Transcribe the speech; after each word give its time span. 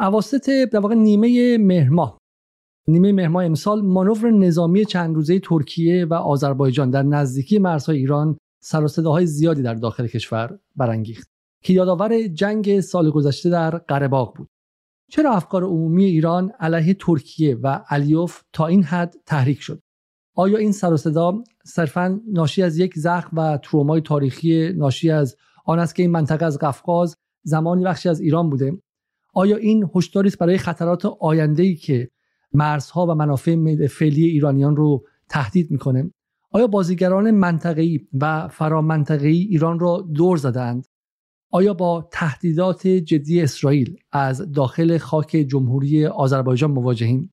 اواسط 0.00 0.50
در 0.72 0.78
واقع 0.78 0.94
نیمه 0.94 1.58
مهر 1.58 1.90
نیمه 2.88 3.12
مهر 3.12 3.36
امسال 3.36 3.80
مانور 3.80 4.30
نظامی 4.30 4.84
چند 4.84 5.14
روزه 5.14 5.38
ترکیه 5.38 6.04
و 6.04 6.14
آذربایجان 6.14 6.90
در 6.90 7.02
نزدیکی 7.02 7.58
مرزهای 7.58 7.98
ایران 7.98 8.38
سر 8.62 8.84
و 8.84 9.24
زیادی 9.24 9.62
در 9.62 9.74
داخل 9.74 10.06
کشور 10.06 10.58
برانگیخت 10.76 11.30
که 11.62 11.72
یادآور 11.72 12.26
جنگ 12.26 12.80
سال 12.80 13.10
گذشته 13.10 13.50
در 13.50 13.70
قرهباغ 13.78 14.36
بود. 14.36 14.48
چرا 15.10 15.32
افکار 15.32 15.64
عمومی 15.64 16.04
ایران 16.04 16.52
علیه 16.60 16.94
ترکیه 16.94 17.56
و 17.56 17.80
علیوف 17.88 18.42
تا 18.52 18.66
این 18.66 18.82
حد 18.82 19.16
تحریک 19.26 19.60
شد؟ 19.60 19.80
آیا 20.36 20.58
این 20.58 20.72
سر 20.72 20.92
و 20.92 20.96
صدا 20.96 21.42
صرفا 21.64 22.20
ناشی 22.28 22.62
از 22.62 22.78
یک 22.78 22.98
زخم 22.98 23.38
و 23.38 23.58
ترومای 23.58 24.00
تاریخی 24.00 24.72
ناشی 24.72 25.10
از 25.10 25.36
آن 25.64 25.78
است 25.78 25.94
که 25.94 26.02
این 26.02 26.12
منطقه 26.12 26.46
از 26.46 26.58
قفقاز 26.58 27.16
زمانی 27.44 27.84
بخشی 27.84 28.08
از 28.08 28.20
ایران 28.20 28.50
بوده؟ 28.50 28.78
آیا 29.34 29.56
این 29.56 29.90
هشداری 29.94 30.28
است 30.28 30.38
برای 30.38 30.58
خطرات 30.58 31.04
آینده 31.20 31.62
ای 31.62 31.74
که 31.74 32.10
مرزها 32.52 33.06
و 33.06 33.14
منافع 33.14 33.86
فعلی 33.86 34.24
ایرانیان 34.24 34.76
رو 34.76 35.04
تهدید 35.28 35.70
می‌کنه؟ 35.70 36.10
آیا 36.52 36.66
بازیگران 36.66 37.30
منطقه‌ای 37.30 38.00
و 38.20 38.48
فرامنطقه‌ای 38.48 39.38
ایران 39.38 39.78
را 39.78 40.08
دور 40.14 40.36
زدند 40.36 40.86
آیا 41.52 41.74
با 41.74 42.08
تهدیدات 42.12 42.86
جدی 42.86 43.42
اسرائیل 43.42 43.96
از 44.12 44.52
داخل 44.52 44.98
خاک 44.98 45.30
جمهوری 45.30 46.06
آذربایجان 46.06 46.70
مواجهیم 46.70 47.32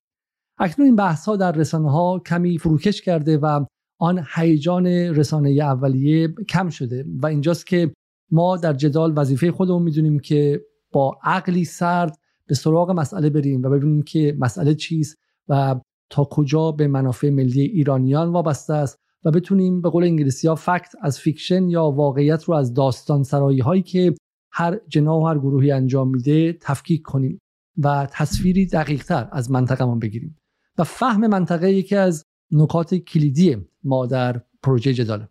اکنون 0.58 0.86
این 0.86 0.96
بحث 0.96 1.26
ها 1.26 1.36
در 1.36 1.52
رسانه 1.52 1.90
ها 1.90 2.22
کمی 2.26 2.58
فروکش 2.58 3.02
کرده 3.02 3.38
و 3.38 3.64
آن 3.98 4.24
هیجان 4.34 4.86
رسانه 4.86 5.50
اولیه 5.50 6.28
کم 6.48 6.68
شده 6.68 7.04
و 7.22 7.26
اینجاست 7.26 7.66
که 7.66 7.92
ما 8.30 8.56
در 8.56 8.72
جدال 8.72 9.12
وظیفه 9.16 9.52
خودمون 9.52 9.82
می‌دونیم 9.82 10.18
که 10.18 10.60
با 10.92 11.18
عقلی 11.22 11.64
سرد 11.64 12.18
به 12.46 12.54
سراغ 12.54 12.90
مسئله 12.90 13.30
بریم 13.30 13.62
و 13.62 13.70
ببینیم 13.70 14.02
که 14.02 14.36
مسئله 14.38 14.74
چیست 14.74 15.18
و 15.48 15.80
تا 16.10 16.24
کجا 16.24 16.72
به 16.72 16.86
منافع 16.86 17.30
ملی 17.30 17.62
ایرانیان 17.62 18.32
وابسته 18.32 18.74
است 18.74 18.98
و 19.24 19.30
بتونیم 19.30 19.80
به 19.80 19.90
قول 19.90 20.04
انگلیسی 20.04 20.48
ها 20.48 20.54
fact 20.54 20.92
از 21.02 21.18
fiction 21.18 21.68
یا 21.68 21.84
واقعیت 21.84 22.44
رو 22.44 22.54
از 22.54 22.74
داستان 22.74 23.22
سرایی 23.22 23.60
هایی 23.60 23.82
که 23.82 24.14
هر 24.52 24.80
جناح 24.88 25.22
و 25.22 25.26
هر 25.26 25.38
گروهی 25.38 25.70
انجام 25.70 26.10
میده 26.10 26.52
تفکیک 26.52 27.02
کنیم 27.02 27.40
و 27.78 28.08
تصویری 28.10 28.66
دقیق 28.66 29.04
تر 29.04 29.28
از 29.32 29.50
منطقه 29.50 29.84
ما 29.84 29.94
بگیریم. 29.94 30.36
و 30.78 30.84
فهم 30.84 31.26
منطقه 31.26 31.72
یکی 31.72 31.96
از 31.96 32.24
نکات 32.52 32.94
کلیدی 32.94 33.56
ما 33.84 34.06
در 34.06 34.42
پروژه 34.62 34.94
جداله. 34.94 35.28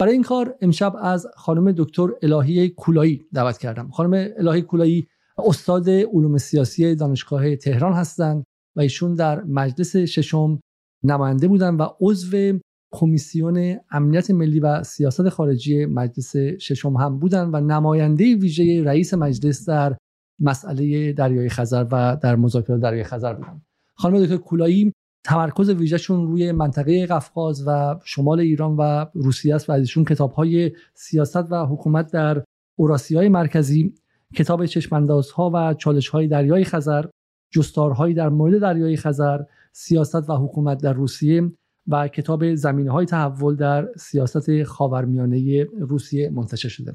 برای 0.00 0.12
این 0.12 0.22
کار 0.22 0.56
امشب 0.60 0.96
از 1.00 1.26
خانم 1.36 1.72
دکتر 1.72 2.08
الهی 2.22 2.68
کولایی 2.68 3.26
دعوت 3.32 3.58
کردم. 3.58 3.90
خانم 3.90 4.28
الهی 4.38 4.62
کولایی 4.62 5.06
استاد 5.38 5.90
علوم 5.90 6.38
سیاسی 6.38 6.94
دانشگاه 6.94 7.56
تهران 7.56 7.92
هستند 7.92 8.44
و 8.76 8.80
ایشون 8.80 9.14
در 9.14 9.42
مجلس 9.42 9.96
ششم 9.96 10.60
نماینده 11.04 11.48
بودن 11.48 11.74
و 11.74 11.86
عضو 12.00 12.58
کمیسیون 12.92 13.76
امنیت 13.90 14.30
ملی 14.30 14.60
و 14.60 14.82
سیاست 14.82 15.28
خارجی 15.28 15.86
مجلس 15.86 16.36
ششم 16.36 16.96
هم 16.96 17.18
بودن 17.18 17.50
و 17.50 17.60
نماینده 17.60 18.36
ویژه 18.36 18.84
رئیس 18.84 19.14
مجلس 19.14 19.68
در 19.68 19.96
مسئله 20.40 21.12
دریای 21.12 21.48
خزر 21.48 21.86
و 21.92 22.16
در 22.22 22.36
مذاکرات 22.36 22.80
دریای 22.80 23.04
خزر 23.04 23.34
بودن. 23.34 23.62
خانم 23.94 24.24
دکتر 24.24 24.36
کولایی 24.36 24.92
تمرکز 25.24 25.70
ویژهشون 25.70 26.26
روی 26.26 26.52
منطقه 26.52 27.06
قفقاز 27.06 27.64
و 27.66 27.98
شمال 28.04 28.40
ایران 28.40 28.76
و 28.76 29.06
روسیه 29.14 29.54
است 29.54 29.70
و 29.70 29.72
از 29.72 29.80
ایشون 29.80 30.04
کتاب 30.04 30.32
های 30.32 30.72
سیاست 30.94 31.52
و 31.52 31.66
حکومت 31.66 32.12
در 32.12 32.42
اوراسیای 32.78 33.28
مرکزی 33.28 33.94
کتاب 34.34 34.66
چشماندازها 34.66 35.50
و 35.54 35.74
چالش 35.74 36.08
های 36.08 36.26
دریای 36.26 36.64
خزر 36.64 37.04
جستارهایی 37.50 38.14
در 38.14 38.28
مورد 38.28 38.60
دریای 38.60 38.96
خزر 38.96 39.38
سیاست 39.72 40.30
و 40.30 40.36
حکومت 40.36 40.82
در 40.82 40.92
روسیه 40.92 41.52
و 41.88 42.08
کتاب 42.08 42.54
زمینه 42.54 42.90
های 42.90 43.06
تحول 43.06 43.56
در 43.56 43.88
سیاست 43.96 44.62
خاورمیانه 44.62 45.64
روسیه 45.80 46.30
منتشر 46.30 46.68
شده. 46.68 46.94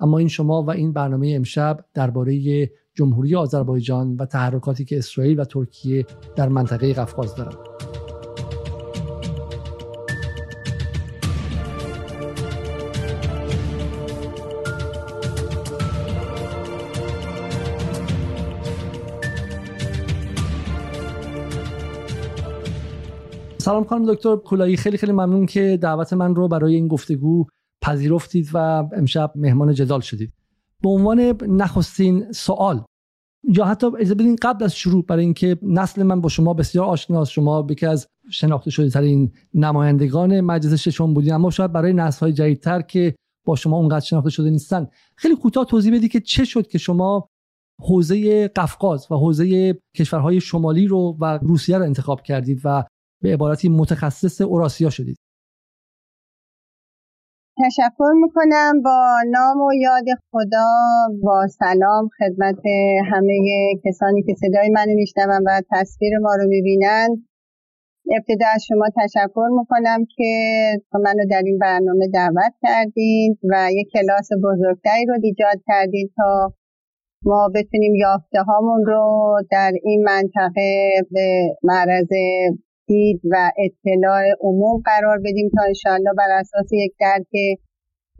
اما 0.00 0.18
این 0.18 0.28
شما 0.28 0.62
و 0.62 0.70
این 0.70 0.92
برنامه 0.92 1.32
امشب 1.36 1.84
درباره 1.94 2.70
جمهوری 3.00 3.36
آذربایجان 3.36 4.16
و 4.16 4.26
تحرکاتی 4.26 4.84
که 4.84 4.98
اسرائیل 4.98 5.40
و 5.40 5.44
ترکیه 5.44 6.06
در 6.36 6.48
منطقه 6.48 6.92
قفقاز 6.92 7.34
دارند. 7.34 7.56
سلام 23.58 23.84
خانم 23.84 24.12
دکتر 24.12 24.36
کولایی 24.36 24.76
خیلی 24.76 24.96
خیلی 24.96 25.12
ممنون 25.12 25.46
که 25.46 25.78
دعوت 25.82 26.12
من 26.12 26.34
رو 26.34 26.48
برای 26.48 26.74
این 26.74 26.88
گفتگو 26.88 27.46
پذیرفتید 27.82 28.48
و 28.52 28.58
امشب 28.96 29.32
مهمان 29.34 29.74
جدال 29.74 30.00
شدید. 30.00 30.32
به 30.82 30.88
عنوان 30.88 31.20
نخستین 31.48 32.32
سوال 32.32 32.84
یا 33.56 33.64
حتی 33.64 33.86
اجازه 33.86 34.14
بدین 34.14 34.36
قبل 34.42 34.64
از 34.64 34.74
شروع 34.76 35.04
برای 35.04 35.24
اینکه 35.24 35.58
نسل 35.62 36.02
من 36.02 36.20
با 36.20 36.28
شما 36.28 36.54
بسیار 36.54 36.86
آشناست 36.86 37.30
شما 37.30 37.66
یکی 37.70 37.86
از 37.86 38.06
شناخته 38.30 38.70
شده 38.70 38.90
ترین 38.90 39.32
نمایندگان 39.54 40.40
مجلس 40.40 40.74
ششم 40.80 41.14
بودین. 41.14 41.32
اما 41.32 41.50
شاید 41.50 41.72
برای 41.72 41.92
نسل 41.92 42.20
های 42.20 42.32
جدیدتر 42.32 42.82
که 42.82 43.14
با 43.46 43.56
شما 43.56 43.76
اونقدر 43.76 44.04
شناخته 44.04 44.30
شده 44.30 44.50
نیستن. 44.50 44.86
خیلی 45.16 45.36
کوتاه 45.36 45.64
توضیح 45.64 45.94
بدید 45.94 46.10
که 46.10 46.20
چه 46.20 46.44
شد 46.44 46.66
که 46.66 46.78
شما 46.78 47.28
حوزه 47.80 48.48
قفقاز 48.48 49.06
و 49.10 49.14
حوزه 49.14 49.78
کشورهای 49.96 50.40
شمالی 50.40 50.86
رو 50.86 51.16
و 51.20 51.38
روسیه 51.42 51.78
رو 51.78 51.84
انتخاب 51.84 52.22
کردید 52.22 52.60
و 52.64 52.84
به 53.22 53.32
عبارتی 53.32 53.68
متخصص 53.68 54.40
اوراسیا 54.40 54.90
شدید. 54.90 55.16
تشکر 57.64 58.12
می‌کنم 58.22 58.82
با 58.84 59.16
نام 59.30 59.60
و 59.60 59.72
یاد 59.74 60.04
خدا 60.30 60.70
با 61.22 61.46
سلام 61.46 62.08
خدمت 62.18 62.58
همه 63.12 63.34
کسانی 63.84 64.22
که 64.22 64.34
صدای 64.34 64.70
منو 64.70 64.94
میشنون 64.94 65.42
و 65.46 65.60
تصویر 65.70 66.18
ما 66.18 66.34
رو 66.34 66.48
می‌بینند 66.48 67.28
ابتدا 68.16 68.46
از 68.54 68.64
شما 68.68 68.86
تشکر 68.96 69.48
می‌کنم 69.58 70.04
که 70.16 70.32
منو 70.94 71.24
در 71.30 71.42
این 71.46 71.58
برنامه 71.58 72.08
دعوت 72.14 72.52
کردید 72.62 73.38
و 73.50 73.68
یک 73.72 73.88
کلاس 73.92 74.28
بزرگتری 74.44 75.06
رو 75.06 75.14
ایجاد 75.22 75.62
کردید 75.66 76.12
تا 76.16 76.52
ما 77.24 77.48
بتونیم 77.54 77.94
یافته 77.94 78.42
هامون 78.42 78.84
رو 78.86 79.36
در 79.50 79.72
این 79.82 80.02
منطقه 80.02 80.90
به 81.10 81.56
معرض 81.62 82.08
دید 82.90 83.20
و 83.32 83.50
اطلاع 83.64 84.22
عموم 84.40 84.82
قرار 84.84 85.18
بدیم 85.18 85.50
تا 85.54 85.62
انشاءالله 85.66 86.12
بر 86.18 86.30
اساس 86.40 86.68
یک 86.72 86.92
درک 87.00 87.32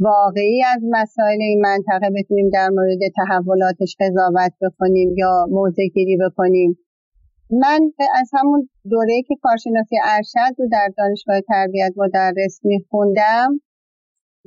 واقعی 0.01 0.63
از 0.65 0.81
مسائل 0.91 1.39
این 1.41 1.61
منطقه 1.61 2.11
بتونیم 2.17 2.49
در 2.53 2.69
مورد 2.69 2.99
تحولاتش 3.17 3.97
قضاوت 4.01 4.53
بکنیم 4.63 5.15
یا 5.17 5.47
موضع 5.51 5.83
گیری 5.95 6.19
بکنیم. 6.27 6.79
من 7.51 7.81
از 8.15 8.31
همون 8.33 8.69
دوره 8.91 9.23
که 9.29 9.35
کارشناسی 9.43 9.97
ارشد 10.05 10.55
رو 10.59 10.69
در 10.73 10.89
دانشگاه 10.99 11.41
تربیت 11.41 11.93
مدرس 11.97 12.61
میخوندم 12.65 13.61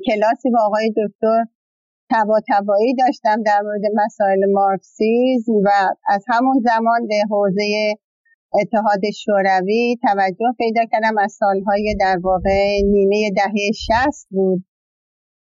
کلاسی 0.06 0.50
با 0.50 0.59
آقای 0.66 0.89
دکتر 0.89 1.44
تبا 2.12 2.39
تبایی 2.50 2.95
داشتم 2.95 3.44
در 3.44 3.62
مورد 3.62 3.81
مسائل 4.06 4.51
مارکسیزم 4.51 5.53
و 5.53 5.69
از 6.07 6.25
همون 6.28 6.63
زمان 6.63 7.07
به 7.07 7.16
حوزه 7.29 7.94
اتحاد 8.61 9.01
شوروی 9.23 9.97
توجه 10.01 10.53
پیدا 10.57 10.81
کردم 10.91 11.17
از 11.17 11.31
سالهای 11.31 11.95
در 11.99 12.17
واقع 12.23 12.81
نیمه 12.85 13.31
دهه 13.35 13.71
شست 13.73 14.27
بود. 14.31 14.63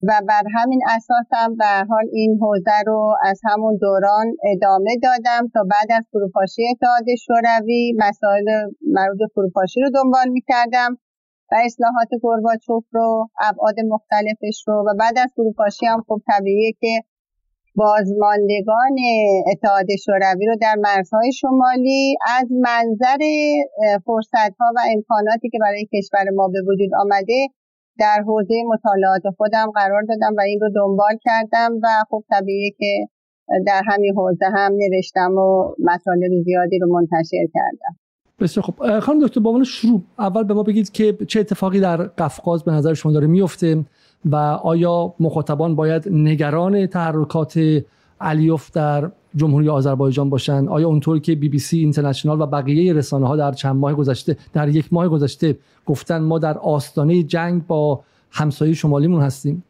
و 0.08 0.22
بر 0.28 0.44
همین 0.56 0.82
اساس 0.96 1.28
هم 1.32 1.56
به 1.56 1.66
حال 1.90 2.06
این 2.12 2.40
حوزه 2.42 2.80
رو 2.86 3.16
از 3.24 3.42
همون 3.44 3.78
دوران 3.82 4.28
ادامه 4.44 4.92
دادم 5.04 5.48
تا 5.54 5.64
بعد 5.64 5.92
از 5.92 6.06
فروپاشی 6.12 6.62
اتحاد 6.72 7.06
شوروی 7.26 7.94
مسائل 7.98 8.72
مربوط 8.82 9.32
فروپاشی 9.34 9.82
رو 9.82 9.90
دنبال 9.90 10.30
می‌کردم 10.30 10.98
و 11.52 11.56
اصلاحات 11.66 12.10
گرباچوف 12.24 12.84
رو 12.92 13.30
ابعاد 13.42 13.76
مختلفش 13.88 14.64
رو 14.68 14.86
و 14.88 14.94
بعد 15.00 15.18
از 15.18 15.32
فروپاشی 15.36 15.86
هم 15.86 16.04
خب 16.08 16.22
طبیعیه 16.28 16.72
که 16.80 17.02
بازماندگان 17.76 18.96
اتحاد 19.52 19.86
شوروی 20.06 20.46
رو 20.46 20.56
در 20.62 20.76
مرزهای 20.80 21.32
شمالی 21.32 22.16
از 22.40 22.48
منظر 22.52 23.18
فرصت 24.06 24.54
ها 24.60 24.66
و 24.76 24.80
امکاناتی 24.96 25.50
که 25.50 25.58
برای 25.62 25.86
کشور 25.94 26.26
ما 26.36 26.48
به 26.48 26.62
وجود 26.62 26.90
آمده 27.02 27.48
در 28.00 28.24
حوزه 28.28 28.56
مطالعات 28.68 29.36
خودم 29.38 29.72
قرار 29.76 30.02
دادم 30.10 30.36
و 30.38 30.42
این 30.42 30.60
رو 30.62 30.70
دنبال 30.76 31.18
کردم 31.24 31.72
و 31.84 31.88
خب 32.10 32.24
طبیعیه 32.30 32.72
که 32.80 33.08
در 33.66 33.82
همین 33.88 34.14
حوزه 34.18 34.46
هم 34.46 34.72
نوشتم 34.78 35.32
و 35.32 35.76
مطالب 35.80 36.44
زیادی 36.46 36.80
رو 36.80 36.88
منتشر 36.94 37.48
کردم. 37.54 37.96
بسیار 38.40 38.66
خب 38.66 39.00
خانم 39.00 39.26
دکتر 39.26 39.40
با 39.40 39.64
شروع 39.64 40.02
اول 40.20 40.44
به 40.44 40.54
ما 40.54 40.64
بگید 40.64 40.92
که 40.92 41.18
چه 41.28 41.40
اتفاقی 41.40 41.80
در 41.80 41.98
قفقاز 41.98 42.64
به 42.64 42.72
نظر 42.72 42.94
شما 42.94 43.12
داره 43.12 43.28
میفته؟ 43.28 43.86
و 44.26 44.36
آیا 44.64 45.14
مخاطبان 45.20 45.76
باید 45.76 46.10
نگران 46.12 46.86
تحرکات 46.86 47.60
علیوف 48.22 48.72
در 48.72 49.12
جمهوری 49.36 49.70
آذربایجان 49.70 50.30
باشن 50.30 50.68
آیا 50.68 50.88
اونطور 50.88 51.20
که 51.20 51.36
بی 51.36 51.50
بی 51.50 51.60
سی 51.60 51.80
اینترنشنال 51.80 52.42
و 52.42 52.46
بقیه 52.46 52.94
رسانه 52.94 53.28
ها 53.28 53.36
در 53.36 53.52
چند 53.52 53.76
ماه 53.76 53.94
گذشته 53.94 54.38
در 54.54 54.70
یک 54.70 54.94
ماه 54.94 55.08
گذشته 55.08 55.58
گفتن 55.86 56.18
ما 56.18 56.40
در 56.40 56.58
آستانه 56.58 57.24
جنگ 57.24 57.68
با 57.68 58.04
همسایه 58.32 58.74
شمالیمون 58.74 59.22
هستیم؟ 59.22 59.64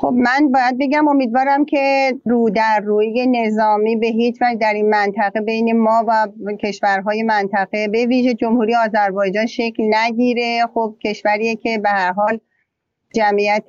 خب 0.00 0.14
من 0.16 0.52
باید 0.52 0.78
بگم 0.80 1.08
امیدوارم 1.08 1.64
که 1.64 2.14
رو 2.24 2.50
در 2.50 2.80
روی 2.84 3.26
نظامی 3.26 3.96
به 3.96 4.06
هیچ 4.06 4.42
وجه 4.42 4.58
در 4.60 4.72
این 4.74 4.90
منطقه 4.90 5.40
بین 5.40 5.78
ما 5.78 6.04
و 6.08 6.28
کشورهای 6.60 7.22
منطقه 7.22 7.88
به 7.88 8.06
ویژه 8.06 8.34
جمهوری 8.34 8.74
آذربایجان 8.74 9.46
شکل 9.46 9.82
نگیره. 9.94 10.60
خب 10.74 10.94
کشوریه 11.04 11.56
که 11.56 11.78
به 11.78 11.88
هر 11.88 12.12
حال 12.12 12.40
جمعیت 13.14 13.66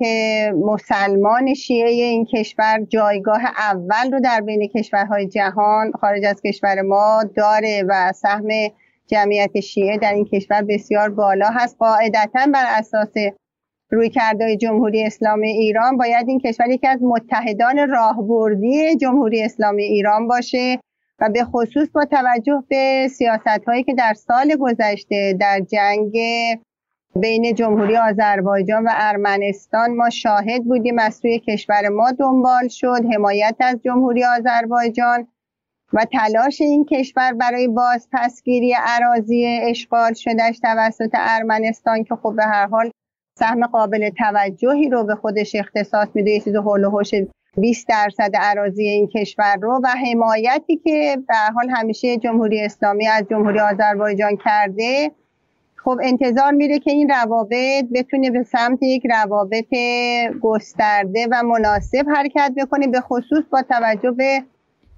مسلمان 0.64 1.54
شیعه 1.54 1.88
این 1.88 2.24
کشور 2.24 2.80
جایگاه 2.88 3.40
اول 3.44 4.12
رو 4.12 4.20
در 4.20 4.40
بین 4.40 4.68
کشورهای 4.68 5.26
جهان 5.28 5.92
خارج 6.00 6.24
از 6.24 6.42
کشور 6.42 6.82
ما 6.82 7.24
داره 7.36 7.84
و 7.88 8.12
سهم 8.12 8.48
جمعیت 9.06 9.60
شیعه 9.60 9.98
در 9.98 10.14
این 10.14 10.24
کشور 10.24 10.62
بسیار 10.62 11.08
بالا 11.08 11.48
هست. 11.50 11.76
قاعدتا 11.78 12.46
بر 12.54 12.64
اساس 12.68 13.12
روی 13.90 14.10
کرده 14.10 14.56
جمهوری 14.56 15.04
اسلامی 15.04 15.48
ایران 15.48 15.96
باید 15.96 16.28
این 16.28 16.40
کشور 16.40 16.70
یکی 16.70 16.86
از 16.86 17.02
متحدان 17.02 17.88
راهبردی 17.88 18.96
جمهوری 18.96 19.42
اسلامی 19.42 19.82
ایران 19.82 20.28
باشه 20.28 20.78
و 21.18 21.28
به 21.28 21.44
خصوص 21.44 21.88
با 21.94 22.04
توجه 22.04 22.62
به 22.68 23.08
سیاست 23.10 23.64
هایی 23.66 23.84
که 23.84 23.94
در 23.94 24.14
سال 24.14 24.56
گذشته 24.56 25.36
در 25.40 25.60
جنگ 25.60 26.18
بین 27.16 27.54
جمهوری 27.54 27.96
آذربایجان 27.96 28.84
و 28.84 28.90
ارمنستان 28.92 29.96
ما 29.96 30.10
شاهد 30.10 30.64
بودیم 30.64 30.98
از 30.98 31.14
سوی 31.14 31.38
کشور 31.38 31.88
ما 31.88 32.12
دنبال 32.12 32.68
شد 32.68 33.00
حمایت 33.14 33.56
از 33.60 33.80
جمهوری 33.84 34.24
آذربایجان 34.24 35.28
و 35.92 36.04
تلاش 36.12 36.60
این 36.60 36.84
کشور 36.84 37.32
برای 37.32 37.68
بازپسگیری 37.68 38.72
عراضی 38.72 39.60
اشغال 39.62 40.12
شدهش 40.12 40.58
توسط 40.58 41.10
ارمنستان 41.14 42.04
که 42.04 42.16
خب 42.16 42.34
به 42.36 42.44
هر 42.44 42.66
حال 42.66 42.90
سهم 43.38 43.66
قابل 43.66 44.10
توجهی 44.10 44.88
رو 44.88 45.04
به 45.04 45.14
خودش 45.14 45.54
اختصاص 45.54 46.08
میده. 46.14 46.30
یه 46.30 46.40
چیز 46.40 46.54
هول 46.54 46.84
و 46.84 47.02
20 47.56 47.88
درصد 47.88 48.30
عراضی 48.34 48.84
این 48.84 49.08
کشور 49.08 49.56
رو 49.62 49.80
و 49.84 49.88
حمایتی 49.88 50.76
که 50.76 51.18
به 51.28 51.34
حال 51.54 51.70
همیشه 51.70 52.16
جمهوری 52.16 52.60
اسلامی 52.60 53.06
از 53.06 53.24
جمهوری 53.30 53.60
آذربایجان 53.60 54.36
کرده 54.44 55.10
خب 55.84 55.98
انتظار 56.02 56.52
میره 56.52 56.78
که 56.78 56.90
این 56.90 57.08
روابط 57.08 57.84
بتونه 57.94 58.30
به 58.30 58.42
سمت 58.42 58.82
یک 58.82 59.06
روابط 59.10 59.74
گسترده 60.40 61.26
و 61.30 61.42
مناسب 61.42 62.06
حرکت 62.14 62.52
بکنه 62.56 62.86
به 62.86 63.00
خصوص 63.00 63.44
با 63.50 63.62
توجه 63.62 64.10
به 64.10 64.42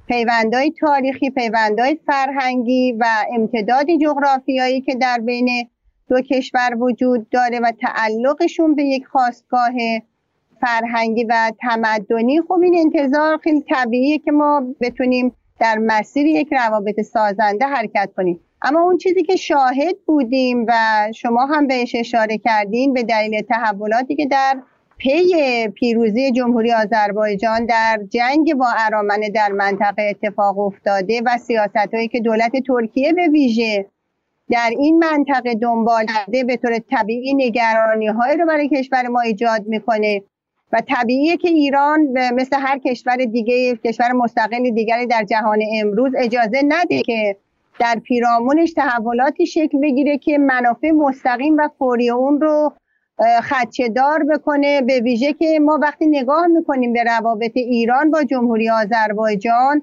پیوندهای 0.07 0.73
تاریخی 0.81 1.31
پیوندهای 1.31 1.99
فرهنگی 2.07 2.93
و 2.93 3.05
امتداد 3.33 3.87
جغرافیایی 4.03 4.81
که 4.81 4.95
در 4.95 5.19
بین 5.19 5.69
دو 6.09 6.21
کشور 6.21 6.77
وجود 6.79 7.29
داره 7.31 7.61
و 7.61 7.73
تعلقشون 7.81 8.75
به 8.75 8.85
یک 8.85 9.07
خواستگاه 9.07 9.73
فرهنگی 10.61 11.25
و 11.25 11.53
تمدنی. 11.61 12.41
خب 12.41 12.61
این 12.63 12.77
انتظار 12.79 13.39
خیلی 13.39 13.65
طبیعیه 13.69 14.19
که 14.19 14.33
ما 14.33 14.63
بتونیم 14.81 15.33
در 15.61 15.79
مسیر 15.79 16.27
یک 16.27 16.49
روابط 16.53 17.01
سازنده 17.01 17.67
حرکت 17.67 18.11
کنیم. 18.17 18.41
اما 18.65 18.81
اون 18.81 18.99
چیزی 18.99 19.23
که 19.23 19.37
شاهد 19.37 19.97
بودیم 20.07 20.67
و 20.69 20.73
شما 21.15 21.47
هم 21.47 21.67
بهش 21.67 21.95
اشاره 21.95 22.39
کردین 22.39 22.93
به 22.93 23.03
دلیل 23.03 23.43
تحولاتی 23.43 24.17
که 24.17 24.27
در 24.27 24.63
پی 24.99 25.69
پیروزی 25.69 26.33
جمهوری 26.33 26.73
آذربایجان 26.73 27.67
در 27.67 28.01
جنگ 28.11 28.55
با 28.55 28.67
ارامنه 28.79 29.31
در 29.31 29.49
منطقه 29.49 30.03
اتفاق 30.03 30.59
افتاده 30.59 31.21
و 31.27 31.39
سیاست 31.39 31.95
هایی 31.95 32.09
که 32.09 32.21
دولت 32.21 32.53
ترکیه 32.67 33.13
به 33.13 33.29
ویژه 33.29 33.87
در 34.51 34.71
این 34.79 34.99
منطقه 34.99 35.55
دنبال 35.55 36.07
کرده 36.07 36.45
به 36.45 36.57
طور 36.57 36.79
طبیعی 36.91 37.35
نگرانی 37.35 38.07
های 38.07 38.37
رو 38.37 38.47
برای 38.47 38.69
کشور 38.69 39.09
ما 39.09 39.21
ایجاد 39.21 39.67
می‌کنه 39.67 40.23
و 40.73 40.83
طبیعیه 40.89 41.37
که 41.37 41.49
ایران 41.49 42.01
مثل 42.35 42.57
هر 42.61 42.79
کشور 42.79 43.17
دیگه 43.17 43.77
کشور 43.77 44.13
مستقل 44.13 44.71
دیگری 44.71 45.07
در 45.07 45.25
جهان 45.25 45.59
امروز 45.81 46.13
اجازه 46.19 46.63
نده 46.69 47.03
که 47.03 47.37
در 47.79 48.01
پیرامونش 48.05 48.73
تحولاتی 48.73 49.47
شکل 49.47 49.79
بگیره 49.83 50.19
که 50.19 50.39
منافع 50.39 50.91
مستقیم 50.91 51.57
و 51.59 51.69
فوری 51.79 52.11
اون 52.11 52.41
رو 52.41 52.73
دار 53.97 54.25
بکنه 54.25 54.81
به 54.81 55.01
ویژه 55.01 55.33
که 55.33 55.59
ما 55.61 55.79
وقتی 55.83 56.07
نگاه 56.07 56.47
می‌کنیم 56.47 56.93
به 56.93 57.05
روابط 57.05 57.53
ایران 57.55 58.11
با 58.11 58.23
جمهوری 58.25 58.71
آذربایجان 58.71 59.83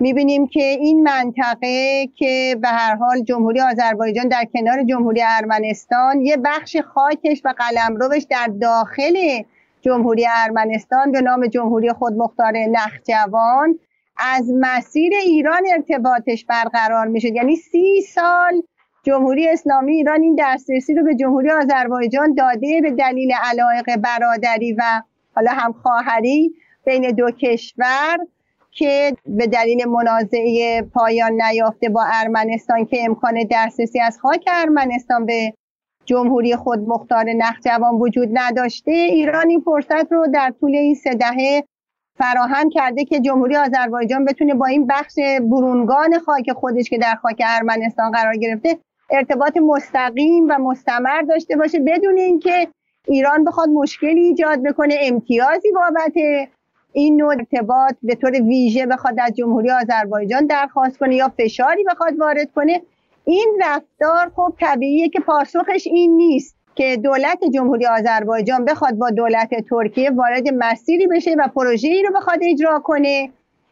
می‌بینیم 0.00 0.46
که 0.46 0.62
این 0.62 1.02
منطقه 1.02 2.06
که 2.06 2.56
به 2.62 2.68
هر 2.68 2.94
حال 2.94 3.22
جمهوری 3.22 3.60
آذربایجان 3.60 4.28
در 4.28 4.44
کنار 4.52 4.82
جمهوری 4.82 5.22
ارمنستان 5.28 6.20
یه 6.20 6.36
بخش 6.36 6.76
خاکش 6.76 7.42
و 7.44 7.54
قلمروش 7.58 8.22
در 8.30 8.50
داخل 8.60 9.42
جمهوری 9.80 10.26
ارمنستان 10.44 11.12
به 11.12 11.20
نام 11.20 11.46
جمهوری 11.46 11.92
خودمختار 11.92 12.52
نخجوان 12.56 13.78
از 14.20 14.50
مسیر 14.60 15.12
ایران 15.14 15.62
ارتباطش 15.72 16.44
برقرار 16.44 17.06
میشه 17.06 17.28
یعنی 17.28 17.56
سی 17.56 18.00
سال 18.00 18.62
جمهوری 19.02 19.48
اسلامی 19.48 19.92
ایران 19.92 20.22
این 20.22 20.36
دسترسی 20.38 20.94
رو 20.94 21.04
به 21.04 21.14
جمهوری 21.14 21.50
آذربایجان 21.50 22.34
داده 22.34 22.80
به 22.82 22.90
دلیل 22.90 23.32
علایق 23.42 23.96
برادری 23.96 24.72
و 24.72 25.02
حالا 25.34 25.50
هم 25.50 25.72
خواهری 25.72 26.54
بین 26.84 27.10
دو 27.10 27.30
کشور 27.30 28.18
که 28.70 29.16
به 29.26 29.46
دلیل 29.46 29.88
منازعه 29.88 30.82
پایان 30.82 31.32
نیافته 31.32 31.88
با 31.88 32.04
ارمنستان 32.12 32.84
که 32.84 33.04
امکان 33.04 33.34
دسترسی 33.50 34.00
از 34.00 34.18
خاک 34.18 34.44
ارمنستان 34.52 35.26
به 35.26 35.52
جمهوری 36.04 36.56
خود 36.56 36.78
مختار 36.78 37.24
نخجوان 37.24 37.94
وجود 37.94 38.28
نداشته. 38.32 38.90
ایران 38.90 39.48
این 39.48 39.60
فرصت 39.60 40.12
رو 40.12 40.26
در 40.34 40.54
طول 40.60 40.76
این 40.76 40.94
سه 40.94 41.14
دهه 41.14 41.64
فراهم 42.20 42.70
کرده 42.70 43.04
که 43.04 43.20
جمهوری 43.20 43.56
آذربایجان 43.56 44.24
بتونه 44.24 44.54
با 44.54 44.66
این 44.66 44.86
بخش 44.86 45.14
برونگان 45.50 46.18
خاک 46.18 46.52
خودش 46.52 46.90
که 46.90 46.98
در 46.98 47.14
خاک 47.14 47.42
ارمنستان 47.46 48.10
قرار 48.10 48.36
گرفته 48.36 48.78
ارتباط 49.10 49.56
مستقیم 49.56 50.46
و 50.48 50.58
مستمر 50.58 51.22
داشته 51.22 51.56
باشه 51.56 51.78
بدون 51.86 52.18
اینکه 52.18 52.68
ایران 53.08 53.44
بخواد 53.44 53.68
مشکلی 53.68 54.20
ایجاد 54.20 54.62
بکنه 54.62 54.94
امتیازی 55.02 55.68
بابت 55.74 56.12
این 56.92 57.16
نوع 57.16 57.28
ارتباط 57.28 57.94
به 58.02 58.14
طور 58.14 58.30
ویژه 58.30 58.86
بخواد 58.86 59.14
از 59.20 59.34
جمهوری 59.36 59.70
آذربایجان 59.70 60.46
درخواست 60.46 60.98
کنه 60.98 61.14
یا 61.14 61.32
فشاری 61.38 61.84
بخواد 61.84 62.18
وارد 62.18 62.50
کنه 62.54 62.82
این 63.24 63.60
رفتار 63.60 64.32
خب 64.36 64.54
طبیعیه 64.60 65.08
که 65.08 65.20
پاسخش 65.20 65.86
این 65.86 66.16
نیست. 66.16 66.59
که 66.74 66.96
دولت 66.96 67.38
جمهوری 67.54 67.86
آذربایجان 67.86 68.64
بخواد 68.64 68.94
با 68.94 69.10
دولت 69.10 69.50
ترکیه 69.70 70.10
وارد 70.10 70.48
مسیری 70.58 71.06
بشه 71.06 71.34
و 71.38 71.48
پروژه‌ای 71.54 72.02
رو 72.02 72.14
بخواد 72.16 72.38
اجرا 72.42 72.78
کنه 72.78 73.30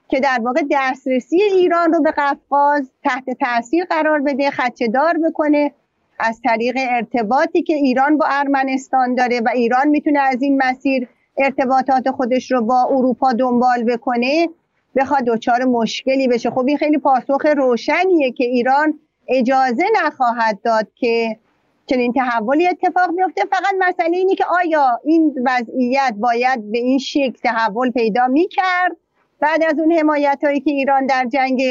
که 0.09 0.21
در 0.21 0.39
واقع 0.43 0.63
دسترسی 0.71 1.43
ایران 1.43 1.93
رو 1.93 2.03
به 2.03 2.11
قفقاز 2.17 2.91
تحت 3.05 3.25
تاثیر 3.41 3.85
قرار 3.85 4.21
بده 4.21 4.51
دار 4.95 5.15
بکنه 5.29 5.73
از 6.19 6.41
طریق 6.45 6.77
ارتباطی 6.79 7.63
که 7.63 7.75
ایران 7.75 8.17
با 8.19 8.27
ارمنستان 8.29 9.15
داره 9.15 9.41
و 9.41 9.49
ایران 9.55 9.89
می‌تونه 9.89 10.21
از 10.21 10.43
این 10.43 10.63
مسیر 10.63 11.09
ارتباطات 11.39 12.11
خودش 12.11 12.53
رو 12.53 12.63
با 12.63 12.83
اروپا 12.91 13.33
دنبال 13.33 13.85
بکنه 13.85 14.49
بخواد 14.97 15.25
دچار 15.25 15.65
مشکلی 15.65 16.29
بشه. 16.29 16.51
خب 16.51 16.65
این 16.67 16.77
خیلی 16.77 16.99
پاسخ 16.99 17.47
روشنیه 17.57 18.33
که 18.33 18.45
ایران 18.45 18.99
اجازه 19.29 19.85
نخواهد 20.05 20.59
داد 20.65 20.89
که 20.95 21.37
چنین 21.89 22.13
تحولی 22.13 22.69
اتفاق 22.69 23.17
بیفته 23.17 23.43
فقط 23.51 23.75
مسئله 23.79 24.17
اینه 24.17 24.35
که 24.35 24.45
آیا 24.65 25.01
این 25.05 25.35
وضعیت 25.47 26.15
باید 26.17 26.73
به 26.73 26.79
این 26.79 26.99
شکل 26.99 27.39
تحول 27.45 27.91
پیدا 27.91 28.27
می‌کرد؟ 28.27 28.97
بعد 29.41 29.65
از 29.65 29.79
اون 29.79 29.93
حمایت 29.93 30.41
هایی 30.45 30.61
که 30.61 30.71
ایران 30.71 31.07
در 31.07 31.25
جنگ 31.33 31.63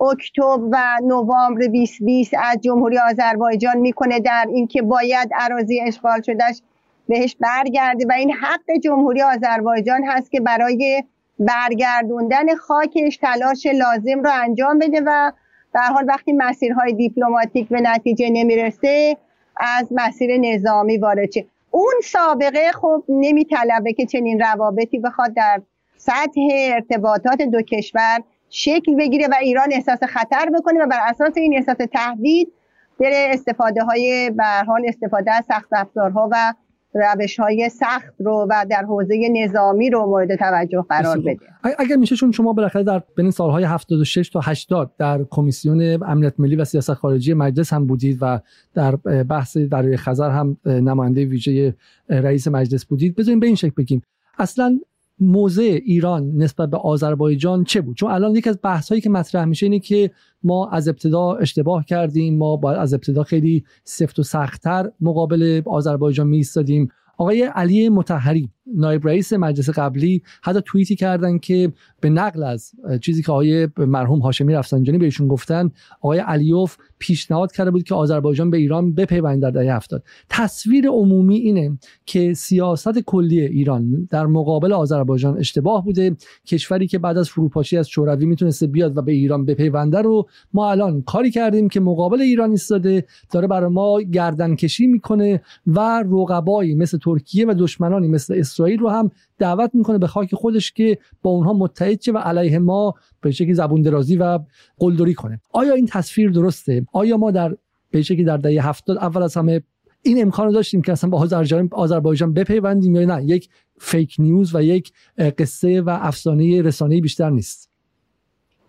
اکتبر 0.00 0.68
و 0.72 0.98
نوامبر 1.02 1.60
2020 1.60 2.34
از 2.34 2.60
جمهوری 2.60 2.98
آذربایجان 2.98 3.76
می‌کنه 3.76 4.20
در 4.20 4.46
اینکه 4.48 4.82
باید 4.82 5.30
اراضی 5.38 5.80
اشغال 5.80 6.22
شدهش 6.22 6.62
بهش 7.08 7.36
برگرده 7.40 8.06
و 8.08 8.12
این 8.12 8.32
حق 8.32 8.78
جمهوری 8.82 9.22
آذربایجان 9.22 10.04
هست 10.06 10.30
که 10.30 10.40
برای 10.40 11.04
برگردوندن 11.38 12.54
خاکش 12.54 13.16
تلاش 13.16 13.66
لازم 13.66 14.22
رو 14.22 14.30
انجام 14.32 14.78
بده 14.78 15.00
و 15.06 15.32
در 15.74 15.92
حال 15.94 16.04
وقتی 16.08 16.32
مسیرهای 16.32 16.92
دیپلماتیک 16.92 17.68
به 17.68 17.80
نتیجه 17.80 18.30
نمی‌رسه 18.30 19.16
از 19.58 19.88
مسیر 19.90 20.36
نظامی 20.40 20.98
وارد 20.98 21.30
شه. 21.30 21.46
اون 21.70 21.94
سابقه 22.04 22.72
خب 22.72 23.04
نمیطلبه 23.08 23.92
که 23.92 24.06
چنین 24.06 24.40
روابطی 24.40 24.98
بخواد 24.98 25.34
در 25.34 25.62
سطح 25.96 26.40
ارتباطات 26.50 27.42
دو 27.42 27.62
کشور 27.62 28.22
شکل 28.50 28.94
بگیره 28.94 29.26
و 29.26 29.34
ایران 29.40 29.68
احساس 29.72 30.02
خطر 30.02 30.50
بکنه 30.54 30.84
و 30.84 30.86
بر 30.86 31.00
اساس 31.08 31.36
این 31.36 31.54
احساس 31.56 31.76
تهدید 31.92 32.52
بره 33.00 33.30
استفاده 33.32 33.82
های 33.82 34.30
به 34.30 34.44
استفاده 34.88 35.34
از 35.34 35.44
سخت 35.48 35.68
افزارها 35.72 36.28
و 36.32 36.54
روش 36.94 37.40
های 37.40 37.68
سخت 37.68 38.14
رو 38.18 38.46
و 38.50 38.66
در 38.70 38.82
حوزه 38.82 39.28
نظامی 39.32 39.90
رو 39.90 40.06
مورد 40.06 40.36
توجه 40.36 40.84
قرار 40.88 41.18
بده 41.18 41.38
اگر 41.78 41.96
میشه 41.96 42.16
چون 42.16 42.32
شما 42.32 42.52
بالاخره 42.52 42.82
در 42.82 43.02
بین 43.16 43.30
سالهای 43.30 43.64
76 43.64 44.28
تا 44.28 44.40
80 44.40 44.90
در 44.98 45.24
کمیسیون 45.30 46.02
امنیت 46.02 46.34
ملی 46.38 46.56
و 46.56 46.64
سیاست 46.64 46.94
خارجی 46.94 47.34
مجلس 47.34 47.72
هم 47.72 47.86
بودید 47.86 48.18
و 48.20 48.40
در 48.74 48.96
بحث 49.22 49.56
دریای 49.56 49.96
خزر 49.96 50.30
هم 50.30 50.56
نماینده 50.66 51.24
ویژه 51.24 51.74
رئیس 52.08 52.48
مجلس 52.48 52.84
بودید 52.84 53.16
بذاریم 53.16 53.40
به 53.40 53.46
این 53.46 53.56
شکل 53.56 53.72
بگیم. 53.76 54.02
اصلا 54.38 54.78
موضع 55.20 55.78
ایران 55.84 56.32
نسبت 56.36 56.70
به 56.70 56.76
آذربایجان 56.76 57.64
چه 57.64 57.80
بود؟ 57.80 57.96
چون 57.96 58.10
الان 58.10 58.36
یکی 58.36 58.50
از 58.50 58.58
بحث 58.62 58.88
هایی 58.88 59.00
که 59.00 59.10
مطرح 59.10 59.44
میشه 59.44 59.66
اینه 59.66 59.78
که 59.78 60.10
ما 60.42 60.68
از 60.70 60.88
ابتدا 60.88 61.32
اشتباه 61.32 61.84
کردیم 61.84 62.38
ما 62.38 62.56
باید 62.56 62.78
از 62.78 62.94
ابتدا 62.94 63.22
خیلی 63.22 63.64
سفت 63.84 64.18
و 64.18 64.22
سختتر 64.22 64.90
مقابل 65.00 65.62
آذربایجان 65.66 66.26
میستادیم 66.26 66.88
آقای 67.18 67.42
علی 67.42 67.88
متحری 67.88 68.50
نایب 68.74 69.08
رئیس 69.08 69.32
مجلس 69.32 69.70
قبلی 69.70 70.22
حتی 70.42 70.60
توییتی 70.64 70.96
کردن 70.96 71.38
که 71.38 71.72
به 72.00 72.10
نقل 72.10 72.42
از 72.42 72.72
چیزی 73.00 73.22
که 73.22 73.32
آقای 73.32 73.68
مرحوم 73.76 74.18
هاشمی 74.18 74.54
رفسنجانی 74.54 74.98
بهشون 74.98 75.28
گفتن 75.28 75.70
آقای 76.00 76.18
علیوف 76.18 76.76
پیشنهاد 76.98 77.52
کرده 77.52 77.70
بود 77.70 77.82
که 77.82 77.94
آذربایجان 77.94 78.50
به 78.50 78.56
ایران 78.56 78.94
بپیوند 78.94 79.42
در 79.42 79.50
دهه 79.50 79.76
هفتاد. 79.76 80.02
تصویر 80.30 80.88
عمومی 80.88 81.36
اینه 81.36 81.78
که 82.06 82.34
سیاست 82.34 82.98
کلی 82.98 83.40
ایران 83.40 84.08
در 84.10 84.26
مقابل 84.26 84.72
آذربایجان 84.72 85.38
اشتباه 85.38 85.84
بوده. 85.84 86.16
کشوری 86.46 86.86
که 86.86 86.98
بعد 86.98 87.18
از 87.18 87.28
فروپاشی 87.28 87.76
از 87.76 87.88
شوروی 87.88 88.26
می‌تونسته 88.26 88.66
بیاد 88.66 88.96
و 88.96 89.02
به 89.02 89.12
ایران 89.12 89.44
بپیونده 89.44 89.98
رو 89.98 90.28
ما 90.52 90.70
الان 90.70 91.02
کاری 91.02 91.30
کردیم 91.30 91.68
که 91.68 91.80
مقابل 91.80 92.20
ایران 92.20 92.50
ایستاده 92.50 93.04
داره 93.30 93.46
برای 93.46 93.70
ما 93.70 94.00
گردن 94.00 94.54
کشی 94.54 94.86
می‌کنه 94.86 95.42
و 95.66 96.04
رقبایی 96.12 96.74
مثل 96.74 96.98
ترکیه 96.98 97.46
و 97.46 97.54
دشمنانی 97.58 98.08
مثل 98.08 98.34
اسرائیل 98.58 98.78
رو 98.78 98.88
هم 98.88 99.10
دعوت 99.38 99.70
می‌کنه 99.74 99.98
به 99.98 100.06
خاک 100.06 100.34
خودش 100.34 100.72
که 100.72 100.98
با 101.22 101.30
اونها 101.30 101.52
متحد 101.52 102.00
شه 102.00 102.12
و 102.12 102.18
علیه 102.18 102.58
ما 102.58 102.94
به 103.20 103.30
شکلی 103.30 103.54
زبون 103.54 103.82
درازی 103.82 104.16
و 104.16 104.38
قلدری 104.78 105.14
کنه. 105.14 105.40
آیا 105.50 105.74
این 105.74 105.86
تصویر 105.86 106.30
درسته؟ 106.30 106.86
آیا 106.92 107.16
ما 107.16 107.30
در 107.30 107.56
به 107.90 108.02
شکلی 108.02 108.24
در 108.24 108.36
دهه 108.36 108.68
هفتاد 108.68 108.96
اول 108.96 109.22
از 109.22 109.36
همه 109.36 109.62
این 110.02 110.22
امکان 110.22 110.50
داشتیم 110.50 110.82
که 110.82 110.92
اصلا 110.92 111.10
با 111.10 111.28
آذربایجان 111.70 112.32
بپیوندیم 112.32 112.96
یا 112.96 113.04
نه؟ 113.04 113.24
یک 113.24 113.48
فیک 113.80 114.16
نیوز 114.18 114.54
و 114.54 114.62
یک 114.62 114.92
قصه 115.38 115.80
و 115.80 115.98
افسانه 116.00 116.62
رسانه 116.62 117.00
بیشتر 117.00 117.30
نیست. 117.30 117.67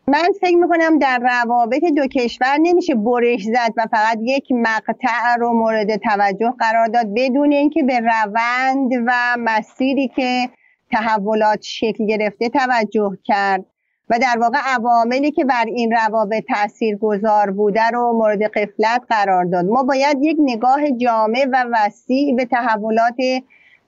من 0.09 0.29
فکر 0.41 0.55
می‌کنم 0.55 0.99
در 0.99 1.19
روابط 1.19 1.83
دو 1.83 2.07
کشور 2.07 2.57
نمیشه 2.61 2.95
برش 2.95 3.43
زد 3.43 3.73
و 3.77 3.87
فقط 3.91 4.17
یک 4.21 4.51
مقطع 4.51 5.35
رو 5.39 5.53
مورد 5.53 5.95
توجه 5.95 6.53
قرار 6.59 6.87
داد 6.87 7.05
بدون 7.15 7.51
اینکه 7.51 7.83
به 7.83 7.99
روند 7.99 8.91
و 9.07 9.35
مسیری 9.39 10.07
که 10.07 10.49
تحولات 10.91 11.61
شکل 11.61 12.05
گرفته 12.05 12.49
توجه 12.49 13.17
کرد. 13.23 13.65
و 14.09 14.19
در 14.19 14.39
واقع 14.39 14.57
عواملی 14.65 15.31
که 15.31 15.45
بر 15.45 15.65
این 15.65 15.91
روابط 15.91 16.43
تأثیر 16.47 16.97
گذار 16.97 17.51
بوده 17.51 17.87
رو 17.93 18.13
مورد 18.13 18.43
قفلت 18.43 19.01
قرار 19.09 19.45
داد. 19.45 19.65
ما 19.65 19.83
باید 19.83 20.17
یک 20.21 20.37
نگاه 20.39 20.91
جامع 20.91 21.45
و 21.51 21.65
وسیع 21.71 22.35
به 22.35 22.45
تحولات 22.45 23.15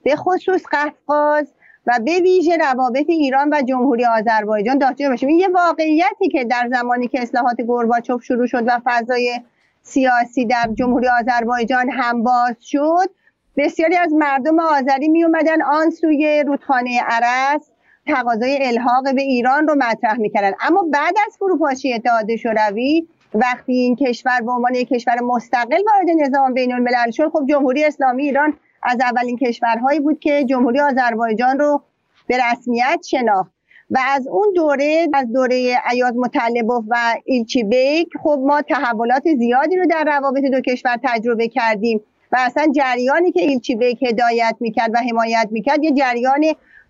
به 0.02 0.16
خصوص 0.16 0.62
قفقاز 0.72 1.54
و 1.86 1.98
به 2.04 2.18
ویژه 2.18 2.56
روابط 2.56 3.04
ایران 3.08 3.48
و 3.52 3.62
جمهوری 3.68 4.04
آذربایجان 4.04 4.78
داشته 4.78 5.08
باشیم. 5.08 5.28
این 5.28 5.38
یه 5.38 5.48
واقعیتی 5.48 6.28
که 6.32 6.44
در 6.44 6.68
زمانی 6.72 7.08
که 7.08 7.22
اصلاحات 7.22 7.60
گورباچوف 7.60 8.24
شروع 8.24 8.46
شد 8.46 8.62
و 8.66 8.80
فضای 8.84 9.40
سیاسی 9.82 10.46
در 10.46 10.68
جمهوری 10.74 11.08
آذربایجان 11.08 11.90
هم 11.90 12.22
باز 12.22 12.56
شد 12.60 13.10
بسیاری 13.56 13.96
از 13.96 14.12
مردم 14.12 14.60
آذری 14.60 15.08
می 15.08 15.24
اومدن 15.24 15.62
آن 15.62 15.90
سوی 15.90 16.44
رودخانه 16.46 17.00
عرس 17.02 17.70
تقاضای 18.06 18.66
الحاق 18.66 19.14
به 19.14 19.22
ایران 19.22 19.68
رو 19.68 19.74
مطرح 19.74 20.16
می‌کردن. 20.18 20.52
اما 20.60 20.86
بعد 20.92 21.14
از 21.26 21.36
فروپاشی 21.36 21.94
اتحاد 21.94 22.36
شوروی 22.36 23.06
وقتی 23.34 23.72
این 23.72 23.96
کشور 23.96 24.40
به 24.40 24.52
عنوان 24.52 24.74
یک 24.74 24.88
کشور 24.88 25.20
مستقل 25.20 25.82
وارد 25.86 26.20
نظام 26.20 26.54
بین 26.54 26.72
الملل 26.72 27.10
شد 27.10 27.28
خب 27.28 27.46
جمهوری 27.48 27.84
اسلامی 27.84 28.22
ایران 28.22 28.54
از 28.82 28.98
اولین 29.00 29.36
کشورهایی 29.36 30.00
بود 30.00 30.18
که 30.18 30.44
جمهوری 30.44 30.80
آذربایجان 30.80 31.58
رو 31.58 31.82
به 32.26 32.38
رسمیت 32.50 33.00
شناخت. 33.10 33.52
و 33.90 33.98
از 34.08 34.26
اون 34.26 34.52
دوره 34.54 35.08
از 35.14 35.32
دوره 35.32 35.76
ایاز 35.92 36.16
مطلبوف 36.16 36.84
و 36.88 36.96
ایلچی 37.24 37.64
بیک 37.64 38.08
خب 38.22 38.38
ما 38.46 38.62
تحولات 38.62 39.22
زیادی 39.38 39.76
رو 39.76 39.86
در 39.86 40.04
روابط 40.06 40.44
دو 40.44 40.60
کشور 40.60 40.98
تجربه 41.04 41.48
کردیم 41.48 42.00
و 42.32 42.36
اصلا 42.40 42.66
جریانی 42.74 43.32
که 43.32 43.40
ایلچی 43.40 43.74
بیک 43.74 44.02
هدایت 44.02 44.56
می‌کرد 44.60 44.90
و 44.94 44.98
حمایت 45.10 45.48
می‌کرد 45.50 45.84
یه 45.84 45.92
جریان 45.92 46.44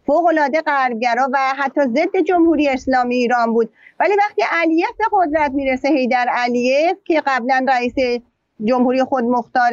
فوقالعاده 0.06 0.60
غربگرا 0.60 1.28
و 1.32 1.38
حتی 1.58 1.80
ضد 1.80 2.16
جمهوری 2.26 2.68
اسلامی 2.68 3.16
ایران 3.16 3.52
بود. 3.52 3.70
ولی 4.00 4.16
وقتی 4.16 4.42
علیف 4.52 4.96
به 4.98 5.04
قدرت 5.12 5.50
می‌رسه 5.50 5.88
هیدر 5.88 6.26
علیف 6.28 6.96
که 7.04 7.22
قبلا 7.26 7.66
رئیس 7.68 8.22
جمهوری 8.64 9.04
خودمختار 9.04 9.72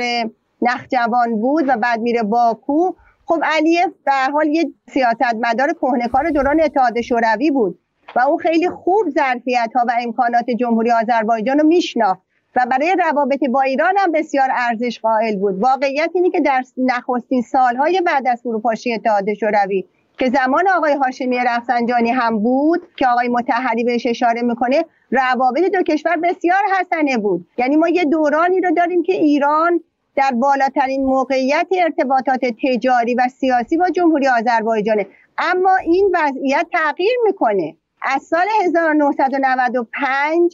نخجوان 0.61 1.41
بود 1.41 1.63
و 1.67 1.77
بعد 1.77 1.99
میره 1.99 2.23
باکو. 2.23 2.93
خب 3.25 3.41
علیف 3.43 3.89
در 4.05 4.29
حال 4.33 4.47
یه 4.47 4.71
سیاستمدار 4.89 5.73
کهنکار 5.73 6.29
دوران 6.29 6.61
اتحاد 6.61 7.01
شوروی 7.01 7.51
بود 7.51 7.79
و 8.15 8.19
اون 8.19 8.37
خیلی 8.37 8.69
خوب 8.69 9.09
ظرفیت 9.09 9.71
ها 9.75 9.85
و 9.87 9.91
امکانات 10.01 10.45
جمهوری 10.59 10.91
آذربایجان 10.91 11.59
رو 11.59 11.67
میشناخت 11.67 12.21
و 12.55 12.65
برای 12.71 12.95
روابط 12.99 13.43
با 13.43 13.61
ایران 13.61 13.93
هم 13.97 14.11
بسیار 14.11 14.49
ارزش 14.51 14.99
قائل 14.99 15.35
بود. 15.35 15.59
واقعیت 15.59 16.09
اینه 16.13 16.29
که 16.29 16.39
در 16.39 16.63
نخستین 16.77 17.41
سالهای 17.41 18.01
بعد 18.01 18.27
از 18.27 18.41
فروپاشی 18.41 18.93
اتحاد 18.93 19.33
شوروی 19.33 19.85
که 20.17 20.29
زمان 20.29 20.69
آقای 20.77 20.93
هاشمی 20.93 21.37
رفسنجانی 21.37 22.11
هم 22.11 22.39
بود 22.39 22.81
که 22.95 23.07
آقای 23.07 23.27
متحری 23.27 23.83
بهش 23.83 24.05
اشاره 24.05 24.41
می‌کنه 24.41 24.85
روابط 25.11 25.71
دو 25.73 25.83
کشور 25.83 26.17
بسیار 26.17 26.61
حسنه 26.79 27.17
بود. 27.17 27.47
یعنی 27.57 27.75
ما 27.75 27.89
یه 27.89 28.05
دورانی 28.05 28.61
رو 28.61 28.71
داریم 28.71 29.03
که 29.03 29.13
ایران 29.13 29.79
در 30.15 30.31
بالاترین 30.31 31.05
موقعیت 31.05 31.67
ارتباطات 31.83 32.39
تجاری 32.63 33.15
و 33.15 33.27
سیاسی 33.27 33.77
با 33.77 33.89
جمهوری 33.89 34.27
آذربایجانه. 34.27 35.07
اما 35.37 35.75
این 35.75 36.11
وضعیت 36.13 36.67
تغییر 36.71 37.17
می‌کنه. 37.25 37.75
از 38.01 38.23
سال 38.23 38.45
1995 38.63 40.53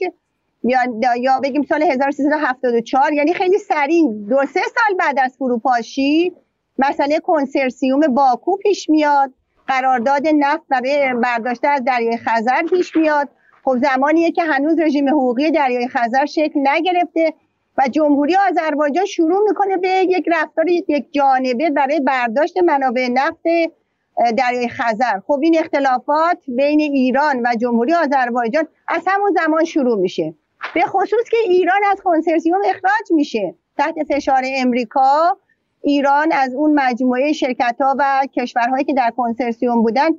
یا 0.63 0.79
یا 1.17 1.39
بگیم 1.43 1.63
سال 1.63 1.83
1374 1.83 3.13
یعنی 3.13 3.33
خیلی 3.33 3.57
سریع 3.57 4.03
دو 4.29 4.37
سه 4.45 4.59
سال 4.59 4.97
بعد 4.99 5.19
از 5.19 5.35
فروپاشی 5.37 6.33
مسئله 6.79 7.19
کنسرسیوم 7.19 7.99
باکو 7.99 8.57
پیش 8.57 8.89
میاد. 8.89 9.33
قرارداد 9.67 10.27
نفت 10.27 10.63
برای 10.69 11.13
برداشته 11.13 11.67
از 11.67 11.83
دریای 11.83 12.17
خزر 12.17 12.61
پیش 12.69 12.95
میاد. 12.95 13.29
خب 13.63 13.77
زمانیه 13.77 14.31
که 14.31 14.43
هنوز 14.43 14.79
رژیم 14.79 15.09
حقوقی 15.09 15.51
دریای 15.51 15.87
خزر 15.87 16.25
شکل 16.25 16.59
نگرفته. 16.63 17.33
و 17.77 17.87
جمهوری 17.91 18.35
آذربایجان 18.49 19.05
شروع 19.05 19.49
می‌کنه 19.49 19.77
به 19.77 19.89
یک 19.89 20.25
رفتار 20.31 20.69
یک 20.69 21.07
جانبه 21.11 21.69
برای 21.69 21.99
برداشت 21.99 22.57
منابع 22.57 23.07
نفت 23.07 23.43
دریای 24.37 24.69
خزر. 24.69 25.19
خب 25.27 25.39
این 25.43 25.59
اختلافات 25.59 26.37
بین 26.47 26.79
ایران 26.79 27.41
و 27.45 27.55
جمهوری 27.61 27.93
آذربایجان 27.93 28.67
از 28.87 29.03
همون 29.07 29.35
زمان 29.43 29.65
شروع 29.65 29.99
میشه. 29.99 30.33
به 30.75 30.81
خصوص 30.81 31.29
که 31.31 31.37
ایران 31.37 31.81
از 31.91 32.01
کنسرسیوم 32.01 32.59
اخراج 32.65 33.11
میشه. 33.11 33.55
تحت 33.77 33.95
فشار 34.09 34.43
امریکا 34.57 35.37
ایران 35.81 36.31
از 36.31 36.53
اون 36.53 36.73
مجموعه 36.73 37.33
شرکت 37.33 37.75
ها 37.79 37.95
و 37.99 38.27
کشورهایی 38.35 38.83
که 38.83 38.93
در 38.93 39.11
کنسرسیوم 39.17 39.81
بودن 39.81 40.09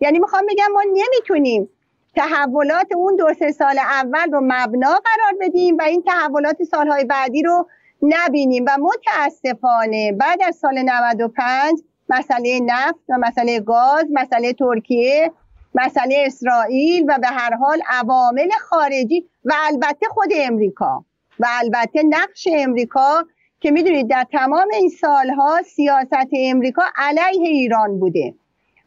یعنی 0.00 0.18
می‌خوام 0.18 0.42
بگم 0.50 0.72
ما 0.72 0.82
نمی‌تونیم 0.86 1.68
تحولات 2.16 2.86
اون 2.96 3.16
دو 3.16 3.34
سه 3.38 3.52
سال 3.52 3.78
اول 3.78 4.32
رو 4.32 4.40
مبنا 4.44 4.88
قرار 4.88 5.32
بدیم 5.40 5.76
و 5.78 5.82
این 5.82 6.02
تحولات 6.02 6.62
سالهای 6.62 7.04
بعدی 7.04 7.42
رو 7.42 7.68
نبینیم. 8.02 8.64
و 8.68 8.70
متاسفانه 8.80 10.12
بعد 10.12 10.42
از 10.42 10.56
سال 10.56 10.82
95 10.82 11.80
مسئله 12.08 12.60
نفت 12.60 13.00
و 13.08 13.18
مسئله 13.18 13.60
گاز 13.60 14.04
مسئله 14.10 14.52
ترکیه 14.52 15.32
مسئله 15.74 16.22
اسرائیل 16.26 17.04
و 17.08 17.18
به 17.18 17.28
هر 17.28 17.54
حال 17.54 17.82
عوامل 17.88 18.50
خارجی 18.60 19.28
و 19.44 19.52
البته 19.66 20.06
خود 20.10 20.30
امریکا 20.36 21.04
و 21.40 21.46
البته 21.62 22.02
نقش 22.02 22.48
امریکا 22.52 23.24
که 23.60 23.70
می‌دونید 23.70 24.10
در 24.10 24.26
تمام 24.32 24.68
این 24.72 24.88
سالها 24.88 25.62
سیاست 25.62 26.28
امریکا 26.32 26.82
علیه 26.96 27.48
ایران 27.48 28.00
بوده. 28.00 28.34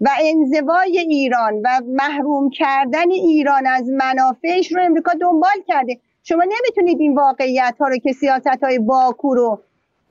و 0.01 0.09
انزوای 0.19 0.99
ایران 0.99 1.61
و 1.63 1.81
محروم 1.87 2.49
کردن 2.49 3.11
ایران 3.11 3.67
از 3.67 3.89
منافعش 3.89 4.71
رو 4.71 4.81
امریکا 4.81 5.11
دنبال 5.21 5.61
کرده. 5.67 5.97
شما 6.23 6.43
نمی‌تونید 6.43 6.99
این 6.99 7.15
واقعیت 7.15 7.75
ها 7.79 7.87
رو 7.87 7.97
که 7.97 8.13
سیاست 8.13 8.63
های 8.63 8.79
باکو 8.79 9.35
رو 9.35 9.61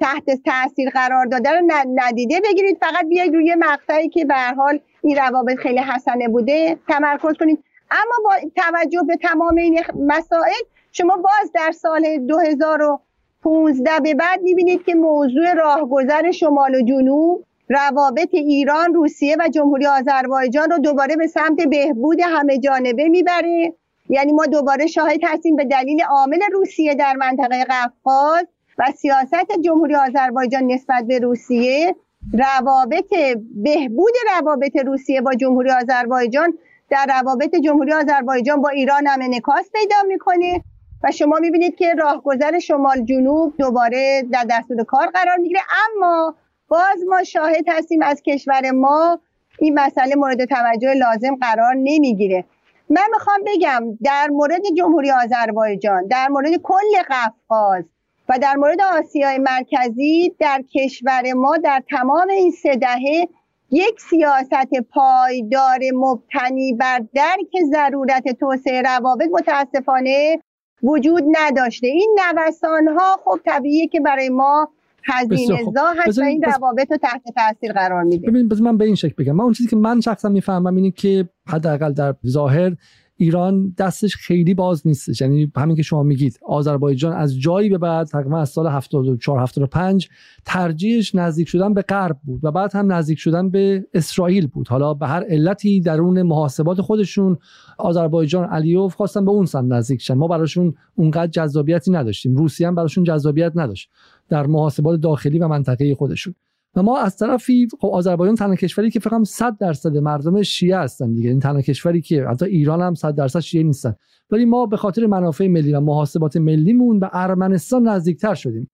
تحت 0.01 0.25
تاثیر 0.45 0.91
قرار 0.91 1.27
داده 1.27 1.51
رو 1.51 1.71
ندیده 1.95 2.41
بگیرید. 2.41 2.79
فقط 2.81 3.07
بیاید 3.09 3.35
روی 3.35 3.55
مقطعی 3.55 4.09
که 4.09 4.25
به 4.25 4.35
حال 4.57 4.81
این 5.03 5.17
روابط 5.17 5.57
خیلی 5.57 5.79
حسنه 5.79 6.29
بوده 6.29 6.79
تمرکز 6.89 7.35
کنید. 7.41 7.65
اما 7.91 8.15
با 8.25 8.51
توجه 8.57 9.03
به 9.09 9.17
تمام 9.17 9.57
این 9.57 9.81
مسائل 10.07 10.63
شما 10.93 11.17
باز 11.17 11.53
در 11.55 11.73
سال 11.73 12.19
2000 12.19 12.99
15 13.43 13.91
به 14.03 14.15
بعد 14.15 14.43
می‌بینید 14.43 14.85
که 14.85 14.95
موضوع 14.95 15.55
راهگذر 15.55 16.31
شمال 16.31 16.75
و 16.75 16.83
جنوب 16.83 17.45
روابط 17.69 18.29
ایران 18.33 18.95
روسیه 18.95 19.37
و 19.41 19.49
جمهوری 19.49 19.87
آذربایجان 19.87 20.71
رو 20.71 20.79
دوباره 20.79 21.17
به 21.17 21.27
سمت 21.27 21.63
بهبود 21.71 22.21
همه 22.21 22.59
جانبه 22.59 23.09
می‌بره. 23.09 23.75
یعنی 24.09 24.33
ما 24.33 24.47
دوباره 24.47 24.87
شاهد 24.87 25.21
هستیم 25.25 25.57
به 25.57 25.65
دلیل 25.65 26.03
عامل 26.03 26.41
روسیه 26.53 26.95
در 26.95 27.15
منطقه 27.17 27.65
قفقاز 27.65 28.47
و 28.79 28.85
سیاست 28.97 29.61
جمهوری 29.65 29.95
آذربایجان 29.95 30.67
نسبت 30.67 31.05
به 31.05 31.19
روسیه. 31.19 31.97
روابط 32.33 33.15
بهبود 33.55 34.13
روابط 34.41 34.77
روسیه 34.77 35.21
با 35.21 35.35
جمهوری 35.35 35.71
آذربایجان 35.71 36.59
در 36.91 37.07
روابط 37.09 37.57
جمهوری 37.57 37.93
آذربایجان 37.93 38.63
با 38.63 38.69
ایران 38.69 39.07
هم 39.07 39.23
انعکاس 39.23 39.71
پیدا 39.73 39.97
می‌کنه. 40.09 40.63
و 41.05 41.13
شما 41.13 41.39
می‌بینید 41.41 41.77
که 41.77 41.95
راهگذر 41.95 42.59
شمال 42.59 43.05
جنوب 43.05 43.55
دوباره 43.59 44.23
در 44.33 44.47
دستور 44.51 44.85
کار 44.85 45.07
قرار 45.07 45.37
می‌گیره. 45.37 45.61
اما 45.97 46.35
باز 46.69 47.05
ما 47.09 47.25
شاهد 47.25 47.65
هستیم 47.69 48.03
از 48.03 48.23
کشور 48.23 48.71
ما 48.71 49.21
این 49.59 49.79
مسئله 49.79 50.15
مورد 50.15 50.45
توجه 50.45 50.95
لازم 50.95 51.37
قرار 51.41 51.75
نمی‌گیره. 51.75 52.45
من 52.91 53.03
می‌خوام 53.13 53.41
بگم 53.47 53.99
در 54.05 54.29
مورد 54.31 54.63
جمهوری 54.77 55.11
آذربایجان 55.11 56.07
در 56.07 56.29
مورد 56.29 56.57
کل 56.63 57.03
قفقاز 57.11 57.85
و 58.29 58.39
در 58.39 58.57
مورد 58.57 58.81
آسیای 58.81 59.39
مرکزی 59.39 60.35
در 60.39 60.63
کشور 60.75 61.33
ما 61.33 61.57
در 61.57 61.83
تمام 61.91 62.29
این 62.29 62.51
سه 62.51 62.77
دهه 62.77 63.29
یک 63.71 64.01
سیاست 64.01 64.81
پایدار 64.91 65.79
مبتنی 65.95 66.73
بر 66.73 67.03
درک 67.15 67.65
ضرورت 67.71 68.29
توسعه 68.29 68.83
روابط 68.83 69.29
متاسفانه 69.33 70.43
وجود 70.83 71.25
نداشته. 71.31 71.87
این 71.87 72.19
نوسان 72.19 72.89
ها 72.89 73.21
خب 73.25 73.41
طبیعیه 73.45 73.87
که 73.87 74.01
برای 74.01 74.29
ما 74.29 74.69
هزینه 75.05 75.65
زا 75.75 75.93
هست 75.97 76.19
و 76.19 76.23
این 76.23 76.43
روابط 76.43 76.91
رو 76.91 76.97
تحت 76.97 77.23
تاثیر 77.37 77.73
قرار 77.73 78.03
میده. 78.03 78.31
ببین 78.31 78.49
من 78.61 78.77
به 78.77 78.85
این 78.85 78.95
شکل 78.95 79.15
بگم. 79.19 79.37
من 79.37 79.45
اون 79.45 79.53
چیزی 79.53 79.69
که 79.69 79.77
من 79.77 80.01
شخصا 80.01 80.29
می‌فهمم 80.29 80.77
اینه 80.77 80.91
که 80.91 81.29
حداقل 81.49 81.93
در 81.93 82.15
ظاهر 82.27 82.77
ایران 83.21 83.75
دستش 83.79 84.17
خیلی 84.17 84.55
باز 84.55 84.87
نیستش. 84.87 85.21
یعنی 85.21 85.53
همین 85.57 85.77
که 85.77 85.83
شما 85.83 86.03
میگید 86.03 86.39
آذربایجان 86.47 87.13
از 87.13 87.41
جایی 87.41 87.69
به 87.69 87.79
بعد 87.79 88.07
تقریبا 88.07 88.41
از 88.41 88.49
سال 88.49 88.67
74 88.67 89.41
75 89.41 90.09
ترجیحش 90.45 91.15
نزدیک 91.15 91.49
شدن 91.49 91.75
به 91.75 91.83
غرب 91.83 92.19
بود 92.25 92.41
و 92.45 92.51
بعد 92.51 92.77
هم 92.77 92.93
نزدیک 92.93 93.19
شدن 93.19 93.51
به 93.51 93.87
اسرائیل 93.95 94.47
بود. 94.47 94.69
حالا 94.69 94.95
به 94.95 95.07
هر 95.07 95.25
علتی 95.25 95.81
درون 95.81 96.23
محاسبات 96.23 96.81
خودشون 96.81 97.39
آذربایجان 97.79 98.45
علیوف 98.45 98.95
خواستن 98.95 99.25
به 99.25 99.31
اون 99.31 99.47
سمت 99.47 99.73
نزدیک 99.73 100.03
شن. 100.03 100.15
ما 100.15 100.29
براشون 100.29 100.75
اونقدر 100.95 101.31
جذابیتی 101.31 101.91
نداشتیم. 101.91 102.37
روسیه 102.37 102.67
هم 102.67 102.75
براشون 102.75 103.05
جذابیت 103.05 103.53
نداشت 103.55 103.91
در 104.29 104.47
محاسبات 104.47 105.01
داخلی 105.01 105.39
و 105.39 105.49
منطقه 105.49 105.95
خودشون. 105.95 106.35
و 106.75 106.83
ما 106.83 106.99
از 106.99 107.17
طرفی 107.17 107.69
خب 107.81 107.89
آذربایجان 107.89 108.37
تنها 108.37 108.55
کشوری 108.55 108.91
که 108.91 109.01
فقط 109.01 109.25
100 109.25 109.57
درصد 109.59 109.97
مردم 109.97 110.43
شیعه 110.43 110.79
هستن 110.79 111.15
دیگه. 111.15 111.31
این 111.31 111.41
تنها 111.41 111.63
کشوری 111.63 112.01
که 112.01 112.25
حتی 112.25 112.47
ایران 112.47 112.81
هم 112.81 112.95
100 112.95 113.15
درصد 113.15 113.41
شیعه 113.41 113.65
نیستن. 113.65 113.95
ولی 114.31 114.45
ما 114.45 114.67
به 114.67 114.77
خاطر 114.77 115.07
منافع 115.07 115.49
ملی 115.49 115.73
و 115.73 115.81
محاسبات 115.81 116.37
ملیمون 116.37 117.01
به 117.01 117.11
ارمنستان 117.13 117.89
نزدیکتر 117.89 118.35
شدیم. 118.35 118.71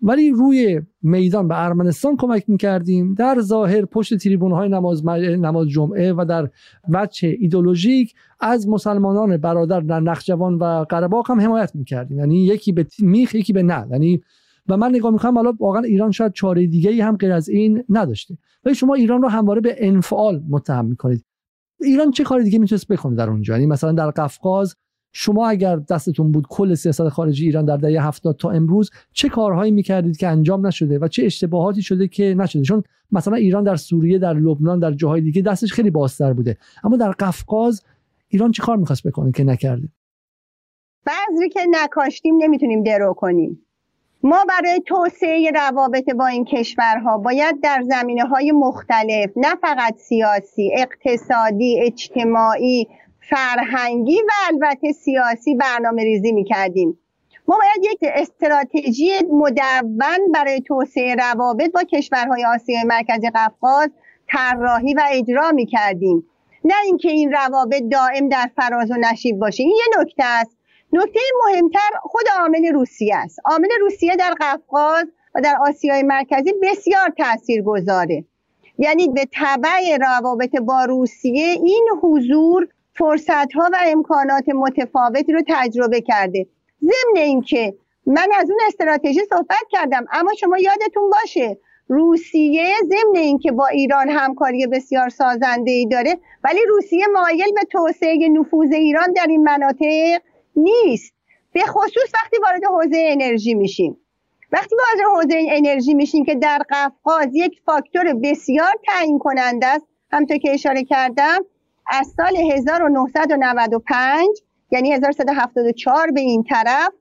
ولی 0.00 0.30
روی 0.30 0.80
میدان 1.02 1.48
به 1.48 1.64
ارمنستان 1.64 2.16
کمک 2.16 2.44
می‌کردیم. 2.48 3.14
در 3.14 3.40
ظاهر 3.40 3.84
پشت 3.84 4.16
تریبون 4.16 4.52
های 4.52 4.68
نماز, 4.68 5.06
نماز 5.06 5.68
جمعه 5.68 6.12
و 6.12 6.24
در 6.28 6.50
وجه 6.88 7.36
ایدولوژیک 7.40 8.14
از 8.40 8.68
مسلمانان 8.68 9.36
برادر 9.36 9.80
در 9.80 10.00
نخجوان 10.00 10.54
و 10.54 10.84
قره 10.88 11.08
هم 11.28 11.40
حمایت 11.40 11.74
می‌کردیم. 11.74 12.18
یعنی 12.18 12.44
یکی 12.44 12.72
به 12.72 12.86
میخ 12.98 13.34
یکی 13.34 13.52
به 13.52 13.62
نه 13.62 13.86
یعنی 13.90 14.20
و 14.68 14.76
من 14.76 14.88
نگاه 14.88 15.12
می‌کنم 15.12 15.34
حالا 15.34 15.52
واقعا 15.60 15.82
ایران 15.82 16.10
شاید 16.10 16.32
چاره 16.32 16.66
دیگه 16.66 16.90
ای 16.90 17.00
هم 17.00 17.16
غیر 17.16 17.32
از 17.32 17.48
این 17.48 17.84
نداشته. 17.88 18.38
ولی 18.64 18.74
شما 18.74 18.94
ایران 18.94 19.22
رو 19.22 19.28
همواره 19.28 19.60
به 19.60 19.76
انفعال 19.78 20.42
متهم 20.48 20.84
می‌کنید. 20.84 21.24
ایران 21.80 22.10
چه 22.10 22.24
کاری 22.24 22.44
دیگه 22.44 22.58
می‌تونست 22.58 22.88
بکنه 22.88 23.16
در 23.16 23.30
اونجا؟ 23.30 23.54
یعنی 23.54 23.66
مثلا 23.66 23.92
در 23.92 24.10
قفقاز 24.10 24.76
شما 25.12 25.48
اگر 25.48 25.76
دستتون 25.76 26.32
بود 26.32 26.46
کل 26.48 26.74
سیاست 26.74 27.08
خارجی 27.08 27.44
ایران 27.44 27.64
در 27.64 27.76
دهه 27.76 28.06
70 28.06 28.36
تا 28.36 28.50
امروز 28.50 28.90
چه 29.12 29.28
کارهایی 29.28 29.72
می‌کردید 29.72 30.16
که 30.16 30.28
انجام 30.28 30.66
نشده 30.66 30.98
و 30.98 31.08
چه 31.08 31.24
اشتباهاتی 31.24 31.82
شده 31.82 32.08
که 32.08 32.34
نشده؟ 32.38 32.62
چون 32.62 32.82
مثلا 33.12 33.36
ایران 33.36 33.64
در 33.64 33.76
سوریه 33.76 34.18
در 34.18 34.34
لبنان 34.34 34.78
در 34.78 34.92
جاهای 34.92 35.20
دیگه 35.20 35.42
دستش 35.42 35.72
خیلی 35.72 35.90
بازتر 35.90 36.32
بوده. 36.32 36.56
اما 36.84 36.96
در 36.96 37.10
قفقاز 37.10 37.82
ایران 38.28 38.50
چه 38.50 38.62
کار 38.62 38.76
می‌خواست 38.76 39.06
بکنه 39.06 39.32
که 39.32 39.44
نکرده؟ 39.44 39.88
بعضی 41.04 41.48
که 41.48 41.60
نکاشتیم 41.70 42.34
نمی‌تونیم 42.38 42.82
درو 42.82 43.14
کنیم. 43.14 43.65
ما 44.26 44.44
برای 44.48 44.82
توسعه 44.86 45.50
روابط 45.50 46.10
با 46.10 46.26
این 46.26 46.44
کشورها 46.44 47.18
باید 47.18 47.60
در 47.60 47.82
زمینه 47.82 48.24
های 48.24 48.52
مختلف 48.52 49.30
نه 49.36 49.54
فقط 49.62 49.96
سیاسی 49.96 50.70
اقتصادی 50.74 51.80
اجتماعی 51.80 52.88
فرهنگی 53.30 54.22
و 54.22 54.30
البته 54.48 54.92
سیاسی 54.92 55.54
برنامه 55.54 56.04
ریزی 56.04 56.32
می 56.32 56.44
کردیم 56.44 56.98
ما 57.48 57.58
باید 57.58 57.92
یک 57.92 57.98
استراتژی 58.02 59.10
مدون 59.32 60.32
برای 60.34 60.60
توسعه 60.60 61.14
روابط 61.14 61.72
با 61.72 61.82
کشورهای 61.82 62.44
آسیای 62.44 62.84
مرکزی 62.84 63.30
قفقاز 63.34 63.90
طراحی 64.28 64.94
و 64.94 65.02
اجرا 65.10 65.50
می 65.50 65.66
کردیم 65.66 66.26
نه 66.64 66.74
اینکه 66.84 67.10
این 67.10 67.32
روابط 67.32 67.82
دائم 67.90 68.28
در 68.28 68.50
فراز 68.56 68.90
و 68.90 68.94
نشیب 68.94 69.38
باشه. 69.38 69.62
این 69.62 69.76
یه 69.76 70.00
نکته 70.00 70.24
است. 70.24 70.56
نکته 70.92 71.20
مهمتر 71.44 71.90
خود 72.02 72.24
عامل 72.40 72.72
روسیه 72.72 73.16
است. 73.16 73.38
عامل 73.44 73.68
روسیه 73.80 74.16
در 74.16 74.34
قفقاز 74.40 75.04
و 75.34 75.40
در 75.40 75.56
آسیای 75.68 76.02
مرکزی 76.02 76.52
بسیار 76.62 77.08
تأثیر 77.18 77.62
گذاره 77.62 78.24
یعنی 78.78 79.08
به 79.08 79.26
طبع 79.32 79.96
روابط 80.00 80.56
با 80.56 80.84
روسیه 80.84 81.46
این 81.46 81.88
حضور 82.02 82.68
فرصت 82.94 83.52
ها 83.52 83.70
و 83.72 83.76
امکانات 83.86 84.48
متفاوتی 84.48 85.32
رو 85.32 85.42
تجربه 85.48 86.00
کرده. 86.00 86.46
ضمن 86.82 87.22
اینکه 87.22 87.74
من 88.06 88.28
از 88.34 88.50
اون 88.50 88.58
استراتژی 88.66 89.20
صحبت 89.30 89.66
کردم 89.70 90.06
اما 90.12 90.34
شما 90.34 90.58
یادتون 90.58 91.10
باشه 91.10 91.58
روسیه 91.88 92.74
ضمن 92.84 93.16
اینکه 93.16 93.52
با 93.52 93.66
ایران 93.66 94.08
همکاری 94.08 94.66
بسیار 94.66 95.08
سازنده 95.08 95.70
ای 95.70 95.86
داره 95.86 96.18
ولی 96.44 96.60
روسیه 96.68 97.06
مایل 97.06 97.52
به 97.54 97.64
توسعه 97.70 98.28
نفوذ 98.28 98.72
ایران 98.72 99.12
در 99.12 99.26
این 99.28 99.42
مناطق 99.42 100.20
نیست. 100.56 101.14
به 101.52 101.60
خصوص 101.60 102.14
وقتی 102.14 102.36
وارد 102.42 102.64
حوزه 102.64 103.08
انرژی 103.10 103.54
میشیم. 103.54 103.96
وقتی 104.52 104.76
وارد 104.76 105.08
حوزه 105.14 105.46
انرژی 105.50 105.94
میشیم 105.94 106.24
که 106.24 106.34
در 106.34 106.58
قفقاز 106.70 107.28
یک 107.32 107.60
فاکتور 107.66 108.14
بسیار 108.14 108.72
تعیین 108.86 109.18
کننده 109.18 109.66
است 109.66 109.86
همطور 110.12 110.36
که 110.36 110.50
اشاره 110.54 110.84
کردم 110.84 111.38
از 111.86 112.06
سال 112.16 112.36
1995 112.36 114.26
یعنی 114.70 114.92
1174 114.92 116.10
به 116.10 116.20
این 116.20 116.42
طرف 116.42 116.92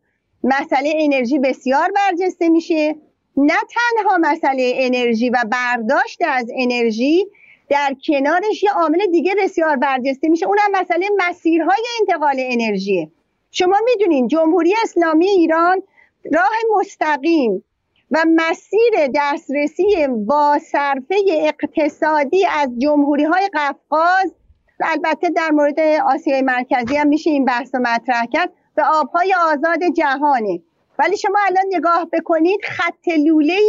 مسئله 0.44 0.94
انرژی 0.96 1.40
بسیار 1.40 1.92
برجسته 1.96 2.50
میشه. 2.50 2.96
نه 3.38 3.54
تنها 3.54 4.18
مسئله 4.18 4.74
انرژی 4.76 5.30
و 5.30 5.38
برداشت 5.52 6.20
از 6.28 6.48
انرژی 6.56 7.26
در 7.70 7.96
کنارش 8.08 8.64
یه 8.64 8.72
عامل 8.72 9.00
دیگه 9.12 9.36
بسیار 9.44 9.76
برجسته 9.76 10.30
میشه. 10.30 10.46
اونم 10.46 10.82
مسئله 10.82 11.10
مسیرهای 11.18 11.84
انتقال 12.00 12.36
انرژیه. 12.38 13.12
شما 13.58 13.78
می‌دونین 13.86 14.28
جمهوری 14.28 14.74
اسلامی 14.84 15.28
ایران 15.28 15.82
راه 16.34 16.80
مستقیم 16.80 17.64
و 18.12 18.26
مسیر 18.36 19.10
دسترسی 19.16 20.08
با 20.28 20.60
صرفه 20.72 21.16
اقتصادی 21.30 22.46
از 22.46 22.70
جمهوری 22.78 23.24
های 23.24 23.50
قفقاز 23.54 24.34
البته 24.84 25.30
در 25.30 25.52
مورد 25.52 25.80
آسیای 26.06 26.42
مرکزی 26.42 26.98
هم 26.98 27.08
میشه 27.08 27.30
این 27.30 27.46
بحث 27.46 27.76
رو 27.76 27.82
مطرح 27.82 28.26
کرد 28.26 28.50
به 28.76 28.84
آبهای 28.84 29.36
آزاد 29.42 29.80
جهانه. 29.94 30.60
ولی 31.00 31.18
شما 31.18 31.40
الان 31.48 31.66
نگاه 31.72 32.08
بکنید 32.14 32.60
خط 32.64 33.08
لوله 33.08 33.60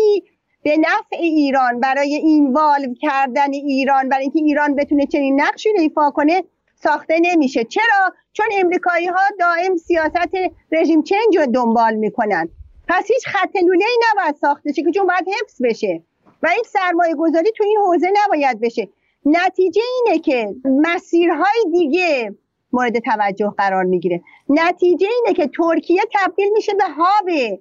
به 0.63 0.77
نفع 0.77 1.17
ایران 1.17 1.81
برای 1.81 2.15
این 2.15 2.53
والو 2.53 2.95
کردن 2.95 3.53
ایران 3.53 4.09
برای 4.09 4.23
اینکه 4.23 4.39
ایران 4.39 4.75
بتونه 4.75 5.07
چنین 5.07 5.41
نقشی 5.41 5.73
رو 5.73 5.81
ایفا 5.81 6.11
کنه 6.11 6.45
ساخته 6.83 7.19
نمیشه. 7.23 7.65
چرا؟ 7.65 8.15
چون 8.33 8.47
امریکایی 8.53 9.07
ها 9.07 9.21
دائم 9.39 9.77
سیاست 9.77 10.31
رژیم 10.73 11.03
چنج 11.03 11.39
رو 11.39 11.47
دنبال 11.47 11.95
می‌کنن. 11.95 12.49
پس 12.89 13.11
هیچ 13.11 13.27
خط 13.27 13.57
لوله 13.57 13.85
ای 13.85 13.99
نباید 14.13 14.37
ساخته 14.37 14.73
شه 14.73 14.83
که 14.83 14.91
چون 14.91 15.07
باید 15.07 15.27
حفظ 15.29 15.63
بشه. 15.65 16.03
و 16.43 16.49
این 16.49 16.65
سرمایه 16.67 17.15
گذاری 17.15 17.53
تو 17.57 17.65
این 17.65 17.79
حوزه 17.79 18.13
نباید 18.25 18.61
بشه. 18.61 18.89
نتیجه 19.27 19.83
اینه 20.07 20.19
که 20.19 20.55
مسیرهای 20.65 21.65
دیگه 21.73 22.35
مورد 22.73 22.99
توجه 22.99 23.55
قرار 23.59 23.85
می‌گیره. 23.85 24.23
نتیجه 24.49 25.09
اینه 25.19 25.35
که 25.35 25.47
ترکیه 25.47 26.03
تبدیل 26.15 26.53
میشه 26.53 26.75
به 26.75 26.85
هابه 26.85 27.61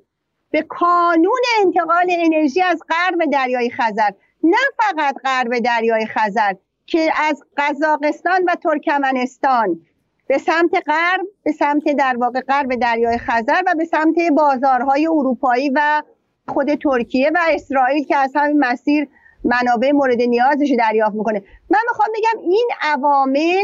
به 0.52 0.62
کانون 0.62 1.42
انتقال 1.60 2.06
انرژی 2.10 2.62
از 2.62 2.82
غرب 2.90 3.32
دریای 3.32 3.70
خزر. 3.70 4.10
نه 4.44 4.58
فقط 4.78 5.16
غرب 5.24 5.60
دریای 5.60 6.06
خزر 6.06 6.54
که 6.86 7.12
از 7.18 7.44
قزاقستان 7.58 8.44
و 8.48 8.56
ترکمنستان 8.64 9.80
به 10.28 10.38
سمت 10.38 10.72
غرب 10.88 11.26
به 11.44 11.52
سمت 11.52 11.84
در 11.98 12.18
واقع 12.18 12.42
غرب 12.42 12.76
دریای 12.76 13.18
خزر 13.18 13.62
و 13.68 13.74
به 13.78 13.86
سمت 13.86 14.16
بازارهای 14.36 15.08
اروپایی 15.08 15.72
و 15.76 16.02
خود 16.48 16.76
ترکیه 16.76 17.32
و 17.36 17.38
اسرائیل 17.50 18.04
که 18.04 18.16
از 18.16 18.32
همین 18.36 18.60
مسیر 18.60 19.08
منابع 19.44 19.92
مورد 19.92 20.22
نیازش 20.22 20.76
دریافت 20.80 21.16
می‌کنه. 21.16 21.44
من 21.70 21.80
می‌خوام 21.90 22.10
بگم 22.18 22.42
این 22.42 22.68
عوامل 22.82 23.64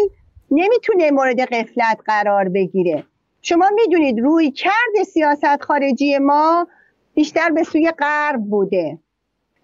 نمی‌تونه 0.52 1.12
مورد 1.12 1.40
قفلت 1.40 1.98
قرار 2.06 2.50
بگیره. 2.50 3.04
شما 3.42 3.70
می‌دونید 3.76 4.20
روی 4.20 4.52
کرد 4.52 5.04
سیاست 5.06 5.64
خارجی 5.64 6.18
ما 6.18 6.68
بیشتر 7.14 7.50
به 7.50 7.64
سوی 7.64 7.92
غرب 7.92 8.42
بوده. 8.42 9.00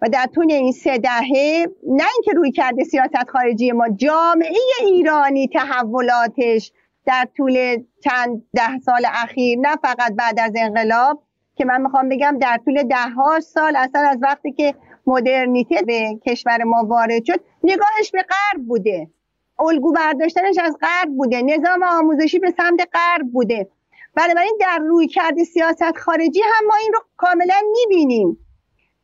و 0.02 0.08
در 0.08 0.26
طول 0.34 0.52
این 0.52 0.72
سه 0.72 0.98
دهه 0.98 1.66
نه 1.88 2.04
اینکه 2.14 2.32
روی 2.36 2.52
کرده 2.52 2.84
سیاست 2.84 3.30
خارجی 3.30 3.72
ما 3.72 3.88
جامعه 3.88 4.56
ایرانی 4.80 5.48
تحولاتش 5.48 6.72
در 7.06 7.28
طول 7.36 7.82
چند 8.04 8.42
ده 8.54 8.78
سال 8.78 9.02
اخیر 9.06 9.58
نه 9.58 9.76
فقط 9.76 10.12
بعد 10.12 10.40
از 10.40 10.52
انقلاب 10.56 11.22
که 11.54 11.64
من 11.64 11.80
می‌خوام 11.80 12.08
بگم 12.08 12.38
در 12.40 12.58
طول 12.64 12.82
ده 12.82 13.40
سال 13.40 13.76
اصلا 13.76 14.08
از 14.08 14.18
وقتی 14.22 14.52
که 14.52 14.74
مدرنیته 15.06 15.82
به 15.82 16.18
کشور 16.26 16.64
ما 16.64 16.84
وارد 16.86 17.24
شد 17.24 17.40
نگاهش 17.64 18.10
به 18.12 18.22
غرب 18.22 18.66
بوده. 18.66 19.10
الگو 19.58 19.92
برداشتنش 19.92 20.58
از 20.58 20.76
غرب 20.80 21.08
بوده. 21.16 21.42
نظام 21.42 21.82
آموزشی 21.82 22.38
به 22.38 22.54
سمت 22.56 22.88
غرب 22.92 23.26
بوده. 23.32 23.68
بنابراین 24.14 24.58
در 24.60 24.78
روی 24.78 25.06
کرده 25.06 25.44
سیاست 25.44 25.98
خارجی 25.98 26.40
هم 26.40 26.66
ما 26.66 26.74
این 26.82 26.92
رو 26.92 27.00
کاملا 27.16 27.54
می‌بینیم. 27.72 28.38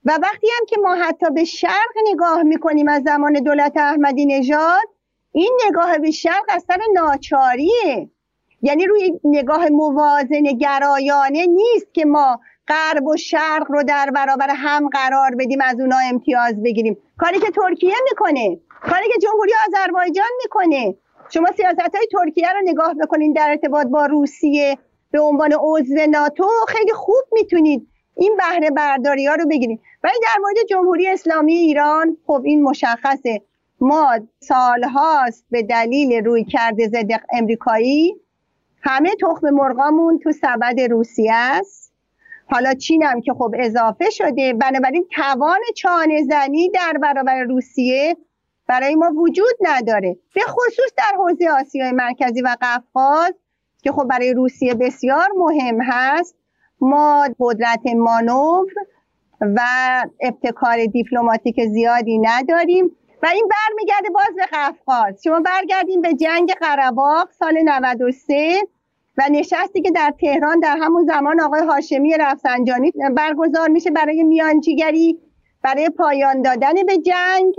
و 0.04 0.18
وقتی 0.22 0.46
هم 0.58 0.66
که 0.66 0.76
ما 0.80 0.94
حتی 0.94 1.30
به 1.30 1.44
شرق 1.44 1.94
نگاه 2.04 2.42
می‌کنیم 2.42 2.88
از 2.88 3.02
زمان 3.02 3.32
دولت 3.32 3.76
احمدی 3.76 4.26
نژاد 4.26 4.88
این 5.32 5.58
نگاه 5.66 5.98
به 5.98 6.10
شرق 6.10 6.58
سر 6.58 6.78
ناچاریه. 6.94 8.10
یعنی 8.62 8.86
روی 8.86 9.20
نگاه 9.24 9.68
موازن 9.68 10.42
گرایانه 10.42 11.46
نیست 11.46 11.94
که 11.94 12.04
ما 12.04 12.40
غرب 12.68 13.06
و 13.06 13.16
شرق 13.16 13.66
رو 13.68 13.82
در 13.82 14.10
برابر 14.14 14.50
هم 14.50 14.88
قرار 14.88 15.34
بدیم 15.38 15.58
از 15.62 15.80
اونا 15.80 15.96
امتیاز 16.10 16.62
بگیریم. 16.62 16.96
کاری 17.18 17.38
که 17.38 17.50
ترکیه 17.50 17.94
می‌کنه 18.10 18.58
کاری 18.80 19.08
که 19.08 19.18
جمهوری 19.22 19.52
آذربایجان 19.68 20.30
می‌کنه. 20.42 20.94
شما 21.30 21.46
سیاست 21.56 21.94
های 21.94 22.06
ترکیه 22.12 22.52
رو 22.52 22.60
نگاه 22.64 22.94
بکنین 22.94 23.32
در 23.32 23.50
ارتباط 23.50 23.86
با 23.86 24.06
روسیه 24.06 24.78
به 25.10 25.20
عنوان 25.20 25.52
عضو 25.60 26.06
ناتو 26.10 26.48
خیلی 26.68 26.92
خوب 26.92 27.24
می‌تونید 27.32 27.88
این 28.16 28.36
بهره 28.36 28.70
برداری 28.70 29.26
ها 29.26 29.34
رو 29.34 29.46
بگیرید 29.46 29.80
ولی 30.04 30.14
در 30.22 30.40
مورد 30.40 30.56
جمهوری 30.70 31.08
اسلامی 31.08 31.54
ایران 31.54 32.16
خب 32.26 32.42
این 32.44 32.62
مشخصه. 32.62 33.42
ما 33.80 34.18
سالهاست 34.40 35.44
به 35.50 35.62
دلیل 35.62 36.24
روی 36.24 36.44
کرده 36.44 36.88
ضد 36.88 37.20
امریکایی 37.32 38.14
همه 38.82 39.10
تخم 39.20 39.50
مرغامون 39.50 40.18
تو 40.18 40.32
سبد 40.32 40.80
روسیه 40.80 41.34
است. 41.34 41.92
حالا 42.50 42.74
چینم 42.74 43.20
که 43.20 43.32
خب 43.32 43.54
اضافه 43.58 44.10
شده. 44.10 44.52
بنابراین 44.52 45.06
توان 45.14 45.60
چانه 45.76 46.22
زنی 46.22 46.70
در 46.70 46.98
برابر 47.02 47.42
روسیه 47.42 48.16
برای 48.66 48.94
ما 48.94 49.12
وجود 49.16 49.54
نداره. 49.60 50.16
به 50.34 50.40
خصوص 50.40 50.92
در 50.96 51.16
حوزه 51.18 51.48
آسیای 51.60 51.92
مرکزی 51.92 52.42
و 52.42 52.56
قفقاز 52.62 53.34
که 53.82 53.92
خب 53.92 54.04
برای 54.04 54.32
روسیه 54.32 54.74
بسیار 54.74 55.28
مهم 55.36 55.78
هست. 55.82 56.36
ما 56.80 57.28
قدرت 57.40 57.86
مانور 57.96 58.66
و 59.40 59.60
ابتکار 60.20 60.84
دیپلماتیک 60.86 61.64
زیادی 61.64 62.18
نداریم 62.18 62.96
و 63.22 63.26
این 63.26 63.48
برمیگرده 63.48 64.10
باز 64.10 64.36
به 64.36 64.46
قفقاز. 64.52 65.22
شما 65.24 65.40
برگردیم 65.40 66.00
به 66.00 66.14
جنگ 66.14 66.52
قرباق 66.60 67.30
سال 67.30 67.58
93 67.64 68.60
و 69.18 69.22
نشستی 69.30 69.80
که 69.80 69.90
در 69.90 70.14
تهران 70.20 70.60
در 70.60 70.76
همون 70.80 71.06
زمان 71.06 71.40
آقای 71.40 71.60
هاشمی 71.60 72.14
رفسنجانی 72.18 72.92
برگزار 73.16 73.68
میشه 73.68 73.90
برای 73.90 74.22
میانجیگری 74.22 75.18
برای 75.62 75.88
پایان 75.88 76.42
دادن 76.42 76.74
به 76.86 76.98
جنگ. 76.98 77.54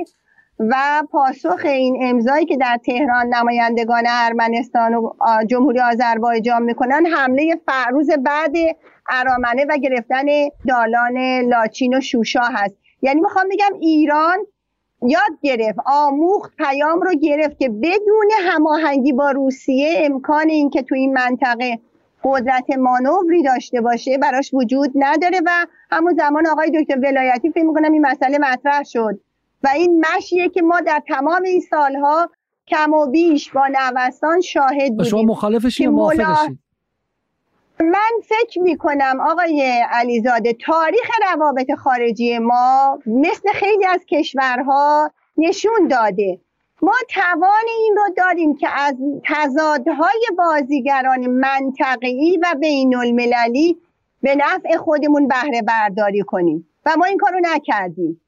و 0.59 1.03
پاسخ 1.11 1.61
این 1.65 1.97
امضایی 2.01 2.45
که 2.45 2.57
در 2.57 2.79
تهران 2.85 3.25
نمایندگان 3.25 4.03
ارمنستان 4.07 4.93
و 4.93 5.13
جمهوری 5.47 5.79
آذربایجان 5.79 6.63
می‌کنن 6.63 7.05
حمله 7.05 7.61
فروز 7.65 8.09
بعد 8.09 8.53
ارامنه 9.09 9.65
و 9.69 9.77
گرفتن 9.77 10.25
دالان 10.67 11.17
لاچین 11.41 11.97
و 11.97 12.01
شوشا 12.01 12.43
هست. 12.43 12.75
یعنی 13.01 13.21
می‌خوام 13.21 13.45
بگم 13.51 13.79
ایران 13.79 14.37
یاد 15.01 15.39
گرفت 15.41 15.79
آموخت 15.85 16.55
پیام 16.57 17.01
رو 17.01 17.13
گرفت 17.13 17.59
که 17.59 17.69
بدون 17.69 18.31
هماهنگی 18.41 19.13
با 19.13 19.31
روسیه 19.31 19.93
امکان 19.97 20.49
اینکه 20.49 20.81
تو 20.81 20.95
این 20.95 21.13
منطقه 21.13 21.79
قدرت 22.23 22.77
مانوری 22.77 23.43
داشته 23.43 23.81
باشه 23.81 24.17
براش 24.17 24.53
وجود 24.53 24.91
نداره 24.95 25.41
و 25.45 25.51
همون 25.91 26.15
زمان 26.17 26.47
آقای 26.47 26.71
دکتر 26.81 26.97
ولایتی 26.99 27.51
فکر 27.51 27.63
می‌کنم 27.65 27.91
این 27.91 28.05
مسئله 28.05 28.37
مطرح 28.37 28.83
شد. 28.83 29.19
و 29.65 29.67
این 29.75 30.05
مشیه 30.05 30.49
که 30.49 30.61
ما 30.61 30.81
در 30.81 31.01
تمام 31.07 31.43
این 31.43 31.61
سالها 31.61 32.29
کم 32.67 32.93
و 32.93 33.05
بیش 33.05 33.51
با 33.51 33.67
نوستان 33.67 34.41
شاهد 34.41 34.89
بودیم. 34.89 35.03
شما 35.03 35.21
مخالفش 35.21 35.79
یا 35.79 35.91
موافقشید 35.91 36.59
من 37.79 38.11
فکر 38.23 38.61
می 38.61 38.77
کنم 38.77 39.19
آقای 39.29 39.83
علیزاده 39.89 40.53
تاریخ 40.53 41.09
روابط 41.31 41.71
خارجی 41.71 42.37
ما 42.37 42.99
مثل 43.05 43.49
خیلی 43.53 43.85
از 43.85 44.05
کشورها 44.09 45.11
نشون 45.37 45.87
داده. 45.89 46.39
ما 46.81 46.93
توان 47.09 47.65
این 47.79 47.95
رو 47.97 48.13
داریم 48.17 48.55
که 48.55 48.67
از 48.79 48.95
تضادهای 49.25 50.27
بازیگران 50.37 51.27
منطقی 51.27 52.39
و 52.43 52.55
بین 52.59 52.95
المللی 52.95 53.77
به 54.21 54.35
نفع 54.35 54.77
خودمون 54.77 55.27
بهره 55.27 55.61
برداری 55.61 56.21
کنیم. 56.21 56.67
و 56.85 56.95
ما 56.97 57.05
این 57.05 57.17
کارو 57.17 57.39
نکردیم. 57.43 58.21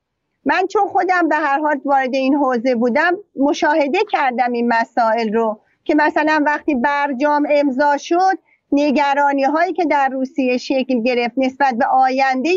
من 0.48 0.68
چون 0.68 0.88
خودم 0.88 1.28
به 1.30 1.36
هر 1.36 1.60
حال 1.60 1.82
وارد 1.86 2.16
این 2.16 2.36
حوزه 2.36 2.76
بودم 2.76 3.12
مشاهده 3.36 4.00
کردم 4.12 4.52
این 4.52 4.68
مسائل 4.68 5.34
رو 5.34 5.60
که 5.84 5.96
مثلا 5.96 6.44
وقتی 6.46 6.76
برجام 6.76 7.48
امضا 7.50 7.98
شد 7.98 8.38
نگرانی 8.72 9.44
هایی 9.44 9.74
که 9.74 9.86
در 9.86 10.10
روسیه 10.10 10.58
شکل 10.58 11.02
گرفت 11.02 11.34
نسبت 11.38 11.76
به 11.76 11.86
آینده 11.86 12.50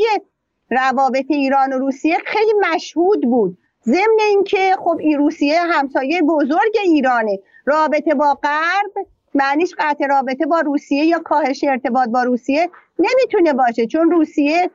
روابط 0.71 1.25
ایران 1.29 1.73
و 1.73 1.79
روسیه 1.79 2.19
خیلی 2.27 2.53
مشهود 2.73 3.23
بود. 3.23 3.59
ضمن 3.85 4.19
اینکه 4.29 4.77
خب 4.79 4.97
این 5.01 5.19
روسیه 5.19 5.61
همسایه 5.61 6.23
بزرگ 6.23 6.77
ایرانه. 6.85 7.39
رابطه 7.65 8.15
با 8.15 8.35
غرب 8.35 9.07
معنیش 9.35 9.75
قطع 9.79 10.07
رابطه 10.07 10.47
با 10.47 10.61
روسیه 10.61 11.05
یا 11.05 11.19
کاهش 11.19 11.65
ارتباط 11.65 12.09
با 12.09 12.23
روسیه 12.23 12.71
نمی‌تونه 12.99 13.53
باشه 13.53 13.87
چون 13.87 14.11
روسیه 14.11 14.71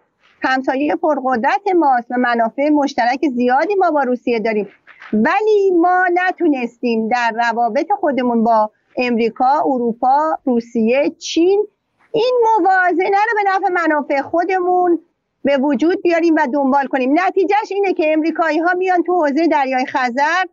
همسایه 0.45 0.95
پرقدرت 0.95 1.67
ماست 1.75 2.11
و 2.11 2.15
منافع 2.17 2.69
مشترک 2.69 3.19
زیادی 3.35 3.75
ما 3.75 3.91
با 3.91 4.03
روسیه 4.03 4.39
داریم. 4.39 4.67
ولی 5.13 5.71
ما 5.71 6.03
نتونستیم 6.13 7.07
در 7.07 7.31
روابط 7.35 7.91
خودمون 7.99 8.43
با 8.43 8.71
امریکا، 8.97 9.61
اروپا، 9.65 10.37
روسیه، 10.45 11.09
چین 11.09 11.67
این 12.11 12.33
موازنه 12.43 13.17
رو 13.17 13.43
به 13.43 13.43
نفع 13.47 13.73
منافع 13.73 14.21
خودمون 14.21 14.99
به 15.43 15.57
وجود 15.57 16.01
بیاریم 16.01 16.35
و 16.35 16.47
دنبال 16.53 16.87
کنیم. 16.87 17.11
نتیجهش 17.13 17.71
اینه 17.71 17.93
که 17.93 18.13
امریکایی 18.13 18.59
ها 18.59 18.73
میان 18.73 19.03
تو 19.03 19.13
حوزه 19.13 19.47
دریای 19.47 19.85
خزر 19.85 20.45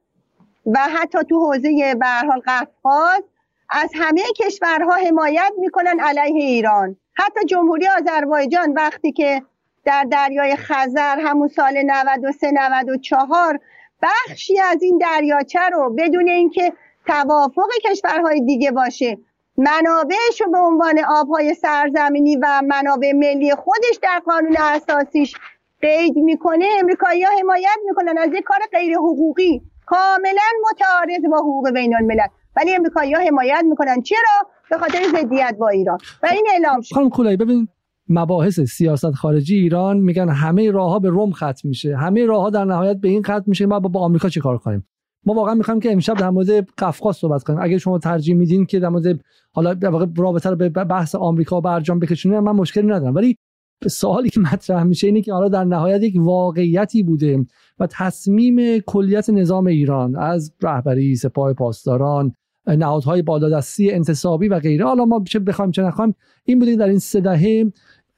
و 0.66 0.78
حتی 0.78 1.18
تو 1.28 1.46
حوزه 1.46 1.94
به 2.00 2.06
حال 2.06 2.40
قفقاز 2.46 3.22
از 3.70 3.90
همه 3.94 4.22
کشورها 4.36 4.92
حمایت 4.92 5.52
می‌کنن 5.58 6.00
علیه 6.00 6.44
ایران. 6.44 6.96
حتی 7.14 7.44
جمهوری 7.44 7.88
آذربایجان 7.88 8.72
وقتی 8.72 9.12
که 9.12 9.42
در 9.84 10.06
دریای 10.10 10.56
خزر 10.56 11.16
همون 11.20 11.48
سال 11.48 11.82
93 11.86 12.50
94 12.50 13.60
بخشی 14.02 14.60
از 14.60 14.82
این 14.82 14.98
دریاچه 14.98 15.68
رو 15.72 15.94
بدون 15.98 16.28
اینکه 16.28 16.72
توافق 17.06 17.68
کشورهای 17.84 18.40
دیگه 18.40 18.70
باشه 18.70 19.18
منابعش 19.56 20.40
رو 20.40 20.50
به 20.50 20.58
عنوان 20.58 21.04
آبهای 21.08 21.54
سرزمینی 21.54 22.36
و 22.36 22.62
منابع 22.66 23.12
ملی 23.12 23.54
خودش 23.54 23.98
در 24.02 24.22
قانون 24.26 24.56
اساسیش 24.58 25.34
قید 25.80 26.16
می‌کنه 26.16 26.66
امریکایی 26.78 27.22
ها 27.22 27.30
حمایت 27.40 27.78
می‌کنن 27.86 28.18
از 28.18 28.28
یک 28.34 28.44
کار 28.44 28.58
غیر 28.72 28.96
حقوقی 28.96 29.62
کاملا 29.86 30.42
متعارض 30.70 31.24
با 31.30 31.38
حقوق 31.38 31.70
بین 31.70 31.96
الملل. 31.96 32.26
ولی 32.56 32.74
امریکایی 32.74 33.12
ها 33.12 33.20
حمایت 33.20 33.62
می‌کنن. 33.64 34.02
چرا؟ 34.02 34.48
به 34.70 34.78
خاطر 34.78 35.02
ضدیت 35.08 35.56
با 35.58 35.68
ایران. 35.68 35.98
و 36.22 36.26
این 36.26 36.46
اعلام 36.52 36.80
شد 36.80 36.94
خانم 36.94 37.10
کولایی 37.10 37.36
ببین 37.36 37.68
مباحث 38.12 38.60
سیاست 38.60 39.10
خارجی 39.10 39.56
ایران 39.56 39.96
میگن 39.96 40.28
همه 40.28 40.70
راه 40.70 40.90
ها 40.90 40.98
به 40.98 41.08
روم 41.08 41.32
ختم 41.32 41.68
میشه. 41.68 41.96
همه 41.96 42.26
راه 42.26 42.42
ها 42.42 42.50
در 42.50 42.64
نهایت 42.64 42.96
به 42.96 43.08
این 43.08 43.22
ختم 43.22 43.44
میشه. 43.46 43.66
ما 43.66 43.80
با, 43.80 43.88
با 43.88 44.00
آمریکا 44.00 44.28
چیکار 44.28 44.58
کنیم؟ 44.58 44.86
ما 45.26 45.34
واقعا 45.34 45.54
می‌خوایم 45.54 45.80
که 45.80 45.92
امشب 45.92 46.14
در 46.14 46.30
مورد 46.30 46.70
قفقاز 46.78 47.16
صحبت 47.16 47.42
کنیم. 47.42 47.58
اگه 47.62 47.78
شما 47.78 47.98
ترجیح 47.98 48.34
میدین 48.34 48.66
که 48.66 48.80
در 48.80 48.88
مورد 48.88 49.20
حالا 49.52 49.74
در 49.74 49.88
واقع 49.88 50.06
رابطه 50.16 50.50
رو 50.50 50.56
به 50.56 50.68
بحث 50.68 51.14
آمریکا 51.14 51.60
برجام 51.60 51.98
بکشونید 51.98 52.38
من 52.38 52.52
مشکلی 52.52 52.86
ندارم. 52.86 53.14
ولی 53.14 53.36
سوالی 53.88 54.30
که 54.30 54.40
مطرح 54.40 54.82
میشه 54.82 55.06
اینه 55.06 55.22
که 55.22 55.32
حالا 55.32 55.48
در 55.48 55.64
نهایت 55.64 56.02
یک 56.02 56.14
واقعیتی 56.18 57.02
بوده 57.02 57.46
و 57.78 57.86
تصمیم 57.90 58.78
کلیت 58.78 59.30
نظام 59.30 59.66
ایران 59.66 60.16
از 60.16 60.54
رهبری 60.62 61.16
سپاه 61.16 61.52
پاسداران 61.52 62.32
نهادهای 62.66 63.22
بالادستی 63.22 63.90
انتصابی 63.90 64.48
و 64.48 64.58
غیره 64.58 64.84
حالا 64.84 65.04
ما 65.04 65.24
چه 65.28 65.38
بخوایم 65.38 65.70
چه 65.70 65.82
نخوایم 65.82 66.14
این 66.44 66.58
بوده 66.58 66.76
در 66.76 66.88
این 66.88 66.98
سه 66.98 67.20
دهه 67.20 67.72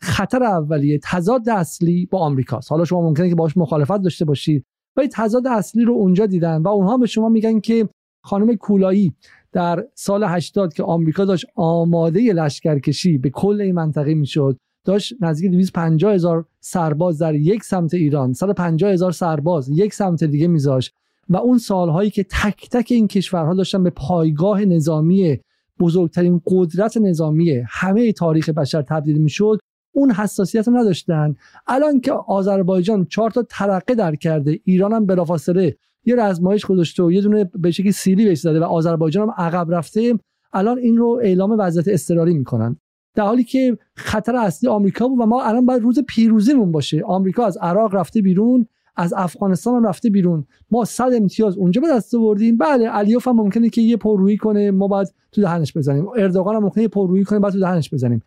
خطر 0.05 0.43
اولیه 0.43 1.01
تضاد 1.03 1.49
اصلی 1.49 2.07
با 2.07 2.19
آمریکاست. 2.19 2.71
حالا 2.71 2.85
شما 2.85 3.03
ممکنه 3.03 3.29
که 3.29 3.35
باش 3.35 3.57
مخالفت 3.57 4.03
داشته 4.03 4.25
باشید 4.25 4.65
ولی 4.97 5.09
تضاد 5.13 5.47
اصلی 5.47 5.85
رو 5.85 5.93
اونجا 5.93 6.27
دیدن 6.27 6.63
و 6.63 6.69
اونها 6.69 6.97
به 6.97 7.07
شما 7.07 7.29
میگن 7.29 7.61
که 7.61 7.89
خانم 8.23 8.57
کولایی 8.57 9.13
در 9.53 9.85
سال 9.95 10.25
80 10.25 10.75
که 10.75 10.83
آمریکا 10.83 11.25
داشت 11.25 11.47
آماده 11.55 12.33
لشکرکشی 12.33 13.19
به 13.19 13.31
کل 13.31 13.61
این 13.61 13.75
منطقه 13.75 14.15
می‌شد 14.15 14.57
داشت 14.85 15.15
نزدیک 15.21 15.51
250 15.51 16.15
هزار 16.15 16.45
سرباز 16.61 17.19
در 17.19 17.35
یک 17.35 17.65
سمت 17.65 17.95
ایران 17.95 18.33
150 18.33 18.91
هزار 18.91 19.13
سرباز 19.13 19.69
یک 19.69 19.95
سمت 19.95 20.25
دیگه 20.25 20.49
میذاشت 20.49 20.95
و 21.29 21.37
اون 21.37 21.59
سالهایی 21.59 22.11
که 22.11 22.25
تک 22.25 22.69
تک 22.71 22.89
این 22.91 23.09
کشورها 23.09 23.55
داشتن 23.55 23.83
به 23.83 23.91
پایگاه 23.91 24.65
نظامی 24.65 25.41
بزرگترین 25.81 26.41
قدرت 26.47 26.97
نظامی 26.97 27.63
همه 27.69 28.13
تاریخ 28.13 28.49
بشر 28.49 28.83
تبدیل 28.83 29.19
می‌شد 29.19 29.59
اون 29.95 30.11
حساسیت 30.11 30.69
رو 30.69 30.77
نداشتن. 30.77 31.35
الان 31.67 32.01
که 32.01 32.13
آذربایجان 32.13 33.05
چهار 33.05 33.31
تا 33.31 33.43
ترقه 33.43 33.95
در 33.95 34.15
کرده 34.15 34.61
ایران 34.65 34.93
هم 34.93 35.07
بلافاصله 35.07 35.77
یه 36.05 36.17
رزمایش 36.17 36.67
گذاشته 36.67 37.03
و 37.03 37.13
یه 37.13 37.21
دونه 37.21 37.51
به 37.55 37.71
شکلی 37.71 37.93
سیلی 37.93 38.25
بهش 38.25 38.39
زده 38.39 38.61
و 38.61 38.65
آذربایجان 38.65 39.29
هم 39.29 39.35
عقب 39.39 39.75
رفته 39.75 40.19
الان 40.53 40.79
این 40.79 40.97
رو 40.97 41.21
اعلام 41.23 41.57
وضعیت 41.59 41.89
اضطراری 41.89 42.35
می‌کنن. 42.35 42.77
در 43.15 43.25
حالی 43.25 43.45
که 43.45 43.79
خطر 43.97 44.37
اصلی 44.37 44.69
آمریکا 44.69 45.09
بود 45.09 45.21
و 45.21 45.27
ما 45.27 45.43
الان 45.43 45.67
باید 45.67 45.83
روز 45.83 45.99
پیروزیمون 46.09 46.73
باشه. 46.73 47.03
آمریکا 47.03 47.45
از 47.45 47.57
عراق 47.57 47.95
رفته 47.95 48.23
بیرون 48.23 48.67
از 48.97 49.15
افغانستان 49.17 49.75
هم 49.75 49.87
رفته 49.87 50.11
بیرون. 50.11 50.47
ما 50.71 50.85
صد 50.85 51.11
امتیاز 51.15 51.57
اونجا 51.57 51.81
به 51.81 51.89
دست 51.89 52.15
آوردیم. 52.15 52.57
بله 52.57 52.89
علیوف 52.89 53.29
هم 53.29 53.37
ممکنه 53.37 53.69
که 53.69 53.81
یه 53.81 53.97
پررویی 53.97 54.37
کنه 54.37 54.71
ما 54.71 54.89
باید 54.89 55.09
تو 55.33 55.41
دهنش 55.41 55.77
بزنیم. 55.77 56.09
اردوغان 56.09 56.57
هم 56.57 56.63
ممکنه 56.63 56.83
یه 56.83 56.89
پررویی 56.89 57.25
کنه 57.25 57.39
بعد 57.39 57.53
تو 57.53 57.61
دهنش 57.61 57.95
بزنیم. 57.95 58.23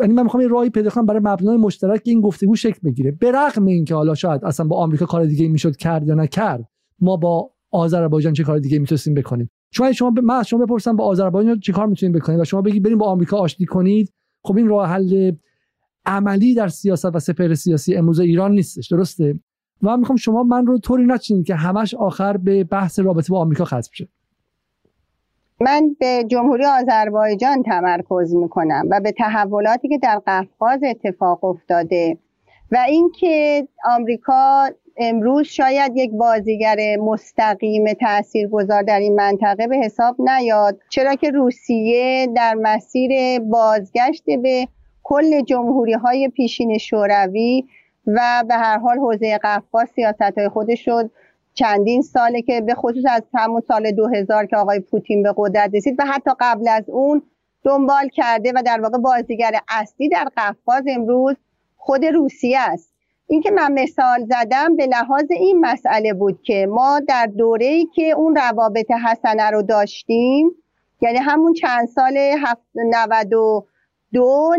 یعنی 0.00 0.12
من 0.12 0.22
می‌خوام 0.22 0.42
یه 0.42 0.48
راهی 0.48 0.70
پیدا 0.70 0.90
کنم 0.90 1.06
برای 1.06 1.20
مبنای 1.24 1.56
مشترک 1.56 2.02
این 2.04 2.20
گفتگو 2.20 2.56
شکل 2.56 2.78
بگیره. 2.84 3.10
به 3.10 3.32
رغم 3.32 3.64
اینکه 3.64 3.94
حالا 3.94 4.14
شاید 4.14 4.44
اصلا 4.44 4.66
با 4.66 4.76
آمریکا 4.76 5.06
کار 5.06 5.26
دیگه 5.26 5.48
می‌شد 5.48 5.76
کرد 5.76 6.08
یا 6.08 6.14
نکرد 6.14 6.68
ما 7.00 7.16
با 7.16 7.50
آذربایجان 7.70 8.32
چه 8.32 8.44
کار 8.44 8.58
دیگه 8.58 8.78
می‌تونستیم 8.78 9.14
بکنیم؟ 9.14 9.50
چون 9.70 9.92
شما 9.92 10.10
ب... 10.10 10.18
من 10.20 10.34
از 10.34 10.48
شما 10.48 10.64
بپرسم 10.64 10.96
با 10.96 11.04
آذربایجان 11.04 11.60
چه 11.60 11.72
کار 11.72 11.86
می‌تونید 11.86 12.16
بکنید 12.16 12.40
و 12.40 12.44
شما 12.44 12.62
بگید 12.62 12.82
بریم 12.82 12.98
با 12.98 13.06
آمریکا 13.06 13.36
آشتی 13.36 13.66
کنید 13.66 14.12
خب 14.44 14.56
این 14.56 14.68
راه 14.68 14.88
حل 14.88 15.32
عملی 16.06 16.54
در 16.54 16.68
سیاست 16.68 17.14
و 17.14 17.18
سپر 17.18 17.54
سیاسی 17.54 17.94
امروز 17.94 18.20
ایران 18.20 18.52
نیستش 18.52 18.88
درسته؟ 18.88 19.40
و 19.82 19.88
من 19.88 19.98
می‌خوام 19.98 20.16
شما 20.16 20.42
من 20.42 20.66
رو 20.66 20.78
طوری 20.78 21.06
نچینید 21.06 21.46
که 21.46 21.54
همش 21.54 21.94
آخر 21.94 22.36
به 22.36 22.64
بحث 22.64 22.98
رابطه 22.98 23.32
با 23.32 23.40
آمریکا 23.40 23.64
ختم 23.64 23.90
شه. 23.92 24.08
من 25.60 25.96
به 26.00 26.24
جمهوری 26.24 26.64
آذربایجان 26.64 27.62
تمرکز 27.62 28.34
می‌کنم 28.34 28.88
و 28.90 29.00
به 29.00 29.12
تحولاتی 29.12 29.88
که 29.88 29.98
در 29.98 30.22
قفقاز 30.26 30.80
اتفاق 30.82 31.44
افتاده 31.44 32.18
و 32.72 32.84
اینکه 32.88 33.68
آمریکا 33.84 34.68
امروز 34.96 35.46
شاید 35.46 35.92
یک 35.96 36.10
بازیگر 36.10 36.96
مستقیم 36.96 37.84
گذار 38.52 38.82
در 38.82 38.98
این 38.98 39.14
منطقه 39.14 39.66
به 39.66 39.76
حساب 39.76 40.16
نیاد 40.20 40.78
چرا 40.88 41.14
که 41.14 41.30
روسیه 41.30 42.26
در 42.36 42.54
مسیر 42.54 43.40
بازگشت 43.40 44.24
به 44.42 44.68
کل 45.02 45.40
جمهوری 45.40 45.92
های 45.92 46.28
پیشین 46.28 46.78
شوروی 46.78 47.64
و 48.06 48.44
به 48.48 48.54
هر 48.54 48.78
حال 48.78 48.98
حوزه 48.98 49.38
قفقاز 49.38 49.88
سیاست 49.88 50.38
های 50.38 50.48
خودش 50.48 50.84
شد 50.84 51.10
چندین 51.56 52.02
ساله 52.02 52.42
که 52.42 52.60
به 52.60 52.74
خصوص 52.74 53.04
از 53.10 53.22
همون 53.34 53.62
سال 53.68 53.90
2000 53.90 54.46
که 54.46 54.56
آقای 54.56 54.80
پوتین 54.80 55.22
به 55.22 55.34
قدرت 55.36 55.70
رسید 55.74 55.96
و 55.98 56.04
حتی 56.06 56.30
قبل 56.40 56.68
از 56.68 56.84
اون 56.90 57.22
دنبال 57.64 58.08
کرده 58.08 58.52
و 58.54 58.62
در 58.66 58.80
واقع 58.80 58.98
بازیگر 58.98 59.60
اصلی 59.68 60.08
در 60.08 60.28
قفقاز 60.36 60.82
امروز 60.88 61.36
خود 61.76 62.04
روسیه 62.04 62.60
است. 62.60 62.94
اینکه 63.26 63.50
من 63.50 63.72
مثال 63.72 64.24
زدم 64.24 64.76
به 64.76 64.86
لحاظ 64.86 65.24
این 65.30 65.60
مسئله 65.60 66.12
بود 66.12 66.42
که 66.42 66.66
ما 66.70 67.00
در 67.08 67.26
دوره 67.26 67.66
ای 67.66 67.86
که 67.94 68.10
اون 68.10 68.36
روابط 68.36 68.90
حسنه 68.90 69.50
رو 69.50 69.62
داشتیم 69.62 70.50
یعنی 71.00 71.18
همون 71.18 71.52
چند 71.52 71.88
سال 71.88 72.18
92 72.74 73.66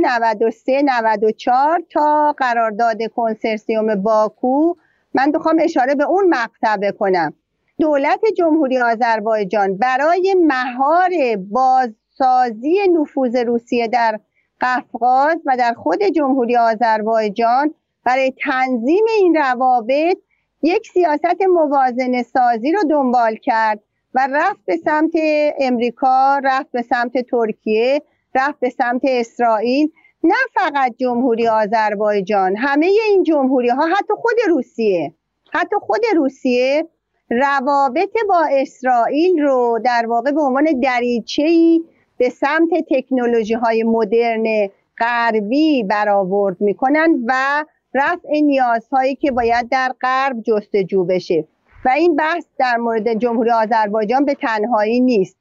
93 0.01 0.81
94 0.85 1.83
تا 1.89 2.35
قرارداد 2.37 2.97
کنسرسیوم 3.15 3.95
باکو 3.95 4.73
من 5.17 5.31
بخوام 5.31 5.55
اشاره 5.59 5.95
به 5.95 6.03
اون 6.03 6.29
مقطع 6.29 6.77
بکنم. 6.77 7.33
دولت 7.79 8.19
جمهوری 8.37 8.79
آذربایجان 8.79 9.77
برای 9.77 10.35
مهار 10.39 11.09
بازسازی 11.51 12.77
نفوذ 12.93 13.35
روسیه 13.35 13.87
در 13.87 14.19
قفقاز 14.61 15.35
و 15.45 15.57
در 15.57 15.73
خود 15.73 16.03
جمهوری 16.03 16.57
آذربایجان 16.57 17.73
برای 18.03 18.33
تنظیم 18.43 19.05
این 19.17 19.35
روابط 19.35 20.17
یک 20.61 20.87
سیاست 20.93 21.41
موازنه 21.53 22.23
سازی 22.23 22.71
رو 22.71 22.83
دنبال 22.89 23.35
کرد 23.35 23.79
و 24.13 24.27
رفت 24.31 24.59
به 24.65 24.77
سمت 24.77 25.11
امریکا 25.59 26.39
رفت 26.43 26.71
به 26.71 26.81
سمت 26.81 27.17
ترکیه 27.17 28.01
رفت 28.35 28.59
به 28.59 28.69
سمت 28.69 29.01
اسرائیل 29.03 29.91
نه 30.27 30.35
فقط 30.53 30.95
جمهوری 30.97 31.47
آذربایجان 31.47 32.55
همه 32.55 32.85
این 32.85 33.23
جمهوری 33.23 33.69
ها 33.69 33.87
حتی 33.87 34.13
خود 34.17 34.35
روسیه. 34.47 35.13
حتی 35.51 35.75
خود 35.81 36.01
روسیه 36.15 36.87
روابط 37.29 38.17
با 38.29 38.45
اسرائیل 38.51 39.39
رو 39.39 39.79
در 39.85 40.05
واقع 40.07 40.31
به 40.31 40.41
عنوان 40.41 40.79
دریچه‌ای 40.83 41.81
به 42.17 42.29
سمت 42.29 42.69
تکنولوژی 42.89 43.53
های 43.53 43.83
مدرن 43.83 44.69
غربی 44.97 45.83
برآورد 45.83 46.61
می‌کنن 46.61 47.23
و 47.25 47.65
رفع 47.93 48.29
نیازهایی 48.29 49.15
که 49.15 49.31
باید 49.31 49.69
در 49.69 49.91
غرب 50.01 50.41
جستجو 50.41 51.03
بشه. 51.03 51.47
و 51.85 51.89
این 51.89 52.15
بحث 52.15 52.45
در 52.59 52.77
مورد 52.77 53.13
جمهوری 53.13 53.51
آذربایجان 53.51 54.25
به 54.25 54.33
تنهایی 54.33 54.99
نیست. 54.99 55.37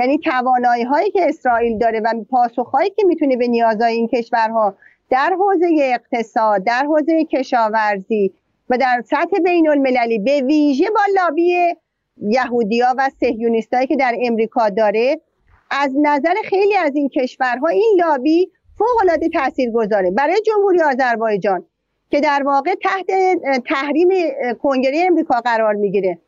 یعنی 0.00 0.18
توانایی 0.18 0.84
هایی 0.84 1.10
که 1.10 1.28
اسرائیل 1.28 1.78
داره 1.78 2.00
و 2.00 2.14
پاسخ 2.30 2.70
هایی 2.70 2.90
که 2.90 3.06
می‌تونه 3.06 3.36
به 3.36 3.48
نیازهای 3.48 3.92
این 3.92 4.08
کشورها 4.08 4.74
در 5.10 5.36
حوزه 5.38 5.66
اقتصاد 5.80 6.64
در 6.64 6.84
حوزه 6.84 7.24
کشاورزی 7.24 8.32
و 8.70 8.78
در 8.78 9.02
سطح 9.06 9.38
بین 9.44 9.68
المللی 9.68 10.18
به 10.18 10.40
ویژه 10.40 10.90
با 10.90 11.00
لابی 11.16 11.74
یهودیا 12.22 12.94
و 12.98 13.10
سهیونیستایی 13.20 13.86
که 13.86 13.96
در 13.96 14.16
امریکا 14.22 14.68
داره 14.68 15.20
از 15.70 15.94
نظر 16.02 16.34
خیلی 16.44 16.76
از 16.76 16.94
این 16.94 17.08
کشورها 17.08 17.68
این 17.68 18.00
لابی 18.00 18.50
فوق 18.78 19.02
العاده 19.02 19.28
تاثیرگذاره. 19.28 20.10
برای 20.10 20.40
جمهوری 20.46 20.82
آذربایجان 20.82 21.64
که 22.10 22.20
در 22.20 22.42
واقع 22.46 22.74
تحت 22.82 23.06
تحریم 23.66 24.08
کنگره 24.62 25.04
امریکا 25.06 25.40
قرار 25.40 25.74
می‌گیره. 25.74 26.18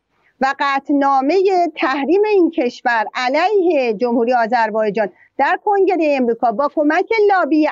و 0.43 0.55
قطنامه 0.59 1.35
تحریم 1.77 2.23
این 2.33 2.51
کشور 2.51 3.05
علیه 3.15 3.95
جمهوری 3.95 4.35
آذربایجان 4.35 5.09
در 5.39 5.59
کنگره 5.65 6.17
امریکا 6.17 6.53
با 6.53 6.71
کمک 6.75 7.09
لابی 7.29 7.69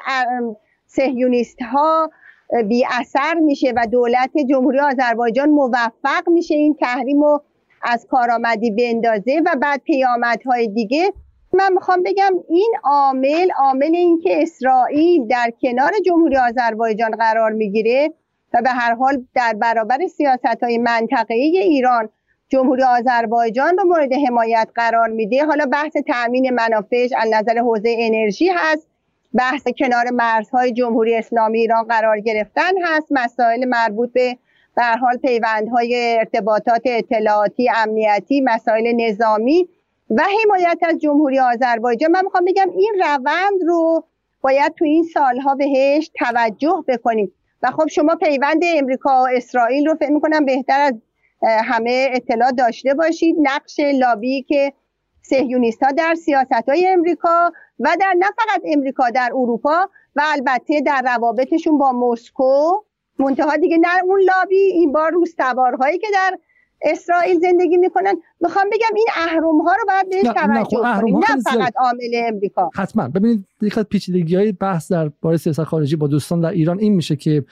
سهیونیست 0.86 1.62
ها 1.62 2.10
بی 2.68 2.84
اثر 3.00 3.34
میشه 3.34 3.72
و 3.76 3.86
دولت 3.92 4.30
جمهوری 4.50 4.78
آذربایجان 4.78 5.50
موفق 5.50 6.28
میشه 6.28 6.54
این 6.54 6.74
تحریم 6.74 7.22
رو 7.22 7.42
از 7.82 8.06
کارآمدی 8.10 8.70
بندازه 8.70 9.42
و 9.46 9.56
بعد 9.62 9.80
پیامدهای 9.80 10.68
دیگه. 10.68 11.12
من 11.52 11.72
می‌خوام 11.72 12.02
بگم 12.02 12.30
این 12.48 12.72
عامل 12.84 13.50
عامل 13.58 13.94
این 13.94 14.20
که 14.20 14.42
اسرائیل 14.42 15.26
در 15.26 15.52
کنار 15.62 15.92
جمهوری 16.06 16.36
آذربایجان 16.36 17.10
قرار 17.10 17.50
می‌گیره 17.50 18.12
و 18.54 18.62
به 18.62 18.70
هر 18.70 18.94
حال 18.94 19.24
در 19.34 19.54
برابر 19.60 19.98
سیاست 20.06 20.62
های 20.62 20.78
منطقه 20.78 21.34
ایران 21.34 22.08
جمهوری 22.50 22.82
آذربایجان 22.82 23.78
رو 23.78 23.84
مورد 23.84 24.12
حمایت 24.12 24.68
قرار 24.74 25.08
میده. 25.08 25.44
حالا 25.44 25.66
بحث 25.66 25.92
تأمین 26.06 26.50
منافعش 26.50 27.10
از 27.16 27.28
نظر 27.32 27.58
حوزه 27.58 27.96
انرژی 27.98 28.48
هست. 28.48 28.86
بحث 29.34 29.62
کنار 29.78 30.10
مرزهای 30.10 30.72
جمهوری 30.72 31.14
اسلامی 31.14 31.60
ایران 31.60 31.84
قرار 31.84 32.20
گرفتن 32.20 32.72
هست. 32.82 33.06
مسائل 33.10 33.64
مربوط 33.68 34.12
به 34.12 34.36
به 34.76 34.82
حال 34.82 35.16
پیوندهای 35.16 36.16
ارتباطات 36.18 36.82
اطلاعاتی 36.84 37.70
امنیتی 37.76 38.40
مسائل 38.40 38.92
نظامی 38.96 39.68
و 40.10 40.22
حمایت 40.22 40.78
از 40.82 40.98
جمهوری 40.98 41.38
آذربایجان. 41.38 42.10
من 42.10 42.24
می‌خوام 42.24 42.44
بگم 42.44 42.70
این 42.76 42.94
روند 43.04 43.62
رو 43.66 44.04
باید 44.40 44.74
تو 44.74 44.84
این 44.84 45.04
سالها 45.14 45.54
بهش 45.54 46.10
توجه 46.14 46.84
بکنیم. 46.88 47.32
و 47.62 47.70
خب 47.70 47.88
شما 47.88 48.14
پیوند 48.14 48.62
امریکا 48.76 49.22
و 49.22 49.28
اسرائیل 49.36 49.86
رو 49.86 49.94
فکر 49.94 50.10
می‌کنم 50.10 50.44
بهتر 50.44 50.80
از 50.80 50.94
همه 51.42 52.08
اطلاع 52.12 52.50
داشته 52.50 52.94
باشید. 52.94 53.36
نقش 53.42 53.80
لابی 53.94 54.42
که 54.42 54.72
سهیونیست 55.22 55.82
ها 55.82 55.92
در 55.92 56.14
سیاست 56.14 56.68
های 56.68 56.88
امریکا 56.88 57.52
و 57.80 57.96
در 58.00 58.14
نه 58.18 58.26
فقط 58.26 58.62
امریکا 58.64 59.10
در 59.10 59.30
اروپا 59.34 59.88
و 60.16 60.22
البته 60.24 60.80
در 60.80 61.02
روابطشون 61.04 61.78
با 61.78 61.92
مسکو. 61.92 62.70
منتها 63.18 63.56
دیگه 63.56 63.78
نه 63.78 64.04
اون 64.04 64.20
لابی 64.20 64.56
این 64.56 64.92
بار 64.92 65.10
روستوارهایی 65.10 65.98
که 65.98 66.06
در 66.14 66.38
اسرائیل 66.82 67.40
زندگی 67.40 67.76
می‌کنن. 67.76 68.14
می‌خوام 68.40 68.64
بگم 68.72 68.94
این 68.96 69.06
اهرم 69.16 69.60
ها 69.60 69.72
رو 69.78 69.84
باید 69.88 70.08
بهش 70.10 70.22
توجه 70.22 71.00
کنیم. 71.00 71.18
نه 71.18 71.42
فقط 71.44 71.72
عامل 71.76 72.14
امریکا. 72.14 72.70
حتما. 72.74 73.08
ببینید 73.08 73.46
یک 73.62 73.78
از 73.78 73.84
پیچیدگی 73.84 74.36
های 74.36 74.52
بحث 74.52 74.92
در 74.92 75.10
باره 75.22 75.36
سیاست 75.36 75.64
خارجی 75.64 75.96
با 75.96 76.06
دوستان 76.06 76.40
در 76.40 76.50
ایران 76.50 76.78
این 76.78 76.94
میشه 76.94 77.16
که 77.16 77.44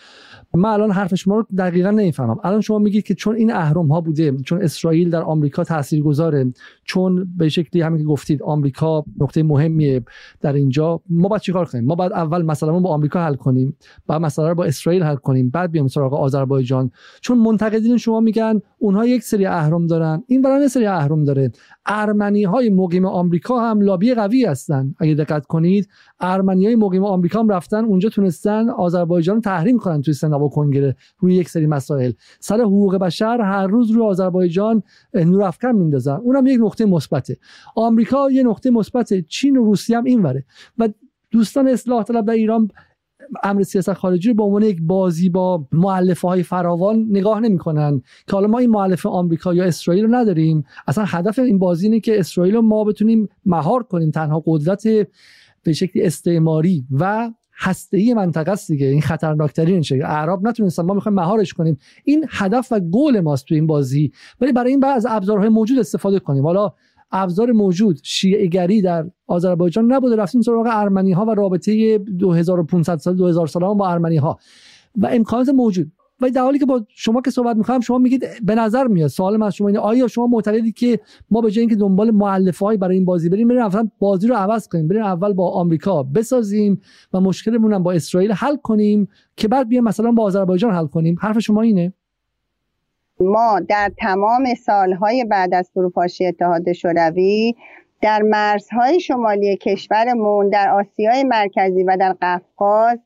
من 0.54 0.68
الان 0.68 0.90
حرف 0.90 1.14
شما 1.14 1.36
رو 1.36 1.46
دقیقا 1.58 1.90
نمی‌فهمم. 1.90 2.36
الان 2.44 2.60
شما 2.60 2.78
میگید 2.78 3.04
که 3.04 3.14
چون 3.14 3.36
این 3.36 3.52
اهرم 3.52 3.92
ها 3.92 4.00
بوده 4.00 4.36
چون 4.36 4.62
اسرائیل 4.62 5.10
در 5.10 5.22
آمریکا 5.22 5.64
تاثیرگذاره 5.64 6.52
چون 6.88 7.28
به 7.36 7.48
شکلی 7.48 7.82
همین 7.82 8.00
که 8.00 8.06
گفتید 8.06 8.42
آمریکا 8.42 9.04
نقطه 9.20 9.42
مهمیه 9.42 10.02
در 10.40 10.52
اینجا 10.52 11.00
ما 11.10 11.28
باید 11.28 11.42
چیکار 11.42 11.64
کنیم؟ 11.64 11.84
ما 11.84 11.94
باید 11.94 12.12
اول 12.12 12.42
مثلا 12.42 12.80
با 12.80 12.90
آمریکا 12.90 13.24
حل 13.24 13.34
کنیم 13.34 13.76
بعد 14.06 14.38
رو 14.38 14.54
با 14.54 14.64
اسرائیل 14.64 15.02
حل 15.02 15.16
کنیم 15.16 15.50
بعد 15.50 15.70
بیام 15.70 15.88
سراغ 15.88 16.14
آذربایجان. 16.14 16.90
چون 17.20 17.38
منتقدین 17.38 17.96
شما 17.96 18.20
میگن 18.20 18.60
اونها 18.78 19.06
یک 19.06 19.22
سری 19.22 19.46
اهرم 19.46 19.86
دارن. 19.86 20.22
این 20.26 20.42
برای 20.42 20.68
سری 20.68 20.86
اهرم 20.86 21.24
داره. 21.24 21.52
ارمنی 21.86 22.44
های 22.44 22.70
مقیم 22.70 23.06
آمریکا 23.06 23.60
هم 23.60 23.80
لابی 23.80 24.14
قوی 24.14 24.44
هستن. 24.44 24.94
اگه 24.98 25.14
دقت 25.14 25.46
کنید 25.46 25.88
ارمنی 26.20 26.66
های 26.66 26.76
مقیم 26.76 27.04
آمریکا 27.04 27.40
هم 27.40 27.48
رفتن 27.48 27.84
اونجا 27.84 28.08
تونستن 28.08 28.70
آذربایجان 28.70 29.40
تحریم 29.40 29.78
کنن 29.78 30.02
توی 30.02 30.14
سنا 30.14 30.44
و 30.44 30.50
کنگره 30.50 30.96
روی 31.18 31.34
یک 31.34 31.48
سری 31.48 31.66
مسائل. 31.66 32.12
سر 32.40 32.60
حقوق 32.60 32.96
بشر 32.96 33.40
هر 33.40 33.66
روز 33.66 33.90
روی 33.90 34.02
آذربایجان 34.02 34.82
نور 35.14 35.42
افکن 35.42 35.72
میندازن. 35.72 36.16
اونم 36.16 36.46
یک 36.46 36.60
نقطه 36.78 36.94
مثبته. 36.94 37.36
آمریکا 37.76 38.30
یه 38.30 38.42
نقطه 38.42 38.70
مثبت 38.70 39.26
چین 39.28 39.56
و 39.56 39.64
روسیه 39.64 39.98
هم 39.98 40.04
اینوره. 40.04 40.44
و 40.78 40.88
دوستان 41.30 41.68
اصلاح 41.68 42.02
طلب 42.02 42.26
در 42.26 42.32
ایران 42.32 42.70
امر 43.42 43.62
سیاست 43.62 43.92
خارجی 43.92 44.28
رو 44.28 44.34
به 44.34 44.42
عنوان 44.42 44.62
یک 44.62 44.82
بازی 44.82 45.28
با 45.28 45.66
معلفه 45.72 46.28
های 46.28 46.42
فراوان 46.42 47.06
نگاه 47.10 47.40
نمی‌کنن 47.40 48.02
که 48.26 48.32
حالا 48.32 48.46
ما 48.46 48.58
این 48.58 48.70
معلفه 48.70 49.08
آمریکا 49.08 49.54
یا 49.54 49.64
اسرائیل 49.64 50.04
رو 50.04 50.14
نداریم. 50.14 50.64
اصلا 50.86 51.04
هدف 51.04 51.38
این 51.38 51.58
بازی 51.58 51.86
اینه 51.86 52.00
که 52.00 52.18
اسرائیل 52.18 52.54
رو 52.54 52.62
ما 52.62 52.84
بتونیم 52.84 53.28
مهار 53.46 53.82
کنیم. 53.82 54.10
تنها 54.10 54.42
قدرت 54.46 54.82
به 55.62 55.72
شکلی 55.72 56.02
استعماری 56.02 56.84
و 56.90 57.32
هسته 57.58 58.14
منطقه 58.14 58.50
است 58.52 58.72
دیگه. 58.72 58.86
این 58.86 59.00
خطرناکترین 59.00 59.80
چه 59.80 60.00
اعراب 60.04 60.48
نتونستن 60.48 60.82
ما 60.82 60.94
می‌خوایم 60.94 61.16
مهارش 61.16 61.52
کنیم. 61.52 61.78
این 62.04 62.26
هدف 62.28 62.68
و 62.70 62.80
گل 62.80 63.20
ماست 63.20 63.44
تو 63.46 63.54
این 63.54 63.66
بازی. 63.66 64.12
ولی 64.40 64.52
برای 64.52 64.70
این 64.70 64.84
از 64.84 65.06
ابزارهای 65.10 65.48
موجود 65.48 65.78
استفاده 65.78 66.18
کنیم. 66.18 66.46
حالا 66.46 66.72
ابزار 67.12 67.52
موجود 67.52 68.00
شیعه 68.02 68.80
در 68.82 69.10
آذربایجان 69.26 69.92
نبوده. 69.92 70.16
رفتیم 70.16 70.40
سراغ 70.40 70.66
ارمنی 70.70 71.12
ها 71.12 71.24
و 71.24 71.30
رابطه 71.30 71.98
2500 71.98 72.96
سال 72.96 73.16
2000 73.16 73.46
سال 73.46 73.74
با 73.74 73.88
ارمنی 73.88 74.16
ها 74.16 74.38
و 74.96 75.06
امکانات 75.06 75.48
موجود. 75.48 75.92
و 76.20 76.30
در 76.30 76.42
حالی 76.42 76.58
که 76.58 76.66
با 76.66 76.84
شما 76.88 77.20
که 77.20 77.30
صحبت 77.30 77.56
می‌کنم 77.56 77.80
شما 77.80 77.98
میگید 77.98 78.24
به 78.42 78.54
نظر 78.54 78.86
میاد 78.86 79.08
سوال 79.08 79.36
من 79.36 79.46
از 79.46 79.54
شما 79.54 79.68
اینه 79.68 79.80
آیا 79.80 80.08
شما 80.08 80.26
معتقدید 80.26 80.74
که 80.74 81.00
ما 81.30 81.40
به 81.40 81.50
جای 81.50 81.60
اینکه 81.60 81.76
دنبال 81.76 82.10
مؤلفه 82.10 82.76
برای 82.76 82.96
این 82.96 83.04
بازی 83.04 83.28
بریم 83.28 83.48
بریم 83.48 83.60
اول 83.60 83.88
بازی 83.98 84.26
رو 84.26 84.34
عوض 84.34 84.68
کنیم؟ 84.68 84.88
بریم 84.88 85.02
اول 85.02 85.32
با 85.32 85.50
آمریکا 85.50 86.02
بسازیم 86.02 86.80
و 87.12 87.20
مشکلمون 87.20 87.72
هم 87.72 87.82
با 87.82 87.92
اسرائیل 87.92 88.32
حل 88.32 88.56
کنیم 88.56 89.08
که 89.36 89.48
بعد 89.48 89.68
بیایم 89.68 89.84
مثلا 89.84 90.12
با 90.12 90.22
آذربایجان 90.22 90.74
حل 90.74 90.86
کنیم؟ 90.86 91.16
حرف 91.20 91.38
شما 91.38 91.62
اینه؟ 91.62 91.92
ما 93.20 93.60
در 93.68 93.92
تمام 93.98 94.54
سالهای 94.54 95.24
بعد 95.24 95.54
از 95.54 95.70
فروپاشی 95.74 96.26
اتحاد 96.26 96.72
شوروی 96.72 97.54
در 98.00 98.22
مرزهای 98.22 99.00
شمالی 99.00 99.56
کشورمون 99.56 100.48
در 100.48 100.68
آسیای 100.68 101.24
مرکزی 101.24 101.84
و 101.84 101.96
در 102.00 102.16
قفقاز 102.22 102.98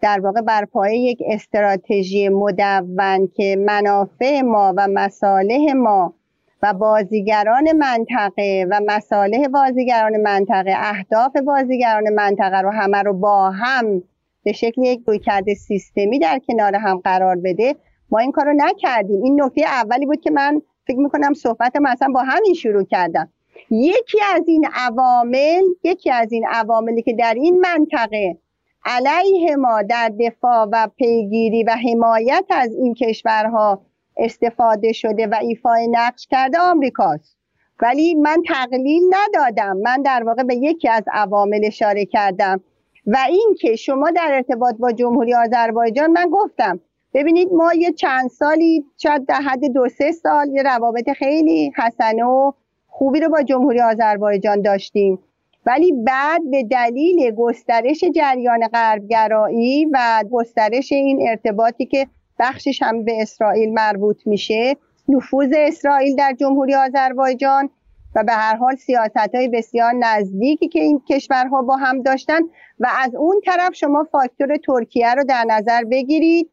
در 0.00 0.20
واقع 0.20 0.40
بر 0.40 0.64
پایه 0.64 0.98
یک 0.98 1.22
استراتژی 1.26 2.28
مدون 2.28 3.26
که 3.34 3.56
منافع 3.66 4.40
ما 4.40 4.74
و 4.76 4.88
مصالح 4.88 5.72
ما 5.72 6.14
و 6.62 6.74
بازیگران 6.74 7.72
منطقه 7.72 8.66
و 8.70 8.80
مصالح 8.86 9.48
بازیگران 9.48 10.16
منطقه 10.16 10.74
اهداف 10.76 11.36
بازیگران 11.36 12.12
منطقه 12.12 12.60
رو 12.60 12.70
همه 12.70 13.02
رو 13.02 13.12
با 13.12 13.50
هم 13.50 14.02
به 14.44 14.52
شکل 14.52 14.82
یک 14.82 15.00
رویکرد 15.06 15.52
سیستمی 15.52 16.18
در 16.18 16.40
کنار 16.48 16.76
هم 16.76 16.98
قرار 16.98 17.36
بده 17.36 17.76
ما 18.10 18.18
این 18.18 18.32
کار 18.32 18.46
رو 18.46 18.52
نکردیم. 18.56 19.22
این 19.22 19.42
نکته 19.42 19.64
اولی 19.66 20.06
بود 20.06 20.20
که 20.20 20.30
من 20.30 20.62
فکر 20.86 20.98
می‌کنم 20.98 21.34
صحبت 21.34 21.72
اصلا 21.86 22.08
با 22.08 22.22
همین 22.22 22.54
شروع 22.54 22.84
کردم. 22.84 23.28
یکی 23.70 24.18
از 24.34 24.42
این 24.46 24.66
عوامل 24.74 25.62
یکی 25.84 26.10
از 26.10 26.32
این 26.32 26.46
عواملی 26.48 27.02
که 27.02 27.12
در 27.12 27.34
این 27.34 27.60
منطقه 27.60 28.38
علیه 28.88 29.56
ما 29.56 29.82
در 29.82 30.12
دفاع 30.20 30.68
و 30.72 30.88
پیگیری 30.96 31.64
و 31.64 31.70
حمایت 31.70 32.44
از 32.50 32.74
این 32.74 32.94
کشورها 32.94 33.82
استفاده 34.16 34.92
شده 34.92 35.26
و 35.26 35.38
ایفای 35.42 35.88
نقش 35.88 36.26
کرده 36.30 36.58
آمریکاست. 36.58 37.36
ولی 37.80 38.14
من 38.14 38.42
تقلیل 38.48 39.02
ندادم. 39.10 39.76
من 39.76 40.02
در 40.02 40.22
واقع 40.24 40.42
به 40.42 40.54
یکی 40.54 40.88
از 40.88 41.04
عوامل 41.12 41.60
اشاره 41.64 42.04
کردم. 42.04 42.60
و 43.06 43.16
اینکه 43.28 43.76
شما 43.76 44.10
در 44.10 44.28
ارتباط 44.32 44.76
با 44.76 44.92
جمهوری 44.92 45.34
آذربایجان 45.34 46.10
من 46.10 46.30
گفتم 46.32 46.80
ببینید 47.14 47.52
ما 47.52 47.74
یه 47.74 47.92
چند 47.92 48.30
سالی 48.30 48.84
شاید 48.96 49.26
در 49.26 49.40
حد 49.40 49.64
دو 49.64 49.88
سه 49.88 50.12
سال 50.12 50.48
یه 50.48 50.62
روابط 50.62 51.10
خیلی 51.10 51.72
حسنه 51.76 52.24
و 52.24 52.52
خوبی 52.86 53.20
رو 53.20 53.28
با 53.28 53.42
جمهوری 53.42 53.80
آذربایجان 53.80 54.62
داشتیم. 54.62 55.18
ولی 55.66 55.92
بعد 55.92 56.40
به 56.50 56.62
دلیل 56.62 57.30
گسترش 57.30 58.04
جریان 58.14 58.68
غربگرایی 58.68 59.86
و 59.92 60.24
گسترش 60.32 60.92
این 60.92 61.28
ارتباطی 61.28 61.86
که 61.86 62.06
بخشش 62.38 62.82
هم 62.82 63.04
به 63.04 63.22
اسرائیل 63.22 63.72
مربوط 63.72 64.26
میشه 64.26 64.76
نفوذ 65.08 65.50
اسرائیل 65.56 66.16
در 66.16 66.32
جمهوری 66.40 66.74
آذربایجان 66.74 67.70
و 68.16 68.24
به 68.24 68.32
هر 68.32 68.56
حال 68.56 68.76
سیاست 68.76 69.34
های 69.34 69.48
بسیار 69.48 69.92
نزدیکی 69.92 70.68
که 70.68 70.80
این 70.80 71.02
کشورها 71.08 71.62
با 71.62 71.76
هم 71.76 72.02
داشتن 72.02 72.40
و 72.80 72.88
از 72.98 73.14
اون 73.14 73.40
طرف 73.44 73.74
شما 73.74 74.06
فاکتور 74.12 74.56
ترکیه 74.56 75.14
رو 75.14 75.24
در 75.24 75.44
نظر 75.48 75.84
بگیرید. 75.84 76.50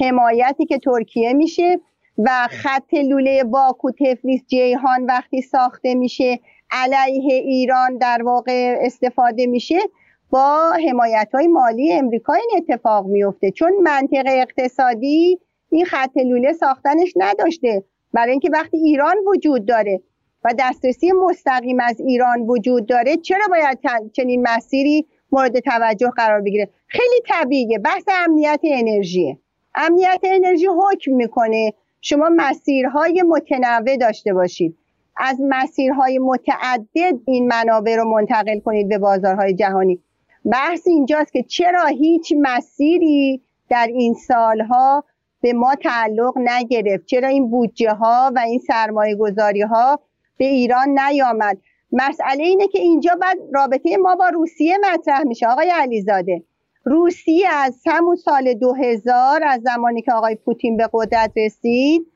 حمایتی 0.00 0.66
که 0.66 0.78
ترکیه 0.78 1.32
میشه 1.32 1.80
و 2.18 2.48
خط 2.50 2.94
لوله 2.94 3.44
باکو 3.44 3.90
تفلیس 3.90 4.46
جیهان 4.46 5.04
وقتی 5.04 5.42
ساخته 5.42 5.94
میشه 5.94 6.40
علیه 6.72 7.34
ایران 7.34 7.96
در 7.96 8.22
واقع 8.22 8.76
استفاده 8.80 9.46
میشه 9.46 9.78
با 10.30 10.72
حمایت 10.88 11.28
های 11.34 11.46
مالی 11.46 11.92
امریکا 11.92 12.32
این 12.32 12.50
اتفاق 12.56 13.06
میفته. 13.06 13.50
چون 13.50 13.72
منطق 13.82 14.24
اقتصادی 14.26 15.38
این 15.70 15.84
خط 15.84 16.16
لوله 16.16 16.52
ساختنش 16.52 17.12
نداشته. 17.16 17.84
برای 18.12 18.30
اینکه 18.30 18.50
وقتی 18.52 18.76
ایران 18.76 19.16
وجود 19.26 19.66
داره 19.66 20.00
و 20.44 20.54
دسترسی 20.58 21.12
مستقیم 21.12 21.80
از 21.80 22.00
ایران 22.00 22.40
وجود 22.40 22.86
داره 22.86 23.16
چرا 23.16 23.46
باید 23.50 23.78
چنین 24.12 24.48
مسیری 24.48 25.06
مورد 25.32 25.60
توجه 25.60 26.10
قرار 26.16 26.40
بگیره؟ 26.40 26.68
خیلی 26.86 27.20
طبیعیه. 27.28 27.78
بحث 27.78 28.02
امنیت 28.26 28.60
انرژیه 28.64 29.38
امنیت 29.74 30.20
انرژی 30.22 30.66
حکم 30.66 31.12
می‌کنه. 31.12 31.72
شما 32.00 32.30
مسیرهای 32.36 33.22
متنوع 33.22 33.96
داشته 33.96 34.34
باشید. 34.34 34.76
از 35.20 35.36
مسیرهای 35.48 36.18
متعدد 36.18 37.18
این 37.26 37.46
منابع 37.46 37.96
رو 37.96 38.08
منتقل 38.08 38.60
کنید 38.60 38.88
به 38.88 38.98
بازارهای 38.98 39.54
جهانی. 39.54 40.00
بحث 40.52 40.86
اینجاست 40.86 41.32
که 41.32 41.42
چرا 41.42 41.86
هیچ 41.86 42.34
مسیری 42.40 43.42
در 43.68 43.86
این 43.86 44.14
سالها 44.14 45.04
به 45.40 45.52
ما 45.52 45.74
تعلق 45.74 46.38
نگرفت؟ 46.38 47.06
چرا 47.06 47.28
این 47.28 47.50
بودجه 47.50 47.90
ها 47.90 48.32
و 48.36 48.38
این 48.38 48.58
سرمایه 48.58 49.16
گذاری 49.16 49.62
ها 49.62 50.00
به 50.36 50.44
ایران 50.44 50.98
نیامد؟ 50.98 51.58
مسئله 51.92 52.44
اینه 52.44 52.68
که 52.68 52.78
اینجا 52.78 53.10
بعد 53.20 53.36
رابطه 53.54 53.96
ما 53.96 54.16
با 54.16 54.28
روسیه 54.28 54.76
مطرح 54.92 55.22
میشه. 55.22 55.46
آقای 55.48 55.70
علیزاده 55.70 56.42
روسیه 56.84 57.48
از 57.52 57.82
همون 57.86 58.16
سال 58.16 58.54
2000 58.54 59.40
از 59.46 59.62
زمانی 59.62 60.02
که 60.02 60.12
آقای 60.12 60.34
پوتین 60.34 60.76
به 60.76 60.88
قدرت 60.92 61.32
رسید 61.36 62.06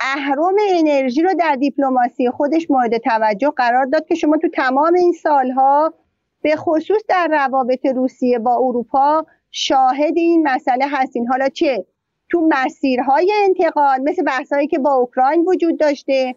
اهرم 0.00 0.54
انرژی 0.70 1.22
رو 1.22 1.34
در 1.34 1.54
دیپلماسی 1.54 2.30
خودش 2.30 2.70
مورد 2.70 2.98
توجه 2.98 3.50
قرار 3.56 3.84
داد 3.84 4.06
که 4.06 4.14
شما 4.14 4.36
تو 4.36 4.48
تمام 4.48 4.94
این 4.94 5.12
سالها 5.12 5.94
به 6.42 6.56
خصوص 6.56 7.02
در 7.08 7.28
روابط 7.30 7.86
روسیه 7.86 8.38
با 8.38 8.54
اروپا 8.54 9.26
شاهد 9.50 10.16
این 10.16 10.48
مسئله 10.48 10.84
هستین. 10.88 11.26
حالا 11.28 11.48
چه؟ 11.48 11.86
تو 12.28 12.48
مسیرهای 12.50 13.32
انتقال 13.44 14.00
مثل 14.00 14.22
بحثایی 14.22 14.66
که 14.66 14.78
با 14.78 14.94
اوکراین 14.94 15.44
وجود 15.48 15.78
داشته 15.78 16.34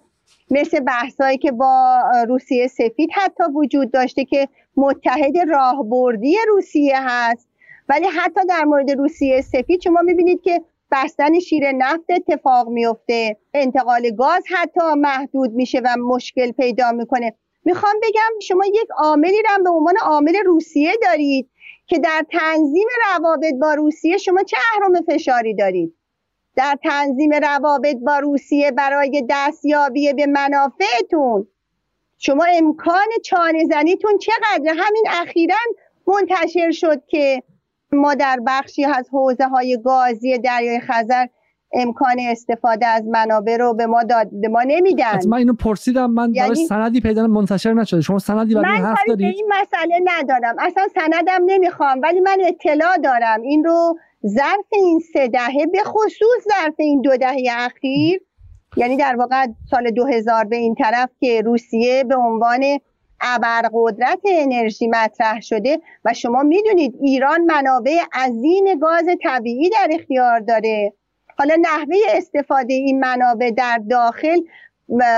مثل 0.52 0.80
بحثایی 0.80 1.38
که 1.38 1.52
با 1.52 2.02
روسیه 2.28 2.68
سفید 2.68 3.10
حتی 3.14 3.44
وجود 3.54 3.92
داشته 3.92 4.26
که 4.26 4.48
متحد 4.78 5.38
راهبردی 5.50 6.36
روسیه 6.48 6.96
هست. 6.98 7.48
ولی 7.90 8.08
حتی 8.08 8.42
در 8.50 8.64
مورد 8.64 8.92
روسیه 8.92 9.42
سفید 9.42 9.82
شما 9.82 10.02
می‌بینید 10.02 10.42
که 10.42 10.62
بستن 10.92 11.40
شیر 11.40 11.72
نفت 11.72 12.06
اتفاق 12.10 12.70
میفته. 12.70 13.38
انتقال 13.54 14.12
گاز 14.12 14.44
حتی 14.50 14.94
محدود 14.98 15.54
میشه 15.54 15.82
و 15.86 15.96
مشکل 15.98 16.52
پیدا 16.52 16.92
می‌کنه. 16.92 17.34
می‌خوام 17.66 17.96
بگم 18.04 18.40
شما 18.42 18.66
یک 18.66 18.88
عاملی 18.98 19.42
رو 19.42 19.64
به 19.64 19.70
عنوان 19.70 19.98
عامل 19.98 20.36
روسیه 20.46 20.92
دارید 21.02 21.50
که 21.88 22.00
در 22.00 22.26
تنظیم 22.32 22.88
روابط 23.10 23.54
با 23.62 23.74
روسیه 23.74 24.18
شما 24.18 24.44
چه 24.44 24.58
اهرام 24.74 25.02
فشاری 25.08 25.54
دارید؟ 25.54 25.96
در 26.56 26.78
تنظیم 26.84 27.32
روابط 27.34 27.96
با 27.96 28.20
روسیه 28.20 28.72
برای 28.72 29.26
دستیابی 29.30 30.14
به 30.14 30.26
منافعتون 30.26 31.48
شما 32.18 32.46
امکان 32.50 33.08
چانه 33.26 33.66
زنیتون 33.66 34.18
چقدر 34.18 34.74
همین 34.78 35.04
اخیرا 35.10 35.56
منتشر 36.08 36.72
شد 36.72 37.06
که 37.08 37.44
ما 37.92 38.14
در 38.16 38.40
بخشی 38.48 38.86
از 38.86 39.10
حوزه 39.12 39.48
های 39.48 39.78
گازی 39.86 40.38
دریای 40.38 40.80
خزر 40.80 41.26
امکان 41.74 42.16
استفاده 42.20 42.88
از 42.88 43.04
منابع 43.08 43.58
رو 43.58 43.74
به 43.74 43.86
ما 43.86 44.04
داد 44.04 44.30
به 44.42 44.48
ما 44.48 44.64
نمیدن. 44.68 45.28
من 45.28 45.38
اینو 45.38 45.54
پرسیدم. 45.54 46.12
من 46.12 46.34
یعنی... 46.34 46.56
سندی 46.56 47.02
پیدا 47.02 47.28
منتشر 47.28 47.74
نشده. 47.74 48.02
شما 48.02 48.20
سندی 48.20 48.56
برای 48.56 48.76
این 48.76 48.86
حرف 48.86 49.00
دارید؟ 49.08 49.36
این 49.36 49.52
مسئله 49.62 50.00
ندارم. 50.04 50.56
اصلا 50.60 50.88
سندم 50.96 51.40
نمی‌خوام 51.46 52.02
ولی 52.04 52.20
من 52.20 52.38
اطلاع 52.48 52.98
دارم. 52.98 53.42
این 53.42 53.64
رو 53.64 53.98
ظرف 54.28 54.66
این 54.72 55.00
سه 55.14 55.28
دهه 55.28 55.66
به 55.72 55.84
خصوص 55.84 56.44
ظرف 56.50 56.74
این 56.78 57.02
دو 57.02 57.18
دهه 57.18 57.44
اخیر 57.58 58.22
یعنی 58.78 58.98
در 58.98 59.16
واقع 59.16 59.48
سال 59.72 59.92
2000 59.92 60.46
به 60.46 60.56
این 60.56 60.76
طرف 60.76 61.10
که 61.20 61.42
روسیه 61.42 62.04
به 62.04 62.16
عنوان 62.16 62.64
ابرقدرت 63.22 64.20
انرژی 64.26 64.88
مطرح 64.88 65.40
شده 65.40 65.82
و 66.06 66.14
شما 66.14 66.44
می‌دونید 66.44 66.96
ایران 67.02 67.42
منابع 67.42 67.98
عظیم 68.14 68.80
گاز 68.80 69.06
طبیعی 69.24 69.70
در 69.70 69.88
اختیار 69.92 70.40
داره. 70.40 70.94
حالا 71.38 71.56
نحوه 71.62 71.98
استفاده 72.10 72.74
این 72.74 73.00
منابع 73.00 73.52
در 73.52 73.82
داخل 73.90 74.40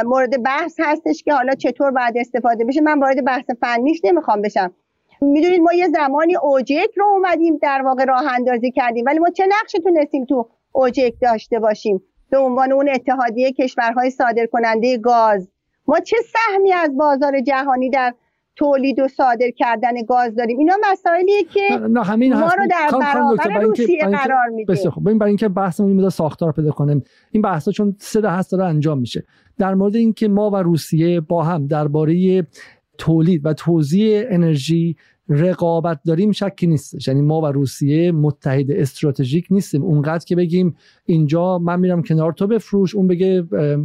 مورد 0.05 0.43
بحث 0.43 0.79
هستش 0.79 1.23
که 1.23 1.33
حالا 1.33 1.55
چطور 1.55 1.91
باید 1.91 2.17
استفاده 2.17 2.65
بشه. 2.65 2.81
من 2.81 2.99
وارد 2.99 3.25
بحث 3.25 3.45
فنیش 3.61 4.01
نمی‌خوام 4.03 4.41
بشم. 4.41 4.73
می‌دونید 5.21 5.61
ما 5.61 5.73
یه 5.73 5.87
زمانی 5.87 6.35
اوجک 6.35 6.89
رو 6.97 7.05
اومدیم 7.05 7.59
در 7.61 7.81
واقع 7.85 8.05
راه 8.05 8.33
اندازی 8.33 8.71
کردیم 8.71 9.05
ولی 9.05 9.19
ما 9.19 9.29
چه 9.29 9.45
نقشی 9.49 9.79
تونستیم 9.79 10.25
تو 10.25 10.49
اوجک 10.71 11.13
داشته 11.21 11.59
باشیم؟ 11.59 12.03
به 12.29 12.37
عنوان 12.37 12.71
اون 12.71 12.89
اتحادیه 12.89 13.51
کشورهای 13.51 14.09
صادر 14.09 14.45
کننده 14.45 14.97
گاز. 14.97 15.47
ما 15.87 15.99
چه 15.99 16.17
سهمی 16.33 16.73
از 16.73 16.97
بازار 16.97 17.41
جهانی 17.41 17.89
در 17.89 18.13
تولید 18.55 18.99
و 18.99 19.07
صادر 19.07 19.49
کردن 19.55 19.93
گاز 20.09 20.35
داریم؟ 20.35 20.57
اینا 20.57 20.73
مسائلیه 20.91 21.43
که 21.43 21.77
نه 21.89 22.03
همین 22.03 22.33
ما 22.33 22.49
رو 22.57 22.67
در 22.69 22.97
برابر 22.99 23.59
روسیه 23.59 24.05
قرار 24.05 24.47
میده. 24.47 24.73
بسیار 24.73 24.93
خب 24.93 25.01
برای 25.01 25.29
اینکه 25.29 25.47
بحثمون 25.47 25.91
میاد 25.91 26.09
ساختار 26.09 26.51
پیدا 26.51 26.71
کنیم 26.71 27.03
این 27.31 27.41
بحثا 27.41 27.71
چون 27.71 27.95
سه 27.99 28.29
هست 28.29 28.51
داره 28.51 28.65
انجام 28.65 28.99
میشه. 28.99 29.23
در 29.57 29.73
مورد 29.73 29.95
اینکه 29.95 30.27
ما 30.27 30.49
و 30.49 30.55
روسیه 30.55 31.19
با 31.19 31.43
هم 31.43 31.67
درباره 31.67 32.47
تولید 32.97 33.45
و 33.45 33.53
توزیع 33.53 34.25
انرژی 34.29 34.95
رقابت 35.31 35.99
داریم 36.05 36.31
شکی 36.31 36.67
نیست 36.67 37.07
یعنی 37.07 37.21
ما 37.21 37.41
و 37.41 37.45
روسیه 37.45 38.11
متحد 38.11 38.71
استراتژیک 38.71 39.47
نیستیم. 39.49 39.83
اونقدر 39.83 40.25
که 40.25 40.35
بگیم 40.35 40.75
اینجا 41.05 41.59
من 41.59 41.79
میرم 41.79 42.03
کنار 42.03 42.33
تو 42.33 42.47
بفروش 42.47 42.95
اون 42.95 43.07
بگه 43.07 43.43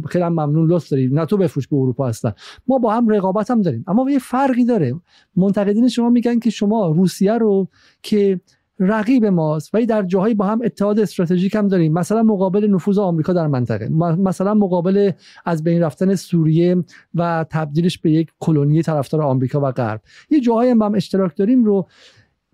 خیلی 0.09 0.25
ممنون 0.25 0.67
لطف 0.71 0.89
داری. 0.89 1.07
نه 1.07 1.25
تو 1.25 1.37
بفروش 1.37 1.67
به 1.67 1.75
اروپا 1.75 2.07
هستن. 2.07 2.33
ما 2.67 2.77
با 2.77 2.93
هم 2.93 3.09
رقابت 3.09 3.51
هم 3.51 3.61
داریم. 3.61 3.83
اما 3.87 4.11
یه 4.11 4.19
فرقی 4.19 4.65
داره. 4.65 4.95
منتقدین 5.35 5.87
شما 5.87 6.09
میگن 6.09 6.39
که 6.39 6.49
شما 6.49 6.91
روسیه 6.91 7.33
رو 7.33 7.67
که 8.01 8.41
رقیب 8.79 9.25
ماست 9.25 9.75
ولی 9.75 9.85
در 9.85 10.03
جاهایی 10.03 10.33
با 10.33 10.45
هم 10.45 10.61
اتحاد 10.63 10.99
استراتژیک 10.99 11.55
هم 11.55 11.67
داریم. 11.67 11.93
مثلا 11.93 12.23
مقابل 12.23 12.67
نفوذ 12.67 12.97
آمریکا 12.97 13.33
در 13.33 13.47
منطقه. 13.47 13.89
مثلا 13.89 14.53
مقابل 14.53 15.11
از 15.45 15.63
بین 15.63 15.81
رفتن 15.81 16.15
سوریه 16.15 16.83
و 17.15 17.45
تبدیلش 17.49 17.97
به 17.97 18.11
یک 18.11 18.31
کلونی 18.39 18.81
طرفدار 18.81 19.21
آمریکا 19.21 19.61
و 19.61 19.71
غرب. 19.71 20.01
یه 20.29 20.39
جاهایی 20.39 20.71
هم, 20.71 20.81
هم 20.81 20.95
اشتراک 20.95 21.37
داریم 21.37 21.63
رو 21.63 21.87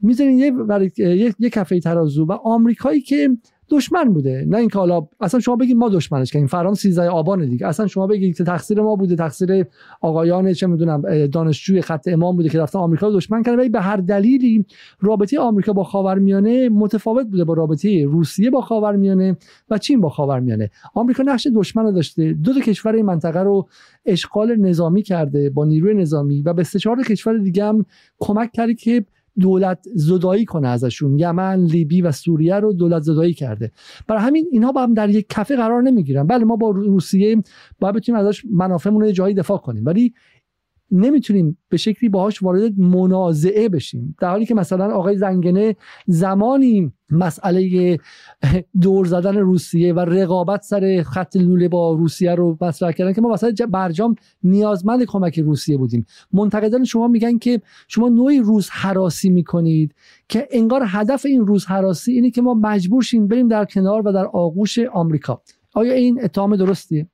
می‌ذارین 0.02 0.40
یه 0.40 1.34
یه 1.40 1.50
کفه 1.50 1.80
ترازو. 1.80 2.26
و 2.26 2.32
آمریکایی 2.32 3.02
که 3.02 3.30
دشمن 3.70 4.14
بوده. 4.14 4.46
نه 4.48 4.58
اینکه 4.58 4.80
حالا 4.80 5.08
اصلا 5.20 5.40
شما 5.40 5.56
بگید 5.56 5.78
ما 5.78 5.90
دشمنش 5.90 6.32
کردیم. 6.32 6.48
فرام 6.48 6.74
13 6.74 7.10
آبان 7.10 7.46
دیگه. 7.46 7.68
اصلا 7.68 7.88
شما 7.88 8.08
بگید 8.08 8.38
که 8.38 8.44
تقصیر 8.44 8.82
ما 8.82 8.96
بوده. 8.96 9.16
تقصیر 9.16 9.66
آقایان 10.02 10.54
چه 10.54 10.68
می‌دونم 10.68 11.26
دانشجوی 11.26 11.82
خط 11.82 12.08
امام 12.08 12.36
بوده 12.36 12.50
که 12.50 12.60
رفتن 12.60 12.80
آمریکا 12.80 13.08
رو 13.08 13.14
دشمن 13.14 13.44
کردن 13.44 13.60
ولی 13.60 13.70
به 13.70 13.82
هر 13.82 13.98
دلیلی 13.98 14.66
رابطه 15.00 15.40
آمریکا 15.40 15.74
با 15.74 15.84
خاورمیانه 15.84 16.70
متفاوت 16.70 17.28
بوده 17.28 17.44
با 17.44 17.54
رابطه 17.54 18.06
روسیه 18.06 18.50
با 18.50 18.62
خاورمیانه 18.62 19.38
و 19.70 19.78
چین 19.78 20.02
با 20.02 20.10
خاورمیانه. 20.10 20.70
آمریکا 20.94 21.24
نقش 21.24 21.48
دشمن 21.56 21.84
رو 21.84 21.92
داشته. 21.92 22.34
دو 22.34 22.54
تا 22.54 22.60
کشور 22.60 22.94
این 22.94 23.06
منطقه 23.06 23.40
رو 23.40 23.68
اشغال 24.06 24.56
نظامی 24.56 25.02
کرده 25.02 25.50
با 25.50 25.66
نیروی 25.66 25.94
نظامی 25.94 26.42
و 26.42 26.54
به 26.54 26.64
سه 26.64 26.80
چهار 26.80 27.04
کشور 27.04 27.38
دیگه 27.38 27.66
هم 27.66 27.86
کمک 28.20 28.52
کرده 28.52 28.74
که 28.74 29.06
دولت 29.40 29.80
زدایی 29.96 30.46
کنه 30.46 30.68
ازشون. 30.68 31.20
یمن 31.20 31.66
لیبی 31.66 32.02
و 32.02 32.12
سوریه 32.12 32.56
رو 32.56 32.74
دولت 32.74 33.02
زدایی 33.02 33.34
کرده. 33.34 33.72
برای 34.08 34.22
همین 34.22 34.48
اینها 34.52 34.72
با 34.72 34.84
هم 34.84 34.94
در 34.94 35.10
یک 35.10 35.26
کفه 35.30 35.56
قرار 35.56 35.82
نمی‌گیرن. 35.82 36.28
بله 36.28 36.46
ما 36.46 36.56
با 36.56 36.70
روسیه 36.70 37.44
باید 37.80 37.96
بتونیم 37.96 38.22
ازش 38.22 38.46
منافعمون 38.46 39.02
رو 39.02 39.12
جایی 39.12 39.36
دفاع 39.36 39.58
کنیم. 39.58 39.86
ولی 39.86 40.14
نمی‌تونیم 40.94 41.58
به 41.70 41.78
شکلی 41.78 42.10
باهاش 42.10 42.44
وارد 42.44 42.80
منازعه 42.80 43.70
بشیم. 43.70 44.16
در 44.20 44.30
حالی 44.30 44.46
که 44.46 44.56
مثلا 44.56 44.94
آقای 44.94 45.18
زنگنه 45.18 45.76
زمانی 46.08 46.92
مسئله 47.10 47.98
دور 48.82 49.06
زدن 49.06 49.38
روسیه 49.38 49.94
و 49.94 50.00
رقابت 50.00 50.62
سر 50.62 51.04
خط 51.06 51.36
لوله 51.36 51.68
با 51.68 51.94
روسیه 51.94 52.36
رو 52.36 52.58
مطرح 52.62 52.92
کردن 52.92 53.14
که 53.14 53.22
ما 53.22 53.30
واسه 53.30 53.52
برجام 53.52 54.16
نیازمند 54.44 55.04
کمک 55.04 55.40
روسیه 55.40 55.78
بودیم. 55.78 56.06
منتقدان 56.34 56.84
شما 56.84 57.08
میگن 57.08 57.38
که 57.38 57.62
شما 57.88 58.10
نوعی 58.10 58.40
روز 58.40 58.70
حراسی 58.70 59.30
می‌کنید 59.30 59.96
که 60.30 60.48
انگار 60.52 60.84
هدف 60.88 61.26
این 61.26 61.48
روز 61.48 61.66
حراسی 61.66 62.12
اینه 62.12 62.32
که 62.32 62.42
ما 62.42 62.54
مجبور 62.54 63.04
شیم 63.04 63.28
بریم 63.28 63.48
در 63.48 63.66
کنار 63.66 64.08
و 64.08 64.12
در 64.12 64.26
آغوش 64.26 64.80
آمریکا. 64.80 65.42
آیا 65.74 65.94
این 65.94 66.24
اتهام 66.24 66.56
درستیه؟ 66.56 67.08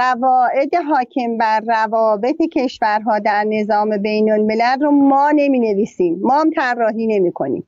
قواعد 0.00 0.74
حاکم 0.74 1.38
بر 1.38 1.60
روابط 1.60 2.36
کشورها 2.52 3.18
در 3.18 3.44
نظام 3.44 3.96
بین 3.96 4.32
الملل 4.32 4.80
رو 4.80 4.90
ما 4.90 5.30
نمی 5.30 5.60
نویسیم 5.60 6.18
ما 6.22 6.40
هم 6.40 6.50
طراحی 6.50 7.06
نمی 7.06 7.32
کنیم 7.32 7.66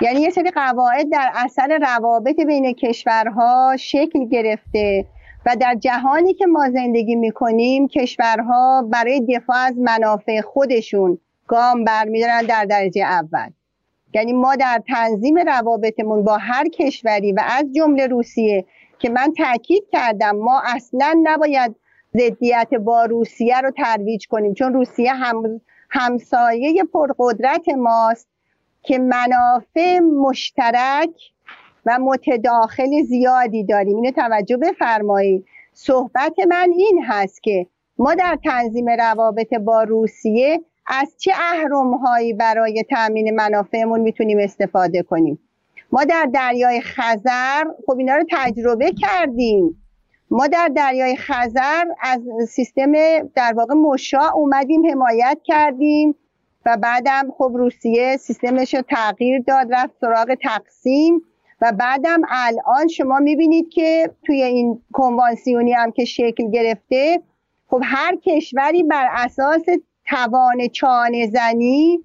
یعنی 0.00 0.20
یه 0.20 0.30
سری 0.30 0.50
قواعد 0.50 1.10
در 1.12 1.30
اثر 1.34 1.78
روابط 1.82 2.40
بین 2.40 2.72
کشورها 2.72 3.76
شکل 3.78 4.24
گرفته 4.24 5.06
و 5.46 5.56
در 5.60 5.74
جهانی 5.74 6.34
که 6.34 6.46
ما 6.46 6.70
زندگی 6.70 7.16
می 7.16 7.30
کنیم 7.30 7.88
کشورها 7.88 8.88
برای 8.92 9.20
دفاع 9.20 9.56
از 9.56 9.78
منافع 9.78 10.40
خودشون 10.40 11.18
گام 11.46 11.84
برمیدارن 11.84 12.42
در 12.42 12.64
درجه 12.64 13.02
اول. 13.02 13.50
یعنی 14.14 14.32
ما 14.32 14.56
در 14.56 14.82
تنظیم 14.88 15.38
روابطمون 15.38 16.24
با 16.24 16.36
هر 16.36 16.68
کشوری 16.68 17.32
و 17.32 17.42
از 17.46 17.64
جمله 17.74 18.06
روسیه 18.06 18.64
که 18.98 19.08
من 19.08 19.32
تاکید 19.36 19.84
کردم 19.92 20.36
ما 20.36 20.62
اصلا 20.64 21.20
نباید 21.22 21.76
ضدیت 22.16 22.74
با 22.74 23.04
روسیه 23.04 23.60
رو 23.60 23.70
ترویج 23.70 24.26
کنیم 24.26 24.54
چون 24.54 24.74
روسیه 24.74 25.12
هم 25.12 25.60
همسایه 25.90 26.84
پرقدرت 26.84 27.68
ماست 27.68 28.28
که 28.82 28.98
منافع 28.98 29.98
مشترک 29.98 31.10
و 31.86 31.98
متداخل 31.98 33.02
زیادی 33.02 33.64
داریم. 33.64 33.96
اینو 33.96 34.10
توجه 34.10 34.56
بفرمایید. 34.56 35.46
صحبت 35.72 36.34
من 36.48 36.70
این 36.76 37.04
هست 37.06 37.42
که 37.42 37.66
ما 37.98 38.14
در 38.14 38.38
تنظیم 38.44 38.88
روابط 38.88 39.54
با 39.54 39.82
روسیه 39.82 40.60
از 40.86 41.14
چه 41.18 41.32
اهرمهایی 41.34 42.32
برای 42.32 42.84
تامین 42.90 43.34
منافعمون 43.34 44.00
می‌تونیم 44.00 44.38
استفاده 44.38 45.02
کنیم؟ 45.02 45.47
ما 45.92 46.04
در 46.04 46.28
دریای 46.34 46.80
خزر 46.80 47.64
خب 47.86 47.98
اینا 47.98 48.16
رو 48.16 48.24
تجربه 48.30 48.92
کردیم. 48.92 49.84
ما 50.30 50.46
در 50.46 50.68
دریای 50.76 51.16
خزر 51.16 51.84
از 52.00 52.20
سیستم 52.48 52.92
در 53.34 53.52
واقع 53.56 53.74
مشا 53.74 54.30
اومدیم 54.34 54.90
حمایت 54.90 55.38
کردیم 55.44 56.14
و 56.66 56.76
بعدم 56.76 57.30
خب 57.38 57.52
روسیه 57.54 58.16
سیستمش 58.16 58.74
رو 58.74 58.82
تغییر 58.82 59.42
داد 59.46 59.66
رفت 59.70 59.94
سراغ 60.00 60.34
تقسیم 60.42 61.22
و 61.60 61.72
بعدم 61.72 62.20
الان 62.28 62.88
شما 62.88 63.18
می‌بینید 63.18 63.68
که 63.68 64.10
توی 64.26 64.42
این 64.42 64.82
کنوانسیونی 64.92 65.72
هم 65.72 65.90
که 65.90 66.04
شکل 66.04 66.50
گرفته 66.50 67.22
خب 67.68 67.80
هر 67.84 68.16
کشوری 68.16 68.82
بر 68.82 69.08
اساس 69.12 69.62
توان 70.06 70.68
چانه 70.68 71.26
زنی 71.26 72.04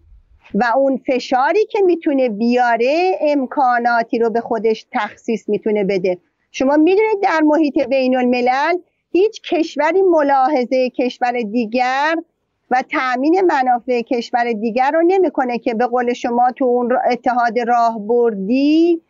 و 0.55 0.63
اون 0.75 0.97
فشاری 0.97 1.65
که 1.65 1.81
می‌تونه 1.81 2.29
بیاره 2.29 3.17
امکاناتی 3.21 4.19
رو 4.19 4.29
به 4.29 4.41
خودش 4.41 4.85
تخصیص 4.91 5.49
می‌تونه 5.49 5.83
بده. 5.83 6.17
شما 6.51 6.77
می‌دونید 6.77 7.19
در 7.21 7.39
محیط 7.43 7.79
بین 7.79 8.17
الملل 8.17 8.77
هیچ 9.11 9.41
کشوری 9.41 10.01
ملاحظه 10.01 10.89
کشور 10.89 11.31
دیگر 11.31 12.15
و 12.71 12.83
تأمین 12.91 13.41
منافع 13.41 14.01
کشور 14.01 14.53
دیگر 14.53 14.91
رو 14.91 15.01
نمی‌کنه 15.07 15.57
که 15.57 15.73
به 15.73 15.87
قول 15.87 16.13
شما 16.13 16.51
تو 16.51 16.65
اون 16.65 16.97
اتحاد 17.11 17.59
راهبردی 17.59 19.01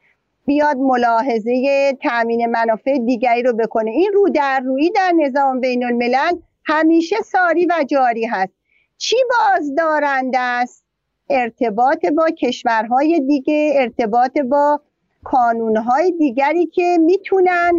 بیاد 0.45 0.77
ملاحظه 0.77 1.93
تأمین 2.01 2.45
منافع 2.45 2.97
دیگری 2.97 3.43
رو 3.43 3.53
بکنه. 3.53 3.91
این 3.91 4.11
رو 4.13 4.29
در 4.29 4.59
روی 4.59 4.89
در 4.89 5.11
نظام 5.11 5.59
بین 5.59 5.83
الملل 5.83 6.37
همیشه 6.65 7.15
ساری 7.15 7.65
و 7.65 7.83
جاری 7.87 8.25
هست. 8.25 8.53
چی 8.97 9.15
بازدارنده 9.29 10.39
است؟ 10.39 10.83
ارتباط 11.29 12.05
با 12.05 12.29
کشورهای 12.29 13.19
دیگه 13.19 13.73
ارتباط 13.75 14.37
با 14.37 14.81
کانونهای 15.23 16.11
دیگری 16.11 16.65
که 16.65 16.97
می‌تونن 16.99 17.71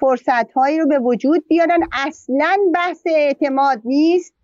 فرصتهایی 0.00 0.78
رو 0.78 0.86
به 0.86 0.98
وجود 0.98 1.44
بیارن. 1.48 1.80
اصلا 1.92 2.56
بحث 2.74 3.02
اعتماد 3.06 3.80
نیست. 3.84 4.34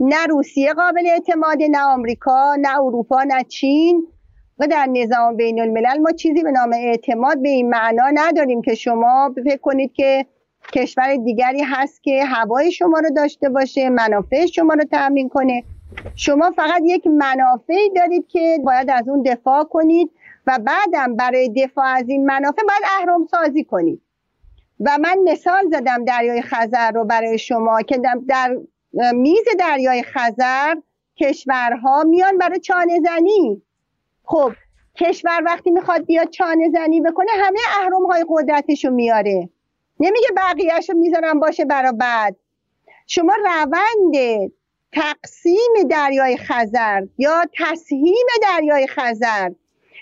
نه 0.00 0.26
روسیه 0.26 0.72
قابل 0.72 1.06
اعتماد 1.06 1.62
نه 1.70 1.82
آمریکا 1.82 2.56
نه 2.60 2.80
اروپا 2.80 3.22
نه 3.22 3.44
چین. 3.44 4.06
و 4.58 4.66
در 4.66 4.86
نظام 4.86 5.36
بین 5.36 5.60
الملل 5.60 5.98
ما 5.98 6.12
چیزی 6.12 6.42
به 6.42 6.50
نام 6.50 6.72
اعتماد 6.72 7.42
به 7.42 7.48
این 7.48 7.70
معنا 7.70 8.10
نداریم 8.14 8.62
که 8.62 8.74
شما 8.74 9.34
فکر 9.44 9.56
کنید 9.56 9.92
که 9.92 10.26
کشور 10.72 11.16
دیگری 11.16 11.62
هست 11.62 12.02
که 12.02 12.24
هوای 12.24 12.72
شما 12.72 12.98
رو 12.98 13.10
داشته 13.16 13.48
باشه 13.48 13.90
منافع 13.90 14.46
شما 14.46 14.74
رو 14.74 14.84
تأمین 14.84 15.28
کنه. 15.28 15.64
شما 16.14 16.50
فقط 16.50 16.82
یک 16.84 17.06
منافعی 17.06 17.90
دارید 17.90 18.28
که 18.28 18.58
باید 18.64 18.90
از 18.90 19.08
اون 19.08 19.22
دفاع 19.22 19.64
کنید 19.64 20.10
و 20.46 20.58
بعدم 20.58 21.16
برای 21.16 21.48
دفاع 21.48 21.86
از 21.86 22.08
این 22.08 22.26
منافع 22.26 22.62
باید 22.62 22.82
اهرام 22.98 23.26
سازی 23.30 23.64
کنید. 23.64 24.02
و 24.80 24.98
من 25.00 25.18
مثال 25.24 25.70
زدم 25.70 26.04
دریای 26.04 26.42
خزر 26.42 26.90
رو 26.90 27.04
برای 27.04 27.38
شما 27.38 27.82
که 27.82 28.00
در 28.28 28.58
میز 29.14 29.44
دریای 29.58 30.02
خزر 30.02 30.74
کشورها 31.16 32.04
میان 32.04 32.38
برای 32.38 32.60
چانه 32.60 33.00
زنی. 33.00 33.62
خب 34.24 34.52
کشور 34.96 35.42
وقتی 35.44 35.70
می‌خواد 35.70 36.06
بیاد 36.06 36.30
چانه 36.30 36.70
زنی 36.72 37.00
بکنه 37.00 37.30
همه 37.44 37.58
اهرام 37.82 38.06
های 38.06 38.24
قدرتش 38.28 38.84
رو 38.84 38.90
میاره. 38.90 39.48
نمیگه 40.00 40.28
بقیهش 40.36 40.90
رو 40.90 40.98
می‌ذارم 40.98 41.40
باشه 41.40 41.64
برا 41.64 41.92
بعد. 41.92 42.36
شما 43.06 43.32
روند 43.34 44.50
تقسیم 44.92 45.88
دریای 45.90 46.36
خزر 46.36 47.06
یا 47.18 47.44
تسهیم 47.58 48.26
دریای 48.42 48.86
خزر 48.86 49.50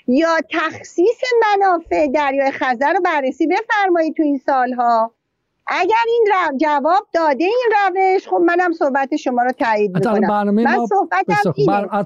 یا 0.09 0.37
تخصیص 0.51 1.21
منافع 1.43 2.09
دریای 2.15 2.51
خزر 2.51 2.93
رو 2.93 3.01
بررسی 3.05 3.47
بفرمایید 3.47 4.15
تو 4.17 4.23
این 4.23 4.39
سالها. 4.39 5.13
اگر 5.71 5.95
این 6.07 6.27
جواب 6.57 7.07
داده 7.13 7.45
این 7.45 7.69
روش 7.73 8.29
خب 8.29 8.37
منم 8.37 8.73
صحبت 8.73 9.17
شما 9.17 9.43
رو 9.43 9.53
تایید 9.53 9.97
می‌کنم. 9.97 10.29
برنامه 10.29 10.65
من 10.65 10.87
صحبتم 10.87 11.53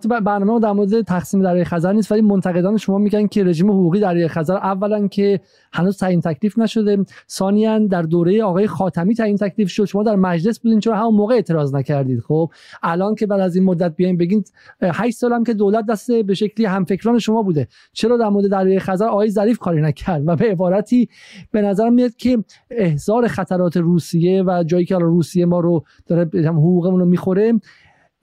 بر... 0.08 0.20
برنامه 0.20 0.52
ما 0.52 0.58
در 0.58 0.72
مورد 0.72 1.02
تقسیم 1.02 1.42
دریای 1.42 1.64
خزر 1.64 1.92
نیست 1.92 2.12
ولی 2.12 2.20
منتقدان 2.20 2.76
شما 2.76 2.98
میگن 2.98 3.26
که 3.26 3.44
رژیم 3.44 3.70
حقوقی 3.70 4.00
دریای 4.00 4.28
خزر 4.28 4.56
اولا 4.56 5.08
که 5.08 5.40
هنوز 5.72 5.98
تعیین 5.98 6.20
تکلیف 6.20 6.58
نشده. 6.58 7.04
ثانیا 7.30 7.78
در 7.78 8.02
دوره 8.02 8.42
آقای 8.42 8.66
خاتمی 8.66 9.14
تعیین 9.14 9.36
تکلیف 9.36 9.68
شد. 9.68 9.84
شما 9.84 10.02
در 10.02 10.16
مجلس 10.16 10.60
بودین. 10.60 10.80
چرا 10.80 10.96
همون 10.96 11.14
موقع 11.14 11.34
اعتراض 11.34 11.74
نکردید؟ 11.74 12.20
خب 12.20 12.50
الان 12.82 13.14
که 13.14 13.26
بعد 13.26 13.40
از 13.40 13.56
این 13.56 13.64
مدت 13.64 13.96
بیاین 13.96 14.16
بگین 14.16 14.44
8 14.82 15.16
سال 15.16 15.32
هم 15.32 15.44
که 15.44 15.54
دولت 15.54 15.86
دست 15.86 16.12
به 16.12 16.34
شکلی 16.34 16.66
همفکران 16.66 17.18
شما 17.18 17.42
بوده. 17.42 17.68
چرا 17.92 18.16
در 18.16 18.28
مورد 18.28 18.50
دریای 18.50 18.78
خزر 18.78 19.06
آقای 19.06 19.30
ظریف 19.30 19.58
کاری 19.58 19.80
نکرد؟ 19.80 20.22
و 20.28 20.36
به 20.36 20.44
عبارتی 20.44 21.08
به 21.50 21.62
نظرم 21.62 21.92
میاد 21.92 22.16
که 22.16 22.44
احضار 22.70 23.28
خطرات 23.28 23.76
روسیه 23.76 24.42
و 24.42 24.64
جایی 24.66 24.84
که 24.84 24.96
روسیه 24.96 25.46
ما 25.46 25.60
رو 25.60 25.84
داره 26.06 26.30
حقوقمون 26.48 27.00
رو 27.00 27.06
می‌خوره 27.06 27.52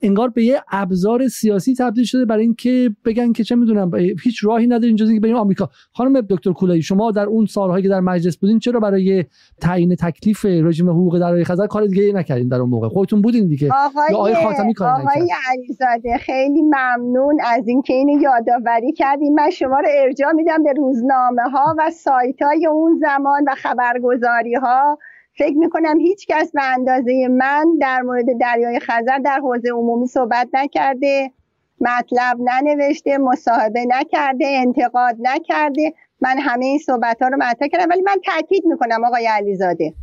انگار 0.02 0.28
به 0.28 0.44
یه 0.44 0.62
ابزار 0.70 1.28
سیاسی 1.28 1.74
تبدیل 1.74 2.04
شده 2.04 2.24
برای 2.24 2.42
اینکه 2.42 2.90
بگن 3.04 3.32
که 3.32 3.44
چه 3.44 3.54
می‌دونم 3.54 3.90
هیچ 4.22 4.44
راهی 4.44 4.66
نداریم 4.66 4.96
جز 4.96 5.08
اینکه 5.08 5.20
بریم 5.20 5.36
آمریکا. 5.36 5.68
خانم 5.92 6.20
دکتر 6.20 6.52
کولایی 6.52 6.82
شما 6.82 7.10
در 7.10 7.26
اون 7.26 7.46
سالهایی 7.46 7.82
که 7.82 7.88
در 7.88 8.00
مجلس 8.00 8.36
بودین 8.36 8.58
چرا 8.58 8.80
برای 8.80 9.24
تعیین 9.60 9.94
تکلیف 9.94 10.44
رژیم 10.44 10.90
حقوق 10.90 11.18
در 11.18 11.44
خزر 11.44 11.66
کار 11.66 11.86
دیگه 11.86 12.12
نکردین 12.12 12.48
در 12.48 12.56
اون 12.56 12.70
موقع؟ 12.70 12.88
خودتون 12.88 13.22
بودین 13.22 13.48
دیگه. 13.48 13.68
آقای 13.72 14.06
یا 14.10 14.16
آقای 14.16 14.34
خاتمی 14.34 14.74
کار 14.74 14.88
آقای 14.88 15.28
علیزاده 15.48 16.18
خیلی 16.18 16.62
ممنون 16.62 17.38
از 17.44 17.68
اینکه 17.68 17.94
اینو 17.94 18.22
یادآوری 18.22 18.92
کردیم 18.92 19.34
من 19.34 19.50
شما 19.50 19.78
رو 19.80 19.88
ارجاع 20.02 20.32
میدم 20.32 20.62
به 20.62 20.72
روزنامه 20.72 21.42
ها 21.52 21.74
و 21.78 21.90
سایت 21.90 22.42
های 22.42 22.66
اون 22.66 23.00
زمان 23.00 23.44
و 23.46 23.54
خبرگزاری 23.56 24.54
ها 24.54 24.98
فکر 25.40 25.58
می‌کنم 25.58 25.98
هیچ 25.98 26.26
کس 26.26 26.52
به 26.52 26.62
اندازه 26.64 27.28
من 27.28 27.66
در 27.80 28.00
مورد 28.02 28.26
دریای 28.40 28.80
خزر 28.80 29.18
در 29.24 29.38
حوزه 29.42 29.70
عمومی 29.70 30.06
صحبت 30.06 30.48
نکرده 30.52 31.30
مطلب 31.80 32.36
ننوشته 32.40 33.18
مصاحبه 33.18 33.84
نکرده 33.88 34.46
انتقاد 34.46 35.16
نکرده. 35.18 35.94
من 36.20 36.38
همه 36.38 36.66
این 36.66 36.78
صحبت 36.78 37.22
ها 37.22 37.28
رو 37.28 37.36
مطرح 37.36 37.68
کردم 37.68 37.86
ولی 37.90 38.00
من 38.00 38.16
تاکید 38.24 38.66
می‌کنم 38.66 39.04
آقای 39.04 39.26
علیزاده. 39.26 39.94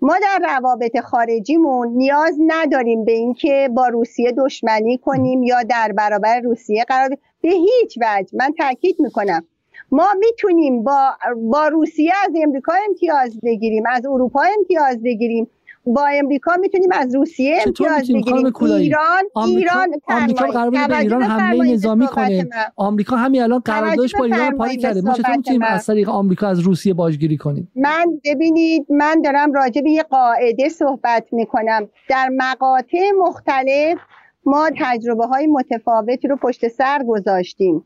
ما 0.00 0.14
در 0.22 0.54
روابط 0.54 1.00
خارجیمون 1.00 1.88
نیاز 1.88 2.38
نداریم 2.46 3.04
به 3.04 3.12
اینکه 3.12 3.70
با 3.76 3.88
روسیه 3.88 4.32
دشمنی 4.32 4.98
کنیم 4.98 5.42
یا 5.42 5.62
در 5.62 5.92
برابر 5.92 6.40
روسیه 6.40 6.84
قرار 6.84 7.08
به 7.42 7.50
هیچ 7.50 7.98
وجه. 8.02 8.30
من 8.32 8.52
تاکید 8.58 8.96
می‌کنم. 8.98 9.44
ما 9.92 10.06
می‌تونیم 10.18 10.82
با, 10.82 11.10
با 11.36 11.68
روسیه 11.68 12.12
از 12.24 12.30
امریکا 12.42 12.72
امتیاز 12.88 13.40
بگیریم 13.44 13.84
از 13.90 14.06
اروپا 14.06 14.42
امتیاز 14.58 15.02
بگیریم. 15.02 15.50
با 15.86 16.06
امریکا 16.06 16.56
می‌تونیم 16.60 16.88
از 16.92 17.14
روسیه 17.14 17.58
امتیاز 17.66 18.10
بگیریم؟ 18.12 18.52
ایران 18.56 19.24
آمریکا 19.34 19.80
ایران 19.80 19.88
آمریکا 20.08 20.46
قرار 20.46 20.70
به 20.70 20.98
ایران 20.98 21.22
حمله 21.22 21.72
نظامی 21.72 22.06
کنه. 22.06 22.48
آمریکا 22.76 23.16
همین 23.16 23.42
الان 23.42 23.58
قراردادش 23.58 24.14
با 24.18 24.24
ایران 24.24 24.56
پای 24.56 24.76
کرده 24.76 25.00
ما 25.00 25.14
چطور 25.14 25.36
می‌تونیم 25.36 25.62
از 25.62 25.86
طریق 25.86 26.08
آمریکا 26.08 26.46
از 26.46 26.60
روسیه 26.60 26.94
باجگیری 26.94 27.36
کنیم؟ 27.36 27.72
من 27.76 28.06
ببینید 28.24 28.86
من 28.90 29.22
دارم 29.22 29.52
راجع 29.52 29.80
به 29.82 29.90
یه 29.90 30.02
قاعده 30.02 30.68
صحبت 30.68 31.26
می‌کنم. 31.32 31.88
در 32.08 32.28
مقاطع 32.36 33.10
مختلف 33.18 33.98
ما 34.44 34.70
تجربه 34.80 35.26
های 35.26 35.46
متفاوتی 35.46 36.28
رو 36.28 36.36
پشت 36.36 36.68
سر 36.68 37.04
گذاشتیم. 37.08 37.84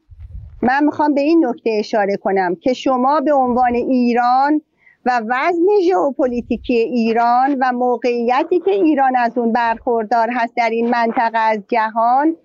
من 0.63 0.85
می‌خوام 0.85 1.15
به 1.15 1.21
این 1.21 1.47
نکته 1.47 1.71
اشاره 1.71 2.17
کنم 2.17 2.55
که 2.55 2.73
شما 2.73 3.21
به 3.21 3.33
عنوان 3.33 3.75
ایران 3.75 4.61
و 5.05 5.21
وزن 5.29 5.67
ژئوپلیتیکی 5.89 6.79
ایران 6.79 7.57
و 7.61 7.73
موقعیتی 7.73 8.61
که 8.61 8.71
ایران 8.71 9.17
از 9.17 9.39
اون 9.39 9.53
برخوردار 9.53 10.29
هست 10.31 10.53
در 10.57 10.71
این 10.71 10.91
منطقه 10.91 11.39
از 11.39 11.59
جهان 11.69 12.37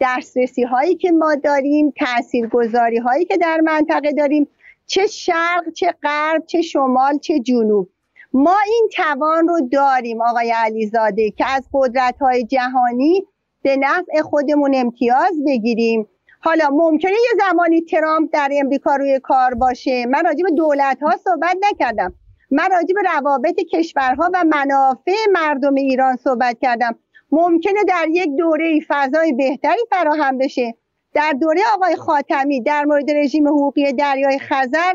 دسترسی 0.00 0.62
هایی 0.62 0.94
که 0.94 1.12
ما 1.12 1.34
داریم 1.34 1.92
تاثیرگذاری 1.98 2.98
هایی 2.98 3.24
که 3.24 3.36
در 3.36 3.60
منطقه 3.64 4.12
داریم 4.12 4.48
چه 4.86 5.06
شرق 5.06 5.72
چه 5.74 5.94
غرب 6.02 6.46
چه 6.46 6.62
شمال 6.62 7.18
چه 7.18 7.40
جنوب. 7.40 7.88
ما 8.32 8.56
این 8.66 8.88
توان 8.92 9.48
رو 9.48 9.60
داریم 9.72 10.22
آقای 10.22 10.52
علیزاده 10.56 11.30
که 11.30 11.44
از 11.48 11.68
قدرت 11.72 12.18
های 12.20 12.44
جهانی 12.44 13.24
به 13.62 13.76
نفع 13.76 14.22
خودمون 14.22 14.74
امتیاز 14.74 15.32
بگیریم. 15.46 16.08
حالا 16.40 16.68
ممکنه 16.72 17.12
یه 17.12 17.46
زمانی 17.46 17.80
ترامپ 17.80 18.30
در 18.32 18.48
امریکا 18.52 18.96
روی 18.96 19.20
کار 19.20 19.54
باشه. 19.54 20.06
من 20.06 20.24
راجع 20.24 20.42
به 20.42 20.50
دولت 20.50 21.02
ها 21.02 21.16
صحبت 21.24 21.56
نکردم. 21.62 22.14
من 22.50 22.68
راجع 22.70 22.94
به 22.94 23.02
روابط 23.14 23.60
کشورها 23.72 24.30
و 24.34 24.44
منافع 24.44 25.16
مردم 25.32 25.74
ایران 25.74 26.16
صحبت 26.16 26.58
کردم. 26.62 26.98
ممکنه 27.32 27.84
در 27.88 28.06
یک 28.10 28.28
دوره 28.38 28.80
فضای 28.88 29.32
بهتری 29.32 29.80
فراهم 29.90 30.38
بشه. 30.38 30.74
در 31.14 31.32
دوره 31.40 31.60
آقای 31.74 31.96
خاتمی 31.96 32.62
در 32.62 32.84
مورد 32.84 33.10
رژیم 33.10 33.48
حقوقی 33.48 33.92
دریای 33.92 34.38
خزر 34.38 34.92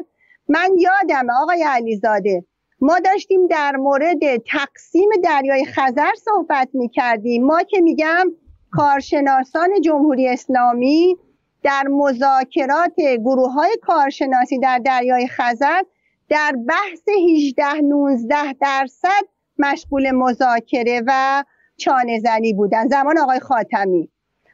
من 0.47 0.69
یادم 0.77 1.27
آقای 1.41 1.63
علیزاده. 1.63 2.45
ما 2.81 2.99
داشتیم 2.99 3.47
در 3.47 3.75
مورد 3.75 4.37
تقسیم 4.37 5.09
دریای 5.23 5.65
خزر 5.65 6.11
صحبت 6.25 6.69
می 6.73 6.89
کردیم 6.89 7.45
ما 7.45 7.63
که 7.63 7.81
میگم 7.81 8.27
کارشناسان 8.71 9.81
جمهوری 9.81 10.27
اسلامی 10.27 11.17
در 11.63 11.83
مذاکرات 11.89 12.95
گروه 12.99 13.53
های 13.53 13.77
کارشناسی 13.81 14.59
در 14.59 14.79
دریای 14.85 15.27
خزر 15.27 15.81
در 16.29 16.55
بحث 16.67 17.09
18 17.37 17.73
19 17.73 18.53
درصد 18.53 19.23
مشغول 19.59 20.11
مذاکره 20.11 21.01
و 21.07 21.43
چانه 21.77 22.19
زنی 22.19 22.53
بودن. 22.53 22.87
زمان 22.87 23.17
آقای 23.17 23.39
خاتمی. 23.39 24.09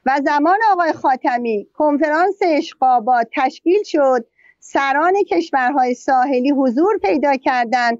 و 0.05 0.20
زمان 0.26 0.60
آقای 0.72 0.93
خاتمی 0.93 1.68
کنفرانس 1.74 2.39
اشقابات 2.41 3.28
تشکیل 3.36 3.84
شد. 3.84 4.26
سران 4.60 5.14
کشورهای 5.30 5.93
ساحلی 5.93 6.51
حضور 6.51 6.97
پیدا 6.97 7.36
کردند 7.36 7.99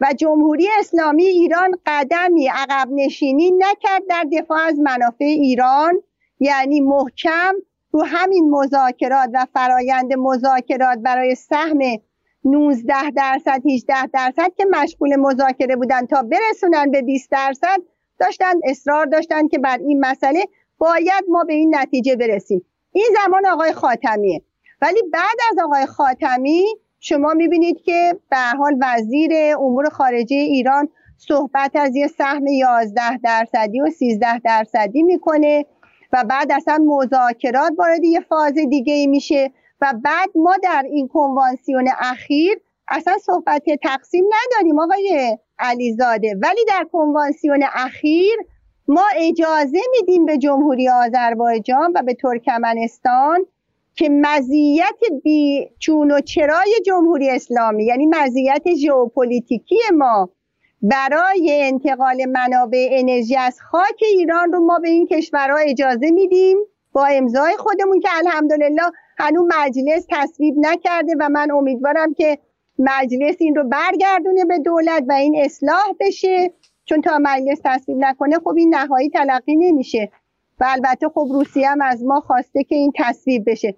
و 0.00 0.12
جمهوری 0.16 0.68
اسلامی 0.78 1.24
ایران 1.24 1.70
قدمی 1.86 2.48
عقب 2.48 2.88
نشینی 2.90 3.50
نکرد 3.50 4.02
در 4.08 4.26
دفاع 4.32 4.58
از 4.58 4.78
منافع 4.78 5.24
ایران 5.24 6.02
یعنی 6.40 6.80
محکم 6.80 7.54
رو 7.90 8.04
همین 8.06 8.50
مذاکرات 8.50 9.30
و 9.34 9.46
فرایند 9.54 10.12
مذاکرات 10.14 10.98
برای 10.98 11.34
سهم 11.34 11.78
19 12.44 13.10
درصد 13.16 13.62
18 13.66 14.06
درصد 14.06 14.54
که 14.56 14.66
مشغول 14.70 15.16
مذاکره 15.16 15.76
بودن 15.76 16.06
تا 16.06 16.22
برسونن 16.22 16.90
به 16.90 17.02
20 17.02 17.30
درصد 17.30 17.78
داشتن 18.18 18.52
اصرار 18.64 19.06
داشتن 19.06 19.48
که 19.48 19.58
بر 19.58 19.78
این 19.78 20.00
مسئله 20.00 20.44
باید 20.78 21.24
ما 21.28 21.44
به 21.44 21.52
این 21.52 21.74
نتیجه 21.76 22.16
برسیم. 22.16 22.64
این 22.92 23.06
زمان 23.14 23.46
آقای 23.46 23.72
خاتمیه. 23.72 24.42
ولی 24.82 25.02
بعد 25.12 25.36
از 25.50 25.64
آقای 25.64 25.86
خاتمی 25.86 26.64
شما 27.00 27.34
می‌بینید 27.34 27.80
که 27.82 28.16
به 28.30 28.36
حال 28.58 28.76
وزیر 28.80 29.32
امور 29.58 29.88
خارجه 29.88 30.36
ایران 30.36 30.88
صحبت 31.16 31.76
از 31.76 31.96
یه 31.96 32.06
سهم 32.06 32.46
11 32.46 33.18
درصدی 33.18 33.80
و 33.80 33.90
13 33.90 34.38
درصدی 34.38 35.02
می‌کنه. 35.02 35.66
و 36.12 36.24
بعد 36.24 36.52
اصلا 36.52 36.78
مذاکرات 36.86 37.72
وارد 37.78 38.04
یه 38.04 38.20
فاز 38.20 38.52
دیگه 38.52 39.06
میشه 39.06 39.50
و 39.80 39.94
بعد 40.04 40.28
ما 40.34 40.56
در 40.62 40.82
این 40.90 41.08
کنوانسیون 41.08 41.88
اخیر 41.98 42.60
اصلا 42.88 43.18
صحبت 43.18 43.62
تقسیم 43.82 44.24
نداریم 44.24 44.80
آقای 44.80 45.38
علیزاده. 45.58 46.34
ولی 46.42 46.64
در 46.68 46.86
کنوانسیون 46.92 47.64
اخیر 47.74 48.36
ما 48.88 49.04
اجازه 49.16 49.78
میدیم 49.90 50.26
به 50.26 50.38
جمهوری 50.38 50.88
آذربایجان 50.88 51.92
و 51.94 52.02
به 52.02 52.14
ترکمنستان 52.14 53.46
که 53.94 54.08
مزیت 54.08 54.98
بی 55.24 55.70
چون 55.78 56.10
و 56.10 56.20
چرای 56.20 56.74
جمهوری 56.86 57.30
اسلامی 57.30 57.84
یعنی 57.84 58.06
مزیت 58.06 58.74
ژئوپلیتیکی 58.74 59.78
ما 59.96 60.30
برای 60.82 61.60
انتقال 61.62 62.24
منابع 62.24 62.88
انرژی 62.90 63.36
از 63.36 63.60
خاک 63.60 64.02
ایران 64.02 64.52
رو 64.52 64.60
ما 64.60 64.78
به 64.78 64.88
این 64.88 65.06
کشورها 65.06 65.56
اجازه 65.56 66.10
میدیم. 66.10 66.58
با 66.92 67.06
امضای 67.06 67.56
خودمون 67.58 68.00
که 68.00 68.08
الحمدلله 68.12 68.82
هنوز 69.18 69.48
مجلس 69.58 70.06
تصویب 70.10 70.54
نکرده 70.58 71.14
و 71.20 71.28
من 71.28 71.50
امیدوارم 71.50 72.14
که 72.14 72.38
مجلس 72.78 73.36
این 73.38 73.54
رو 73.54 73.64
برگردونه 73.64 74.44
به 74.44 74.58
دولت 74.58 75.04
و 75.08 75.12
این 75.12 75.36
اصلاح 75.44 75.92
بشه. 76.00 76.52
چون 76.84 77.00
تا 77.00 77.18
مجلس 77.22 77.60
تصویب 77.64 77.98
نکنه 78.00 78.38
خب 78.38 78.54
این 78.56 78.74
نهایی 78.74 79.10
تلقی 79.10 79.56
نمیشه. 79.56 80.10
و 80.60 80.66
البته 80.68 81.08
خب 81.08 81.26
روسیه 81.30 81.68
هم 81.68 81.80
از 81.80 82.04
ما 82.04 82.20
خواسته 82.20 82.64
که 82.64 82.74
این 82.74 82.92
تصویب 82.96 83.50
بشه. 83.50 83.74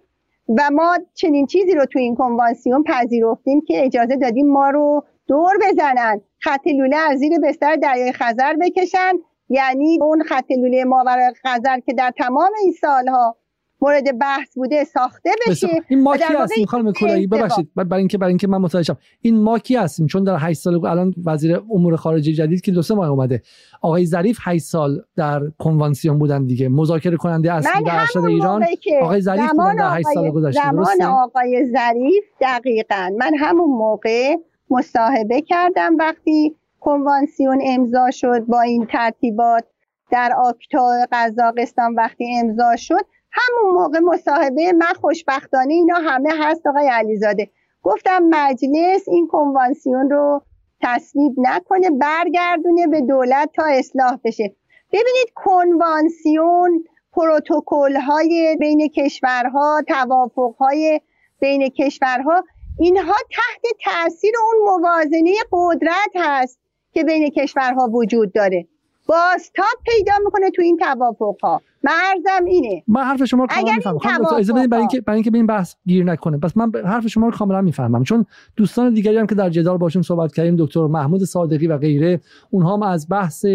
و 0.49 0.71
ما 0.73 0.99
چنین 1.15 1.47
چیزی 1.47 1.75
رو 1.75 1.87
تو 1.87 1.99
این 1.99 2.15
کنوانسیون 2.15 2.85
پذیرفتیم 2.85 3.61
که 3.61 3.85
اجازه 3.85 4.17
دادیم 4.17 4.47
ما 4.47 4.71
رو 4.71 5.05
دور 5.31 5.55
بزنن. 5.69 6.21
خط 6.39 6.67
لوله 6.67 6.97
از 6.97 7.19
زیر 7.19 7.33
بستر 7.43 7.77
دریای 7.77 8.13
خزر 8.13 8.57
بکشن. 8.61 9.13
یعنی 9.49 9.99
اون 10.03 10.23
خط 10.23 10.51
لوله 10.51 10.85
ماورای 10.85 11.33
خزر 11.47 11.81
که 11.87 11.93
در 11.93 12.13
تمام 12.19 12.51
این 12.63 12.73
سالها 12.81 13.37
مورد 13.83 14.19
بحث 14.19 14.55
بوده 14.55 14.85
ساخته 14.85 15.31
بشه 15.49 15.69
این 15.89 16.03
ما 16.03 16.17
کی 16.17 16.35
هستیم 16.39 16.67
خانم 16.67 16.93
کلایی 16.93 17.27
ببخشید. 17.27 17.71
برای 17.75 17.99
اینکه 17.99 18.19
برای 18.19 18.31
اینکه 18.31 18.47
من 18.47 18.59
متوجه 18.59 18.97
این 19.21 19.43
ما 19.43 19.59
کی 19.59 19.77
هستیم؟ 19.77 20.07
چون 20.07 20.25
در 20.25 20.37
8 20.39 20.61
سال 20.61 20.87
الان 20.87 21.15
وزیر 21.27 21.63
امور 21.75 21.97
خارجه 21.97 22.33
جدید 22.33 22.61
که 22.61 22.73
دو 22.73 22.83
سه 22.83 22.95
ماه 22.95 23.09
اومده. 23.09 23.43
آقای 23.83 24.07
ظریف 24.07 24.39
8 24.43 24.65
سال 24.65 25.03
در 25.17 25.41
کنوانسیون 25.59 26.19
بودن 26.19 26.47
دیگه. 26.47 26.69
مذاکره 26.69 27.17
کننده 27.17 27.53
اصلی 27.53 27.85
در 27.85 28.01
ارشد 28.01 28.25
ایران. 28.25 28.65
آقای 29.03 29.21
ظریف 29.21 29.51
بودن 29.51 29.77
در 29.77 29.97
8 29.97 30.07
سال 30.15 30.31
گذشته 30.31 30.63
زمان 30.63 31.03
آقای 31.03 31.67
ظریف 31.73 32.25
دقیقاً. 32.41 33.11
من 33.19 33.33
همون 33.39 33.71
موقع 33.71 34.37
مصاحبه 34.71 35.41
کردم 35.41 35.97
وقتی 35.99 36.57
کنوانسیون 36.81 37.61
امضا 37.67 38.11
شد 38.11 38.41
با 38.41 38.61
این 38.61 38.87
ترتیبات 38.87 39.65
در 40.11 40.33
آکتا 40.37 41.07
قزاقستان 41.13 41.95
وقتی 41.95 42.39
امضا 42.39 42.77
شد 42.77 43.07
همون 43.33 43.75
موقع 43.75 43.99
مصاحبه 43.99 44.73
من 44.73 44.93
خوشبختانه 45.01 45.75
اینا 45.75 45.95
همه 45.95 46.31
هست 46.39 46.67
آقای 46.67 46.89
علیزاده. 46.89 47.51
گفتم 47.83 48.23
مجلس 48.31 49.09
این 49.09 49.27
کنوانسیون 49.27 50.11
رو 50.11 50.43
تصویب 50.83 51.33
نکنه 51.39 51.91
برگردونه 51.91 52.87
به 52.87 53.01
دولت 53.01 53.51
تا 53.55 53.65
اصلاح 53.65 54.19
بشه. 54.25 54.55
ببینید 54.93 55.33
کنوانسیون 55.35 56.85
پروتکل 57.13 57.97
های 57.97 58.57
بین 58.61 58.89
کشورها 58.89 59.83
توافق 59.89 60.55
های 60.57 61.01
بین 61.41 61.69
کشورها 61.69 62.45
اینها 62.79 63.15
تحت 63.31 63.77
تاثیر 63.85 64.33
اون 64.45 64.71
موازنه 64.71 65.35
قدرت 65.53 66.13
هست 66.15 66.59
که 66.93 67.05
بین 67.05 67.31
کشورها 67.31 67.89
وجود 67.89 68.33
داره. 68.33 68.67
بازتاب 69.07 69.67
پیدا 69.85 70.13
می‌کنه 70.25 70.51
تو 70.51 70.63
این 70.63 70.77
توافق 70.77 71.37
ها 71.43 71.63
مرزم 71.85 72.45
اینه. 72.47 72.83
من 72.89 73.03
حرف 73.03 73.25
شما 73.25 73.45
رو 73.45 73.47
کاملا 73.47 73.75
می‌فهمم. 73.75 74.27
اجازه 74.27 74.53
بدید 74.53 74.71
برای 74.71 74.81
اینکه 74.81 75.01
برای 75.01 75.17
اینکه 75.17 75.31
به 75.31 75.39
این 75.39 75.47
بحث 75.47 75.75
گیر 75.87 76.05
نکنه. 76.05 76.39
پس 76.39 76.57
من 76.57 76.73
حرف 76.85 77.07
شما 77.07 77.27
رو 77.29 77.33
کاملا 77.39 77.61
می‌فهمم. 77.61 78.05
چون 78.05 78.27
دوستان 78.57 78.95
دیگری 78.95 79.17
هم 79.17 79.27
که 79.27 79.35
در 79.35 79.51
جدال 79.51 79.79
باشون 79.79 80.03
صحبت 80.03 80.33
کردیم 80.35 80.57
دکتر 80.59 80.87
محمود 80.87 81.25
صادقی 81.25 81.67
و 81.67 81.79
غیره 81.79 82.21
اونها 82.51 82.75
هم 82.75 82.83
از 82.83 83.07
بحث 83.11 83.47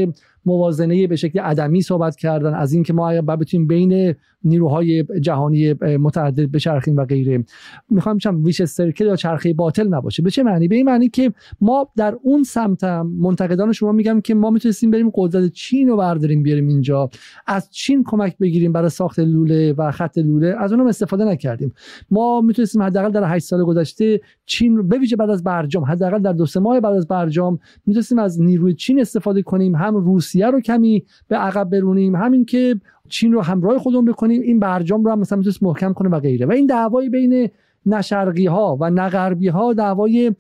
موازنه 0.45 1.07
به 1.07 1.15
شکل 1.15 1.39
عدمی 1.39 1.81
صحبت 1.81 2.15
کردن 2.15 2.53
از 2.53 2.73
اینکه 2.73 2.93
ما 2.93 3.09
اگر 3.09 3.21
بتونیم 3.21 3.67
بین 3.67 4.15
نیروهای 4.45 5.03
جهانی 5.21 5.73
متعدد 5.81 6.51
بچرخیم 6.51 6.97
و 6.97 7.05
غیره. 7.05 7.45
می‌خوام 7.89 8.17
بگم 8.17 8.43
ویش 8.43 8.63
سرکل 8.63 9.05
یا 9.05 9.15
چرخه 9.15 9.53
باطل 9.53 9.87
نباشه. 9.87 10.23
به 10.23 10.31
چه 10.31 10.43
معنی؟ 10.43 10.67
به 10.67 10.75
این 10.75 10.85
معنی 10.85 11.09
که 11.09 11.33
ما 11.61 11.87
در 11.95 12.17
اون 12.23 12.43
سمت 12.43 12.83
منتقدان 12.83 13.71
شما 13.71 13.91
میگم 13.91 14.21
که 14.21 14.35
ما 14.35 14.49
می‌تونستیم 14.49 14.91
بریم 14.91 15.11
قدرت 15.13 15.51
چین 15.51 15.87
رو 15.87 15.97
برداریم 15.97 16.43
بیاریم 16.43 16.67
اینجا. 16.67 17.09
از 17.47 17.69
چین 17.71 18.03
کمک 18.03 18.37
بگیریم 18.37 18.71
برای 18.71 18.89
ساخت 18.89 19.19
لوله 19.19 19.73
و 19.73 19.91
خط 19.91 20.17
لوله. 20.17 20.55
از 20.59 20.71
اونم 20.71 20.87
استفاده 20.87 21.25
نکردیم. 21.25 21.73
ما 22.11 22.41
می‌تونستیم 22.41 22.81
حداقل 22.81 23.11
در 23.11 23.35
8 23.35 23.45
سال 23.45 23.63
گذشته 23.63 24.21
چین 24.45 24.77
رو 24.77 24.83
به 24.83 24.97
ویژه 24.97 25.15
بعد 25.15 25.29
از 25.29 25.43
برجام 25.43 25.83
حداقل 25.83 26.19
در 26.19 26.33
دو 26.33 26.45
سه 26.45 26.59
ماه 26.59 26.79
بعد 26.79 26.93
از 26.93 27.07
برجام 27.07 27.59
می‌تونستیم 27.85 28.19
از 28.19 28.41
نیروی 28.41 28.73
چین 28.73 29.01
استفاده 29.01 29.41
کنیم. 29.41 29.75
هم 29.75 29.95
روسیه 29.95 30.47
رو 30.47 30.61
کمی 30.61 31.03
به 31.27 31.35
عقب 31.35 31.69
برونیم. 31.69 32.15
همین 32.15 32.45
که 32.45 32.75
چین 33.09 33.33
رو 33.33 33.41
همراه 33.41 33.77
خودمون 33.77 34.05
بکنیم 34.05 34.41
این 34.41 34.59
برجام 34.59 35.03
رو 35.03 35.11
هم 35.11 35.19
مثلا 35.19 35.37
می‌تونست 35.37 35.63
محکم 35.63 35.93
کنه 35.93 36.09
و 36.09 36.19
غیره. 36.19 36.45
و 36.45 36.51
این 36.51 36.65
دعوای 36.65 37.09
بین 37.09 37.49
نشرقی 37.85 38.45
ها 38.45 38.77
و 38.81 38.89
نغربی 38.89 39.47
ها 39.47 39.73
دعوای 39.73 40.35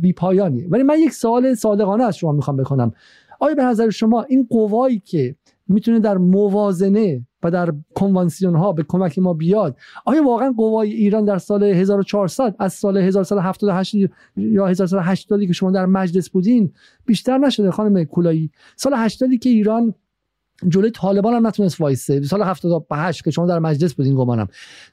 بیپایانی 0.00 0.66
ولی 0.66 0.82
من 0.82 0.98
یک 0.98 1.12
سوال 1.12 1.54
صادقانه 1.54 2.04
از 2.04 2.16
شما 2.16 2.32
می‌خوام 2.32 2.56
بکنم 2.56 2.92
آیا 3.40 3.54
به 3.54 3.64
نظر 3.64 3.90
شما 3.90 4.22
این 4.22 4.46
قوایی 4.50 4.98
که 4.98 5.36
می‌تونه 5.68 6.00
در 6.00 6.18
موازنه 6.18 7.26
و 7.42 7.50
در 7.50 7.72
کنوانسیون 7.94 8.54
ها 8.54 8.72
به 8.72 8.82
کمک 8.88 9.18
ما 9.18 9.34
بیاد 9.34 9.76
آیا 10.04 10.24
واقعا 10.24 10.52
قوای 10.56 10.92
ایران 10.92 11.24
در 11.24 11.38
سال 11.38 11.62
1400 11.62 12.56
از 12.58 12.72
سال 12.72 12.96
1178 12.96 13.94
یا 14.36 14.66
1180 14.66 15.46
که 15.46 15.52
شما 15.52 15.70
در 15.70 15.86
مجلس 15.86 16.30
بودین 16.30 16.72
بیشتر 17.06 17.38
نشده 17.38 17.70
خانم 17.70 18.04
کولایی؟ 18.04 18.50
سال 18.76 18.92
80 18.96 19.34
که 19.34 19.50
ایران 19.50 19.94
جلوی 20.68 20.90
طالبان 20.90 21.34
هم 21.34 21.46
نتونست 21.46 21.80
وایسه. 21.80 22.22
سال 22.22 22.42
78 22.42 23.24
که 23.24 23.30
شما 23.30 23.46
در 23.46 23.58
مجلس 23.58 23.94
بودین 23.94 24.14
گمانم. 24.14 24.48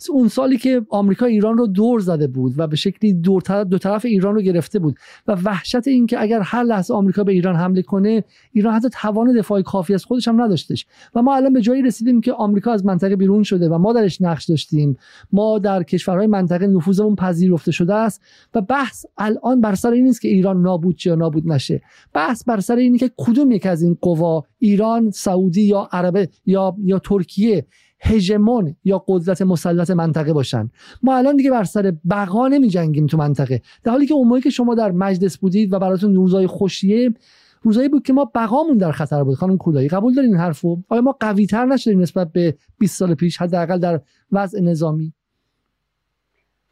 اون 0.10 0.28
سالی 0.28 0.58
که 0.58 0.82
آمریکا 0.90 1.26
ایران 1.26 1.58
رو 1.58 1.68
دور 1.68 2.00
زده 2.00 2.28
بود 2.28 2.54
و 2.58 2.68
به 2.68 2.76
شکلی 2.76 3.14
دور 3.14 3.42
طرف 3.42 3.68
دو 3.68 3.78
طرف 3.78 4.06
ایران 4.06 4.36
رو 4.36 4.42
گرفته 4.42 4.80
بود 4.80 4.96
و 5.28 5.32
وحشت 5.32 5.88
این 5.88 6.08
که 6.08 6.22
اگر 6.22 6.42
هر 6.42 6.64
لحظه 6.64 6.94
آمریکا 6.94 7.24
به 7.24 7.32
ایران 7.32 7.56
حمله 7.56 7.82
کنه 7.82 8.24
ایران 8.52 8.74
حتی 8.74 8.90
توان 8.92 9.34
دفاع 9.34 9.62
کافی 9.62 9.94
از 9.94 10.06
خودش 10.06 10.28
هم 10.28 10.42
نداشتش. 10.42 10.86
و 11.16 11.22
ما 11.22 11.36
الان 11.36 11.54
به 11.54 11.62
جایی 11.62 11.82
رسیدیم 11.82 12.22
که 12.22 12.34
آمریکا 12.34 12.72
از 12.72 12.86
منطقه 12.86 13.16
بیرون 13.16 13.44
شده 13.44 13.70
و 13.70 13.78
ما 13.78 13.94
درش 13.94 14.22
نقش 14.22 14.46
داشتیم. 14.46 14.98
ما 15.32 15.60
در 15.60 15.84
کشورهای 15.84 16.28
منطقه 16.28 16.68
نفوذمون 16.68 17.16
پذیرفته 17.16 17.72
شده 17.72 17.94
است 17.94 18.22
و 18.54 18.62
بحث 18.62 19.06
الان 19.18 19.62
بر 19.62 19.76
سر 19.76 19.92
این 19.92 20.04
نیست 20.04 20.22
که 20.22 20.28
ایران 20.28 20.62
نابود 20.62 21.06
یا 21.06 21.16
نابود 21.16 21.48
نشه. 21.48 21.82
بحث 22.14 22.44
بر 22.44 22.60
سر 22.60 22.76
اینه 22.76 22.98
که 22.98 23.12
کدوم 23.18 23.52
یک 23.52 23.66
از 23.66 23.82
این 23.82 23.98
قوا 24.02 24.44
ایران 24.60 25.12
سعودی 25.12 25.55
یا 25.62 25.90
عربه 25.92 26.30
یا 26.46 26.76
یا 26.84 27.00
ترکیه 27.00 27.66
هژمون 28.00 28.76
یا 28.84 29.04
قدرت 29.08 29.42
مسلط 29.42 29.90
منطقه 29.90 30.34
باشن. 30.34 30.70
ما 31.04 31.16
الان 31.16 31.36
دیگه 31.36 31.52
بر 31.52 31.64
سر 31.64 31.94
بقا 32.10 32.48
نمی 32.48 32.68
جنگیم 32.68 33.08
تو 33.08 33.18
منطقه. 33.18 33.62
در 33.84 33.92
حالی 33.92 34.06
که 34.06 34.14
اون 34.14 34.42
که 34.42 34.50
شما 34.50 34.76
در 34.76 34.92
مجلس 34.92 35.38
بودید 35.38 35.74
و 35.74 35.80
براتون 35.80 36.16
روزای 36.16 36.48
خوشیه 36.48 37.14
روزایی 37.62 37.90
بود 37.90 38.04
که 38.04 38.14
ما 38.14 38.32
بقامون 38.36 38.78
در 38.78 38.92
خطر 38.92 39.24
بود. 39.24 39.36
خانم 39.36 39.58
کولایی 39.58 39.88
قبول 39.88 40.14
دارین 40.14 40.32
این 40.32 40.40
حرفو؟ 40.40 40.84
آیا 40.90 41.02
ما 41.02 41.18
قوی 41.20 41.46
تر 41.46 41.66
نشدیم 41.66 42.00
نسبت 42.00 42.32
به 42.32 42.58
20 42.78 43.00
سال 43.00 43.14
پیش 43.14 43.38
حداقل 43.38 43.80
در 43.80 44.02
وضع 44.32 44.62
نظامی؟ 44.62 45.14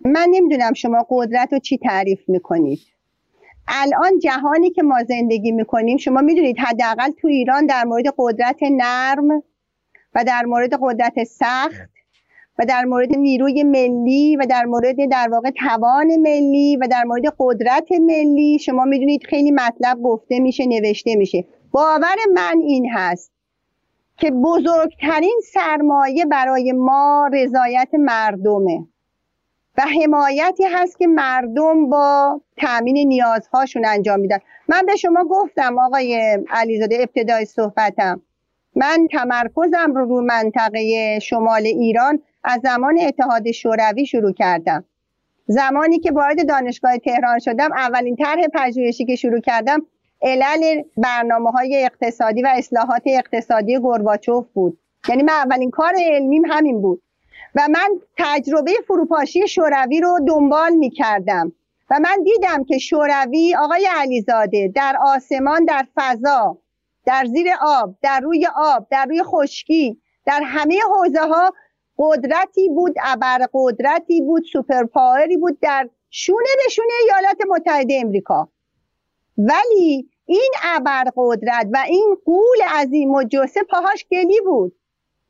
من 0.05 0.27
نمی‌دونم 0.31 0.73
شما 0.73 1.05
قدرت 1.09 1.53
رو 1.53 1.59
چی 1.59 1.77
تعریف 1.77 2.19
می‌کنید. 2.27 2.79
الان 3.67 4.19
جهانی 4.19 4.69
که 4.69 4.83
ما 4.83 5.03
زندگی 5.03 5.51
می‌کنیم 5.51 5.97
شما 5.97 6.21
می‌دونید 6.21 6.57
حداقل 6.59 7.11
تو 7.11 7.27
ایران 7.27 7.65
در 7.65 7.83
مورد 7.83 8.05
قدرت 8.17 8.59
نرم 8.61 9.43
و 10.15 10.23
در 10.23 10.45
مورد 10.45 10.73
قدرت 10.81 11.23
سخت 11.23 11.89
و 12.59 12.65
در 12.65 12.85
مورد 12.85 13.15
نیروی 13.17 13.63
ملی 13.63 14.35
و 14.35 14.45
در 14.49 14.65
مورد 14.65 14.95
در 15.11 15.29
واقع 15.31 15.49
توان 15.49 16.07
ملی 16.17 16.77
و 16.77 16.87
در 16.91 17.03
مورد 17.03 17.23
قدرت 17.39 17.91
ملی 17.91 18.59
شما 18.59 18.85
می‌دونید 18.85 19.23
خیلی 19.23 19.51
مطلب 19.51 20.01
گفته 20.03 20.39
میشه 20.39 20.65
نوشته 20.65 21.15
میشه. 21.15 21.45
باور 21.71 22.15
من 22.33 22.55
این 22.63 22.89
هست 22.93 23.31
که 24.17 24.31
بزرگترین 24.31 25.41
سرمایه 25.53 26.25
برای 26.25 26.71
ما 26.71 27.29
رضایت 27.33 27.89
مردمه. 27.93 28.87
و 29.77 29.81
حمایتی 29.81 30.63
هست 30.63 30.97
که 30.97 31.07
مردم 31.07 31.89
با 31.89 32.41
تامین 32.57 33.07
نیازهاشون 33.07 33.85
انجام 33.85 34.19
میدن. 34.19 34.39
من 34.67 34.85
به 34.85 34.95
شما 34.95 35.23
گفتم 35.23 35.79
آقای 35.79 36.39
علیزاده 36.49 36.97
ابتدای 36.99 37.45
صحبتم. 37.45 38.21
من 38.75 39.07
تمرکزم 39.11 39.93
رو 39.95 40.05
رو 40.05 40.21
منطقه 40.21 41.19
شمال 41.19 41.65
ایران 41.65 42.19
از 42.43 42.61
زمان 42.63 42.99
اتحاد 43.07 43.51
شوروی 43.51 44.05
شروع 44.05 44.33
کردم. 44.33 44.85
زمانی 45.47 45.99
که 45.99 46.11
وارد 46.11 46.47
دانشگاه 46.47 46.97
تهران 46.97 47.39
شدم 47.39 47.69
اولین 47.73 48.15
طرح 48.15 48.41
پژوهشی 48.53 49.05
که 49.05 49.15
شروع 49.15 49.39
کردم 49.39 49.79
علل 50.21 50.83
برنامه 50.97 51.51
های 51.51 51.85
اقتصادی 51.85 52.41
و 52.41 52.47
اصلاحات 52.57 53.01
اقتصادی 53.05 53.79
گرباچوف 53.79 54.45
بود. 54.53 54.77
یعنی 55.09 55.23
من 55.23 55.33
اولین 55.33 55.71
کار 55.71 55.93
علمیم 56.11 56.45
همین 56.45 56.81
بود. 56.81 57.01
و 57.55 57.67
من 57.71 57.89
تجربه 58.17 58.71
فروپاشی 58.87 59.47
شوروی 59.47 60.01
رو 60.01 60.19
دنبال 60.27 60.71
می 60.71 60.89
کردم 60.89 61.51
و 61.91 61.99
من 61.99 62.23
دیدم 62.23 62.63
که 62.63 62.77
شوروی 62.77 63.55
آقای 63.55 63.87
علیزاده 63.95 64.71
در 64.75 64.97
آسمان 65.01 65.65
در 65.65 65.87
فضا 65.95 66.57
در 67.05 67.25
زیر 67.25 67.47
آب 67.61 67.95
در 68.01 68.19
روی 68.19 68.47
آب 68.55 68.87
در 68.91 69.05
روی 69.05 69.23
خشکی 69.23 70.01
در 70.25 70.41
همه 70.45 70.79
حوزه 70.95 71.21
ها 71.21 71.53
قدرتی 71.97 72.69
بود 72.69 72.95
ابر 73.03 73.47
قدرتی 73.53 74.21
بود 74.21 74.43
سوپر 74.53 74.83
پاوری 74.83 75.37
بود 75.37 75.59
در 75.59 75.89
شونه 76.09 76.49
به 76.63 76.69
شونه 76.69 76.93
ایالات 77.03 77.37
متحده 77.49 77.99
امریکا. 78.01 78.49
ولی 79.37 80.09
این 80.25 80.51
ابر 80.63 81.03
قدرت 81.15 81.67
و 81.73 81.83
این 81.87 82.17
قول 82.25 82.57
عظیم 82.69 83.11
و 83.11 83.23
جسه 83.23 83.63
پاهاش 83.63 84.05
گلی 84.11 84.41
بود. 84.45 84.75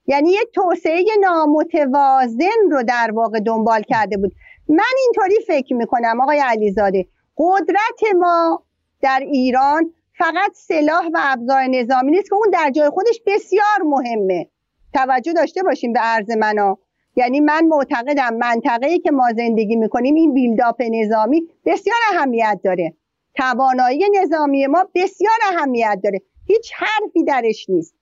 یعنی 0.08 0.32
یک 0.32 0.52
توسعه 0.54 1.06
نامتوازن 1.22 2.72
رو 2.72 2.84
در 2.84 3.12
واقع 3.14 3.40
دنبال 3.40 3.82
کرده 3.82 4.18
بود. 4.18 4.32
من 4.70 4.94
اینطوری 5.04 5.36
فکر 5.48 5.74
می‌کنم 5.74 6.22
آقای 6.22 6.40
علیزاده 6.40 7.06
قدرت 7.38 8.16
ما 8.20 8.64
در 9.02 9.20
ایران 9.20 9.94
فقط 10.18 10.52
سلاح 10.54 11.08
و 11.14 11.20
ابزار 11.22 11.64
نظامی 11.64 12.12
نیست 12.12 12.30
که 12.30 12.36
اون 12.36 12.50
در 12.54 12.70
جای 12.70 12.90
خودش 12.90 13.22
بسیار 13.28 13.82
مهمه. 13.86 14.50
توجه 14.94 15.34
داشته 15.34 15.64
باشیم 15.64 15.94
به 15.94 16.00
عرض 16.00 16.30
منا 16.38 16.78
یعنی 17.16 17.40
من 17.40 17.66
معتقدم 17.66 18.34
منطقه‌ای 18.34 19.00
که 19.00 19.12
ما 19.12 19.28
زندگی 19.38 19.76
می‌کنیم 19.76 20.16
این 20.16 20.34
بیلداپ 20.34 20.82
نظامی 20.82 21.48
بسیار 21.66 21.98
اهمیت 22.14 22.60
داره. 22.64 22.94
توانایی 23.36 24.04
نظامی 24.22 24.68
ما 24.68 24.86
بسیار 24.96 25.38
اهمیت 25.52 26.00
داره. 26.04 26.22
هیچ 26.48 26.74
حرفی 26.74 27.24
درش 27.24 27.70
نیست. 27.70 27.96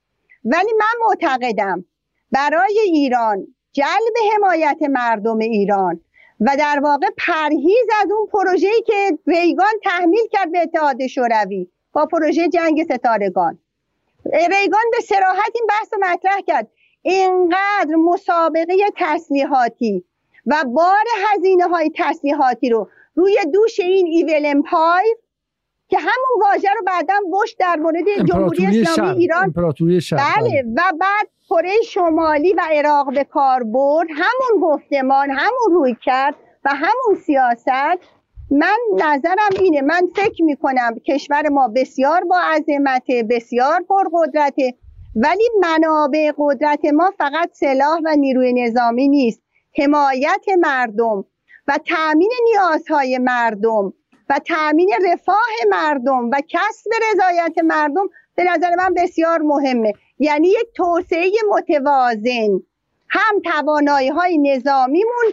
ولی 0.44 0.72
من 0.78 1.06
معتقدم 1.06 1.84
برای 2.32 2.78
ایران 2.84 3.46
جلب 3.72 4.14
حمایت 4.34 4.78
مردم 4.90 5.38
ایران 5.38 6.00
و 6.40 6.56
در 6.58 6.80
واقع 6.82 7.06
پرهیز 7.18 7.86
از 8.02 8.10
اون 8.10 8.26
پروژه‌ای 8.32 8.82
که 8.86 9.18
ریگان 9.26 9.72
تحمیل 9.84 10.26
کرد 10.30 10.52
به 10.52 10.58
اتحاد 10.58 11.06
شوروی 11.06 11.68
با 11.92 12.06
پروژه 12.06 12.48
جنگ 12.48 12.84
ستارگان 12.84 13.58
ریگان 14.24 14.84
به 14.92 15.02
سراحت 15.04 15.52
این 15.54 15.66
بحث 15.68 15.92
رو 15.92 15.98
مطرح 16.02 16.40
کرد 16.46 16.68
اینقدر 17.02 17.94
مسابقه 17.94 18.76
تسلیحاتی 18.96 20.04
و 20.46 20.64
بار 20.66 21.04
هزینه 21.26 21.64
های 21.64 21.90
تسلیحاتی 21.94 22.70
رو 22.70 22.88
روی 23.14 23.36
دوش 23.52 23.80
این 23.80 24.06
ایول 24.06 24.42
امپایر 24.46 25.16
که 25.88 25.98
همون 25.98 26.42
واژه 26.42 26.68
رو 26.76 26.82
بعدا 26.86 27.14
بش 27.32 27.56
در 27.58 27.76
مورد 27.76 28.26
جمهوری 28.28 28.66
اسلامی 28.66 29.20
ایران 29.20 29.44
امپراتوری 29.44 30.00
بله. 30.12 30.22
بله 30.40 30.64
و 30.76 30.92
بعد 31.00 31.28
کره 31.52 31.82
شمالی 31.82 32.52
و 32.52 32.60
عراق 32.70 33.14
به 33.14 33.24
کار 33.24 33.62
برد. 33.62 34.08
همون 34.10 34.62
گفتمان 34.62 35.30
همون 35.30 35.70
روی 35.70 35.96
کرد 36.02 36.34
و 36.64 36.70
همون 36.74 37.20
سیاست. 37.26 37.98
من 38.50 38.78
نظرم 38.96 39.50
اینه 39.60 39.80
من 39.80 40.00
فکر 40.16 40.42
می‌کنم 40.42 40.98
کشور 41.06 41.48
ما 41.48 41.68
بسیار 41.68 42.24
با 42.24 42.36
عظمت 42.40 43.06
بسیار 43.30 43.80
پرقدرته 43.88 44.74
ولی 45.16 45.48
منابع 45.60 46.32
قدرت 46.38 46.84
ما 46.84 47.12
فقط 47.18 47.50
سلاح 47.52 47.98
و 48.04 48.16
نیروی 48.16 48.52
نظامی 48.52 49.08
نیست. 49.08 49.42
حمایت 49.78 50.44
مردم 50.58 51.24
و 51.68 51.78
تأمین 51.88 52.32
نیازهای 52.44 53.18
مردم 53.18 53.92
و 54.30 54.38
تأمین 54.38 54.90
رفاه 55.12 55.36
مردم 55.70 56.30
و 56.30 56.40
کسب 56.48 56.90
رضایت 57.12 57.58
مردم 57.64 58.04
به 58.34 58.44
نظر 58.44 58.74
من 58.74 58.94
بسیار 58.94 59.38
مهمه. 59.38 59.92
یعنی 60.22 60.48
یک 60.48 60.66
توسعه 60.74 61.30
متوازن. 61.50 62.60
هم 63.08 63.40
توانایی 63.44 64.08
های 64.08 64.38
نظامیمون 64.38 65.24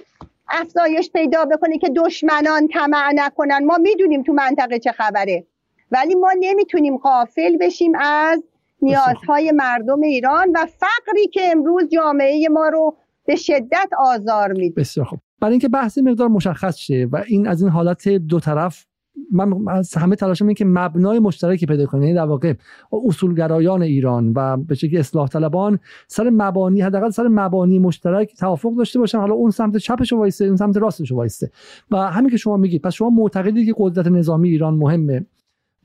افزایش 0.49 1.11
پیدا 1.11 1.45
بکنه 1.45 1.77
که 1.77 1.89
دشمنان 1.95 2.67
طمع 2.67 3.11
نکنن. 3.15 3.65
ما 3.65 3.77
می‌دونیم 3.77 4.23
تو 4.23 4.33
منطقه 4.33 4.79
چه 4.79 4.91
خبره 4.91 5.45
ولی 5.91 6.15
ما 6.15 6.33
نمی‌تونیم 6.39 6.97
قافل 6.97 7.57
بشیم 7.57 7.91
از 7.99 8.43
نیازهای 8.81 9.51
مردم 9.51 10.01
ایران 10.01 10.51
و 10.55 10.65
فقری 10.65 11.27
که 11.27 11.41
امروز 11.51 11.89
جامعه 11.89 12.47
ما 12.49 12.67
رو 12.67 12.95
به 13.25 13.35
شدت 13.35 13.89
آزار 13.99 14.51
میده. 14.51 14.81
بسیار 14.81 15.05
خوب. 15.05 15.19
برای 15.39 15.51
اینکه 15.51 15.69
بحث 15.69 15.97
مقدار 15.97 16.27
مشخص 16.27 16.77
شه 16.77 17.07
و 17.11 17.23
این 17.27 17.47
از 17.47 17.61
این 17.61 17.71
حالت 17.71 18.09
دو 18.09 18.39
طرف 18.39 18.85
من 19.31 19.67
از 19.67 19.93
همه 19.93 20.15
تلاشم 20.15 20.47
این 20.47 20.55
که 20.55 20.65
مبنای 20.65 21.19
مشترکی 21.19 21.65
پیدا 21.65 21.85
کنه 21.85 22.01
یعنی 22.01 22.15
در 22.15 22.25
واقع 22.25 22.53
اصولگرایان 23.07 23.81
ایران 23.81 24.33
و 24.35 24.57
به 24.57 24.75
شکلی 24.75 24.97
اصلاح 24.97 25.27
طلبان 25.27 25.79
سر 26.07 26.29
مبانی 26.29 26.81
حداقل 26.81 27.09
سر 27.09 27.27
مبانی 27.27 27.79
مشترک 27.79 28.35
توافق 28.35 28.75
داشته 28.77 28.99
باشن. 28.99 29.17
حالا 29.17 29.33
اون 29.33 29.51
سمت 29.51 29.77
چپش 29.77 30.13
وایسته 30.13 30.45
اون 30.45 30.55
سمت 30.55 30.77
راستش 30.77 31.11
وایسته 31.11 31.51
و 31.91 31.97
همین 31.97 32.29
که 32.29 32.37
شما 32.37 32.57
میگید 32.57 32.81
پس 32.81 32.93
شما 32.93 33.09
معتقدید 33.09 33.65
که 33.65 33.73
قدرت 33.77 34.07
نظامی 34.07 34.49
ایران 34.49 34.73
مهمه. 34.73 35.25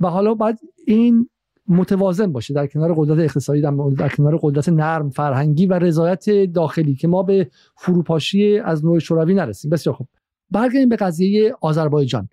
و 0.00 0.06
حالا 0.06 0.34
بعد 0.34 0.58
این 0.86 1.28
متوازن 1.68 2.32
باشه. 2.32 2.54
در 2.54 2.66
کنار 2.66 2.94
قدرت 2.96 3.18
اقتصادی 3.18 3.60
در, 3.60 4.08
کنار 4.16 4.38
قدرت 4.42 4.68
نرم 4.68 5.10
فرهنگی 5.10 5.66
و 5.66 5.78
رضایت 5.78 6.30
داخلی 6.52 6.94
که 6.94 7.08
ما 7.08 7.22
به 7.22 7.50
فروپاشی 7.76 8.58
از 8.58 8.84
نوع 8.84 8.98
شوروی 8.98 9.34
نرسیم. 9.34 9.70
بسیار 9.70 9.94
خوب. 9.96 10.08
برگردیم 10.50 10.88
به 10.88 10.96
قضیه 10.96 11.54
آذربایجان. 11.60 12.28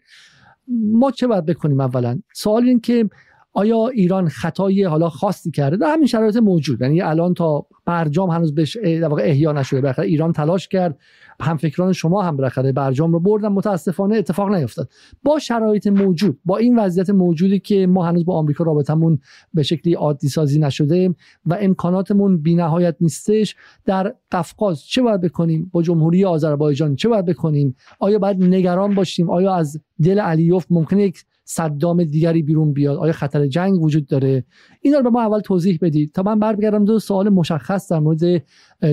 ما 0.68 1.12
چه 1.12 1.28
باید 1.28 1.46
بکنیم 1.46 1.80
اولا؟ 1.80 2.20
سوال 2.34 2.64
این 2.64 2.80
که 2.80 3.10
آیا 3.54 3.88
ایران 3.88 4.30
خطای 4.30 4.84
حالا 4.84 5.10
خاصی 5.10 5.52
کرده؟ 5.52 5.78
در 5.78 5.94
همین 5.94 6.08
شرایط 6.08 6.38
موجود. 6.38 6.82
یعنی 6.82 7.02
الان 7.02 7.34
تا 7.34 7.66
برجام 7.86 8.30
هنوز 8.30 8.56
بهش 8.56 8.78
در 8.78 9.08
واقع 9.08 9.24
احیا 9.24 9.52
نشده. 9.52 9.82
بالاخره 9.82 10.08
ایران 10.08 10.34
تلاش 10.34 10.68
کرد. 10.68 10.98
همفکران 11.42 11.94
شما 11.94 12.22
هم 12.22 12.38
بالاخره 12.38 12.72
برجام 12.72 13.14
رو 13.14 13.20
بردن. 13.20 13.48
متاسفانه 13.48 14.16
اتفاق 14.16 14.50
نیفتاد. 14.50 14.90
با 15.24 15.40
شرایط 15.40 15.88
موجود 15.88 16.40
با 16.46 16.58
این 16.58 16.80
وضعیت 16.80 17.10
موجودی 17.10 17.60
که 17.60 17.88
ما 17.88 18.06
هنوز 18.06 18.26
با 18.26 18.36
آمریکا 18.36 18.64
رابطمون 18.64 19.20
به 19.54 19.64
شکلی 19.64 19.94
عادی 19.94 20.30
سازی 20.30 20.60
نشده 20.60 21.16
و 21.46 21.58
امکاناتمون 21.62 22.42
بی‌نهایت 22.42 22.96
نیستش 23.02 23.56
در 23.86 24.16
قفقاز 24.32 24.84
چه 24.84 25.02
باید 25.02 25.22
بکنیم؟ 25.22 25.70
با 25.74 25.82
جمهوری 25.82 26.26
آذربایجان 26.26 26.96
چه 26.96 27.10
باید 27.10 27.26
بکنیم؟ 27.26 27.76
آیا 28.00 28.20
باید 28.20 28.44
نگران 28.44 28.96
باشیم؟ 28.96 29.30
آیا 29.30 29.56
از 29.56 29.82
دل 30.04 30.20
علیوف 30.20 30.66
ممکنه 30.70 31.04
یک 31.04 31.26
صدام 31.44 32.04
دیگری 32.04 32.42
بیرون 32.42 32.74
بیاد؟ 32.74 32.98
آیا 32.98 33.14
خطر 33.14 33.48
جنگ 33.48 33.82
وجود 33.82 34.06
داره؟ 34.06 34.44
اینا 34.82 34.98
رو 34.98 35.04
به 35.04 35.10
ما 35.10 35.22
اول 35.22 35.40
توضیح 35.40 35.80
بدید 35.82 36.12
تا 36.12 36.24
من 36.24 36.40
برگردم 36.40 36.86
دو 36.86 37.00
سوال 37.00 37.30
مشخص 37.30 37.92
در 37.92 38.00
مورد 38.00 38.44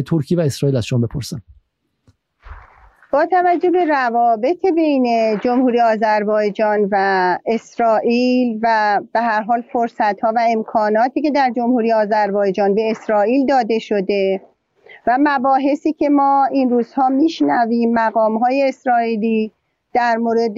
ترکیه 0.06 0.38
و 0.38 0.40
اسرائیل 0.40 0.76
از 0.76 0.86
شما 0.86 0.98
بپرسم. 0.98 1.42
با 3.12 3.26
توجه 3.26 3.70
به 3.70 3.84
روابط 3.84 4.66
بین 4.76 5.38
جمهوری 5.38 5.80
آذربایجان 5.80 6.88
و 6.90 7.38
اسرائیل 7.46 8.60
و 8.62 9.00
به 9.12 9.20
هر 9.20 9.42
حال 9.42 9.62
فرصت 9.72 10.20
ها 10.20 10.32
و 10.36 10.40
امکاناتی 10.48 11.22
که 11.22 11.30
در 11.30 11.50
جمهوری 11.56 11.92
آذربایجان 11.92 12.74
به 12.74 12.90
اسرائیل 12.90 13.46
داده 13.46 13.78
شده 13.78 14.40
و 15.06 15.18
مباحثی 15.20 15.92
که 15.92 16.08
ما 16.08 16.48
این 16.52 16.70
روزها 16.70 17.08
میشنویم 17.08 17.92
مقام 17.92 18.36
های 18.36 18.68
اسرائیلی 18.68 19.52
در 19.94 20.16
مورد 20.16 20.54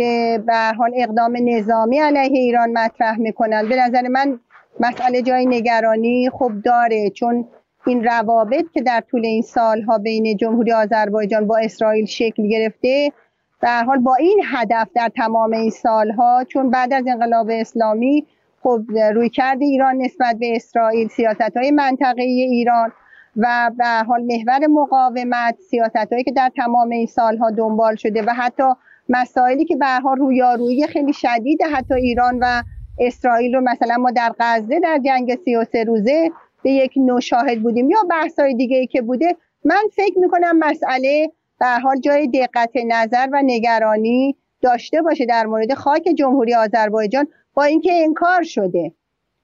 به 0.47 0.73
حال 0.79 0.91
اقدام 0.97 1.37
نظامی 1.41 1.99
علیه 1.99 2.39
ایران 2.39 2.73
مطرح 2.73 3.19
می‌کنن 3.19 3.69
به 3.69 3.77
نظر 3.77 4.09
من 4.09 4.41
مسئله 4.81 5.23
جای 5.23 5.47
نگرانی 5.47 6.31
خوب 6.31 6.63
داره 6.63 7.11
چون 7.11 7.49
این 7.87 8.05
روابط 8.05 8.65
که 8.73 8.83
در 8.83 9.01
طول 9.11 9.27
این 9.27 9.43
سالها 9.43 9.99
بین 9.99 10.37
جمهوری 10.37 10.73
آذربایجان 10.73 11.47
با 11.47 11.59
اسرائیل 11.59 12.07
شکل 12.07 12.49
گرفته 12.49 13.13
در 13.61 13.85
حال 13.85 13.99
با 13.99 14.15
این 14.15 14.43
هدف 14.47 14.89
در 14.95 15.09
تمام 15.17 15.53
این 15.53 15.71
سالها 15.71 16.45
چون 16.45 16.71
بعد 16.71 16.93
از 16.93 17.05
انقلاب 17.07 17.47
اسلامی 17.51 18.27
خب 18.63 18.83
روی 19.15 19.29
کرده 19.29 19.65
ایران 19.65 19.97
نسبت 19.97 20.37
به 20.37 20.57
اسرائیل 20.57 21.09
سیاست 21.09 21.57
های 21.57 21.71
منطقه 21.71 22.23
ایران 22.23 22.93
و 23.37 23.71
به 23.79 23.85
حال 23.85 24.23
محور 24.23 24.67
مقاومت 24.67 25.57
سیاست 25.71 26.13
هایی 26.13 26.25
که 26.25 26.33
در 26.33 26.51
تمام 26.57 26.91
این 26.91 27.07
سالها 27.07 27.51
دنبال 27.51 27.97
شده 27.97 28.23
و 28.23 28.31
حتی 28.31 28.65
مسائلی 29.09 29.65
که 29.65 29.77
به 29.77 29.87
حال 29.87 30.19
رویارویی 30.19 30.87
خیلی 30.87 31.13
شدید 31.13 31.63
حتی 31.73 31.95
ایران 31.95 32.39
و 32.41 32.63
اسرائیل 32.99 33.55
رو 33.55 33.61
مثلا 33.61 33.97
ما 33.97 34.11
در 34.11 34.33
غزه 34.41 34.81
در 34.81 35.01
جنگ 35.05 35.39
33 35.45 35.85
روزه 35.85 36.31
به 36.63 36.71
یک 36.71 36.93
نوع 36.97 37.21
شاهد 37.21 37.63
بودیم 37.63 37.91
یا 37.91 37.99
بحث‌های 38.11 38.55
دیگه 38.55 38.77
ای 38.77 38.87
که 38.87 39.03
بوده 39.03 39.37
من 39.65 39.83
فکر 39.93 40.19
می‌کنم 40.19 40.59
مسئله 40.59 41.31
به 41.61 41.67
حال 41.67 41.97
جای 41.97 42.27
دقت 42.27 42.73
نظر 42.87 43.29
و 43.33 43.43
نگرانی 43.45 44.37
داشته 44.63 45.03
باشه 45.03 45.27
در 45.27 45.47
مورد 45.47 45.75
خاک 45.75 46.09
جمهوری 46.19 46.55
آذربایجان 46.55 47.27
با 47.55 47.65
اینکه 47.65 47.93
انکار 47.93 48.43
شده. 48.43 48.93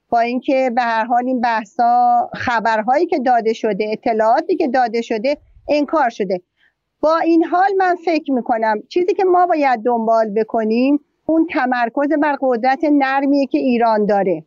با 0.09 0.19
اینکه 0.19 0.71
به 0.75 0.81
هر 0.81 1.05
حال 1.05 1.25
این 1.25 1.41
بحثا 1.41 2.29
خبرهایی 2.33 3.05
که 3.05 3.19
داده 3.19 3.53
شده 3.53 3.89
اطلاعاتی 3.91 4.55
که 4.55 4.67
داده 4.67 5.01
شده 5.01 5.37
انکار 5.69 6.09
شده. 6.09 6.41
با 7.01 7.17
این 7.17 7.43
حال 7.43 7.69
من 7.77 7.95
فکر 8.05 8.31
می‌کنم 8.31 8.81
چیزی 8.89 9.13
که 9.13 9.23
ما 9.23 9.45
باید 9.45 9.79
دنبال 9.79 10.29
بکنیم 10.29 10.99
اون 11.25 11.47
تمرکز 11.51 12.09
بر 12.21 12.37
قدرت 12.41 12.79
نرمیه 12.83 13.45
که 13.45 13.57
ایران 13.57 14.05
داره. 14.05 14.43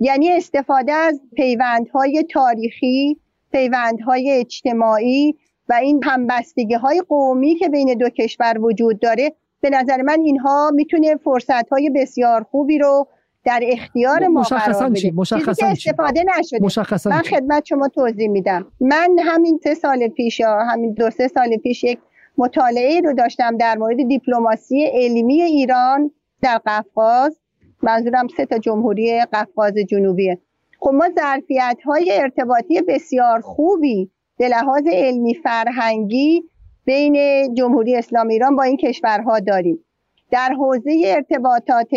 یعنی 0.00 0.32
استفاده 0.32 0.92
از 0.92 1.20
پیوندهای 1.36 2.24
تاریخی 2.30 3.20
پیوندهای 3.52 4.30
اجتماعی 4.30 5.34
و 5.68 5.74
این 5.74 6.04
همبستگی 6.04 6.74
های 6.74 7.02
قومی 7.08 7.54
که 7.54 7.68
بین 7.68 7.94
دو 7.94 8.08
کشور 8.08 8.58
وجود 8.60 9.00
داره 9.00 9.32
به 9.60 9.70
نظر 9.70 10.02
من 10.02 10.20
اینها 10.24 10.70
می‌تونه 10.74 11.16
فرصت 11.16 11.68
های 11.68 11.90
بسیار 11.90 12.42
خوبی 12.42 12.78
رو 12.78 13.08
در 13.44 13.60
اختیار 13.62 14.26
ما 14.26 14.42
قرار 14.42 14.90
بده. 14.90 15.12
مشخصا 15.14 15.66
استفاده 15.66 16.24
نشده. 16.38 16.58
مشخصا 16.62 17.10
من 17.10 17.22
خدمت 17.22 17.64
شما 17.64 17.88
توضیح 17.88 18.28
میدم. 18.28 18.66
من 18.80 19.16
همین 19.24 19.60
سه 19.64 19.74
سال 19.74 20.08
پیش 20.08 20.40
یا 20.40 20.58
همین 20.58 20.92
دو 20.92 21.10
سه 21.10 21.28
سال 21.28 21.56
پیش 21.56 21.84
یک 21.84 21.98
مطالعه 22.38 23.00
رو 23.00 23.12
داشتم 23.12 23.56
در 23.56 23.76
مورد 23.76 24.08
دیپلماسی 24.08 24.84
علمی 24.84 25.42
ایران 25.42 26.10
در 26.42 26.60
قفقاز. 26.66 27.38
منظورم 27.82 28.28
سه 28.36 28.46
تا 28.46 28.58
جمهوری 28.58 29.20
قفقاز 29.20 29.74
جنوبیه. 29.74 30.38
خب 30.80 30.90
ما 30.90 31.04
ظرفیت 31.18 31.78
های 31.84 32.12
ارتباطی 32.12 32.82
بسیار 32.88 33.40
خوبی 33.40 34.10
به 34.38 34.48
لحاظ 34.48 34.82
علمی 34.92 35.34
فرهنگی 35.34 36.42
بین 36.84 37.16
جمهوری 37.54 37.96
اسلامی 37.96 38.32
ایران 38.32 38.56
با 38.56 38.62
این 38.62 38.76
کشورها 38.76 39.40
داریم. 39.40 39.84
در 40.30 40.52
حوزه 40.52 41.02
ارتباطات 41.06 41.88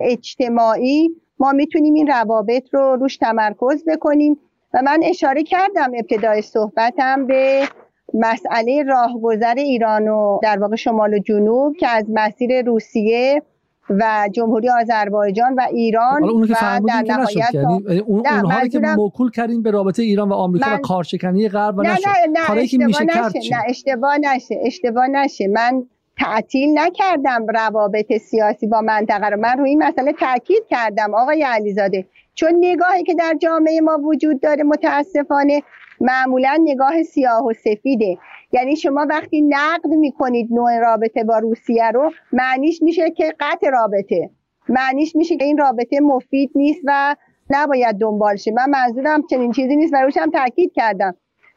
اجتماعی 0.00 1.10
ما 1.38 1.52
می‌تونیم 1.52 1.94
این 1.94 2.06
روابط 2.06 2.68
رو 2.72 2.96
روش 2.96 3.16
تمرکز 3.16 3.84
بکنیم 3.86 4.38
و 4.74 4.82
من 4.82 5.00
اشاره 5.04 5.42
کردم 5.42 5.92
ابتدای 5.94 6.42
صحبتم 6.42 7.26
به 7.26 7.68
مسئله 8.14 8.82
راهگذر 8.82 9.54
ایران 9.56 10.08
و 10.08 10.38
در 10.42 10.58
واقع 10.58 10.76
شمال 10.76 11.14
و 11.14 11.18
جنوب 11.18 11.76
که 11.76 11.88
از 11.88 12.04
مسیر 12.08 12.62
روسیه 12.62 13.42
و 13.90 14.28
جمهوری 14.32 14.68
آذربایجان 14.68 15.54
و 15.54 15.60
ایران 15.72 16.22
و 16.24 16.46
در 16.88 17.02
نهایت 17.08 17.54
یعنی 17.54 17.98
اون 17.98 18.26
اونها 18.26 18.68
که 18.68 18.78
موکول 18.78 19.30
کردیم 19.30 19.62
به 19.62 19.70
رابطه 19.70 20.02
ایران 20.02 20.28
و 20.28 20.32
آمریکا 20.32 20.66
من... 20.66 20.74
و 20.74 20.78
کارشکنی 20.78 21.48
غرب 21.48 21.78
و 21.78 21.82
نه 21.82 21.88
نه 21.90 21.96
نه 22.32 22.50
اشتباه 22.50 22.86
میشه 22.86 23.04
نشه. 23.04 23.54
نه 23.54 23.62
اشتباه 23.68 24.18
نشه 24.18 24.60
اشتباه 24.62 25.06
نشه. 25.06 25.48
من 25.48 25.82
تعطیل 26.18 26.78
نکردم 26.78 27.46
روابط 27.48 28.16
سیاسی 28.16 28.66
با 28.66 28.80
منطقه 28.80 29.26
رو. 29.26 29.40
من 29.40 29.58
روی 29.58 29.70
این 29.70 29.82
مسئله 29.82 30.12
تاکید 30.12 30.62
کردم 30.70 31.14
آقای 31.14 31.42
علیزاده. 31.42 32.06
چون 32.34 32.52
نگاهی 32.60 33.02
که 33.02 33.14
در 33.14 33.34
جامعه 33.42 33.80
ما 33.80 33.98
وجود 34.04 34.40
داره 34.40 34.62
متاسفانه 34.62 35.62
معمولا 36.00 36.58
نگاه 36.60 37.02
سیاه 37.02 37.46
و 37.46 37.52
سفیده. 37.52 38.18
یعنی 38.54 38.76
شما 38.76 39.06
وقتی 39.10 39.40
نقد 39.40 39.86
می‌کنید 39.86 40.48
نوع 40.52 40.78
رابطه 40.78 41.24
با 41.24 41.38
روسیه 41.38 41.90
رو 41.90 42.10
معنیش 42.32 42.82
میشه 42.82 43.10
که 43.10 43.34
قطع 43.40 43.70
رابطه. 43.70 44.30
معنیش 44.68 45.16
میشه 45.16 45.36
که 45.36 45.44
این 45.44 45.58
رابطه 45.58 46.00
مفید 46.00 46.50
نیست 46.54 46.80
و 46.84 47.16
نباید 47.50 47.96
دنبال 47.96 48.36
شه. 48.36 48.52
من 48.52 48.70
منظورم 48.70 49.22
چنین 49.30 49.52
چیزی 49.52 49.76
نیست 49.76 49.94
و 49.94 49.96
روشم 49.96 50.30
تاکید 50.30 50.72
کردم. 50.72 51.14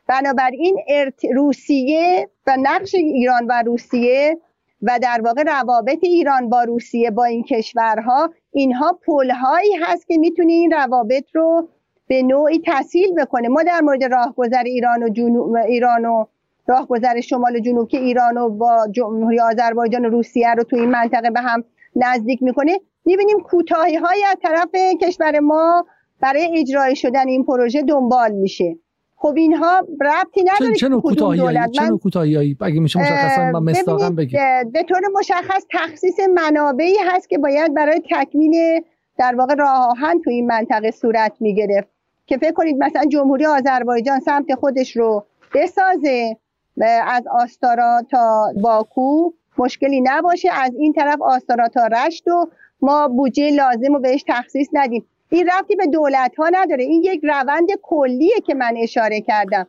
بنابراین 0.07 0.77
ارت... 0.87 1.25
روسیه 1.35 2.29
و 2.47 2.57
نقش 2.61 2.95
ایران 2.95 3.45
و 3.49 3.63
روسیه 3.65 4.37
و 4.81 4.99
در 5.01 5.21
واقع 5.23 5.43
روابط 5.43 5.99
ایران 6.01 6.49
با 6.49 6.63
روسیه 6.63 7.11
با 7.11 7.23
این 7.23 7.43
کشورها 7.43 8.29
اینها 8.51 8.99
پلهایی 9.05 9.75
هست 9.81 10.07
که 10.07 10.17
می‌تونه 10.17 10.53
این 10.53 10.71
روابط 10.71 11.25
رو 11.33 11.69
به 12.07 12.23
نوعی 12.23 12.61
تسهیل 12.65 13.13
بکنه. 13.13 13.47
ما 13.47 13.63
در 13.63 13.81
مورد 13.81 14.03
راهگذر 14.03 14.63
ایران 14.63 15.03
و 15.03 15.09
جنوب 15.09 15.55
ایران 15.55 16.05
و 16.05 16.25
راهگذر 16.67 17.21
شمال 17.21 17.55
و 17.55 17.59
جنوب 17.59 17.87
که 17.87 17.97
ایران 17.97 18.37
و 18.37 18.49
با 18.49 18.87
جمهوری 18.91 19.39
آذربایجان 19.39 20.05
و 20.05 20.09
روسیه 20.09 20.53
رو 20.53 20.63
تو 20.63 20.75
این 20.75 20.89
منطقه 20.89 21.29
به 21.29 21.41
هم 21.41 21.63
نزدیک 21.95 22.43
می‌کنه. 22.43 22.79
می‌بینیم 23.05 23.39
کوتاهی 23.39 23.95
های 23.95 24.23
از 24.31 24.37
طرف 24.43 24.69
کشور 25.01 25.39
ما 25.39 25.85
برای 26.21 26.59
اجرای 26.59 26.95
شدن 26.95 27.27
این 27.27 27.43
پروژه 27.45 27.81
دنبال 27.81 28.31
میشه. 28.31 28.75
خب 29.15 29.33
اینها 29.37 29.79
ربطی 30.01 30.43
نداره 30.43 30.75
چه 30.75 30.89
کوتاهیایی؟ 30.89 31.57
چه 31.71 31.83
نوع 31.83 31.99
کوتاهیایی؟ 31.99 32.57
اگه 32.61 32.79
میشه 32.79 32.99
مشخصا 32.99 33.59
مستاقا 33.59 34.09
بگید. 34.09 34.39
به 34.71 34.83
طور 34.83 35.01
مشخص 35.19 35.65
تخصیص 35.71 36.19
منابعی 36.33 36.95
هست 37.07 37.29
که 37.29 37.37
باید 37.37 37.73
برای 37.73 38.01
تکمیل 38.11 38.81
در 39.17 39.35
واقع 39.35 39.55
راه 39.55 39.89
آهن 39.89 40.21
تو 40.21 40.29
این 40.29 40.47
منطقه 40.47 40.91
صورت 40.91 41.33
می‌گرفت. 41.39 41.87
که 42.25 42.37
فکر 42.37 42.51
کنید 42.51 42.77
مثلا 42.77 43.05
جمهوری 43.05 43.45
آذربایجان 43.45 44.19
سمت 44.19 44.55
خودش 44.55 44.97
رو 44.97 45.25
بسازه. 45.55 46.37
از 46.85 47.23
آستارا 47.27 48.01
تا 48.11 48.53
باکو 48.61 49.31
مشکلی 49.57 50.01
نباشه. 50.01 50.49
از 50.53 50.71
این 50.75 50.93
طرف 50.93 51.21
آستارا 51.21 51.67
تا 51.67 51.87
رشت 51.87 52.27
و 52.27 52.45
ما 52.81 53.07
بودجه 53.07 53.49
لازم 53.49 53.93
رو 53.93 53.99
بهش 53.99 54.23
تخصیص 54.27 54.67
ندیم. 54.73 55.05
این 55.29 55.47
رفتی 55.47 55.75
به 55.75 55.85
دولت 55.85 56.35
ها 56.35 56.49
نداره. 56.51 56.83
این 56.83 57.03
یک 57.03 57.21
روند 57.23 57.67
کلیه 57.81 58.39
که 58.45 58.53
من 58.53 58.73
اشاره 58.77 59.21
کردم. 59.21 59.67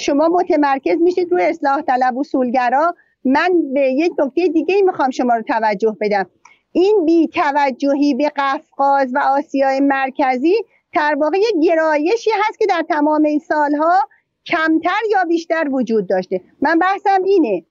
شما 0.00 0.28
متمرکز 0.28 0.96
میشید 1.00 1.32
روی 1.32 1.42
اصلاح 1.42 1.82
طلب 1.82 2.18
اصولگرا. 2.18 2.94
من 3.24 3.50
به 3.74 3.80
یک 3.80 4.12
نکته 4.18 4.48
دیگه 4.48 4.82
می‌خوام 4.82 5.10
شما 5.10 5.34
رو 5.34 5.42
توجه 5.42 5.96
بدم. 6.00 6.26
این 6.72 7.04
بی 7.06 7.28
توجهی 7.28 8.14
به 8.14 8.32
قفقاز 8.36 9.14
و 9.14 9.18
آسیای 9.18 9.80
مرکزی 9.80 10.54
در 10.94 11.16
واقع 11.20 11.38
یک 11.38 11.68
گرایشی 11.68 12.30
هست 12.48 12.58
که 12.58 12.66
در 12.66 12.84
تمام 12.88 13.24
این 13.24 13.38
سالها 13.38 14.08
کمتر 14.46 15.00
یا 15.10 15.24
بیشتر 15.24 15.68
وجود 15.72 16.08
داشته؟ 16.08 16.40
من 16.60 16.78
بحثم 16.78 17.22
اینه 17.24 17.64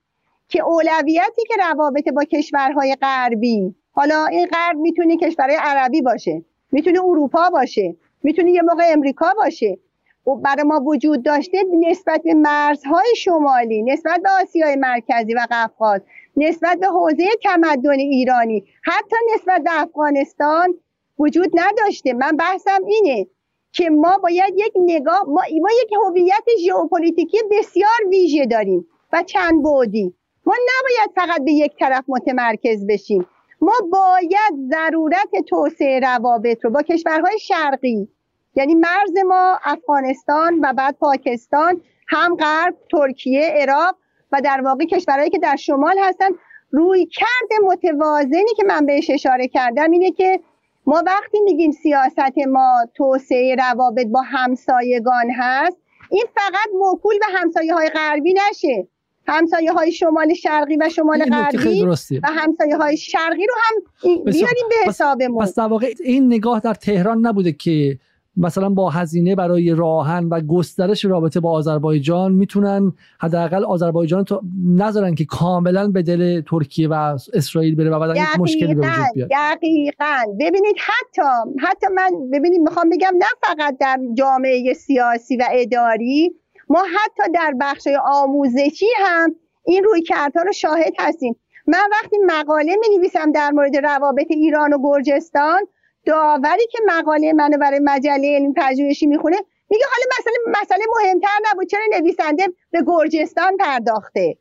که 0.48 0.62
اولویتی 0.62 1.42
که 1.48 1.54
روابط 1.68 2.08
با 2.08 2.24
کشورهای 2.24 2.96
غربی 3.02 3.74
حالا 3.92 4.26
این 4.26 4.46
غرب 4.46 4.76
می‌تونه 4.76 5.16
کشورهای 5.16 5.58
عربی 5.60 6.02
باشه 6.02 6.44
می‌تونه 6.72 7.00
اروپا 7.00 7.50
باشه 7.50 7.96
می‌تونه 8.22 8.50
یه 8.50 8.62
موقع 8.62 8.92
امریکا 8.92 9.34
باشه. 9.36 9.78
و 10.26 10.34
برای 10.34 10.62
ما 10.62 10.80
وجود 10.80 11.22
داشته 11.22 11.58
نسبت 11.80 12.22
به 12.22 12.34
مرزهای 12.34 13.16
شمالی 13.16 13.82
نسبت 13.82 14.20
به 14.22 14.28
آسیای 14.42 14.76
مرکزی 14.76 15.34
و 15.34 15.46
قفقاز 15.50 16.00
نسبت 16.36 16.78
به 16.78 16.86
حوزه 16.86 17.24
تمدن 17.42 17.98
ایرانی 17.98 18.64
حتی 18.82 19.16
نسبت 19.34 19.62
به 19.62 19.70
افغانستان 19.72 20.74
وجود 21.18 21.50
نداشته. 21.54 22.12
من 22.12 22.36
بحثم 22.36 22.84
اینه 22.86 23.26
که 23.72 23.90
ما 23.90 24.18
باید 24.18 24.54
یک 24.56 24.72
نگاه 24.76 25.22
ما, 25.26 25.42
ما 25.60 25.68
یک 25.82 25.92
هویت 26.06 26.44
ژئوپلیتیکی 26.66 27.38
بسیار 27.50 28.08
ویژه 28.10 28.46
داریم 28.46 28.86
و 29.12 29.22
چند 29.22 29.62
بعدی. 29.62 30.14
ما 30.46 30.54
نباید 30.54 31.10
فقط 31.14 31.44
به 31.44 31.52
یک 31.52 31.72
طرف 31.78 32.04
متمرکز 32.08 32.86
بشیم. 32.86 33.26
ما 33.60 33.72
باید 33.92 34.70
ضرورت 34.70 35.44
توسعه 35.48 36.00
روابط 36.00 36.64
رو 36.64 36.70
با 36.70 36.82
کشورهای 36.82 37.38
شرقی 37.38 38.08
یعنی 38.54 38.74
مرز 38.74 39.16
ما 39.26 39.58
افغانستان 39.64 40.58
و 40.62 40.72
بعد 40.72 40.96
پاکستان 41.00 41.80
هم 42.08 42.36
غرب 42.36 42.74
ترکیه 42.90 43.42
عراق 43.42 43.96
و 44.32 44.40
در 44.44 44.60
واقع 44.64 44.84
کشورهایی 44.84 45.30
که 45.30 45.38
در 45.38 45.56
شمال 45.56 45.98
هستن 45.98 46.28
روی 46.70 47.06
کرد 47.06 47.62
متوازنی 47.64 48.54
که 48.56 48.64
من 48.66 48.86
بهش 48.86 49.10
اشاره 49.10 49.48
کردم 49.48 49.90
اینه 49.90 50.10
که 50.10 50.40
ما 50.86 51.02
وقتی 51.06 51.40
میگیم 51.40 51.70
سیاست 51.70 52.38
ما 52.48 52.74
توسعه 52.94 53.54
روابط 53.54 54.06
با 54.06 54.22
همسایگان 54.22 55.30
هست 55.38 55.76
این 56.10 56.24
فقط 56.34 56.68
موکول 56.78 57.18
به 57.18 57.38
همسایه 57.38 57.74
های 57.74 57.90
غربی 57.94 58.34
نشه. 58.34 58.88
همسایه 59.26 59.72
های 59.72 59.92
شمال 59.92 60.34
شرقی 60.34 60.76
و 60.76 60.88
شمال 60.88 61.24
غربی 61.24 61.84
و 62.22 62.26
همسایه 62.26 62.76
های 62.76 62.96
شرقی 62.96 63.46
رو 63.46 63.54
هم 63.56 63.82
بیاریم 64.24 64.68
به 64.68 64.76
حسابمون 64.86 65.44
پس 65.44 65.54
در 65.54 65.66
واقع 65.66 65.94
این 66.04 66.26
نگاه 66.26 66.60
در 66.60 66.74
تهران 66.74 67.26
نبوده 67.26 67.52
که 67.52 67.98
مثلا 68.40 68.68
با 68.68 68.90
هزینه 68.90 69.34
برای 69.34 69.70
راهن 69.70 70.24
و 70.24 70.40
گسترش 70.40 71.04
رابطه 71.04 71.40
با 71.40 71.50
آذربایجان 71.50 72.32
می‌تونن 72.32 72.92
حداقل 73.20 73.64
آذربایجان 73.64 74.24
تو 74.24 74.40
نذارن 74.66 75.14
که 75.14 75.24
کاملا 75.24 75.88
به 75.88 76.02
دل 76.02 76.40
ترکیه 76.40 76.88
و 76.88 77.18
اسرائیل 77.34 77.74
بره 77.74 77.90
و 77.90 78.00
بعد 78.00 78.16
یک 78.16 78.40
مشکلی 78.40 78.74
به 78.74 78.80
وجود 78.80 79.04
بیاد. 79.14 79.28
دقیقاً. 79.30 80.16
ببینید 80.40 80.76
حتی 80.78 81.22
حتی 81.60 81.86
من 81.94 82.30
ببینید 82.32 82.60
می‌خوام 82.60 82.88
بگم 82.88 83.12
نه 83.18 83.26
فقط 83.42 83.76
در 83.80 83.98
جامعه 84.14 84.74
سیاسی 84.74 85.36
و 85.36 85.44
اداری 85.52 86.34
ما 86.68 86.78
حتی 86.78 87.32
در 87.34 87.54
بخش 87.60 87.88
آموزشی 88.04 88.86
هم 88.98 89.34
این 89.66 89.84
روی 89.84 90.02
کردها 90.02 90.42
رو 90.42 90.52
شاهد 90.52 90.92
هستیم. 90.98 91.36
من 91.66 91.88
وقتی 91.92 92.16
مقاله 92.26 92.76
می 92.76 92.96
نویسم 92.96 93.32
در 93.32 93.50
مورد 93.50 93.76
روابط 93.76 94.26
ایران 94.30 94.72
و 94.72 94.78
گرجستان 94.82 95.60
داوری 96.06 96.66
که 96.70 96.78
مقاله 96.86 97.32
منو 97.32 97.58
برای 97.58 97.80
مجله 97.84 98.36
علم 98.36 98.54
پژوهشی 98.56 99.06
می‌خونه 99.06 99.36
میگه 99.70 99.84
حالا 99.84 100.06
مسئله 100.18 100.60
مسئله 100.62 100.84
مهمتر 100.96 101.28
نبود. 101.50 101.66
چرا 101.66 101.82
نویسنده 101.98 102.46
به 102.70 102.82
گرجستان 102.86 103.56
پرداخته؟ 103.56 104.36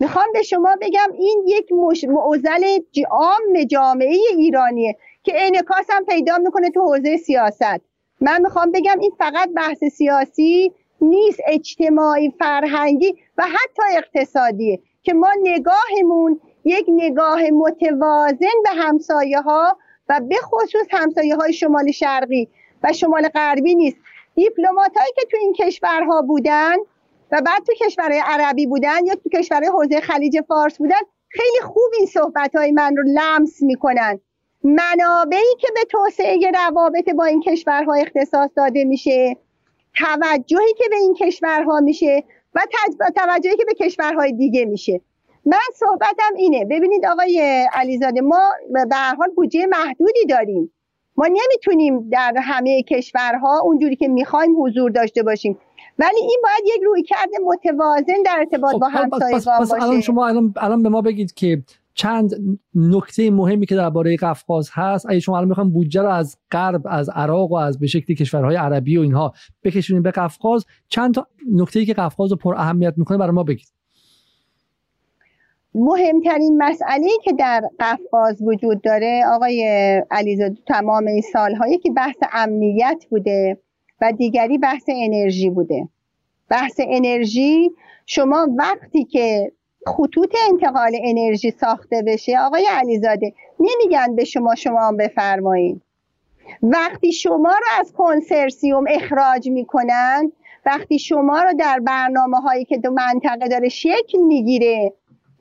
می‌خوام 0.00 0.26
به 0.32 0.42
شما 0.42 0.76
بگم 0.80 1.08
این 1.18 1.44
یک 1.46 1.72
مش... 1.72 2.04
معضل 2.04 2.78
عام 3.10 3.64
جامعه 3.68 4.16
ایرانیه 4.36 4.96
که 5.22 5.32
انعکاس 5.36 5.86
هم 5.90 6.04
پیدا 6.04 6.38
می‌کنه 6.38 6.70
تو 6.70 6.80
حوزه 6.80 7.16
سیاست. 7.16 7.80
من 8.20 8.42
می‌خوام 8.42 8.70
بگم 8.70 8.98
این 9.00 9.12
فقط 9.18 9.48
بحث 9.56 9.84
سیاسی 9.84 10.72
نیست 11.00 11.40
اجتماعی 11.46 12.34
فرهنگی 12.38 13.14
و 13.38 13.42
حتی 13.42 13.96
اقتصادیه 13.96 14.80
که 15.02 15.14
ما 15.14 15.30
نگاهمون 15.42 16.40
یک 16.64 16.84
نگاه 16.88 17.42
متوازن 17.50 18.62
به 18.64 18.70
همسایه 18.70 19.40
ها 19.40 19.76
و 20.10 20.20
به 20.20 20.36
خصوص 20.36 20.86
همسایه 20.90 21.36
های 21.36 21.52
شمال 21.52 21.90
شرقی 21.90 22.48
و 22.82 22.92
شمال 22.92 23.28
غربی 23.28 23.74
نیست. 23.74 23.96
دیپلمات 24.34 24.96
هایی 24.96 25.12
که 25.16 25.26
تو 25.30 25.36
این 25.40 25.52
کشورها 25.52 26.22
بودن 26.22 26.76
و 27.32 27.42
بعد 27.46 27.64
تو 27.66 27.72
کشورهای 27.86 28.22
عربی 28.24 28.66
بودن 28.66 29.06
یا 29.06 29.14
تو 29.14 29.28
کشورهای 29.28 29.68
حوزه 29.68 30.00
خلیج 30.00 30.40
فارس 30.48 30.78
بودن 30.78 31.00
خیلی 31.28 31.60
خوب 31.62 31.92
این 31.98 32.06
صحبت 32.06 32.56
های 32.56 32.72
من 32.72 32.96
رو 32.96 33.02
لمس 33.06 33.62
می‌کنن. 33.62 34.20
منابعی 34.64 35.56
که 35.58 35.68
به 35.74 35.80
توسعه 35.90 36.50
روابط 36.54 37.10
با 37.10 37.24
این 37.24 37.42
کشورها 37.42 37.94
اختصاص 37.94 38.50
داده 38.56 38.84
میشه 38.84 39.36
توجهی 39.96 40.74
که 40.78 40.84
به 40.90 40.96
این 40.96 41.14
کشورها 41.14 41.80
میشه 41.80 42.24
و 42.54 42.60
توجهی 43.16 43.56
که 43.56 43.64
به 43.64 43.74
کشورهای 43.74 44.32
دیگه 44.32 44.64
میشه. 44.64 45.00
من 45.46 45.58
صحبتم 45.74 46.34
اینه. 46.36 46.64
ببینید 46.64 47.06
آقای 47.06 47.66
علیزاده 47.72 48.20
ما 48.20 48.50
به 48.72 48.96
هر 48.96 49.14
حال 49.14 49.28
بودجه 49.36 49.66
محدودی 49.66 50.26
داریم. 50.28 50.72
ما 51.16 51.26
نمی‌تونیم 51.26 52.08
در 52.08 52.34
همه 52.42 52.82
کشورها 52.82 53.60
اونجوری 53.64 53.96
که 53.96 54.08
می‌خوایم 54.08 54.62
حضور 54.62 54.90
داشته 54.90 55.22
باشیم. 55.22 55.58
ولی 55.98 56.20
این 56.20 56.42
باید 56.42 56.76
یک 56.76 56.82
روی 56.82 57.02
کرده 57.02 57.36
متوازن 57.44 58.22
در 58.24 58.36
ارتباط 58.38 58.72
خب 58.72 58.78
با 58.78 58.88
همسایگان 58.88 59.58
باشه 59.58 59.82
الان 59.82 60.00
شما 60.00 60.26
الان, 60.26 60.54
الان 60.56 60.82
به 60.82 60.88
ما 60.88 61.00
بگید 61.00 61.34
که 61.34 61.62
چند 61.94 62.30
نکته 62.74 63.30
مهمی 63.30 63.66
که 63.66 63.74
درباره 63.76 64.16
قفقاز 64.16 64.70
هست. 64.72 65.06
اگه 65.08 65.20
شما 65.20 65.36
الان 65.36 65.48
می‌خوایم 65.48 65.70
بودجه 65.70 66.02
رو 66.02 66.08
از 66.08 66.38
غرب 66.50 66.82
از 66.84 67.08
عراق 67.08 67.52
و 67.52 67.54
از 67.54 67.78
به 67.78 67.86
شکلی 67.86 68.16
کشورهای 68.16 68.56
عربی 68.56 68.96
و 68.96 69.00
اینها 69.00 69.32
بکشونیم 69.64 70.02
به 70.02 70.10
قفقاز 70.10 70.64
چند 70.88 71.14
تا 71.14 71.26
نکته 71.52 71.80
ای 71.80 71.86
که 71.86 71.94
قفقاز 71.94 72.30
رو 72.30 72.36
پر 72.36 72.54
اهمیت 72.54 72.94
می‌کنه 72.96 73.18
برای 73.18 73.32
ما 73.32 73.42
بگید. 73.42 73.68
مهمترین 75.74 76.62
مسئله 76.62 77.08
که 77.24 77.32
در 77.32 77.62
قفقاز 77.80 78.42
وجود 78.42 78.82
داره 78.82 79.22
آقای 79.32 79.62
علیزاده 80.10 80.56
تمام 80.66 81.06
این 81.06 81.22
سالهایی 81.32 81.78
که 81.78 81.90
بحث 81.90 82.16
امنیت 82.32 83.04
بوده 83.10 83.58
و 84.00 84.12
دیگری 84.12 84.58
بحث 84.58 84.84
انرژی 84.88 85.50
بوده. 85.50 85.88
بحث 86.48 86.80
انرژی 86.88 87.70
شما 88.06 88.46
وقتی 88.58 89.04
که 89.04 89.52
خطوط 89.86 90.34
انتقال 90.50 90.92
انرژی 91.04 91.50
ساخته 91.50 92.02
بشه 92.06 92.38
آقای 92.38 92.66
علیزاده 92.70 93.32
نمیگن 93.60 94.16
به 94.16 94.24
شما 94.24 94.54
شما 94.54 94.92
بفرمایید. 94.98 95.82
وقتی 96.62 97.12
شما 97.12 97.48
رو 97.48 97.80
از 97.80 97.92
کنسرسیوم 97.92 98.84
اخراج 98.88 99.48
می‌کنن 99.48 100.32
وقتی 100.66 100.98
شما 100.98 101.42
رو 101.42 101.52
در 101.58 101.80
برنامه 101.80 102.40
هایی 102.40 102.64
که 102.64 102.78
دو 102.78 102.90
منطقه 102.90 103.48
داره 103.48 103.68
شکل 103.68 104.18
می‌گیره 104.26 104.92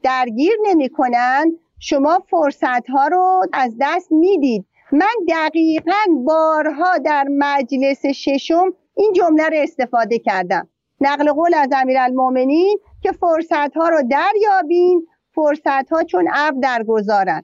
درگیر 0.03 0.53
نمی‌کنن 0.63 1.51
شما 1.79 2.19
فرصت 2.29 2.89
ها 2.89 3.07
رو 3.07 3.41
از 3.53 3.75
دست 3.81 4.11
می‌دید. 4.11 4.65
من 4.91 5.15
دقیقا 5.29 6.23
بارها 6.25 6.97
در 6.97 7.25
مجلس 7.29 8.05
ششم 8.05 8.73
این 8.95 9.13
جمله 9.13 9.49
رو 9.49 9.55
استفاده 9.57 10.19
کردم. 10.19 10.67
نقل 11.01 11.31
قول 11.31 11.53
از 11.53 11.69
امیرالمؤمنین 11.75 12.79
که 13.03 13.11
فرصت 13.11 13.77
ها 13.77 13.89
رو 13.89 14.03
دریابین 14.11 15.07
فرصت 15.35 15.89
ها 15.91 16.03
چون 16.03 16.27
ابر 16.33 16.59
درگذارن. 16.59 17.43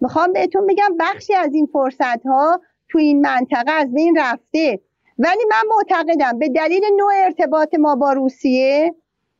می‌خوام 0.00 0.32
بهتون 0.32 0.66
بگم 0.66 0.96
بخشی 1.00 1.34
از 1.34 1.54
این 1.54 1.68
فرصت 1.72 2.26
ها 2.26 2.60
تو 2.88 2.98
این 2.98 3.20
منطقه 3.20 3.72
از 3.72 3.92
بین 3.92 4.18
رفته. 4.18 4.80
ولی 5.18 5.44
من 5.50 5.62
معتقدم 5.76 6.38
به 6.38 6.48
دلیل 6.48 6.84
نوع 6.96 7.12
ارتباط 7.24 7.74
ما 7.74 7.96
با 7.96 8.12
روسیه 8.12 8.94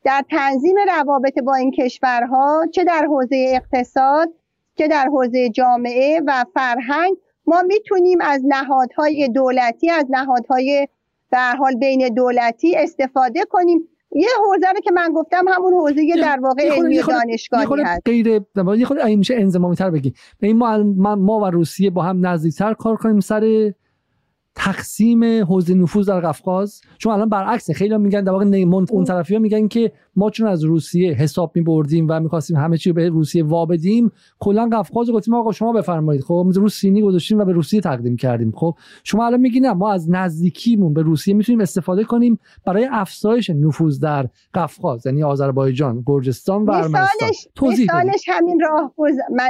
در 0.06 0.24
تنظیم 0.30 0.76
روابط 0.96 1.38
با 1.38 1.54
این 1.54 1.70
کشورها 1.70 2.66
چه 2.72 2.84
در 2.84 3.06
حوزه 3.08 3.46
اقتصاد 3.48 4.28
چه 4.78 4.88
در 4.88 5.04
حوزه 5.04 5.50
جامعه 5.50 6.20
و 6.26 6.44
فرهنگ 6.54 7.16
ما 7.46 7.62
می‌تونیم 7.62 8.18
از 8.20 8.42
نهادهای 8.44 9.28
دولتی 9.28 9.90
از 9.90 10.06
نهادهای 10.10 10.88
در 11.30 11.56
حال 11.56 11.74
بین 11.74 12.14
دولتی 12.14 12.76
استفاده 12.76 13.44
کنیم. 13.50 13.88
یه 14.12 14.28
حوزه 14.46 14.68
رو 14.68 14.80
که 14.80 14.90
من 14.90 15.12
گفتم 15.12 15.44
همون 15.48 15.72
حوزه 15.72 16.02
در 16.16 16.40
واقع 16.42 16.62
علمی 16.62 17.02
دانشگاهی 17.02 17.82
هست. 17.82 18.02
غیر 18.04 18.26
یه 18.78 18.84
خود 18.84 19.02
میشه 19.02 19.34
انضمامی 19.34 19.76
تر 19.76 19.90
بگی 19.90 20.14
ما 20.42 20.84
ما 21.16 21.40
و 21.40 21.44
روسیه 21.44 21.90
با 21.90 22.02
هم 22.02 22.26
نزدیکتر 22.26 22.74
کار 22.74 22.96
کنیم 22.96 23.20
سر 23.20 23.72
تقسیم 24.56 25.24
حوزه 25.24 25.74
نفوذ 25.74 26.08
در 26.08 26.20
قفقاز. 26.20 26.80
چون 26.98 27.12
الان 27.12 27.28
برعکسه 27.28 27.72
خیلی 27.72 27.96
میگن 27.96 28.24
در 28.24 28.32
واقع 28.32 28.44
اون. 28.90 29.04
طرفی 29.04 29.34
ها 29.34 29.40
میگن 29.40 29.68
که 29.68 29.92
ما 30.16 30.30
چون 30.30 30.48
از 30.48 30.64
روسیه 30.64 31.12
حساب 31.12 31.52
میبردیم 31.54 32.06
و 32.08 32.20
می‌خواستیم 32.20 32.56
همه 32.56 32.76
چی 32.76 32.92
به 32.92 33.08
روسیه 33.08 33.44
وابدیم 33.44 34.12
کلا 34.38 34.68
قفقاز 34.72 35.10
گفتیم 35.10 35.34
آقا 35.34 35.52
شما 35.52 35.72
بفرمایید. 35.72 36.22
خب 36.22 36.46
رو 36.54 36.68
سینی 36.68 37.02
گذاشتیم 37.02 37.38
و 37.38 37.44
به 37.44 37.52
روسیه 37.52 37.80
تقدیم 37.80 38.16
کردیم. 38.16 38.52
خب 38.56 38.74
شما 39.04 39.26
الان 39.26 39.40
میگین 39.40 39.70
ما 39.70 39.92
از 39.92 40.10
نزدیکیمون 40.10 40.94
به 40.94 41.02
روسیه 41.02 41.34
می‌تونیم 41.34 41.60
استفاده 41.60 42.04
کنیم 42.04 42.38
برای 42.66 42.88
افزایش 42.92 43.50
نفوذ 43.50 44.00
در 44.00 44.28
قفقاز 44.54 45.06
یعنی 45.06 45.22
آذربایجان 45.22 46.02
گرجستان 46.06 46.64
و 46.64 46.70
ارمنستان. 46.70 47.28
مثالش 47.62 48.24
همین 48.28 48.60
راه 48.60 48.94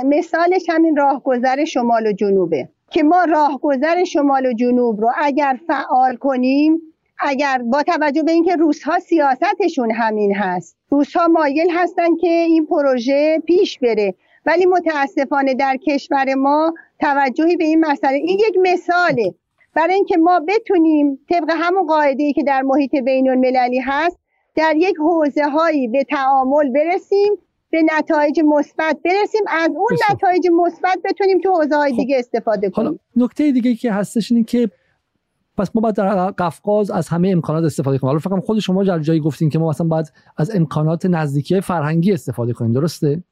مثالش 0.06 0.62
همین 0.68 0.96
راهگذر 0.96 1.64
شمال 1.64 2.06
و 2.06 2.12
جنوبه. 2.12 2.68
که 2.90 3.02
ما 3.02 3.24
راهگذر 3.24 4.04
شمال 4.04 4.46
و 4.46 4.52
جنوب 4.52 5.00
رو 5.00 5.10
اگر 5.16 5.58
فعال 5.66 6.16
کنیم 6.16 6.80
اگر 7.20 7.58
با 7.58 7.82
توجه 7.82 8.22
به 8.22 8.32
اینکه 8.32 8.56
روس 8.56 8.82
ها 8.82 8.98
سیاستشون 8.98 9.90
همین 9.90 10.34
هست 10.34 10.76
روس 10.90 11.16
ها 11.16 11.28
مایل 11.28 11.70
هستن 11.70 12.16
که 12.16 12.28
این 12.28 12.66
پروژه 12.66 13.42
پیش 13.46 13.78
بره. 13.78 14.14
ولی 14.46 14.66
متاسفانه 14.66 15.54
در 15.54 15.76
کشور 15.76 16.34
ما 16.34 16.74
توجهی 17.00 17.56
به 17.56 17.64
این 17.64 17.86
مسئله 17.86 18.16
این 18.16 18.38
یک 18.48 18.56
مثاله. 18.62 19.34
برای 19.74 19.94
اینکه 19.94 20.16
ما 20.16 20.40
بتونیم 20.48 21.18
طبق 21.28 21.50
همون 21.50 21.86
قاعده 21.86 22.22
ای 22.22 22.32
که 22.32 22.42
در 22.42 22.62
محیط 22.62 22.96
بین 22.96 23.30
المللی 23.30 23.78
هست 23.78 24.18
در 24.54 24.74
یک 24.76 24.96
حوزه 24.98 25.44
هایی 25.44 25.88
به 25.88 26.04
تعامل 26.04 26.68
برسیم 26.70 27.32
به 27.70 27.82
نتایج 27.98 28.40
مثبت 28.44 28.98
برسیم. 29.04 29.42
از 29.48 29.70
اون 29.76 29.98
نتایج 30.10 30.46
مثبت 30.66 30.98
بتونیم 31.04 31.40
تو 31.40 31.52
حوزه 31.52 31.76
های 31.76 31.92
خب. 31.92 31.96
دیگه 31.96 32.18
استفاده 32.18 32.70
کنیم. 32.70 33.00
نکته 33.16 33.52
دیگه 33.52 33.74
که 33.74 33.92
هستش 33.92 34.32
اینه 34.32 34.44
که 34.44 34.70
پس 35.58 35.70
ما 35.74 35.80
باید 35.80 35.94
در 35.94 36.30
قفقاز 36.30 36.90
از 36.90 37.08
همه 37.08 37.28
امکانات 37.28 37.64
استفاده 37.64 37.98
کنیم. 37.98 38.08
حالا 38.08 38.18
فقط 38.18 38.44
خود 38.44 38.58
شما 38.58 38.84
جای 38.84 39.00
جایی 39.00 39.20
گفتین 39.20 39.50
که 39.50 39.58
ما 39.58 39.68
مثلا 39.68 39.86
باید 39.86 40.12
از 40.36 40.50
امکانات 40.54 41.06
نزدیکی 41.06 41.60
فرهنگی 41.60 42.12
استفاده 42.12 42.52
کنیم. 42.52 42.72
درسته؟ 42.72 43.22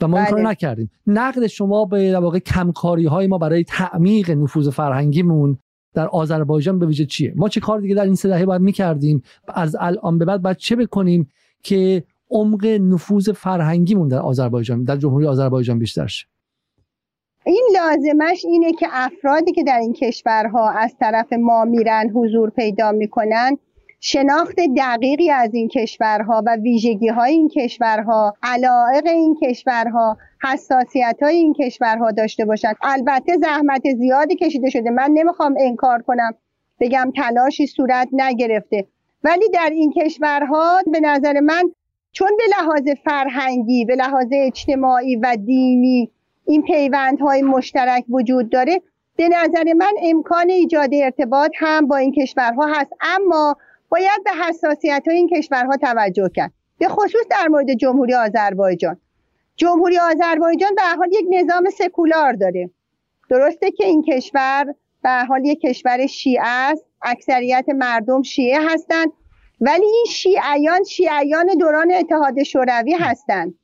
و 0.00 0.08
ما 0.08 0.16
این 0.16 0.26
کارو 0.26 0.42
بله. 0.42 0.50
نکردیم. 0.50 0.90
نقد 1.06 1.46
شما 1.46 1.84
به 1.84 2.18
واقع 2.18 2.38
کمکاری 2.38 3.06
های 3.06 3.26
ما 3.26 3.38
برای 3.38 3.64
تعمیق 3.64 4.30
نفوذ 4.30 4.68
فرهنگیمون 4.68 5.58
در 5.94 6.08
آذربایجان 6.08 6.78
به 6.78 6.86
ویژه 6.86 7.06
چیه؟ 7.06 7.32
ما 7.36 7.48
چه 7.48 7.60
کار 7.60 7.80
دیگه 7.80 7.94
در 7.94 8.04
این 8.04 8.14
سه 8.14 8.28
دهه 8.28 8.46
باید 8.46 8.62
می‌کردیم؟ 8.62 9.22
از 9.48 9.76
الان 9.80 10.18
به 10.18 10.24
بعد 10.24 10.42
باید 10.42 10.56
چه 10.56 10.76
بکنیم 10.76 11.30
که 11.62 12.04
عمق 12.30 12.66
نفوذ 12.66 13.30
فرهنگیمون 13.30 14.08
در 14.08 14.18
آذربایجان 14.18 14.84
در 14.84 14.96
جمهوری 14.96 15.26
آذربایجان 15.26 15.78
بیشتر 15.78 16.06
شه 16.06 16.26
این 17.44 17.68
لازمش 17.74 18.44
اینه 18.44 18.72
که 18.72 18.86
افرادی 18.90 19.52
که 19.52 19.64
در 19.64 19.78
این 19.78 19.92
کشورها 19.92 20.70
از 20.70 20.96
طرف 21.00 21.32
ما 21.32 21.64
میرن 21.64 22.10
حضور 22.14 22.50
پیدا 22.50 22.92
می‌کنن 22.92 23.58
شناخت 24.00 24.56
دقیقی 24.76 25.30
از 25.30 25.54
این 25.54 25.68
کشورها 25.68 26.42
و 26.46 26.56
ویژگی 26.56 27.08
های 27.08 27.32
این 27.32 27.48
کشورها 27.48 28.34
علائق 28.42 29.06
این 29.06 29.36
کشورها 29.42 30.16
حساسیت 30.42 31.18
های 31.22 31.36
این 31.36 31.54
کشورها 31.54 32.10
داشته 32.10 32.44
باشند 32.44 32.76
البته 32.82 33.36
زحمت 33.36 33.82
زیادی 33.98 34.36
کشیده 34.36 34.70
شده. 34.70 34.90
من 34.90 35.10
نمی‌خوام 35.14 35.54
انکار 35.60 36.02
کنم. 36.02 36.34
بگم 36.80 37.12
تلاشی 37.16 37.66
صورت 37.66 38.08
نگرفته. 38.12 38.86
ولی 39.24 39.48
در 39.48 39.70
این 39.72 39.92
کشورها 39.92 40.82
به 40.92 41.00
نظر 41.00 41.40
من 41.40 41.62
چون 42.12 42.30
به 42.38 42.44
لحاظ 42.58 42.88
فرهنگی 43.04 43.84
به 43.84 43.94
لحاظ 43.94 44.28
اجتماعی 44.32 45.16
و 45.16 45.36
دینی 45.44 46.10
این 46.44 46.62
پیوندهای 46.62 47.42
مشترک 47.42 48.04
وجود 48.08 48.50
داره 48.50 48.82
به 49.18 49.28
نظر 49.28 49.72
من 49.72 49.92
امکان 50.02 50.50
ایجاد 50.50 50.90
ارتباط 50.92 51.50
هم 51.56 51.86
با 51.88 51.96
این 51.96 52.12
کشورها 52.12 52.66
هست. 52.66 52.90
اما 53.00 53.56
باید 53.88 54.24
به 54.24 54.30
حساسیت 54.30 55.02
های 55.06 55.16
این 55.16 55.28
کشورها 55.28 55.76
توجه 55.76 56.30
کرد. 56.34 56.52
به 56.78 56.88
خصوص 56.88 57.26
در 57.30 57.48
مورد 57.48 57.74
جمهوری 57.74 58.14
آذربایجان. 58.14 58.96
جمهوری 59.56 59.98
آذربایجان 59.98 60.74
به 60.74 60.82
حال 60.82 61.08
یک 61.12 61.26
نظام 61.30 61.70
سکولار 61.70 62.32
داره. 62.32 62.70
درسته 63.30 63.70
که 63.70 63.86
این 63.86 64.02
کشور 64.02 64.74
به 65.02 65.10
حال 65.10 65.44
یک 65.44 65.60
کشور 65.60 66.06
شیعه 66.06 66.46
است. 66.46 66.84
اکثریت 67.02 67.64
مردم 67.68 68.22
شیعه 68.22 68.58
هستند. 68.68 69.12
ولی 69.60 69.86
این 69.86 70.04
شیعیان 70.08 70.84
شیعیان 70.84 71.46
دوران 71.46 71.92
اتحاد 71.92 72.42
شوروی 72.42 72.94
هستند 72.94 73.54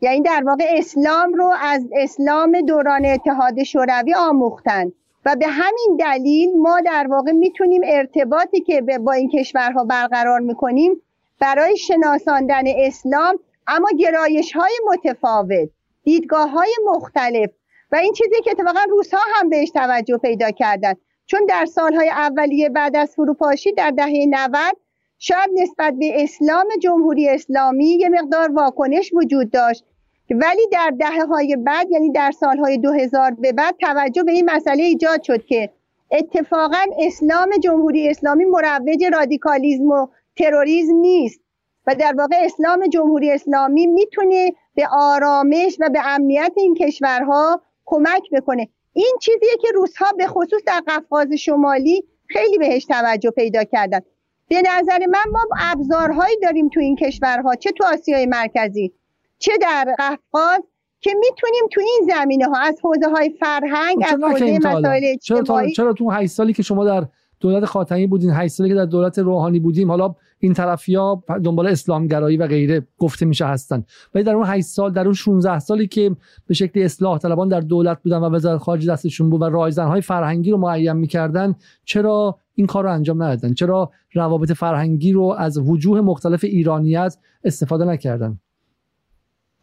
یعنی 0.00 0.20
در 0.20 0.42
واقع 0.46 0.64
اسلام 0.68 1.34
رو 1.34 1.52
از 1.60 1.86
اسلام 1.92 2.60
دوران 2.60 3.06
اتحاد 3.06 3.62
شوروی 3.62 4.14
آموختند 4.14 4.92
و 5.24 5.36
به 5.36 5.46
همین 5.48 5.96
دلیل 5.98 6.58
ما 6.58 6.80
در 6.80 7.06
واقع 7.10 7.32
می‌تونیم 7.32 7.82
ارتباطی 7.84 8.60
که 8.60 8.80
با 8.80 9.12
این 9.12 9.30
کشورها 9.30 9.84
برقرار 9.84 10.40
می‌کنیم 10.40 11.02
برای 11.40 11.76
شناساندن 11.76 12.62
اسلام 12.76 13.38
اما 13.66 13.88
گرایش 13.98 14.52
های 14.52 14.72
متفاوت 14.86 15.68
دیدگاه 16.04 16.50
های 16.50 16.74
مختلف 16.86 17.50
و 17.92 17.96
این 17.96 18.12
چیزی 18.12 18.42
که 18.44 18.50
اتفاقا 18.50 18.80
روس 18.90 19.14
ها 19.14 19.20
هم 19.34 19.48
بهش 19.48 19.70
توجه 19.70 20.18
پیدا 20.18 20.50
کردند 20.50 20.96
چون 21.26 21.46
در 21.46 21.66
سالهای 21.66 22.08
اولیه 22.08 22.68
بعد 22.68 22.96
از 22.96 23.14
فروپاشی 23.14 23.72
در 23.72 23.90
دهه 23.90 24.26
90 24.28 24.76
شاید 25.18 25.50
نسبت 25.54 25.94
به 25.94 26.22
اسلام 26.22 26.66
جمهوری 26.82 27.28
اسلامی 27.28 27.86
یه 27.86 28.08
مقدار 28.08 28.52
واکنش 28.52 29.10
وجود 29.12 29.50
داشت. 29.50 29.84
ولی 30.30 30.66
در 30.72 30.92
دهه 31.00 31.24
های 31.24 31.56
بعد 31.56 31.90
یعنی 31.90 32.12
در 32.12 32.30
سالهای 32.30 32.78
2000 32.78 33.30
به 33.30 33.52
بعد 33.52 33.76
توجه 33.80 34.22
به 34.22 34.32
این 34.32 34.50
مسئله 34.50 34.82
ایجاد 34.82 35.22
شد 35.22 35.44
که 35.44 35.70
اتفاقا 36.10 36.86
اسلام 36.98 37.50
جمهوری 37.62 38.08
اسلامی 38.08 38.44
مروج 38.44 39.04
رادیکالیزم 39.12 39.90
و 39.90 40.06
تروریسم 40.36 40.94
نیست. 40.94 41.40
و 41.86 41.94
در 41.94 42.14
واقع 42.18 42.36
اسلام 42.40 42.86
جمهوری 42.86 43.30
اسلامی 43.30 43.86
می‌تونه 43.86 44.52
به 44.74 44.88
آرامش 44.92 45.76
و 45.80 45.90
به 45.90 46.00
امنیت 46.04 46.52
این 46.56 46.74
کشورها 46.74 47.62
کمک 47.84 48.30
بکنه. 48.32 48.68
این 48.92 49.16
چیزیه 49.20 49.56
که 49.62 49.68
روزها 49.74 50.12
به 50.18 50.26
خصوص 50.26 50.62
در 50.66 50.80
قفقاز 50.86 51.32
شمالی 51.32 52.04
خیلی 52.28 52.58
بهش 52.58 52.84
توجه 52.84 53.30
پیدا 53.30 53.64
کردن. 53.64 54.00
به 54.48 54.62
نظر 54.66 54.98
من 55.06 55.30
ما 55.32 55.40
ابزارهایی 55.60 56.36
داریم 56.42 56.68
تو 56.68 56.80
این 56.80 56.96
کشورها 56.96 57.54
چه 57.54 57.70
تو 57.70 57.84
آسیای 57.92 58.26
مرکزی 58.26 58.92
چه 59.38 59.52
در 59.60 59.94
قفقاز 59.98 60.60
که 61.00 61.10
می‌تونیم 61.20 61.64
تو 61.72 61.80
این 61.80 62.10
زمینه 62.14 62.46
ها 62.46 62.60
از 62.60 62.80
حوزه 62.82 63.08
های 63.08 63.30
فرهنگ 63.40 64.04
از 64.06 64.22
حوزه 64.22 64.58
مسائل 64.58 65.02
اجتماعی 65.04 65.72
چرا, 65.72 65.72
چرا 65.72 65.92
تو 65.92 66.10
8 66.10 66.32
سالی 66.32 66.52
که 66.52 66.62
شما 66.62 66.84
در 66.84 67.06
دولت 67.40 67.64
خاتمی 67.64 68.06
بودین 68.06 68.30
8 68.30 68.54
سالی 68.54 68.68
که 68.68 68.74
در 68.74 68.84
دولت 68.84 69.18
روحانی 69.18 69.60
بودیم 69.60 69.90
حالا 69.90 70.14
این 70.44 70.54
طرفیا 70.54 71.22
دنبال 71.44 71.66
اسلامگرایی 71.66 72.36
و 72.36 72.46
غیره 72.46 72.86
گفته 72.98 73.26
میشه 73.26 73.46
هستن. 73.46 73.84
ولی 74.14 74.24
در 74.24 74.34
اون 74.34 74.46
8 74.46 74.66
سال 74.66 74.92
در 74.92 75.04
اون 75.04 75.14
16 75.14 75.58
سالی 75.58 75.86
که 75.86 76.16
به 76.46 76.54
شکل 76.54 76.80
اصلاح 76.80 77.18
طلبان 77.18 77.48
در 77.48 77.60
دولت 77.60 78.02
بودن 78.02 78.18
و 78.18 78.30
وزارت 78.30 78.60
خارجه 78.60 78.92
دستشون 78.92 79.30
بود 79.30 79.42
و 79.42 79.44
رایزنهای 79.44 80.00
فرهنگی 80.00 80.50
رو 80.50 80.58
معین 80.58 80.92
می‌کردن 80.92 81.54
چرا 81.84 82.38
این 82.54 82.66
کار 82.66 82.84
رو 82.84 82.92
انجام 82.92 83.22
ندادن؟ 83.22 83.54
چرا 83.54 83.90
روابط 84.14 84.52
فرهنگی 84.52 85.12
رو 85.12 85.24
از 85.38 85.58
وجوه 85.58 86.00
مختلف 86.00 86.44
ایرانیت 86.44 87.16
استفاده 87.44 87.84
نکردن؟ 87.84 88.38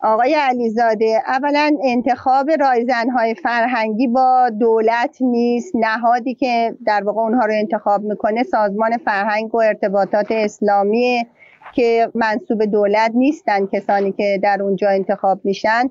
آقای 0.04 0.34
علیزاده 0.34 1.24
اولا 1.28 1.78
انتخاب 1.84 2.52
رایزنهای 2.60 3.36
فرهنگی 3.36 4.08
با 4.08 4.50
دولت 4.60 5.18
نیست 5.22 5.76
نهادی 5.76 6.36
که 6.36 6.76
در 6.86 7.04
واقع 7.04 7.22
اونها 7.22 7.46
رو 7.46 7.54
انتخاب 7.54 8.02
می‌کنه 8.04 8.44
سازمان 8.44 8.98
فرهنگ 8.98 9.56
و 9.56 9.58
ارتباطات 9.58 10.32
اسلامی 10.32 11.26
که 11.74 12.12
منصوب 12.16 12.66
دولت 12.66 13.12
نیستن 13.16 13.66
کسانی 13.66 14.12
که 14.12 14.40
در 14.44 14.62
اونجا 14.62 14.90
انتخاب 14.90 15.40
میشن. 15.44 15.90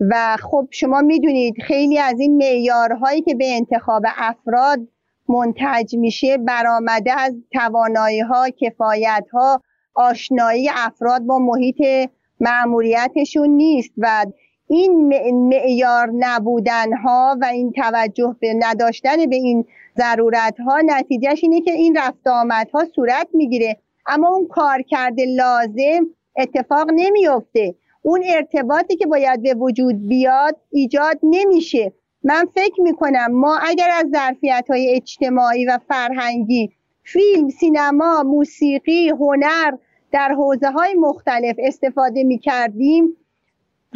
و 0.00 0.36
خب 0.40 0.68
شما 0.70 1.00
می‌دونید 1.00 1.54
خیلی 1.62 1.98
از 1.98 2.20
این 2.20 2.36
معیارهایی 2.36 3.22
که 3.22 3.34
به 3.34 3.56
انتخاب 3.56 4.02
افراد 4.16 4.78
منتج 5.28 5.96
میشه 5.96 6.38
برآمده 6.38 7.20
از 7.20 7.34
توانایی 7.52 8.20
ها 8.20 8.50
کفایت 8.50 9.26
ها 9.32 9.62
آشنایی 9.94 10.70
افراد 10.74 11.22
با 11.22 11.38
محیط 11.38 12.08
معمولیتشون 12.40 13.48
نیست 13.48 13.92
و 13.98 14.26
این 14.68 15.08
معیار 15.48 16.10
نبودن 16.14 16.92
ها 16.92 17.36
و 17.40 17.44
این 17.44 17.72
توجه 17.72 18.36
به 18.40 18.54
نداشتن 18.58 19.26
به 19.26 19.36
این 19.36 19.64
ضرورت 19.98 20.60
ها 20.60 20.80
نتیجهش 20.86 21.40
اینه 21.42 21.60
که 21.60 21.72
این 21.72 21.96
رفت 21.96 22.26
آمد 22.28 22.70
ها 22.74 22.84
صورت 22.94 23.28
می‌گیره. 23.34 23.76
اما 24.06 24.28
اون 24.28 24.48
کار 24.48 24.82
کرده 24.82 25.24
لازم 25.24 26.06
اتفاق 26.36 26.86
نمیفته 26.94 27.74
اون 28.02 28.22
ارتباطی 28.26 28.96
که 28.96 29.06
باید 29.06 29.42
به 29.42 29.54
وجود 29.54 30.08
بیاد 30.08 30.56
ایجاد 30.70 31.18
نمیشه. 31.22 31.92
من 32.24 32.46
فکر 32.54 32.80
می‌کنم 32.80 33.26
ما 33.30 33.58
اگر 33.62 33.88
از 33.98 34.06
ظرفیت 34.10 34.66
های 34.70 34.94
اجتماعی 34.94 35.66
و 35.66 35.78
فرهنگی 35.88 36.70
فیلم، 37.02 37.48
سینما، 37.48 38.22
موسیقی، 38.22 39.08
هنر 39.08 39.72
در 40.12 40.34
حوزه 40.34 40.70
های 40.70 40.94
مختلف 40.94 41.56
استفاده 41.58 42.24
می 42.24 42.38
کردیم 42.38 43.16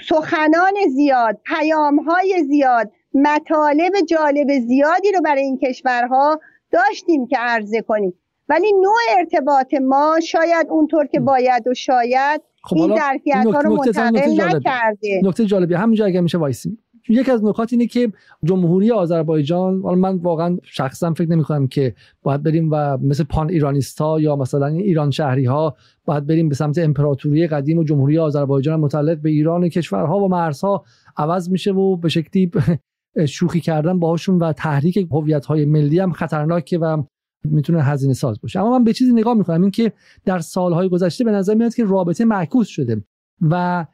سخنان 0.09 0.75
زیاد 0.91 1.41
پیام 1.45 1.99
های 1.99 2.45
زیاد 2.49 2.93
مطالب 3.15 3.93
جالب 4.09 4.59
زیادی 4.59 5.13
رو 5.13 5.21
برای 5.21 5.43
این 5.43 5.59
کشورها 5.59 6.41
داشتیم 6.71 7.27
که 7.27 7.37
عرضه 7.39 7.83
کنیم. 7.83 8.15
ولی 8.49 8.73
نوع 8.73 9.19
ارتباط 9.19 9.75
ما 9.75 10.21
شاید 10.23 10.67
اونطور 10.71 11.07
که 11.07 11.21
باید 11.21 11.67
و 11.67 11.75
شاید 11.75 12.43
خب 12.63 12.77
این 12.77 12.97
ظرفیت 12.97 13.47
ها 13.55 13.61
رو 13.61 13.77
منتقل 13.77 14.41
نکرده. 14.41 15.21
نکته 15.25 15.45
جالبی. 15.45 15.75
همینجا 15.75 16.05
اگر 16.05 16.21
میشه 16.21 16.39
وایسیم 16.39 16.82
یکی 17.09 17.31
از 17.31 17.45
نکات 17.45 17.73
اینه 17.73 17.87
که 17.87 18.13
جمهوری 18.45 18.91
آذربایجان 18.91 19.75
من 19.75 20.17
واقعا 20.17 20.59
شخصا 20.63 21.13
فکر 21.15 21.31
نمی 21.31 21.45
کنم 21.45 21.67
که 21.67 21.95
باید 22.23 22.43
بریم 22.43 22.69
و 22.73 22.97
مثل 22.97 23.25
پان 23.25 23.51
ایرانیستا 23.51 24.21
یا 24.21 24.37
مثلا 24.37 24.67
ایران 24.67 25.11
شهری 25.11 25.45
ها 25.45 25.77
باید 26.05 26.27
بریم 26.27 26.49
به 26.49 26.55
سمت 26.55 26.79
امپراتوری 26.79 27.47
قدیم 27.47 27.79
و 27.79 27.85
جمهوری 27.85 28.19
آذربایجان 28.19 28.81
متعلق 28.81 29.19
به 29.19 29.31
ایران 29.31 29.69
کشورها 29.69 30.19
و 30.19 30.29
مرزها 30.29 30.85
عوض 31.17 31.51
میشه 31.51 31.73
و 31.73 31.97
به 31.97 32.09
شکلی 32.09 32.51
شوخی 33.29 33.61
کردن 33.61 33.99
باهاشون 33.99 34.39
و 34.39 34.53
تحریک 34.53 35.09
هویت 35.11 35.47
های 35.47 35.65
ملی 35.65 35.99
هم 35.99 36.13
خطرناکه 36.13 36.79
و 36.79 37.03
می‌تونه 37.45 37.83
هزینه 37.83 38.15
ساز 38.15 38.41
باشه. 38.41 38.61
اما 38.61 38.79
من 38.79 38.85
به 38.85 38.93
چیزی 38.93 39.13
نگاه 39.13 39.35
می‌کنم 39.35 39.63
این 39.63 39.71
که 39.71 39.93
در 40.25 40.39
سالهای 40.39 40.89
گذشته 40.89 41.25
به 41.25 41.31
نظر 41.31 41.55
میاد 41.55 41.75
که 41.75 41.85
رابطه 41.85 42.25
معکوس 42.25 42.69
شده 42.69 43.05
و 43.41 43.87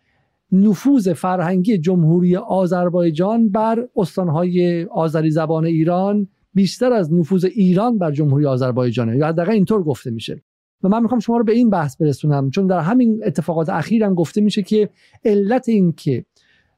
نفوذ 0.53 1.13
فرهنگی 1.13 1.79
جمهوری 1.79 2.37
آذربایجان 2.37 3.49
بر 3.49 3.89
استانهای 3.97 4.85
آذری 4.85 5.31
زبان 5.31 5.65
ایران 5.65 6.29
بیشتر 6.55 6.93
از 6.93 7.13
نفوذ 7.13 7.45
ایران 7.45 7.99
بر 7.99 8.11
جمهوری 8.11 8.47
آذربایجانه. 8.47 9.17
یا 9.17 9.27
حداقل 9.27 9.51
اینطور 9.51 9.83
گفته 9.83 10.11
میشه. 10.11 10.43
و 10.83 10.89
من 10.89 11.03
می‌خوام 11.03 11.21
شما 11.21 11.37
رو 11.37 11.45
به 11.45 11.53
این 11.53 11.71
بحث 11.71 11.97
برسونم 11.97 12.51
چون 12.51 12.67
در 12.67 12.81
همین 12.81 13.21
اتفاقات 13.25 13.69
اخیر 13.69 14.05
هم 14.05 14.15
گفته 14.15 14.41
میشه 14.41 14.63
که 14.63 14.89
علت 15.25 15.69
این 15.69 15.93
که 15.93 16.25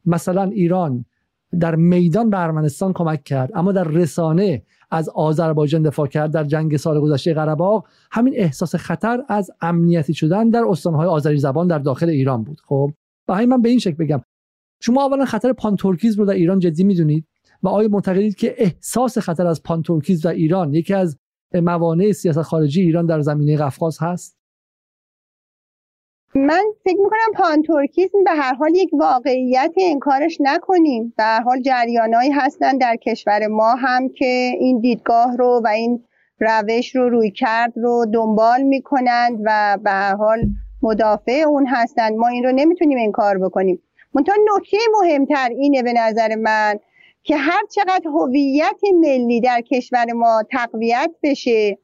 مثلا 0.07 0.43
ایران 0.43 1.05
در 1.61 1.75
میدان 1.75 2.31
به 2.31 2.41
ارمنستان 2.41 2.93
کمک 2.93 3.25
کرد 3.25 3.51
اما 3.55 3.73
در 3.73 3.85
رسانه 3.85 4.63
از 4.91 5.09
آذربایجان 5.09 5.83
دفاع 5.83 6.07
کرد 6.07 6.31
در 6.31 6.45
جنگ 6.45 6.77
سال 6.77 7.01
گذشته 7.01 7.35
قره 7.35 7.83
همین 8.11 8.35
احساس 8.37 8.75
خطر 8.75 9.23
از 9.29 9.51
امنیتی 9.61 10.15
شدن 10.15 10.51
در 10.51 10.65
استانهای 10.69 11.09
آذری 11.09 11.39
زبان 11.39 11.67
در 11.67 11.79
داخل 11.79 12.09
ایران 12.09 12.45
بود. 12.45 12.61
خب 12.69 12.93
و 13.31 13.47
من 13.47 13.63
به 13.63 13.69
این 13.69 13.79
شکل 13.79 13.95
بگم. 13.95 14.23
شما 14.81 15.05
اولا 15.05 15.25
خطر 15.25 15.53
پانتورکیسم 15.53 16.19
رو 16.19 16.25
در 16.25 16.35
ایران 16.35 16.59
جدی 16.59 16.85
می‌دونید 16.85 17.27
و 17.63 17.69
آیا 17.69 17.89
معتقدید 17.89 18.35
که 18.35 18.55
احساس 18.59 19.19
خطر 19.19 19.47
از 19.47 19.63
پانتورکیسم 19.63 20.23
در 20.23 20.33
ایران 20.33 20.75
یکی 20.75 20.95
از 20.95 21.19
موانع 21.55 22.13
سیاست 22.13 22.43
خارجی 22.43 22.81
ایران 22.81 23.07
در 23.07 23.21
زمینه 23.21 23.57
قفقاز 23.57 23.99
هست؟ 24.01 24.37
من 26.35 26.65
فکر 26.85 26.97
می‌کنم 26.97 27.33
پانتورکیزم 27.35 28.25
به 28.25 28.31
هر 28.31 28.55
حال 28.55 28.71
یک 28.75 28.91
واقعیت 28.93 29.75
انکارش 29.81 30.37
نکنیم. 30.41 31.15
به 31.17 31.23
هر 31.23 31.43
حال 31.43 31.63
جریانهایی 31.63 32.31
هستن 32.31 32.79
در 32.79 32.97
کشور 32.97 33.47
ما 33.47 33.75
هم 33.75 34.09
که 34.09 34.53
این 34.61 34.81
دیدگاه 34.81 35.37
رو 35.37 35.61
و 35.65 35.69
این 35.69 36.05
روش 36.41 36.97
رو 36.97 37.09
روی 37.09 37.31
کرد 37.31 37.73
رو 37.77 38.07
دنبال 38.15 38.63
می‌کنند 38.63 39.39
و 39.45 39.79
به 39.85 39.91
هر 39.91 40.17
حال 40.17 40.41
مدافع 40.83 41.45
اون 41.47 41.67
هستند 41.67 42.17
ما 42.17 42.29
این 42.29 42.45
رو 42.45 42.53
نمی‌تونیم 42.53 42.99
این 42.99 43.13
کار 43.13 43.39
بکنیم 43.39 43.83
منتها 44.15 44.35
نکته 44.57 44.79
مهمتر 45.01 45.49
اینه 45.49 45.83
به 45.83 45.93
نظر 45.93 46.35
من 46.35 46.81
که 47.23 47.37
هر 47.37 47.63
چقدر 47.71 48.09
هویت 48.09 48.81
ملی 48.95 49.41
در 49.41 49.61
کشور 49.61 50.13
ما 50.13 50.43
تقویت 50.53 51.11
بشه 51.23 51.79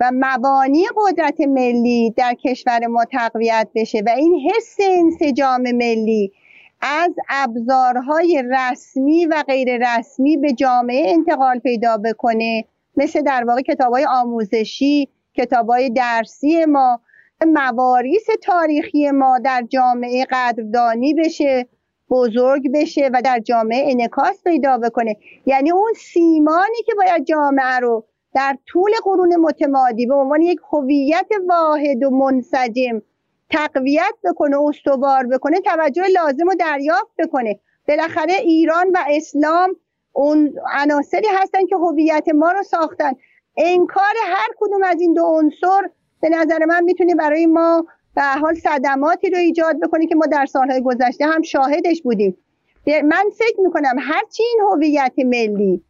و 0.00 0.10
مبانی 0.14 0.84
قدرت 0.96 1.40
ملی 1.40 2.14
در 2.16 2.34
کشور 2.34 2.86
ما 2.86 3.04
تقویت 3.04 3.68
بشه 3.74 4.02
و 4.06 4.10
این 4.16 4.50
حس 4.50 4.76
انسجام 4.80 5.62
ملی 5.62 6.32
از 6.80 7.14
ابزارهای 7.28 8.44
رسمی 8.50 9.26
و 9.26 9.44
غیر 9.46 9.68
رسمی 9.88 10.36
به 10.36 10.52
جامعه 10.52 11.12
انتقال 11.14 11.58
پیدا 11.58 11.96
بکنه 11.96 12.64
مثل 12.96 13.22
در 13.22 13.44
واقع 13.44 13.62
کتاب 13.62 13.92
های 13.92 14.06
آموزشی 14.06 15.08
کتاب 15.34 15.70
های 15.70 15.90
درسی 15.90 16.64
ما 16.64 17.00
مواریس 17.44 18.26
تاریخی 18.42 19.10
ما 19.10 19.38
در 19.38 19.62
جامعه 19.70 20.26
قدردانی 20.30 21.14
بشه 21.14 21.68
بزرگ 22.10 22.72
بشه 22.74 23.10
و 23.12 23.22
در 23.24 23.38
جامعه 23.38 23.90
انکاس 23.90 24.42
پیدا 24.44 24.78
بکنه. 24.78 25.16
یعنی 25.46 25.72
اون 25.72 25.92
سیمانی 25.96 26.82
که 26.86 26.94
باید 26.94 27.24
جامعه 27.24 27.78
رو 27.78 28.04
در 28.34 28.56
طول 28.66 28.90
قرون 29.04 29.36
متمادی 29.36 30.06
به 30.06 30.14
عنوان 30.14 30.40
یک 30.40 30.58
هویت 30.72 31.28
واحد 31.48 32.04
و 32.04 32.10
منسجم 32.10 33.02
تقویت 33.50 34.14
بکنه 34.24 34.56
استوار 34.68 35.26
بکنه 35.26 35.60
توجه 35.60 36.02
لازم 36.02 36.48
رو 36.48 36.54
دریافت 36.54 37.12
بکنه. 37.18 37.60
بالاخره 37.88 38.32
ایران 38.32 38.86
و 38.94 38.98
اسلام 39.08 39.76
اون 40.12 40.54
عناصری 40.72 41.28
هستن 41.42 41.66
که 41.66 41.76
هویت 41.76 42.28
ما 42.34 42.52
رو 42.52 42.62
ساختن. 42.62 43.12
انکار 43.56 44.14
هر 44.24 44.48
کدوم 44.58 44.82
از 44.84 45.00
این 45.00 45.14
دو 45.14 45.22
عنصر 45.22 45.82
به 46.20 46.28
نظر 46.28 46.64
من 46.64 46.84
می‌تونه 46.84 47.14
برای 47.14 47.46
ما 47.46 47.86
به 48.14 48.22
حال 48.22 48.54
صدماتی 48.54 49.30
رو 49.30 49.38
ایجاد 49.38 49.80
بکنه 49.80 50.06
که 50.06 50.14
ما 50.14 50.26
در 50.26 50.46
سالهای 50.46 50.82
گذشته 50.82 51.26
هم 51.26 51.42
شاهدش 51.42 52.02
بودیم. 52.02 52.38
من 52.86 53.24
فکر 53.38 53.60
می‌کنم 53.60 53.96
هرچی 53.98 54.42
این 54.42 54.60
هویت 54.70 55.12
ملی 55.18 55.84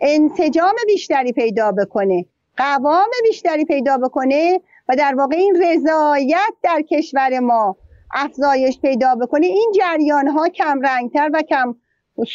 انسجام 0.00 0.74
بیشتری 0.86 1.32
پیدا 1.32 1.72
بکنه 1.72 2.26
قوام 2.56 3.10
بیشتری 3.22 3.64
پیدا 3.64 3.98
بکنه 3.98 4.60
و 4.88 4.96
در 4.96 5.14
واقع 5.14 5.36
این 5.36 5.62
رضایت 5.62 6.52
در 6.62 6.82
کشور 6.90 7.40
ما 7.40 7.76
افزایش 8.14 8.80
پیدا 8.80 9.14
بکنه 9.14 9.46
این 9.46 9.72
جریان 9.74 10.28
ها 10.28 10.48
کم 10.48 10.80
رنگتر 10.80 11.30
و 11.34 11.42
کم 11.42 11.74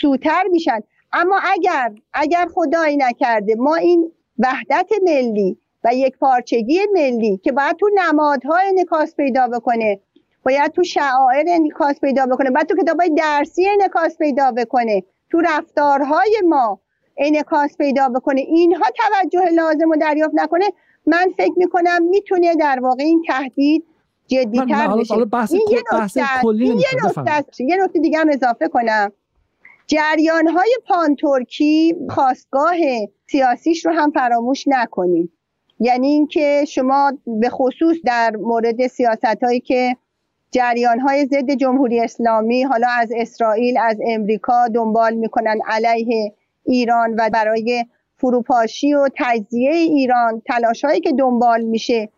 سوتر 0.02 0.44
میشن. 0.52 0.80
اما 1.14 1.40
اگر 1.44 1.96
اگر 2.14 2.48
خدایی 2.54 2.98
نکرده 2.98 3.56
ما 3.56 3.76
این 3.76 4.12
وحدت 4.40 4.90
ملی 5.04 5.58
و 5.88 5.96
یک 5.96 6.18
پارچگی 6.18 6.80
ملی 6.94 7.38
که 7.44 7.52
باید 7.52 7.76
تو 7.76 7.90
نمادها 7.96 8.58
انکاس 8.58 9.16
پیدا 9.16 9.48
بکنه. 9.48 10.00
باید 10.46 10.72
تو 10.72 10.84
شعائر 10.84 11.46
انعکاس 11.48 12.00
پیدا 12.00 12.26
بکنه. 12.26 12.52
باید 12.52 12.68
تو 12.68 12.76
کتابای 12.84 13.10
درسی 13.10 13.68
انعکاس 13.82 14.18
پیدا 14.18 14.52
بکنه. 14.52 15.04
تو 15.32 15.42
رفتارهای 15.42 16.42
ما 16.48 16.80
انعکاس 17.18 17.78
پیدا 17.78 18.10
بکنه. 18.10 18.42
اینها 18.42 18.86
توجه 18.96 19.50
لازم 19.56 19.90
رو 19.90 19.98
دریافت 20.02 20.34
نکنه 20.36 20.66
من 21.06 21.34
فکر 21.38 21.54
می‌کنم 21.58 22.04
می‌تونه 22.04 22.56
در 22.56 22.80
واقع 22.82 23.04
این 23.04 23.24
تهدید 23.28 23.84
جدیتر 24.28 24.88
بشه. 24.88 25.14
این 25.52 25.68
یه 25.70 25.82
نکته 27.06 27.64
یه 27.64 27.76
نکته 27.84 28.00
دیگه 28.00 28.20
هم 28.20 28.30
اضافه 28.30 28.68
کنم. 28.68 29.12
جریان 29.88 30.48
های 30.48 30.78
پانتورکی 30.88 31.96
خاستگاه 32.10 32.76
سیاسیش 33.28 33.86
رو 33.86 33.92
هم 33.92 34.12
فراموش 34.12 34.64
نکنیم. 34.68 35.32
یعنی 35.80 36.08
اینکه 36.08 36.66
شما 36.68 37.14
به 37.26 37.50
خصوص 37.50 37.98
در 38.06 38.36
مورد 38.36 38.88
سیاست 38.88 39.44
هایی 39.44 39.60
که 39.60 39.96
جریان 40.52 41.00
های 41.00 41.26
ضد 41.26 41.52
جمهوری 41.52 42.00
اسلامی 42.00 42.64
حالا 42.64 42.88
از 42.92 43.12
اسرائیل 43.16 43.78
از 43.78 43.98
امریکا 44.08 44.68
دنبال 44.68 45.14
می‌کنن 45.14 45.60
علیه 45.68 46.34
ایران 46.64 47.16
و 47.18 47.30
برای 47.34 47.86
فروپاشی 48.16 48.94
و 48.94 49.10
تجزیه 49.18 49.72
ایران 49.72 50.42
تلاش 50.46 50.86
هایی 50.86 51.00
که 51.00 51.12
دنبال 51.12 51.62
میشه 51.62 52.10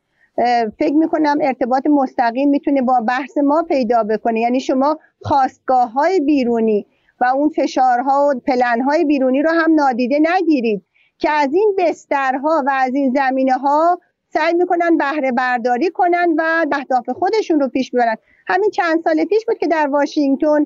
فکر 0.80 0.94
می‌کنم 0.94 1.38
ارتباط 1.42 1.88
مستقیم 1.88 2.50
می‌تونه 2.50 2.82
با 2.82 3.02
بحث 3.08 3.38
ما 3.38 3.64
پیدا 3.64 4.04
بکنه. 4.04 4.40
یعنی 4.40 4.60
شما 4.60 5.00
خواستگاه 5.22 5.92
های 5.92 6.20
بیرونی 6.20 6.86
و 7.22 7.26
اون 7.26 7.50
فشارها 7.50 8.30
و 8.30 8.40
پلنهای 8.40 9.06
بیرونی 9.06 9.42
رو 9.42 9.50
هم 9.50 9.74
نادیده 9.74 10.20
نگیرید. 10.20 10.84
که 11.20 11.32
از 11.32 11.54
این 11.54 11.76
بسترها 11.78 12.64
و 12.68 12.72
از 12.74 12.96
این 12.96 13.14
زمینه 13.16 13.54
ها 13.54 14.00
سعی 14.34 14.54
می‌کنن 14.54 14.98
بهره 14.98 15.32
برداری 15.32 15.90
کنن 15.90 16.36
و 16.38 16.66
اهداف 16.72 17.10
خودشون 17.10 17.60
رو 17.60 17.68
پیش 17.68 17.92
ببرن. 17.92 18.16
همین 18.48 18.70
چند 18.70 19.02
سال 19.04 19.26
پیش 19.26 19.46
بود 19.46 19.58
که 19.58 19.68
در 19.68 19.88
واشنگتن 19.88 20.66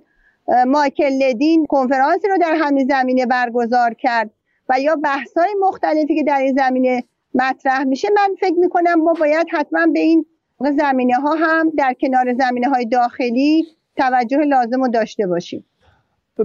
مایکل 0.68 1.10
لدین 1.10 1.66
کنفرانسی 1.66 2.28
رو 2.28 2.38
در 2.38 2.56
همین 2.62 2.88
زمینه 2.88 3.26
برگزار 3.26 3.94
کرد 3.94 4.32
و 4.70 4.80
یا 4.80 4.96
بحث‌های 4.96 5.56
مختلفی 5.62 6.16
که 6.16 6.24
در 6.24 6.40
این 6.40 6.56
زمینه 6.56 7.04
مطرح 7.34 7.84
میشه 7.84 8.08
من 8.16 8.36
فکر 8.40 8.60
می‌کنم 8.60 8.94
ما 8.94 9.14
باید 9.14 9.48
حتما 9.52 9.86
به 9.86 10.00
این 10.00 10.26
زمینه 10.60 11.16
ها 11.16 11.36
هم 11.36 11.72
در 11.78 11.94
کنار 11.94 12.34
زمینه 12.34 12.70
های 12.70 12.86
داخلی 12.86 13.66
توجه 13.98 14.38
لازم 14.38 14.82
رو 14.82 14.88
داشته 14.88 15.28
باشیم. 15.28 15.66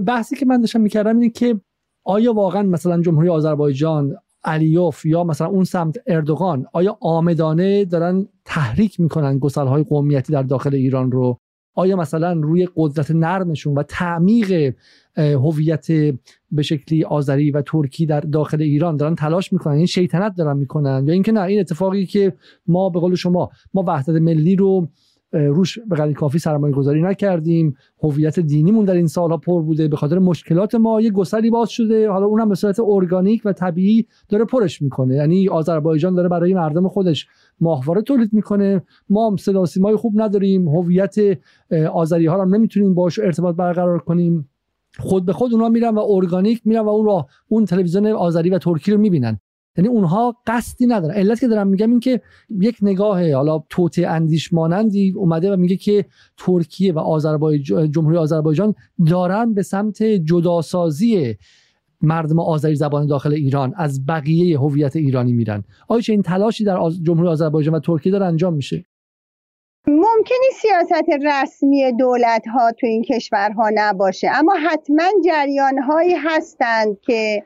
بحثی 0.07 0.35
که 0.35 0.45
من 0.45 0.61
داشتم 0.61 0.81
می‌کردم 0.81 1.17
اینه 1.17 1.29
که 1.29 1.59
آیا 2.09 2.33
واقعا 2.33 2.63
مثلا 2.63 3.01
جمهوری 3.01 3.29
آذربایجان 3.29 4.15
علیوف 4.43 5.05
یا 5.05 5.23
مثلا 5.23 5.47
اون 5.47 5.63
سمت 5.63 5.97
اردوغان 6.07 6.65
آیا 6.73 6.97
آمدانه 7.01 7.85
دارن 7.85 8.27
تحریک 8.45 8.99
می‌کنن 8.99 9.39
های 9.55 9.83
قومیتی 9.83 10.33
در 10.33 10.43
داخل 10.43 10.75
ایران 10.75 11.11
رو؟ 11.11 11.39
آیا 11.75 11.95
مثلا 11.95 12.33
روی 12.33 12.67
قدرت 12.75 13.11
نرمشون 13.11 13.73
و 13.73 13.83
تعمیق 13.83 14.73
هویت 15.17 15.87
به 16.51 16.61
شکلی 16.61 17.03
آذری 17.03 17.51
و 17.51 17.61
ترکی 17.61 18.05
در 18.05 18.19
داخل 18.19 18.61
ایران 18.61 18.97
دارن 18.97 19.15
تلاش 19.15 19.53
می‌کنن؟ 19.53 19.73
این 19.73 19.85
شیطنت 19.85 20.35
دارن 20.35 20.57
می‌کنن؟ 20.57 21.03
یا 21.07 21.13
اینکه 21.13 21.31
نه 21.31 21.41
این 21.41 21.59
اتفاقی 21.59 22.05
که 22.05 22.33
ما 22.67 22.89
به 22.89 22.99
قول 22.99 23.15
شما 23.15 23.49
ما 23.73 23.83
وحدت 23.87 24.09
ملی 24.09 24.55
رو 24.55 24.87
روش 25.31 25.79
به 25.79 25.95
قدر 25.95 26.13
کافی 26.13 26.39
سرمایه 26.39 26.73
گذاری 26.73 27.01
نکردیم. 27.01 27.75
هویت 28.03 28.39
دینیمون 28.39 28.85
در 28.85 28.93
این 28.93 29.07
سالها 29.07 29.37
پر 29.37 29.61
بوده. 29.61 29.87
به 29.87 29.97
خاطر 29.97 30.19
مشکلات 30.19 30.75
ما 30.75 31.01
یه 31.01 31.11
گسلی 31.11 31.49
باز 31.49 31.69
شده. 31.69 32.09
حالا 32.09 32.25
اونم 32.25 32.49
به 32.49 32.55
صورت 32.55 32.79
ارگانیک 32.79 33.41
و 33.45 33.53
طبیعی 33.53 34.05
داره 34.29 34.45
پرش 34.45 34.81
می‌کنه. 34.81 35.15
یعنی 35.15 35.49
آذربایجان 35.49 36.15
داره 36.15 36.29
برای 36.29 36.53
مردم 36.53 36.87
خودش 36.87 37.27
ماهواره 37.59 38.01
تولید 38.01 38.33
می‌کنه. 38.33 38.81
ما 39.09 39.35
صدا 39.39 39.65
سیمای 39.65 39.95
خوب 39.95 40.21
نداریم. 40.21 40.67
هویت 40.67 41.15
آذری 41.93 42.25
ها 42.25 42.43
رو 42.43 42.49
نمی‌تونیم 42.49 42.93
باش 42.93 43.19
ارتباط 43.19 43.55
برقرار 43.55 43.99
کنیم. 43.99 44.49
خود 44.99 45.25
به 45.25 45.33
خود 45.33 45.53
اونها 45.53 45.69
میرن 45.69 45.95
و 45.95 46.05
ارگانیک 46.09 46.61
میرن 46.65 46.81
و 46.81 46.89
اون 46.89 47.05
را 47.05 47.27
اون 47.47 47.65
تلویزیون 47.65 48.07
آذری 48.07 48.49
و 48.49 48.57
ترکی 48.57 48.91
رو 48.91 48.97
می‌بینن. 48.97 49.39
یعنی 49.77 49.87
اونها 49.87 50.35
قصدی 50.47 50.87
ندارن. 50.87 51.13
علت 51.13 51.39
که 51.39 51.47
دارم 51.47 51.67
میگم 51.67 51.89
این 51.89 51.99
که 51.99 52.21
یک 52.49 52.77
نگاه 52.81 53.33
حالا 53.33 53.63
توت 53.69 53.99
اندیش 53.99 54.53
مانندی 54.53 55.13
اومده 55.15 55.53
و 55.53 55.55
میگه 55.55 55.75
که 55.75 56.05
ترکیه 56.37 56.93
و 56.93 56.99
آذربایجان 56.99 57.91
جمهوری 57.91 58.17
آذربایجان 58.17 58.75
دارن 59.09 59.53
به 59.53 59.63
سمت 59.63 60.03
جداسازی 60.03 61.35
مردم 62.01 62.39
آذری 62.39 62.75
زبان 62.75 63.07
داخل 63.07 63.33
ایران 63.33 63.73
از 63.77 64.05
بقیه 64.05 64.59
هویت 64.59 64.95
ایرانی 64.95 65.33
میرن. 65.33 65.63
آیا 65.87 66.01
چه 66.01 66.13
این 66.13 66.21
تلاشی 66.21 66.63
در 66.63 66.77
جمهوری 67.03 67.29
آذربایجان 67.29 67.75
و 67.75 67.79
ترکیه 67.79 68.11
داره 68.11 68.25
انجام 68.25 68.53
میشه؟ 68.53 68.85
ممکنی 69.87 70.49
سیاست 70.61 71.09
رسمی 71.25 71.91
دولت 71.99 72.47
ها 72.47 72.71
تو 72.71 72.87
این 72.87 73.03
کشورها 73.03 73.69
نباشه 73.73 74.29
اما 74.33 74.53
حتما 74.69 75.03
جریان 75.25 75.77
هایی 75.77 76.15
هستند 76.15 76.99
که 77.01 77.43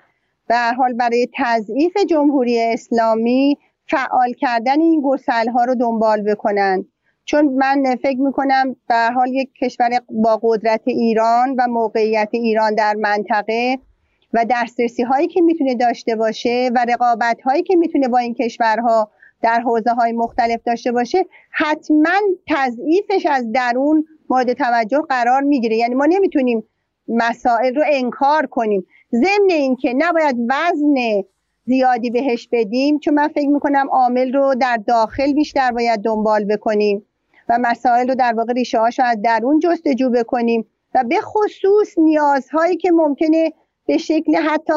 به 0.47 0.55
حال 0.77 0.93
برای 0.93 1.27
تضعیف 1.37 1.97
جمهوری 2.09 2.61
اسلامی 2.61 3.57
فعال 3.87 4.33
کردن 4.37 4.81
این 4.81 5.01
گسل 5.05 5.49
ها 5.49 5.63
رو 5.63 5.75
دنبال 5.75 6.21
بکنن. 6.21 6.85
چون 7.25 7.45
من 7.45 7.95
فکر 8.03 8.19
می‌کنم 8.19 8.75
به 8.87 8.95
حال 9.15 9.33
یک 9.33 9.49
کشور 9.61 9.89
با 10.09 10.39
قدرت 10.43 10.81
ایران 10.85 11.55
و 11.57 11.67
موقعیت 11.67 12.29
ایران 12.31 12.75
در 12.75 12.93
منطقه 12.93 13.77
و 14.33 14.45
دسترسی 14.49 15.03
هایی 15.03 15.27
که 15.27 15.41
می‌تونه 15.41 15.75
داشته 15.75 16.15
باشه 16.15 16.71
و 16.75 16.85
رقابت 16.89 17.41
هایی 17.41 17.63
که 17.63 17.75
می‌تونه 17.75 18.07
با 18.07 18.17
این 18.17 18.33
کشورها 18.33 19.11
در 19.41 19.61
حوزه 19.61 19.91
های 19.91 20.11
مختلف 20.11 20.59
داشته 20.65 20.91
باشه 20.91 21.25
حتما 21.51 22.19
تضعیفش 22.47 23.25
از 23.25 23.51
درون 23.51 24.05
مورد 24.29 24.53
توجه 24.53 25.01
قرار 25.09 25.41
می‌گیره. 25.41 25.77
یعنی 25.77 25.95
ما 25.95 26.05
نمی‌تونیم 26.05 26.63
مسائل 27.07 27.75
رو 27.75 27.83
انکار 27.91 28.45
کنیم. 28.45 28.85
ضمن 29.13 29.49
اینکه 29.49 29.93
نباید 29.97 30.35
وزن 30.49 31.23
زیادی 31.65 32.09
بهش 32.09 32.49
بدیم 32.51 32.99
چون 32.99 33.13
من 33.13 33.27
فکر 33.27 33.47
می‌کنم 33.47 33.87
عامل 33.91 34.33
رو 34.33 34.55
در 34.55 34.79
داخل 34.87 35.33
بیشتر 35.33 35.71
باید 35.71 35.99
دنبال 36.01 36.45
بکنیم 36.45 37.05
و 37.49 37.57
مسائل 37.61 38.07
رو 38.07 38.15
در 38.15 38.33
واقع 38.37 38.53
ریشه 38.53 38.79
هاشو 38.79 39.03
از 39.03 39.17
درون 39.23 39.59
جستجو 39.59 40.09
بکنیم 40.09 40.65
و 40.95 41.03
به 41.03 41.21
خصوص 41.21 41.97
نیازهایی 41.97 42.77
که 42.77 42.91
ممکنه 42.91 43.53
به 43.85 43.97
شکل 43.97 44.35
حتی 44.35 44.73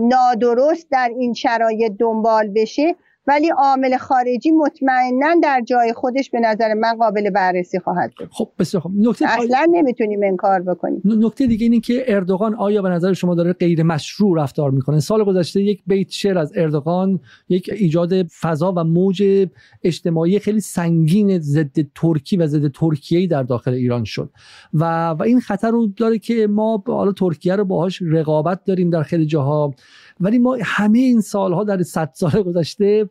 نادرست 0.00 0.90
در 0.90 1.10
این 1.18 1.32
شرایط 1.32 1.92
دنبال 1.98 2.48
بشه 2.48 2.96
ولی 3.30 3.48
عامل 3.48 3.96
خارجی 3.96 4.50
مطمئنا 4.50 5.34
در 5.42 5.62
جای 5.66 5.92
خودش 5.92 6.30
به 6.30 6.40
نظر 6.40 6.74
من 6.74 6.96
قابل 6.96 7.30
بررسی 7.30 7.78
خواهد 7.78 8.12
بود. 8.18 8.28
خب 8.32 8.48
بسیار 8.58 8.82
خب 8.82 8.90
نکته 8.96 9.26
اصلا 9.28 9.66
نمی‌تونیم 9.70 10.20
انکار 10.24 10.60
بکنیم. 10.60 11.02
نکته 11.04 11.46
دیگه 11.46 11.64
اینه 11.64 11.80
که 11.80 12.04
اردوغان 12.06 12.54
آیا 12.54 12.82
به 12.82 12.88
نظر 12.88 13.12
شما 13.12 13.34
داره 13.34 13.52
غیر 13.52 13.82
مشروع 13.82 14.42
رفتار 14.42 14.70
می‌کنه؟ 14.70 15.00
سال 15.00 15.24
گذشته 15.24 15.62
یک 15.62 15.82
بیت 15.86 16.10
شعر 16.10 16.38
از 16.38 16.52
اردوغان 16.56 17.20
یک 17.48 17.70
ایجاد 17.72 18.26
فضا 18.26 18.72
و 18.76 18.84
موج 18.84 19.48
اجتماعی 19.84 20.38
خیلی 20.38 20.60
سنگین 20.60 21.38
ضد 21.38 21.76
ترکی 21.94 22.36
و 22.36 22.46
ضد 22.46 22.68
ترکیه 22.72 23.26
در 23.26 23.42
داخل 23.42 23.72
ایران 23.72 24.04
شد. 24.04 24.30
و 24.74 25.10
و 25.10 25.22
این 25.22 25.40
خطر 25.40 25.70
رو 25.70 25.86
داره 25.86 26.18
که 26.18 26.46
ما 26.46 26.82
حالا 26.86 27.12
ترکیه 27.12 27.56
رو 27.56 27.64
باهاش 27.64 28.02
رقابت 28.02 28.64
داریم 28.64 28.90
در 28.90 29.02
خیلی 29.02 29.26
جاها. 29.26 29.74
ولی 30.20 30.38
ما 30.38 30.56
همه 30.62 30.98
این 30.98 31.20
سالها 31.20 31.64
در 31.64 31.82
صد 31.82 32.10
سال 32.14 32.42
گذشته 32.42 33.08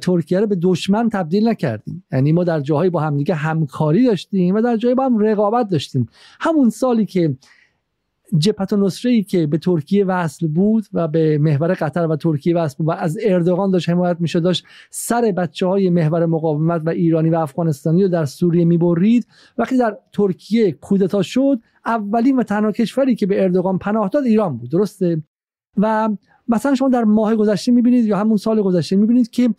ترکیه 0.00 0.40
رو 0.40 0.46
به 0.46 0.58
دشمن 0.62 1.08
تبدیل 1.08 1.48
نکردیم. 1.48 2.04
یعنی 2.12 2.32
ما 2.32 2.44
در 2.44 2.60
جاهایی 2.60 2.90
با 2.90 3.00
همدیگه 3.00 3.34
همکاری 3.34 4.06
داشتیم 4.06 4.54
و 4.54 4.60
در 4.60 4.76
جایی 4.76 4.94
با 4.94 5.04
هم 5.04 5.18
رقابت 5.18 5.68
داشتیم. 5.68 6.08
همون 6.40 6.70
سالی 6.70 7.06
که 7.06 7.36
و 8.72 8.76
نصره 8.76 9.22
که 9.22 9.46
به 9.46 9.58
ترکیه 9.58 10.04
وصل 10.04 10.46
بود 10.46 10.84
و 10.92 11.08
به 11.08 11.38
محور 11.38 11.74
قطر 11.74 12.06
و 12.06 12.16
ترکیه 12.16 12.56
وصل 12.56 12.76
بود 12.78 12.86
و 12.86 12.90
از 12.90 13.18
اردوغان 13.22 13.70
داشت 13.70 13.88
حمایت 13.88 14.16
می‌شد 14.20 14.42
داشت 14.42 14.64
سر 14.90 15.32
بچه 15.36 15.66
های 15.66 15.90
محور 15.90 16.26
مقاومت 16.26 16.82
و 16.84 16.90
ایرانی 16.90 17.30
و 17.30 17.36
افغانستانی 17.36 18.02
رو 18.02 18.08
در 18.08 18.24
سوریه 18.24 18.64
می‌برید. 18.64 19.26
وقتی 19.58 19.78
در 19.78 19.96
ترکیه 20.12 20.72
کودتا 20.72 21.22
شد 21.22 21.60
اولین 21.86 22.36
و 22.36 22.42
تنها 22.42 22.72
کشوری 22.72 23.14
که 23.14 23.26
به 23.26 23.42
اردوغان 23.42 23.78
پناه 23.78 24.08
داد 24.08 24.24
ایران 24.24 24.56
بود. 24.56 24.70
درسته؟ 24.70 25.22
و 25.76 26.08
مثلا 26.48 26.74
شما 26.74 26.88
در 26.88 27.04
ماه 27.04 27.36
گذشته 27.36 27.72
می‌بینید 27.72 28.04
یا 28.04 28.18
همون 28.18 28.36
سال 28.36 28.62
گذشته 28.62 28.96
می‌بینید 28.96 29.30
که 29.30 29.54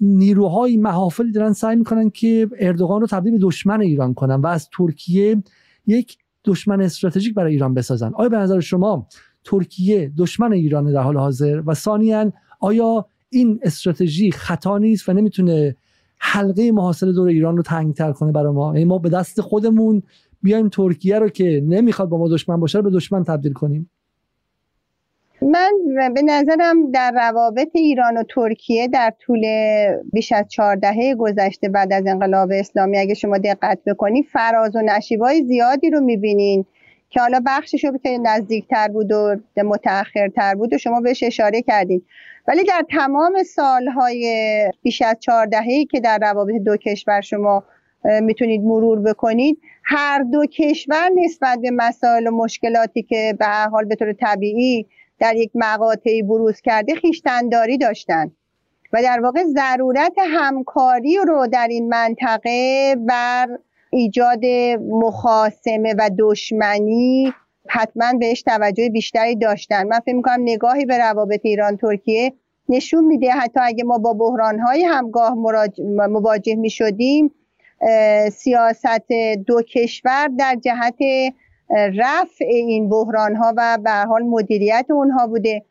نیروهای 0.00 0.76
محافلی 0.76 1.32
دارن 1.32 1.52
سعی 1.52 1.76
می‌کنن 1.76 2.10
که 2.10 2.48
اردوغان 2.58 3.00
رو 3.00 3.06
تبدیل 3.06 3.32
به 3.32 3.38
دشمن 3.38 3.80
ایران 3.80 4.14
کنن 4.14 4.34
و 4.34 4.46
از 4.46 4.68
ترکیه 4.78 5.42
یک 5.86 6.18
دشمن 6.44 6.80
استراتژیک 6.80 7.34
برای 7.34 7.52
ایران 7.52 7.74
بسازن. 7.74 8.12
آیا 8.14 8.28
به 8.28 8.36
نظر 8.36 8.60
شما 8.60 9.06
ترکیه 9.44 10.12
دشمن 10.18 10.52
ایران 10.52 10.92
در 10.92 11.02
حال 11.02 11.16
حاضر؟ 11.16 11.62
و 11.66 11.74
ثانیا 11.74 12.32
آیا 12.60 13.06
این 13.30 13.60
استراتژی 13.62 14.30
خطا 14.30 14.78
نیست 14.78 15.08
و 15.08 15.12
نمی‌تونه 15.12 15.76
حلقه 16.18 16.72
محاصره 16.72 17.12
دور 17.12 17.28
ایران 17.28 17.56
رو 17.56 17.62
تنگتر 17.62 18.12
کنه 18.12 18.32
برای 18.32 18.52
ما؟ 18.52 18.72
یعنی 18.72 18.84
ما 18.84 18.98
به 18.98 19.08
دست 19.08 19.40
خودمون 19.40 20.02
بیایم 20.42 20.68
ترکیه 20.68 21.18
رو 21.18 21.28
که 21.28 21.64
نمی‌خواد 21.66 22.08
با 22.08 22.18
ما 22.18 22.28
دشمن 22.28 22.60
باشه 22.60 22.78
رو 22.78 22.84
به 22.84 22.90
دشمن 22.90 23.24
تبدیل 23.24 23.52
کنیم. 23.52 23.90
من 25.44 25.72
به 26.14 26.22
نظرم 26.22 26.90
در 26.90 27.12
روابط 27.12 27.68
ایران 27.74 28.16
و 28.16 28.22
ترکیه 28.28 28.88
در 28.88 29.12
طول 29.20 29.46
بیش 30.12 30.32
از 30.32 30.48
چهار 30.48 30.76
دهه 30.76 31.14
گذشته 31.14 31.68
بعد 31.68 31.92
از 31.92 32.06
انقلاب 32.06 32.48
اسلامی 32.52 32.98
اگه 32.98 33.14
شما 33.14 33.38
دقت 33.38 33.78
بکنید 33.86 34.26
فراز 34.32 34.76
و 34.76 34.80
نشیبای 34.80 35.42
زیادی 35.42 35.90
رو 35.90 36.00
می‌بینین 36.00 36.64
که 37.10 37.20
حالا 37.20 37.40
بخشش 37.46 37.84
رو 37.84 37.98
که 37.98 38.18
نزدیکتر 38.18 38.88
بود 38.88 39.12
و 39.12 39.36
متأخرتر 39.64 40.54
بود 40.54 40.72
و 40.74 40.78
شما 40.78 41.00
بهش 41.00 41.22
اشاره 41.22 41.62
کردید 41.62 42.04
ولی 42.48 42.64
در 42.64 42.84
تمام 42.90 43.42
سالهای 43.42 44.72
بیش 44.82 45.02
از 45.02 45.16
چهار 45.20 45.46
دهه‌ای 45.46 45.84
که 45.84 46.00
در 46.00 46.18
روابط 46.22 46.54
دو 46.54 46.76
کشور 46.76 47.20
شما 47.20 47.64
می‌تونید 48.22 48.60
مرور 48.62 49.00
بکنید 49.00 49.58
هر 49.84 50.22
دو 50.32 50.46
کشور 50.46 51.10
نسبت 51.24 51.58
به 51.62 51.70
مسائل 51.70 52.26
و 52.26 52.30
مشکلاتی 52.30 53.02
که 53.02 53.34
به 53.38 53.46
حال 53.46 53.84
به 53.84 53.94
طور 53.94 54.12
طبیعی 54.12 54.86
در 55.18 55.36
یک 55.36 55.50
مقاطعی 55.54 56.22
بروز 56.22 56.60
کرده 56.60 56.94
خیشتنداری 56.94 57.78
داشتن 57.78 58.30
و 58.92 59.02
در 59.02 59.20
واقع 59.20 59.44
ضرورت 59.44 60.12
همکاری 60.18 61.16
رو 61.26 61.46
در 61.46 61.68
این 61.70 61.88
منطقه 61.88 62.96
بر 62.98 63.48
ایجاد 63.90 64.44
مخاسمه 64.90 65.94
و 65.98 66.10
دشمنی 66.18 67.32
حتما 67.68 68.12
بهش 68.18 68.42
توجه 68.42 68.88
بیشتری 68.88 69.36
داشتن. 69.36 69.86
من 69.86 70.00
فکر 70.00 70.14
می‌کنم 70.14 70.42
نگاهی 70.42 70.84
به 70.84 70.98
روابط 70.98 71.40
ایران 71.42 71.76
ترکیه 71.76 72.32
نشون 72.68 73.04
میده. 73.04 73.30
حتی 73.30 73.60
اگه 73.62 73.84
ما 73.84 73.98
با 73.98 74.12
بحران 74.12 74.58
های 74.58 74.82
همگاه 74.82 75.34
مواجه 76.08 76.54
می 76.54 76.70
شدیم 76.70 77.30
سیاست 78.32 79.12
دو 79.46 79.62
کشور 79.62 80.30
در 80.38 80.56
جهت 80.60 80.98
رفع 81.70 82.44
این 82.44 82.88
بحران 82.88 83.36
ها 83.36 83.54
و 83.56 83.78
به 83.84 83.90
حال 83.90 84.22
مدیریت 84.22 84.86
اونها 84.90 85.26
بوده. 85.26 85.62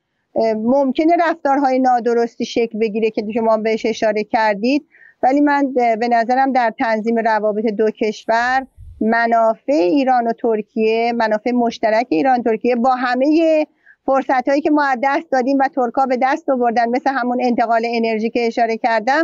ممکنه 0.56 1.16
رفتارهای 1.30 1.80
نادرستی 1.80 2.46
شکل 2.46 2.80
بگیره 2.80 3.10
که 3.10 3.26
شما 3.34 3.58
بهش 3.58 3.86
اشاره 3.86 4.24
کردید 4.24 4.86
ولی 5.24 5.42
من 5.42 5.74
به 5.74 6.08
نظرم 6.08 6.52
در 6.52 6.74
تنظیم 6.80 7.20
روابط 7.20 7.66
دو 7.66 7.92
کشور 7.92 8.68
منافع 9.02 9.74
ایران 9.74 10.28
و 10.28 10.34
ترکیه 10.34 11.14
منافع 11.14 11.52
مشترک 11.52 12.08
ایران 12.10 12.44
ترکیه 12.44 12.76
با 12.76 12.96
همه 12.96 13.66
فرصت 14.06 14.50
هایی 14.50 14.62
که 14.62 14.72
ما 14.72 14.96
دست 15.04 15.32
دادیم 15.32 15.58
و 15.60 15.68
ترکا 15.68 16.06
به 16.06 16.18
دست 16.22 16.50
آوردن 16.50 16.90
مثل 16.90 17.10
همون 17.10 17.38
انتقال 17.42 17.82
انرژی 17.86 18.30
که 18.30 18.48
اشاره 18.48 18.78
کردم 18.78 19.24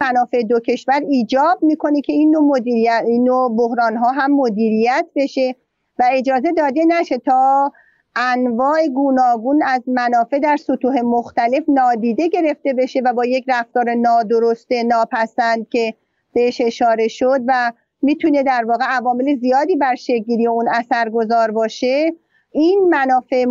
منافع 0.00 0.42
دو 0.42 0.60
کشور 0.60 1.00
ایجاب 1.08 1.62
می‌کنه 1.62 2.00
که 2.00 2.12
این 2.12 2.30
نوع 2.30 2.42
مدیریت 2.42 3.02
این 3.06 3.24
نوع 3.24 3.56
بحران 3.56 3.96
ها 3.96 4.10
هم 4.10 4.32
مدیریت 4.32 5.06
بشه. 5.16 5.54
و 5.98 6.04
اجازه 6.12 6.52
داده 6.52 6.84
نشه 6.84 7.18
تا 7.18 7.72
انواع 8.16 8.88
گوناگون 8.88 9.62
از 9.66 9.82
منافع 9.86 10.38
در 10.38 10.56
سطوح 10.56 11.00
مختلف 11.00 11.62
نادیده 11.68 12.28
گرفته 12.28 12.72
بشه 12.72 13.00
و 13.04 13.12
با 13.12 13.24
یک 13.24 13.44
رفتار 13.48 13.94
نادرست 13.94 14.72
ناپسند 14.72 15.68
که 15.68 15.94
بهش 16.32 16.60
اشاره 16.60 17.08
شد 17.08 17.40
و 17.46 17.72
می‌تونه 18.02 18.42
در 18.42 18.64
واقع 18.64 18.84
عوامل 18.84 19.36
زیادی 19.36 19.76
بر 19.76 19.94
شکلگیری 19.94 20.46
اون 20.46 20.68
اثرگذار 20.68 21.50
باشه 21.50 22.12
این 22.50 22.88
منافع 22.90 23.44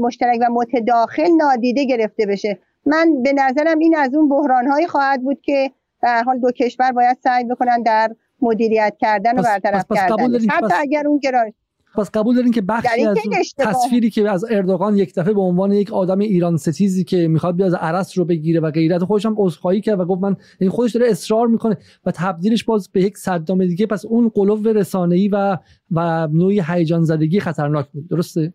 مشترک 0.00 0.38
و 0.40 0.52
متداخل 0.52 1.28
نادیده 1.36 1.84
گرفته 1.84 2.26
بشه. 2.26 2.58
من 2.86 3.22
به 3.22 3.32
نظرم 3.32 3.78
این 3.78 3.96
از 3.96 4.14
اون 4.14 4.28
بحرانهایی 4.28 4.86
خواهد 4.86 5.22
بود 5.22 5.40
که 5.40 5.70
در 6.02 6.22
حال 6.22 6.38
دو 6.38 6.50
کشور 6.50 6.92
باید 6.92 7.18
سعی 7.24 7.44
بکنن 7.44 7.82
در 7.82 8.16
مدیریت 8.42 8.96
کردن 8.98 9.38
و 9.38 9.42
برطرف 9.42 9.84
کردن 9.94 10.38
حتی 10.50 10.74
اگر 10.78 11.06
اون 11.06 11.18
گرایش 11.18 11.54
پس 11.96 12.10
قبول 12.10 12.36
دارین 12.36 12.52
که 12.52 12.62
بخشی 12.62 13.06
از 13.06 13.16
تصویری 13.58 14.10
که 14.10 14.30
از 14.30 14.44
اردوغان 14.50 14.96
یک 14.96 15.14
دفعه 15.14 15.34
به 15.34 15.40
عنوان 15.40 15.72
یک 15.72 15.92
آدم 15.92 16.18
ایران 16.18 16.56
ستیزی 16.56 17.04
که 17.04 17.28
می‌خواد 17.28 17.56
بیاد 17.56 17.74
عرس 17.74 18.18
رو 18.18 18.24
بگیره 18.24 18.60
و 18.60 18.70
غیرت 18.70 19.04
خودش 19.04 19.26
هم 19.26 19.34
عذرخواهی 19.38 19.80
کرد 19.80 20.00
و 20.00 20.04
گفت 20.04 20.22
من 20.22 20.28
این 20.28 20.36
یعنی 20.60 20.70
خودش 20.70 20.92
داره 20.92 21.10
اصرار 21.10 21.46
می‌کنه 21.46 21.76
و 22.06 22.10
تبدیلش 22.10 22.64
باز 22.64 22.88
به 22.92 23.02
یک 23.02 23.16
صدام 23.16 23.66
دیگه. 23.66 23.86
پس 23.86 24.04
اون 24.04 24.28
قلوب 24.28 24.68
رسانه‌ای 24.68 25.28
و 25.28 25.58
و 25.90 26.28
نوعی 26.32 26.62
هیجان 26.68 27.04
زدگی 27.04 27.40
خطرناک 27.40 27.86
بود. 27.92 28.08
درسته؟ 28.08 28.52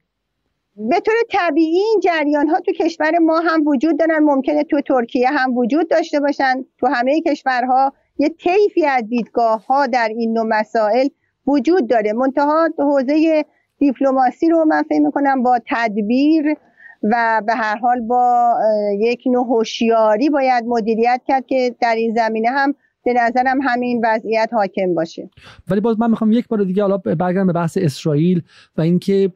به 0.76 1.00
طور 1.00 1.16
طبیعی 1.30 1.78
این 1.78 2.00
جریان 2.04 2.48
ها 2.48 2.60
تو 2.60 2.72
کشور 2.72 3.12
ما 3.22 3.40
هم 3.40 3.68
وجود 3.68 4.00
دارن. 4.00 4.24
ممکنه 4.24 4.64
تو 4.64 4.82
ترکیه 4.82 5.30
هم 5.30 5.58
وجود 5.58 5.90
داشته 5.90 6.20
باشن. 6.20 6.66
تو 6.80 6.88
همه 6.88 7.22
کشورها 7.22 7.94
یه 8.20 8.30
طیفی 8.30 8.86
از 8.86 9.04
دیدگاه 9.10 9.66
ها 9.66 9.88
در 9.88 10.10
این 10.18 10.34
نوع 10.34 10.46
مسائل 10.48 11.08
وجود 11.48 11.90
داره. 11.90 12.14
منتها 12.14 12.70
حوزه 12.78 13.46
دیپلماسی 13.78 14.50
رو 14.50 14.66
من 14.66 14.84
فکر 14.84 15.00
می‌کنم 15.00 15.44
با 15.44 15.60
تدبیر 15.70 16.56
و 17.04 17.42
به 17.48 17.54
هر 17.54 17.78
حال 17.78 18.02
با 18.02 18.54
یک 19.00 19.24
نوع 19.26 19.46
هوشیاری 19.46 20.30
باید 20.30 20.64
مدیریت 20.68 21.22
کرد 21.28 21.46
که 21.46 21.76
در 21.82 21.96
این 21.96 22.16
زمینه 22.16 22.50
هم 22.50 22.76
به 23.06 23.14
نظرم 23.14 23.62
همین 23.62 24.02
وضعیت 24.04 24.50
حاکم 24.52 24.94
باشه. 24.94 25.30
ولی 25.68 25.80
باز 25.80 26.00
من 26.00 26.10
می‌خوام 26.10 26.32
یک 26.32 26.48
بار 26.48 26.64
دیگه 26.64 26.82
حالا 26.82 26.98
برگردم 26.98 27.48
به 27.48 27.54
بحث 27.54 27.78
اسرائیل 27.82 28.42
و 28.78 28.82
اینکه 28.82 29.32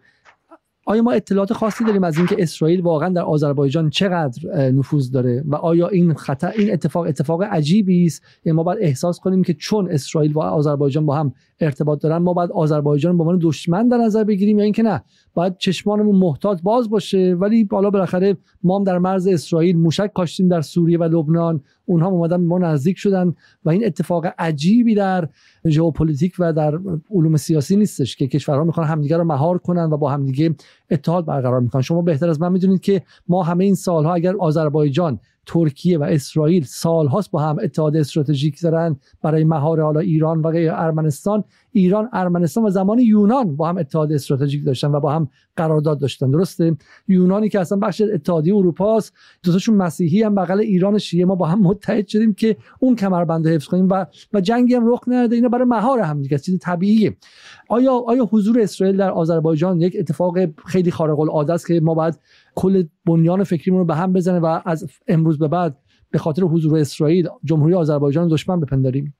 آیا 0.88 1.02
ما 1.02 1.11
اطلاعات 1.11 1.53
خاصی 1.53 1.84
داریم 1.84 2.03
از 2.03 2.18
اینکه 2.18 2.36
اسرائیل 2.40 2.82
واقعا 2.82 3.10
در 3.10 3.22
آذربایجان 3.22 3.90
چقدر 3.90 4.72
نفوذ 4.72 5.11
داره 5.11 5.44
و 5.45 5.56
آیا 5.56 5.88
این 5.88 6.14
خطر 6.14 6.53
این 6.57 6.73
اتفاق 6.73 7.07
اتفاق 7.07 7.44
عجیبی 7.44 8.06
است؟ 8.06 8.23
ما 8.45 8.64
باید 8.64 8.80
احساس 8.82 9.19
کنیم 9.19 9.44
که 9.44 9.53
چون 9.53 9.91
اسرائیل 9.91 10.34
و 10.34 10.40
آذربایجان 10.40 11.06
با 11.06 11.15
هم 11.15 11.34
ارتباط 11.60 12.02
دارن 12.02 12.18
ما 12.18 12.34
باید 12.34 12.52
آذربایجان 12.52 13.18
به 13.18 13.23
عنوان 13.23 13.40
دشمن 13.41 13.88
در 13.88 13.98
نظر 13.98 14.23
بگیریم 14.23 14.57
یا 14.57 14.64
اینکه 14.64 14.84
نه 14.84 15.03
باید 15.34 15.57
چشمانمون 15.57 16.15
محتاط 16.15 16.61
باز 16.61 16.90
باشه. 16.90 17.34
ولی 17.34 17.64
بالا 17.64 17.90
بالاخره 17.90 18.38
ما 18.64 18.77
هم 18.77 18.84
در 18.84 18.98
مرز 18.98 19.27
اسرائیل 19.27 19.77
موشک 19.77 20.14
کاشتیم 20.14 20.48
در 20.48 20.61
سوریه 20.61 20.98
و 20.98 21.03
لبنان. 21.03 21.61
اونها 21.86 22.10
اومدن 22.10 22.38
ما 22.38 22.57
نزدیک 22.57 22.98
شدن 22.98 23.34
و 23.65 23.69
این 23.69 23.86
اتفاق 23.86 24.26
عجیبی 24.38 24.95
در 24.95 25.30
ژئوپلیتیک 25.68 26.34
و 26.40 26.53
در 26.53 26.80
علوم 27.11 27.38
سیاسی 27.38 27.76
نیستش 27.76 28.15
که 28.15 28.27
کشورها 28.27 28.64
می‌خوان 28.64 28.88
همدیگه 28.88 29.18
رو 29.18 29.23
مهار 29.23 29.57
کنن 29.57 29.84
و 29.84 29.98
با 29.98 30.11
همدیگه 30.11 30.56
اتحاد 30.91 31.26
برقرار 31.26 31.60
می‌کنن. 31.60 31.82
شما 31.82 32.02
بهتر 32.02 32.30
از 32.30 32.41
من 32.41 32.52
می‌دونید 32.52 32.82
که 32.82 33.02
ما 33.27 33.44
همه 33.44 33.64
این 33.64 33.76
سالها 33.76 34.14
اگر 34.14 34.36
آذربایجان 34.36 35.19
ترکیه 35.45 35.97
و 35.97 36.03
اسرائیل 36.03 36.63
سالهاست 36.63 37.31
با 37.31 37.41
هم 37.41 37.57
اتحاد 37.63 37.95
استراتژیک 37.95 38.61
دارن 38.61 38.99
برای 39.22 39.43
مهار 39.43 39.81
حالا 39.81 39.99
ایران 39.99 40.41
و 40.41 40.51
غیر 40.51 40.72
ارمنستان. 40.72 41.43
ایران 41.76 42.10
ارمنستان 42.14 42.64
و 42.64 42.69
زمان 42.69 42.99
یونان 42.99 43.56
با 43.56 43.69
هم 43.69 43.77
اتحاد 43.77 44.11
استراتژیک 44.11 44.65
داشتن 44.65 44.88
و 44.88 44.99
با 44.99 45.11
هم 45.11 45.27
قرارداد 45.56 45.99
داشتن. 45.99 46.31
درسته؟ 46.31 46.77
یونانی 47.07 47.49
که 47.49 47.60
اصلا 47.60 47.77
بخش 47.77 48.02
اتحادیه 48.14 48.56
اروپا 48.56 48.97
است 48.97 49.14
دوتاشون 49.43 49.76
مسیحی 49.76 50.23
هم 50.23 50.35
بغل 50.35 50.60
ایران 50.60 50.97
شیعه. 50.97 51.26
ما 51.26 51.35
با 51.35 51.45
هم 51.45 51.60
متحد 51.60 52.07
شدیم 52.07 52.34
که 52.34 52.57
اون 52.80 52.95
کمربند 52.95 53.47
حفظ 53.47 53.68
کنیم 53.68 53.89
و 53.89 54.06
و 54.34 54.41
جنگی 54.41 54.73
هم 54.73 54.93
رخ 54.93 55.02
نده. 55.07 55.35
اینا 55.35 55.49
برای 55.49 55.65
مهار 55.65 55.99
هم 55.99 56.22
دیگه 56.22 56.38
چیز 56.38 56.60
طبیعیه. 56.60 57.18
آیا 57.69 57.93
آیا 58.07 58.30
حضور 58.31 58.60
اسرائیل 58.60 58.97
در 58.97 59.11
آذربایجان 59.11 59.81
یک 59.81 59.95
اتفاق 59.99 60.38
خیلی 60.65 60.91
خارق 60.91 61.19
العاده 61.19 61.53
است 61.53 61.68
که 61.68 61.80
ما 61.80 61.93
باید 61.93 62.19
کل 62.56 62.84
بنیان 63.06 63.43
فکریمون 63.43 63.80
رو 63.80 63.85
به 63.85 63.95
هم 63.95 64.14
بزنه 64.14 64.39
و 64.39 64.60
از 64.65 64.88
امروز 65.07 65.39
به 65.39 65.47
بعد 65.47 65.77
به 66.11 66.18
خاطر 66.18 66.41
حضور 66.41 66.77
اسرائیل 66.77 67.27
جمهوری 67.43 67.73
آذربایجان 67.73 68.27
دشمن 68.27 68.60
بپنداریم؟ 68.60 69.14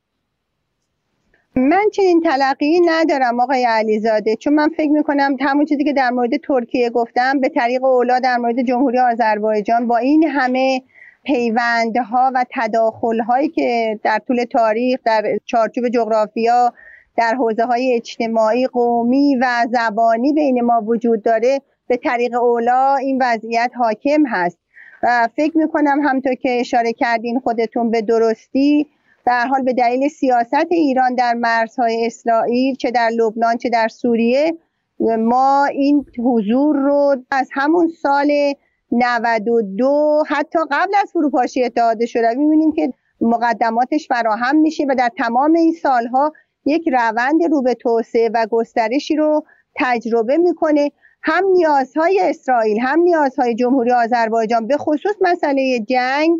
من 1.58 1.90
چنین 1.94 2.22
تلقی 2.22 2.80
ندارم 2.86 3.40
آقای 3.40 3.66
علیزاده 3.66 4.36
چون 4.36 4.54
من 4.54 4.70
فکر 4.78 4.92
می‌کنم 4.92 5.38
همون 5.40 5.66
چیزی 5.66 5.84
که 5.84 5.94
در 5.94 6.10
مورد 6.10 6.38
ترکیه 6.38 6.90
گفتم 6.90 7.40
به 7.40 7.50
طریق 7.50 7.84
اولا 7.84 8.20
در 8.20 8.38
مورد 8.38 8.62
جمهوری 8.62 9.00
آذربایجان 9.00 9.88
با 9.88 9.98
این 9.98 10.28
همه 10.28 10.82
پیوندها 11.24 12.32
و 12.36 12.46
تداخلهایی 12.54 13.50
که 13.50 14.00
در 14.04 14.20
طول 14.28 14.44
تاریخ 14.44 15.00
در 15.06 15.40
چارچوب 15.46 15.90
جغرافیا 15.90 16.74
در 17.18 17.36
حوزه 17.36 17.66
های 17.66 17.94
اجتماعی 17.94 18.68
قومی 18.68 19.36
و 19.36 19.46
زبانی 19.72 20.34
بین 20.34 20.62
ما 20.62 20.82
وجود 20.86 21.24
داره 21.24 21.62
به 21.88 21.98
طریق 21.98 22.36
اولا 22.42 22.96
این 22.96 23.20
وضعیت 23.22 23.72
حاکم 23.76 24.26
هست. 24.28 24.58
و 25.04 25.28
فکر 25.36 25.58
می‌کنم 25.58 26.00
همطور 26.04 26.34
که 26.36 26.60
اشاره 26.60 26.94
کردین 26.94 27.40
خودتون 27.40 27.92
به 27.92 28.02
درستی 28.02 28.88
در 29.26 29.48
حال 29.48 29.64
به 29.64 29.74
دلیل 29.74 30.08
سیاست 30.08 30.72
ایران 30.72 31.16
در 31.16 31.34
مرزهای 31.34 32.06
اسرائیل 32.06 32.76
چه 32.76 32.92
در 32.92 33.10
لبنان 33.10 33.58
چه 33.58 33.70
در 33.70 33.88
سوریه 33.88 34.58
ما 35.00 35.66
این 35.66 36.06
حضور 36.20 36.76
رو 36.76 37.16
از 37.32 37.50
همون 37.54 37.88
سال 38.02 38.54
92 38.92 40.24
حتی 40.28 40.60
قبل 40.72 40.94
از 41.04 41.12
فروپاشی 41.12 41.64
اتحاد 41.64 42.06
شوروی 42.06 42.36
می‌بینیم 42.36 42.72
که 42.72 42.94
مقدماتش 43.22 44.08
فراهم 44.08 44.56
میشه 44.56 44.86
و 44.90 44.96
در 44.98 45.10
تمام 45.18 45.54
این 45.54 45.74
سالها 45.74 46.34
یک 46.66 46.90
روند 46.90 47.44
رو 47.52 47.62
به 47.62 47.74
توسعه 47.74 48.30
و 48.34 48.48
گسترشی 48.52 49.16
رو 49.16 49.44
تجربه 49.76 50.38
می‌کنه. 50.38 50.92
هم 51.28 51.44
نیازهای 51.46 52.22
اسرائیل 52.24 52.80
هم 52.80 53.00
نیازهای 53.00 53.56
جمهوری 53.56 53.92
آذربایجان 53.92 54.68
به 54.68 54.78
خصوص 54.78 55.16
مسئله 55.22 55.80
جنگ 55.80 56.40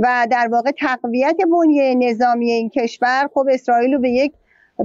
و 0.00 0.26
در 0.30 0.48
واقع 0.52 0.70
تقویت 0.70 1.36
بنیه 1.52 1.94
نظامی 1.94 2.50
این 2.50 2.70
کشور 2.70 3.28
خب 3.34 3.46
اسرائیل 3.50 3.94
رو 3.94 4.00
به 4.00 4.10
یک 4.10 4.32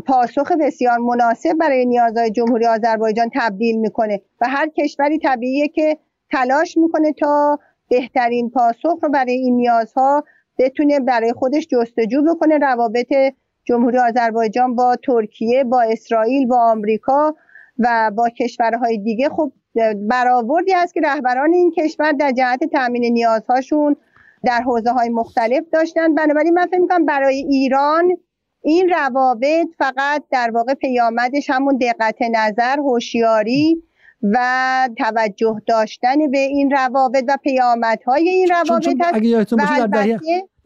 پاسخ 0.06 0.52
بسیار 0.52 0.98
مناسب 0.98 1.54
برای 1.54 1.86
نیازهای 1.86 2.32
جمهوری 2.32 2.66
آذربایجان 2.66 3.30
تبدیل 3.34 3.80
می‌کنه 3.80 4.22
و 4.42 4.48
هر 4.50 4.68
کشوری 4.68 5.20
طبیعیه 5.20 5.68
که 5.68 5.98
تلاش 6.32 6.78
می‌کنه 6.78 7.14
تا 7.14 7.60
بهترین 7.90 8.50
پاسخ 8.50 9.00
رو 9.04 9.10
برای 9.10 9.34
این 9.34 9.56
نیازها 9.56 10.24
بتونه 10.58 11.00
برای 11.00 11.34
خودش 11.34 11.68
جستجو 11.68 12.22
بکنه. 12.24 12.58
روابط 12.58 13.14
جمهوری 13.64 13.98
آذربایجان 13.98 14.76
با 14.76 14.96
ترکیه 15.04 15.64
با 15.64 15.82
اسرائیل 15.82 16.48
با 16.48 16.58
آمریکا 16.58 17.36
و 17.80 18.12
با 18.16 18.30
کشورهای 18.30 18.98
دیگه 18.98 19.30
خب 19.30 19.52
برآوردی 19.96 20.74
است 20.74 20.94
که 20.94 21.02
رهبران 21.02 21.54
این 21.54 21.72
کشور 21.78 22.12
در 22.12 22.32
جهت 22.32 22.64
تامین 22.64 23.14
نیازهاشون 23.14 23.96
در 24.46 24.62
حوزه 24.62 24.92
های 24.92 25.10
مختلف 25.10 25.64
داشتن. 25.74 26.16
بنابراین 26.16 26.54
من 26.54 26.66
فکر 26.66 26.80
می‌کنم 26.80 27.06
برای 27.06 27.36
ایران 27.36 28.18
این 28.62 28.90
روابط 28.90 29.68
فقط 29.78 30.24
در 30.32 30.52
واقع 30.54 30.74
پیامدش 30.74 31.50
همون 31.50 31.78
دقت 31.78 32.22
نظر 32.22 32.80
هوشیاری 32.80 33.84
و 34.24 34.90
توجه 34.98 35.62
داشتن 35.68 36.32
به 36.32 36.38
این 36.38 36.72
روابط 36.72 37.24
و 37.28 37.38
پیامدهای 37.44 38.30
این 38.30 38.48
روابط 38.48 38.88
هست 39.02 39.54
و 39.54 39.58
در 39.58 39.88
دهه 39.88 40.20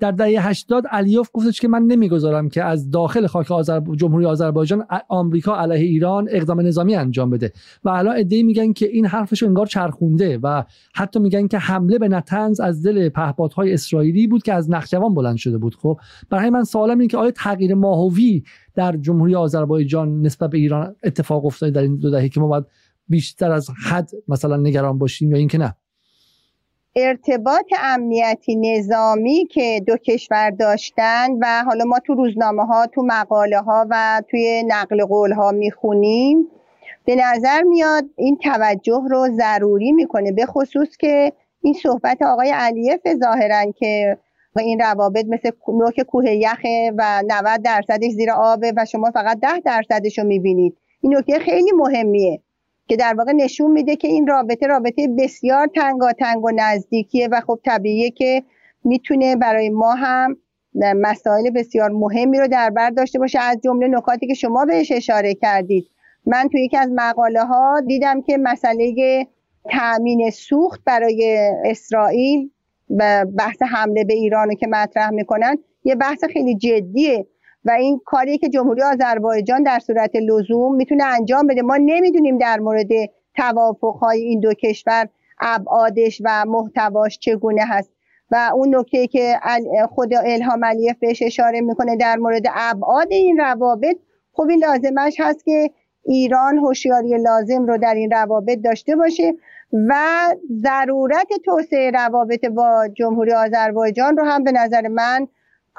80 0.03 0.87
علیوف 0.87 1.29
گفتش 1.33 1.61
که 1.61 1.67
من 1.67 1.81
نمی‌گذارم 1.81 2.49
که 2.49 2.63
از 2.63 2.91
داخل 2.91 3.27
خاک 3.27 3.51
آذر... 3.51 3.81
جمهوری 3.95 4.25
آذربایجان 4.25 4.85
آمریکا 5.07 5.55
علیه 5.55 5.85
ایران 5.85 6.27
اقدام 6.31 6.61
نظامی 6.61 6.95
انجام 6.95 7.29
بده. 7.29 7.53
و 7.83 7.89
الان 7.89 8.15
ایده 8.15 8.43
میگن 8.43 8.73
که 8.73 8.85
این 8.87 9.05
حرفش 9.05 9.43
انگار 9.43 9.65
چرخونده 9.65 10.39
و 10.43 10.63
حتی 10.95 11.19
میگن 11.19 11.47
که 11.47 11.57
حمله 11.57 11.97
به 11.97 12.07
نتنز 12.07 12.59
از 12.59 12.83
دل 12.83 13.09
پهپادهای 13.09 13.73
اسرائیلی 13.73 14.27
بود 14.27 14.43
که 14.43 14.53
از 14.53 14.69
نخجوان 14.69 15.13
بلند 15.13 15.37
شده 15.37 15.57
بود. 15.57 15.75
خب 15.75 15.99
برای 16.29 16.49
من 16.49 16.63
سوالم 16.63 16.99
این 16.99 17.07
که 17.07 17.17
آیا 17.17 17.31
تغییر 17.31 17.75
ماهوی 17.75 18.43
در 18.75 18.97
جمهوری 18.97 19.35
آذربایجان 19.35 20.21
نسبت 20.21 20.49
به 20.49 20.57
ایران 20.57 20.95
اتفاق 21.03 21.45
افتاده 21.45 21.71
در 21.71 21.81
این 21.81 21.95
دو 21.95 22.09
دهه 22.09 22.29
که 22.29 22.39
ما 22.39 22.47
باید 22.47 22.65
بیشتر 23.09 23.51
از 23.51 23.69
حد 23.83 24.09
مثلا 24.27 24.57
نگران 24.57 24.97
باشیم 24.97 25.31
یا 25.31 25.37
اینکه 25.37 25.57
نه؟ 25.57 25.75
ارتباط 26.95 27.65
امنیتی 27.79 28.55
نظامی 28.55 29.45
که 29.51 29.81
دو 29.87 29.97
کشور 29.97 30.49
داشتن 30.49 31.27
و 31.41 31.63
حالا 31.65 31.85
ما 31.85 31.99
تو 31.99 32.13
روزنامه 32.13 32.65
ها 32.65 32.87
تو 32.87 33.01
مقاله 33.05 33.59
ها 33.59 33.87
و 33.89 34.21
توی 34.29 34.63
نقل 34.67 35.05
قول 35.05 35.31
ها 35.31 35.51
می‌خونیم 35.51 36.47
به 37.05 37.15
نظر 37.15 37.61
میاد 37.61 38.05
این 38.15 38.37
توجه 38.37 39.01
رو 39.09 39.27
ضروری 39.31 39.91
می‌کنه 39.91 40.31
به 40.31 40.45
خصوص 40.45 40.97
که 40.97 41.33
این 41.61 41.73
صحبت 41.73 42.21
آقای 42.21 42.51
علیف 42.51 43.01
ظاهرا 43.19 43.71
که 43.71 44.17
این 44.59 44.79
روابط 44.79 45.25
مثل 45.25 45.51
نوک 45.67 46.01
کوه 46.01 46.31
یخه 46.31 46.91
و 46.97 47.23
90 47.27 47.61
درصدش 47.61 48.11
زیر 48.11 48.31
آبه 48.31 48.73
و 48.77 48.85
شما 48.85 49.11
فقط 49.11 49.39
10 49.39 49.59
درصدش 49.65 50.19
رو 50.19 50.25
می‌بینید. 50.25 50.77
این 51.01 51.17
نکته 51.17 51.39
خیلی 51.39 51.71
مهمیه. 51.75 52.41
که 52.89 52.95
در 52.95 53.13
واقع 53.13 53.31
نشون 53.31 53.71
میده 53.71 53.95
که 53.95 54.07
این 54.07 54.27
رابطه 54.27 54.67
رابطه 54.67 55.07
بسیار 55.17 55.67
تنگاتنگ 55.75 56.43
و 56.43 56.51
نزدیکیه 56.55 57.27
و 57.31 57.41
خب 57.47 57.59
طبیعیه 57.65 58.11
که 58.11 58.43
می‌تونه 58.83 59.35
برای 59.35 59.69
ما 59.69 59.93
هم 59.93 60.37
مسائل 60.75 61.49
بسیار 61.49 61.91
مهمی 61.91 62.39
رو 62.39 62.47
در 62.47 62.69
بر 62.69 62.89
داشته 62.89 63.19
باشه. 63.19 63.39
از 63.39 63.57
جمله 63.63 63.87
نکاتی 63.87 64.27
که 64.27 64.33
شما 64.33 64.65
بهش 64.65 64.91
اشاره 64.91 65.33
کردید. 65.33 65.85
من 66.25 66.49
توی 66.51 66.61
یکی 66.61 66.77
از 66.77 66.89
مقاله 66.95 67.43
ها 67.43 67.81
دیدم 67.87 68.21
که 68.21 68.37
مسئله 68.37 69.27
تأمین 69.71 70.29
سوخت 70.29 70.81
برای 70.85 71.51
اسرائیل 71.65 72.49
و 72.97 73.25
بحث 73.37 73.61
حمله 73.61 74.03
به 74.03 74.13
ایران 74.13 74.55
که 74.55 74.67
مطرح 74.67 75.09
می‌کنن 75.09 75.57
یه 75.83 75.95
بحث 75.95 76.23
خیلی 76.23 76.55
جدیه. 76.55 77.27
و 77.65 77.71
این 77.71 78.01
کاری 78.05 78.37
که 78.37 78.49
جمهوری 78.49 78.81
آذربایجان 78.81 79.63
در 79.63 79.79
صورت 79.79 80.15
لزوم 80.15 80.75
می‌تونه 80.75 81.03
انجام 81.03 81.47
بده. 81.47 81.61
ما 81.61 81.77
نمی‌دونیم 81.77 82.37
در 82.37 82.59
مورد 82.59 82.89
توافقهای 83.35 84.21
این 84.21 84.39
دو 84.39 84.53
کشور 84.53 85.09
ابعادش 85.41 86.21
و 86.25 86.45
محتواش 86.47 87.19
چگونه 87.19 87.61
هست. 87.65 87.91
و 88.31 88.51
اون 88.53 88.75
نکته 88.75 89.07
که 89.07 89.39
خود 89.89 90.13
الهام 90.13 90.65
علیف 90.65 90.97
بهش 90.99 91.21
اشاره 91.21 91.61
می‌کنه 91.61 91.95
در 91.95 92.15
مورد 92.15 92.43
ابعاد 92.55 93.07
این 93.11 93.37
روابط 93.37 93.97
خب 94.33 94.47
این 94.49 94.59
لازمش 94.59 95.15
هست 95.19 95.45
که 95.45 95.71
ایران 96.05 96.57
هوشیاری 96.57 97.17
لازم 97.17 97.65
رو 97.65 97.77
در 97.77 97.93
این 97.93 98.11
روابط 98.11 98.59
داشته 98.63 98.95
باشه 98.95 99.33
و 99.73 99.95
ضرورت 100.63 101.27
توسعه 101.45 101.91
روابط 101.91 102.45
با 102.45 102.87
جمهوری 102.93 103.33
آذربایجان 103.33 104.17
رو 104.17 104.23
هم 104.23 104.43
به 104.43 104.51
نظر 104.51 104.87
من 104.87 105.27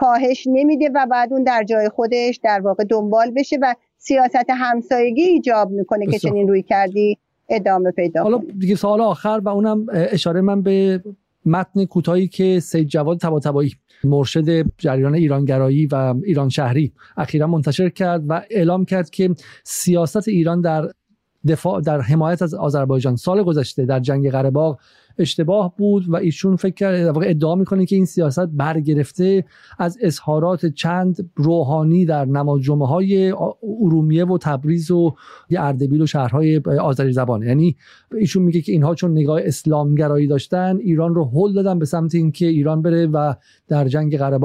کاهش 0.00 0.46
نمیده 0.46 0.90
و 0.94 1.06
بعد 1.10 1.32
اون 1.32 1.44
در 1.44 1.64
جای 1.64 1.88
خودش 1.88 2.40
در 2.42 2.60
واقع 2.60 2.84
دنبال 2.84 3.30
بشه 3.30 3.58
و 3.62 3.74
سیاست 3.98 4.50
همسایگی 4.50 5.22
ایجاب 5.22 5.70
می‌کنه 5.70 6.06
که 6.06 6.18
چنین 6.18 6.48
روی 6.48 6.62
کردی 6.62 7.18
ادامه 7.48 7.90
پیدا 7.90 8.22
حالا 8.22 8.40
دیگه 8.58 8.74
سوال 8.74 9.00
آخر 9.00 9.40
و 9.44 9.48
اونم 9.48 9.86
اشاره 9.92 10.40
من 10.40 10.62
به 10.62 11.02
متن 11.46 11.84
کوتاهی 11.84 12.28
که 12.28 12.60
سید 12.60 12.88
جواد 12.88 13.18
طباطبایی 13.18 13.72
مرشد 14.04 14.66
جریان 14.78 15.14
ایرانگرایی 15.14 15.86
و 15.86 16.14
ایران 16.24 16.48
شهری 16.48 16.92
اخیرا 17.16 17.46
منتشر 17.46 17.88
کرد 17.88 18.22
و 18.28 18.42
اعلام 18.50 18.84
کرد 18.84 19.10
که 19.10 19.30
سیاست 19.64 20.28
ایران 20.28 20.60
در 20.60 20.88
دفاع 21.48 21.80
در 21.80 22.00
حمایت 22.00 22.42
از 22.42 22.54
آذربایجان 22.54 23.16
سال 23.16 23.42
گذشته 23.42 23.84
در 23.84 24.00
جنگ 24.00 24.30
قره 24.30 24.50
اشتباه 25.18 25.74
بود 25.76 26.08
و 26.08 26.16
ایشون 26.16 26.56
فکر 26.56 26.74
کرد 26.74 27.16
ادعا 27.16 27.54
می‌کنه 27.54 27.86
که 27.86 27.96
این 27.96 28.04
سیاست 28.04 28.46
برگرفته 28.46 29.44
از 29.78 29.98
اظهارات 30.00 30.66
چند 30.66 31.30
روحانی 31.36 32.04
در 32.04 32.24
نماز 32.24 32.60
جمعه 32.60 32.86
های 32.86 33.34
ارومیه 33.62 34.24
و 34.24 34.38
تبریز 34.38 34.90
و 34.90 35.14
اردبیل 35.50 36.02
و 36.02 36.06
شهرهای 36.06 36.60
آذری 36.80 37.12
زبان. 37.12 37.42
یعنی 37.42 37.76
ایشون 38.12 38.42
میگه 38.42 38.60
که 38.60 38.72
اینها 38.72 38.94
چون 38.94 39.12
نگاه 39.12 39.40
اسلامگرایی 39.44 40.26
داشتن 40.26 40.76
ایران 40.76 41.14
رو 41.14 41.24
هل 41.24 41.52
دادن 41.52 41.78
به 41.78 41.84
سمت 41.84 42.14
اینکه 42.14 42.46
ایران 42.46 42.82
بره 42.82 43.06
و 43.06 43.34
در 43.68 43.88
جنگ 43.88 44.18
قره 44.18 44.38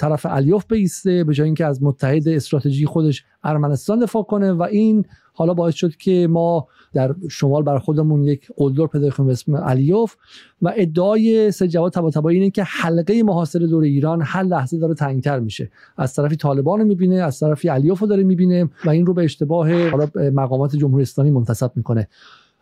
طرف 0.00 0.26
الیوف 0.30 0.66
بیسته 0.66 1.24
به 1.24 1.34
جای 1.34 1.44
اینکه 1.44 1.66
از 1.66 1.82
متحد 1.82 2.28
استراتژی 2.28 2.86
خودش 2.86 3.24
ارمنستان 3.44 3.98
دفاع 3.98 4.22
کنه. 4.22 4.52
و 4.52 4.62
این 4.62 5.04
حالا 5.32 5.54
باعث 5.54 5.74
شد 5.74 5.96
که 5.96 6.28
ما 6.30 6.66
در 6.92 7.14
شمال 7.30 7.62
بر 7.62 7.78
خودمون 7.78 8.24
یک 8.24 8.48
قلدر 8.56 8.86
پیدا 8.86 9.10
کنیم 9.10 9.26
به 9.26 9.32
اسم 9.32 9.54
الیوف. 9.54 10.16
و 10.62 10.72
ادعای 10.76 11.50
سه 11.50 11.68
جواد 11.68 11.92
طباطبایی 11.92 12.38
اینه 12.38 12.50
که 12.50 12.62
حلقه 12.62 13.22
محاصر 13.22 13.58
دور 13.58 13.84
ایران 13.84 14.22
هر 14.24 14.42
لحظه 14.42 14.78
داره 14.78 14.94
تنگتر 14.94 15.40
میشه. 15.40 15.70
از 15.96 16.14
طرفی 16.14 16.36
طالبان 16.36 16.80
رو 16.80 16.86
می‌بینه 16.86 17.14
از 17.14 17.40
طرفی 17.40 17.68
الیوف 17.68 17.98
رو 17.98 18.06
داره 18.06 18.22
می‌بینه 18.22 18.68
و 18.84 18.90
این 18.90 19.06
رو 19.06 19.14
به 19.14 19.24
اشتباه 19.24 19.88
حالا 19.88 20.08
مقامات 20.16 20.76
جمهوری 20.76 21.02
اسلامی 21.02 21.30
منتسب 21.30 21.72
می‌کنه. 21.74 22.08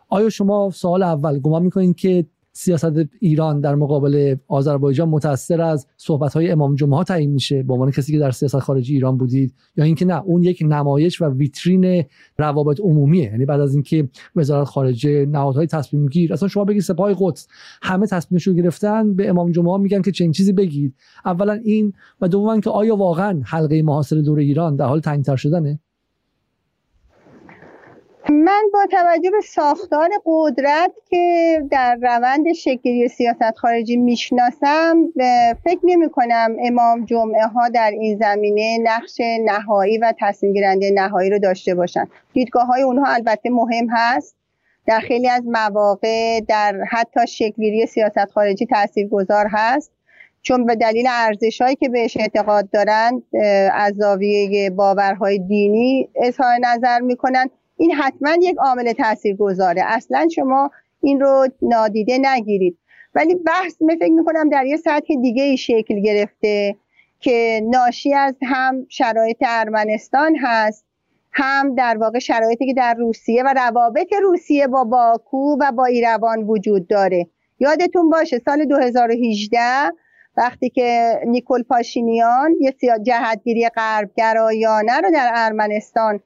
آیا 0.09 0.29
شما 0.29 0.69
سوال 0.73 1.03
اول 1.03 1.39
گمان 1.39 1.63
می‌کنید 1.63 1.95
که 1.95 2.25
سیاست 2.53 2.93
ایران 3.19 3.59
در 3.59 3.75
مقابل 3.75 4.35
آذربایجان 4.47 5.09
متاثر 5.09 5.61
از 5.61 5.87
صحبت 5.97 6.33
های 6.33 6.51
امام 6.51 6.75
جمعه 6.75 6.95
ها 6.95 7.03
تعیین 7.03 7.31
میشه. 7.31 7.63
به 7.63 7.73
عنوان 7.73 7.91
کسی 7.91 8.11
که 8.11 8.19
در 8.19 8.31
سیاست 8.31 8.59
خارجی 8.59 8.93
ایران 8.93 9.17
بودید 9.17 9.53
یا 9.75 9.83
اینکه 9.83 10.05
نه 10.05 10.21
اون 10.23 10.43
یک 10.43 10.63
نمایش 10.65 11.21
و 11.21 11.25
ویترین 11.25 12.03
روابط 12.37 12.79
عمومیه. 12.79 13.23
یعنی 13.23 13.45
بعد 13.45 13.59
از 13.59 13.73
اینکه 13.73 14.09
وزارت 14.35 14.67
خارجه 14.67 15.25
نهادهای 15.25 15.67
تصمیم 15.67 16.07
گیر 16.07 16.33
اصلا 16.33 16.47
شما 16.47 16.65
بگید 16.65 16.81
سپاه 16.81 17.15
قدس 17.19 17.47
همه 17.81 18.07
تصمیمش 18.07 18.47
رو 18.47 18.53
گرفتن 18.53 19.15
به 19.15 19.29
امام 19.29 19.51
جمعه 19.51 19.71
ها 19.71 19.77
میگن 19.77 20.01
که 20.01 20.11
چنین 20.11 20.31
چیزی 20.31 20.53
بگید. 20.53 20.95
اولا 21.25 21.53
این 21.53 21.93
و 22.21 22.27
دوما 22.27 22.59
که 22.59 22.69
آیا 22.69 22.95
واقعا 22.95 23.41
حلقه 23.45 23.81
محاصره 23.81 24.21
دور 24.21 24.39
ایران 24.39 24.75
در 24.75 24.85
حال 24.85 24.99
تنگتر 24.99 25.35
شدنه؟ 25.35 25.79
من 28.31 28.63
با 28.73 28.85
توجه 28.91 29.31
به 29.31 29.41
ساختار 29.41 30.09
قدرت 30.25 30.91
که 31.09 31.57
در 31.71 31.95
روند 32.01 32.53
شکلی 32.53 33.07
سیاست 33.07 33.55
خارجی 33.55 33.97
می‌شناسم 33.97 34.97
فکر 35.63 35.79
نمی 35.83 36.09
کنم 36.09 36.55
امام 36.65 37.05
جمعه 37.05 37.45
ها 37.45 37.69
در 37.69 37.91
این 37.91 38.17
زمینه 38.17 38.77
نقش 38.83 39.21
نهایی 39.45 39.97
و 39.97 40.13
تصمیم 40.19 40.53
گیرنده 40.53 40.91
نهایی 40.91 41.29
رو 41.29 41.39
داشته 41.39 41.75
باشن. 41.75 42.07
دیدگاه 42.33 42.65
های 42.65 42.81
اونها 42.81 43.13
البته 43.13 43.49
مهم 43.49 43.87
هست. 43.89 44.35
در 44.85 44.99
خیلی 44.99 45.29
از 45.29 45.43
مواقع 45.45 46.39
در 46.47 46.75
حتی 46.89 47.27
شکلگیری 47.27 47.85
سیاست 47.85 48.25
خارجی 48.25 48.67
گذار 49.11 49.47
هست. 49.51 49.91
چون 50.41 50.65
به 50.65 50.75
دلیل 50.75 51.07
ارزش 51.09 51.61
هایی 51.61 51.75
که 51.75 51.89
بهش 51.89 52.17
اعتقاد 52.17 52.69
دارند 52.69 53.23
از 53.73 53.95
زاویه 53.95 54.69
باورهای 54.69 55.39
دینی 55.39 56.09
اظهار 56.15 56.57
نظر 56.61 56.99
می‌کنن 56.99 57.49
این 57.79 57.91
حتما 57.91 58.29
یک 58.41 58.55
عامل 58.57 58.93
تاثیر 58.93 59.35
گذاره 59.35 59.81
اصلا 59.85 60.27
شما 60.35 60.71
این 61.01 61.19
رو 61.19 61.47
نادیده 61.61 62.17
نگیرید. 62.21 62.77
ولی 63.15 63.35
بحث 63.35 63.81
می 63.81 63.97
فکر 63.97 64.11
می‌کنم 64.11 64.49
در 64.49 64.65
یه 64.65 64.77
سطح 64.77 65.13
دیگه 65.21 65.43
ای 65.43 65.57
شکل 65.57 65.99
گرفته 65.99 66.75
که 67.19 67.61
ناشی 67.63 68.13
از 68.13 68.35
هم 68.41 68.85
شرایط 68.89 69.37
ارمنستان 69.41 70.35
هست 70.41 70.85
هم 71.31 71.75
در 71.75 71.97
واقع 71.97 72.19
شرایطی 72.19 72.65
که 72.65 72.73
در 72.73 72.93
روسیه 72.93 73.43
و 73.43 73.53
روابط 73.53 74.13
روسیه 74.21 74.67
با 74.67 74.83
باکو 74.83 75.57
و 75.59 75.71
با 75.71 75.85
ایروان 75.85 76.43
وجود 76.43 76.87
داره. 76.87 77.27
یادتون 77.59 78.09
باشه 78.09 78.41
سال 78.45 78.65
2018 78.65 79.59
وقتی 80.37 80.69
که 80.69 81.19
نیکول 81.27 81.63
پاشینیان 81.63 82.55
یه 82.59 82.75
جهتگیری 83.03 83.69
غربگرایانه 83.69 85.01
رو 85.01 85.11
در 85.11 85.31
ارمنستان 85.35 86.19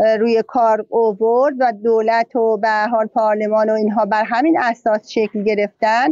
روی 0.00 0.42
کار 0.46 0.86
اوورد 0.88 1.54
و 1.58 1.72
دولت 1.72 2.36
و 2.36 2.56
به 2.56 2.86
حال 2.90 3.06
پارلمان 3.06 3.70
و 3.70 3.72
اینها 3.72 4.04
بر 4.04 4.24
همین 4.24 4.58
اساس 4.60 5.08
شکل 5.08 5.42
گرفتن. 5.42 6.08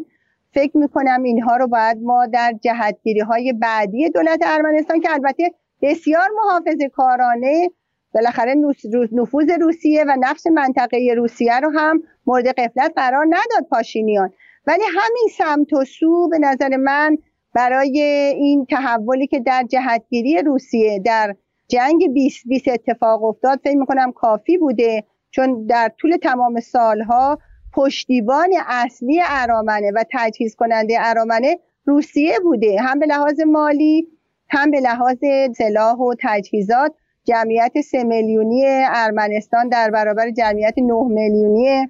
فکر 0.55 0.77
می‌کنم 0.77 1.23
اینها 1.23 1.57
رو 1.57 1.67
باید 1.67 1.99
ما 2.03 2.27
در 2.27 2.55
جهتگیری 2.61 3.21
های 3.21 3.53
بعدی 3.53 4.11
دولت 4.11 4.41
ارمنستان 4.47 5.01
که 5.01 5.13
البته 5.13 5.51
بسیار 5.83 6.29
محافظ 6.37 6.77
کارانه 6.93 7.71
بالاخره 8.15 8.55
نفوذ 9.13 9.51
روسیه 9.61 10.05
و 10.09 10.17
نفس 10.21 10.47
منطقه 10.47 11.15
روسیه 11.17 11.61
رو 11.61 11.71
هم 11.71 12.03
مورد 12.27 12.49
قفلت 12.49 12.93
قرار 12.97 13.27
نداد 13.27 13.69
پاشینیان. 13.71 14.33
ولی 14.67 14.83
همین 14.89 15.29
سمت 15.39 15.73
و 15.73 15.85
سو 15.85 16.29
به 16.29 16.39
نظر 16.39 16.77
من 16.77 17.19
برای 17.55 18.01
این 18.37 18.67
تحولی 18.67 19.27
که 19.27 19.41
در 19.41 19.65
جهتگیری 19.69 20.43
روسیه 20.43 20.99
در 21.05 21.35
جنگ 21.69 22.07
2020 22.07 22.69
اتفاق 22.69 23.25
افتاد. 23.25 23.61
فکر 23.65 23.77
می‌کنم 23.77 24.13
کافی 24.13 24.59
بوده 24.59 25.05
چون 25.31 25.67
در 25.67 25.93
طول 25.99 26.17
تمام 26.17 26.61
سالها 26.61 27.39
پشتیبان 27.75 28.49
اصلی 28.69 29.21
ارامنه 29.29 29.93
و 29.95 30.05
تجهیز 30.13 30.57
کننده 30.57 30.97
ارامنه 31.01 31.59
روسیه 31.85 32.39
بوده. 32.43 32.77
هم 32.81 32.99
به 32.99 33.07
لحاظ 33.07 33.41
مالی 33.41 34.09
هم 34.51 34.71
به 34.71 34.81
لحاظ 34.81 35.19
سلاح 35.57 35.97
و 35.97 36.15
تجهیزات 36.21 36.95
جمعیت 37.25 37.81
سه 37.81 38.05
میلیونی 38.05 38.65
ارمنستان 38.89 39.69
در 39.69 39.91
برابر 39.91 40.31
جمعیت 40.31 40.75
9 40.79 40.95
میلیونی 41.09 41.89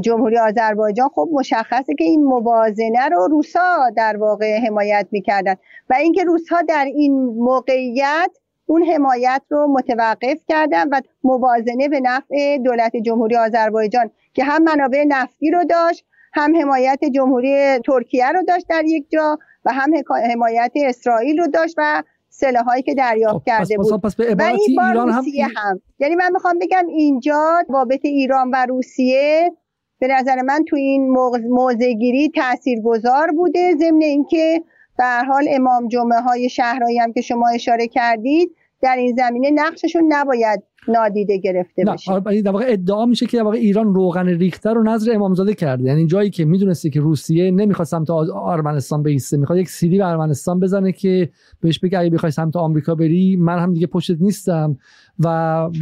جمهوری 0.00 0.38
آذربایجان. 0.38 1.08
خب 1.08 1.28
مشخصه 1.32 1.94
که 1.94 2.04
این 2.04 2.24
موازنه 2.24 3.08
رو 3.12 3.28
روسا 3.30 3.90
در 3.96 4.16
واقع 4.16 4.58
حمایت 4.66 5.06
می‌کردن 5.10 5.54
و 5.90 5.94
اینکه 5.94 6.24
روسها 6.24 6.62
در 6.62 6.84
این 6.84 7.24
موقعیت 7.24 8.30
اون 8.66 8.82
حمایت 8.82 9.42
رو 9.48 9.66
متوقف 9.66 10.38
کردن 10.48 10.88
و 10.88 11.00
موازنه 11.24 11.88
به 11.88 12.00
نفع 12.00 12.58
دولت 12.58 12.96
جمهوری 12.96 13.36
آذربایجان 13.36 14.10
که 14.34 14.44
هم 14.44 14.62
منابع 14.62 15.04
نفتی 15.08 15.50
رو 15.50 15.64
داشت 15.64 16.04
هم 16.34 16.56
حمایت 16.56 17.00
جمهوری 17.14 17.78
ترکیه 17.78 18.32
رو 18.32 18.42
داشت 18.42 18.66
در 18.68 18.84
یک 18.84 19.10
جا 19.10 19.38
و 19.64 19.72
هم 19.72 19.92
حمایت 20.30 20.72
اسرائیل 20.76 21.38
رو 21.38 21.46
داشت 21.46 21.74
و 21.78 22.02
سلاحایی 22.28 22.82
که 22.82 22.94
دریافت 22.94 23.34
خب، 23.34 23.42
کرده 23.46 23.76
بود. 23.76 24.02
پس 24.02 24.14
به 24.14 24.34
و 24.34 24.42
این 24.42 24.58
ایران 24.68 25.10
هم... 25.10 25.24
هم. 25.56 25.80
یعنی 25.98 26.14
من 26.14 26.32
می‌خوام 26.32 26.58
بگم 26.58 26.86
اینجا 26.86 27.62
بابت 27.68 28.00
ایران 28.04 28.50
و 28.50 28.66
روسیه 28.68 29.52
به 29.98 30.06
نظر 30.08 30.42
من 30.42 30.64
تو 30.68 30.76
این 30.76 31.10
موضعگیری 31.48 32.30
تاثیرگذار 32.34 33.30
بوده 33.30 33.76
ضمن 33.78 34.02
اینکه 34.02 34.62
به 34.98 35.04
حال 35.28 35.44
امام 35.50 35.88
جمعه 35.88 36.20
های 36.20 36.48
شهرهایی 36.48 36.98
هم 36.98 37.12
که 37.12 37.20
شما 37.20 37.48
اشاره 37.54 37.88
کردید 37.88 38.56
در 38.82 38.96
این 38.96 39.16
زمینه 39.16 39.50
نقششون 39.50 40.02
نباید 40.08 40.62
نادیده 40.88 41.38
گرفته 41.38 41.84
بشه. 41.84 42.12
آره، 42.12 42.42
در 42.42 42.50
واقع 42.50 42.64
ادعا 42.68 43.06
میشه 43.06 43.26
که 43.26 43.36
در 43.36 43.42
واقع 43.42 43.56
ایران 43.56 43.94
روغن 43.94 44.28
ریخته 44.28 44.70
رو 44.70 44.82
نظر 44.82 45.12
امامزاده 45.14 45.54
کرده. 45.54 45.84
یعنی 45.84 46.06
جایی 46.06 46.30
که 46.30 46.44
می‌دونسته 46.44 46.90
که 46.90 47.00
روسیه 47.00 47.50
نمی‌خواد 47.50 47.86
سمت 47.88 48.10
آرمنستان 48.34 49.02
بیسته 49.02 49.36
می‌خواد 49.36 49.58
یک 49.58 49.68
سیلی 49.68 49.98
به 49.98 50.06
ارمنستان 50.06 50.60
بزنه 50.60 50.92
که 50.92 51.30
بهش 51.60 51.78
بگه 51.78 51.98
اگه 51.98 52.10
بخوای 52.10 52.32
سمت 52.32 52.56
آمریکا 52.56 52.94
بری 52.94 53.36
من 53.36 53.58
هم 53.58 53.74
دیگه 53.74 53.86
پشتت 53.86 54.16
نیستم 54.20 54.78
و 55.18 55.28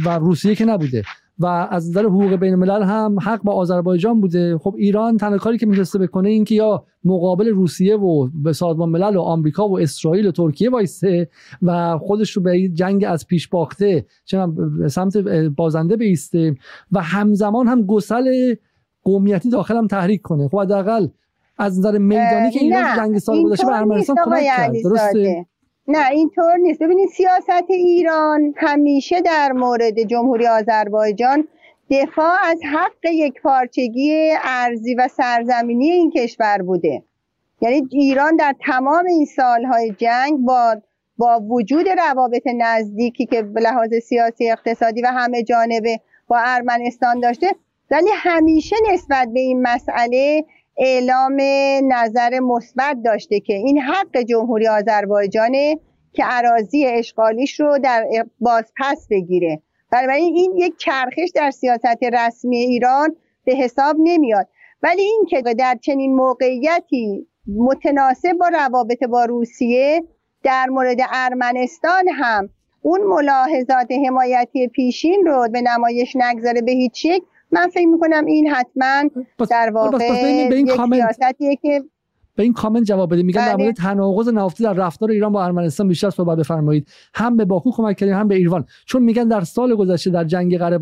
و 0.05 0.09
روسیه 0.09 0.55
که 0.55 0.65
نبوده. 0.65 1.03
و 1.39 1.45
از 1.45 1.89
نظر 1.89 2.05
حقوق 2.05 2.35
بین 2.35 2.53
الملل 2.53 2.83
هم 2.83 3.17
حق 3.21 3.41
با 3.43 3.53
آذربایجان 3.53 4.21
بوده. 4.21 4.57
خب 4.57 4.75
ایران 4.77 5.17
تنها 5.17 5.37
کاری 5.37 5.57
که 5.57 5.65
می‌تونسته 5.65 5.99
بکنه 5.99 6.29
این 6.29 6.43
که 6.43 6.55
یا 6.55 6.85
مقابل 7.03 7.47
روسیه 7.47 7.97
و 7.97 8.29
به 8.33 8.53
سازمان 8.53 8.89
ملل 8.89 9.15
و 9.15 9.21
آمریکا 9.21 9.67
و 9.67 9.79
اسرائیل 9.79 10.27
و 10.27 10.31
ترکیه 10.31 10.69
وایسته 10.69 11.29
و 11.61 11.97
خودش 11.97 12.31
رو 12.31 12.41
به 12.43 12.69
جنگ 12.69 13.05
از 13.07 13.27
پیش 13.27 13.47
باخته 13.47 14.05
چون 14.25 14.87
سمت 14.87 15.17
بازنده 15.55 15.97
بیسته 15.97 16.55
و 16.91 17.01
همزمان 17.01 17.67
هم 17.67 17.85
گسل 17.85 18.55
قومیتی 19.03 19.49
داخل 19.49 19.77
هم 19.77 19.87
تحریک 19.87 20.21
کنه. 20.21 20.47
خب 20.47 20.59
حداقل 20.59 21.07
از 21.57 21.79
نظر 21.79 21.97
میدانی 21.97 22.51
که 22.51 22.59
ایران 22.59 22.83
جنگ 22.97 23.17
سال 23.17 23.43
گذشته 23.43 23.65
به 23.67 23.77
ارمنستان 23.77 24.15
کمک 24.25 24.43
کرد. 24.43 24.73
درسته؟ 24.83 25.45
نه 25.87 26.09
اینطور 26.11 26.57
نیست. 26.57 26.83
ببینید 26.83 27.09
سیاست 27.09 27.69
ایران 27.69 28.53
همیشه 28.57 29.21
در 29.21 29.51
مورد 29.51 30.03
جمهوری 30.03 30.47
آذربایجان 30.47 31.47
دفاع 31.89 32.35
از 32.43 32.59
حق 32.73 33.05
یک 33.13 33.41
پارچگی 33.41 34.33
ارزی 34.43 34.95
و 34.95 35.07
سرزمینی 35.07 35.91
این 35.91 36.11
کشور 36.11 36.61
بوده. 36.61 37.03
یعنی 37.61 37.87
ایران 37.91 38.35
در 38.35 38.55
تمام 38.65 39.05
این 39.05 39.25
سالهای 39.25 39.95
جنگ 39.97 40.39
با 40.39 40.75
با 41.17 41.39
وجود 41.39 41.89
روابط 41.89 42.47
نزدیکی 42.57 43.25
که 43.25 43.41
به 43.41 43.61
لحاظ 43.61 43.93
سیاسی 43.93 44.51
اقتصادی 44.51 45.01
و 45.01 45.07
همه 45.07 45.43
جانبه 45.43 45.99
با 46.27 46.37
ارمنستان 46.39 47.19
داشته 47.19 47.47
ولی 47.91 48.09
همیشه 48.13 48.75
نسبت 48.93 49.27
به 49.33 49.39
این 49.39 49.61
مسئله 49.61 50.45
اعلام 50.77 51.37
نظر 51.83 52.39
مثبت 52.39 52.97
داشته 53.05 53.39
که 53.39 53.53
این 53.53 53.81
حق 53.81 54.17
جمهوری 54.17 54.67
آذربایجانه 54.67 55.79
که 56.13 56.23
عراضی 56.23 56.85
اشغالیش 56.85 57.59
رو 57.59 57.79
در 57.79 58.05
بازپس 58.39 59.07
بگیره. 59.09 59.61
بنابراین 59.91 60.35
این 60.35 60.53
یک 60.57 60.73
چرخش 60.77 61.29
در 61.35 61.51
سیاست 61.51 62.03
رسمی 62.13 62.57
ایران 62.57 63.15
به 63.45 63.55
حساب 63.55 63.95
نمیاد. 63.99 64.47
ولی 64.83 65.01
این 65.01 65.25
که 65.29 65.41
در 65.41 65.77
چنین 65.81 66.15
موقعیتی 66.15 67.27
متناسب 67.47 68.33
با 68.33 68.47
روابط 68.47 69.03
با 69.03 69.25
روسیه 69.25 70.03
در 70.43 70.69
مورد 70.69 70.97
ارمنستان 71.13 72.07
هم 72.07 72.49
اون 72.81 73.01
ملاحظات 73.01 73.91
حمایتی 74.07 74.67
پیشین 74.67 75.25
رو 75.25 75.47
به 75.51 75.61
نمایش 75.61 76.15
نگذاره 76.15 76.61
به 76.61 76.71
هیچ 76.71 77.05
یک 77.05 77.23
من 77.53 77.67
فکر 77.73 77.87
می‌کنم 77.87 78.25
این 78.25 78.47
حتما 78.47 79.09
در 79.49 79.71
واقع 79.73 80.05
یک 80.05 80.71
سیاستیه 80.93 81.55
که 81.55 81.83
به 82.35 82.43
این 82.43 82.53
کامنت 82.53 82.83
جواب 82.83 83.13
بده 83.13 83.23
میگن 83.23 83.45
در 83.45 83.55
بله. 83.55 83.63
مورد 83.63 83.75
تناقض 83.75 84.29
نفتی 84.29 84.63
در 84.63 84.73
رفتار 84.73 85.11
ایران 85.11 85.31
با 85.31 85.43
ارمنستان 85.43 85.87
بیشتر 85.87 86.09
صحبت 86.09 86.37
بفرمایید. 86.37 86.87
هم 87.13 87.37
به 87.37 87.45
باکو 87.45 87.71
کمک 87.71 87.97
کردیم 87.97 88.15
هم 88.15 88.27
به 88.27 88.35
ایران 88.35 88.65
چون 88.85 89.03
میگن 89.03 89.27
در 89.27 89.41
سال 89.41 89.75
گذشته 89.75 90.09
در 90.09 90.23
جنگ 90.23 90.57
قره 90.57 90.79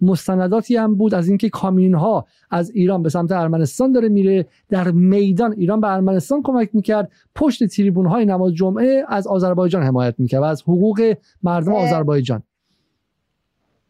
مستنداتی 0.00 0.76
هم 0.76 0.94
بود 0.94 1.14
از 1.14 1.28
اینکه 1.28 1.48
کامیون 1.48 1.94
ها 1.94 2.26
از 2.50 2.70
ایران 2.70 3.02
به 3.02 3.08
سمت 3.08 3.32
ارمنستان 3.32 3.92
داره 3.92 4.08
میره. 4.08 4.46
در 4.68 4.90
میدان 4.90 5.54
ایران 5.58 5.80
به 5.80 5.92
ارمنستان 5.92 6.42
کمک 6.42 6.70
می‌کرد. 6.72 7.10
پشت 7.34 7.64
تریبون 7.64 8.06
های 8.06 8.26
نماز 8.26 8.54
جمعه 8.54 9.04
از 9.08 9.26
آذربایجان 9.26 9.82
حمایت 9.82 10.14
می‌کرد 10.18 10.40
و 10.40 10.44
از 10.44 10.62
حقوق 10.62 11.14
مردم 11.42 11.74
آذربایجان. 11.74 12.42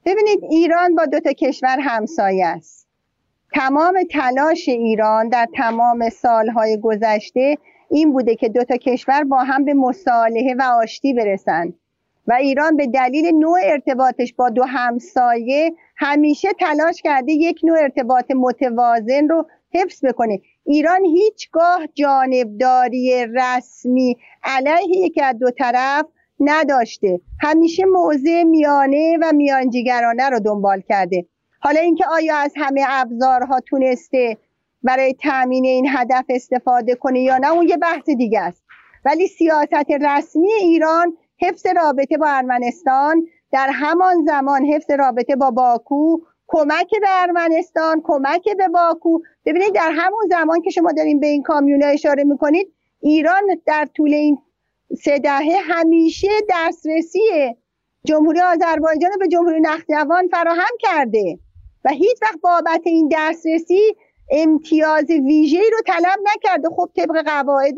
ببینید 0.05 0.45
ایران 0.51 0.95
با 0.95 1.07
دو 1.07 1.21
تا 1.21 1.33
کشور 1.33 1.79
همسایه 1.81 2.47
است. 2.47 2.89
تمام 3.55 4.03
تلاش 4.11 4.69
ایران 4.69 5.29
در 5.29 5.47
تمام 5.55 6.09
سالهای 6.09 6.81
گذشته 6.81 7.59
این 7.91 8.13
بوده 8.13 8.35
که 8.37 8.49
دو 8.49 8.65
تا 8.65 8.77
کشور 8.77 9.25
با 9.25 9.39
هم 9.39 9.65
به 9.65 9.75
مصالحه 9.75 10.55
و 10.59 10.63
آشتی 10.63 11.15
برسند 11.15 11.75
و 12.27 12.33
ایران 12.33 12.77
به 12.77 12.87
دلیل 12.87 13.35
نوع 13.35 13.59
ارتباطش 13.63 14.35
با 14.35 14.49
دو 14.49 14.65
همسایه 14.65 15.73
همیشه 15.97 16.49
تلاش 16.61 17.03
کرده 17.03 17.33
یک 17.33 17.61
نوع 17.65 17.79
ارتباط 17.79 18.31
متوازن 18.31 19.29
رو 19.29 19.47
حفظ 19.75 20.05
بکنه. 20.05 20.41
ایران 20.65 21.05
هیچگاه 21.05 21.87
جانبداری 21.95 23.27
رسمی 23.35 24.17
علیه 24.45 24.97
یکی 24.97 25.23
از 25.23 25.39
دو 25.39 25.51
طرف 25.51 26.07
نداشته. 26.41 27.21
همیشه 27.41 27.85
موضع 27.85 28.43
میانه 28.43 29.19
و 29.23 29.33
میانجیگرانه 29.33 30.29
رو 30.29 30.41
دنبال 30.41 30.81
کرده. 30.81 31.27
حالا 31.61 31.81
اینکه 31.81 32.05
آیا 32.07 32.37
از 32.37 32.53
همه 32.57 32.85
ابزارها 32.89 33.61
تونسته 33.61 34.37
برای 34.83 35.15
تامین 35.15 35.65
این 35.65 35.87
هدف 35.89 36.25
استفاده 36.29 36.95
کنه 36.95 37.21
یا 37.21 37.39
نه 37.39 37.53
اون 37.53 37.69
یه 37.69 37.77
بحث 37.77 38.05
دیگه 38.05 38.41
است. 38.41 38.63
ولی 39.05 39.27
سیاست 39.27 39.91
رسمی 40.01 40.53
ایران 40.53 41.17
حفظ 41.41 41.67
رابطه 41.67 42.17
با 42.17 42.27
ارمنستان 42.29 43.27
در 43.53 43.71
همان 43.73 44.25
زمان 44.27 44.65
حفظ 44.65 44.91
رابطه 44.91 45.37
با 45.37 45.51
باکو 45.51 46.19
کمک 46.47 46.91
به 47.01 47.23
ارمنستان 47.23 48.01
کمک 48.05 48.45
به 48.59 48.69
باکو. 48.69 49.19
ببینید 49.45 49.75
در 49.75 49.93
همون 49.97 50.23
زمان 50.31 50.63
که 50.63 50.71
شما 50.71 50.93
دارین 50.93 51.21
به 51.21 51.27
این 51.27 51.43
کامیونه 51.43 51.87
اشاره 51.87 52.25
می‌کنید 52.25 52.73
ایران 53.01 53.43
در 53.67 53.89
طول 53.97 54.15
این 54.15 54.39
سه 54.99 55.21
همیشه 55.65 56.29
دسترسی 56.51 57.21
جمهوری 58.05 58.41
آذربایجان 58.41 59.11
به 59.21 59.29
جمهوری 59.29 59.61
نخجوان 59.61 60.29
فراهم 60.29 60.77
کرده. 60.79 61.39
و 61.85 61.89
هیچ 61.89 62.23
وقت 62.23 62.41
بابت 62.41 62.81
این 62.85 63.09
دسترسی 63.13 63.97
امتیاز 64.31 65.11
ویژه‌ای 65.11 65.71
رو 65.71 65.79
طلب 65.87 66.19
نکرده. 66.35 66.69
خب 66.69 66.91
طبق 66.97 67.25
قواعد 67.27 67.77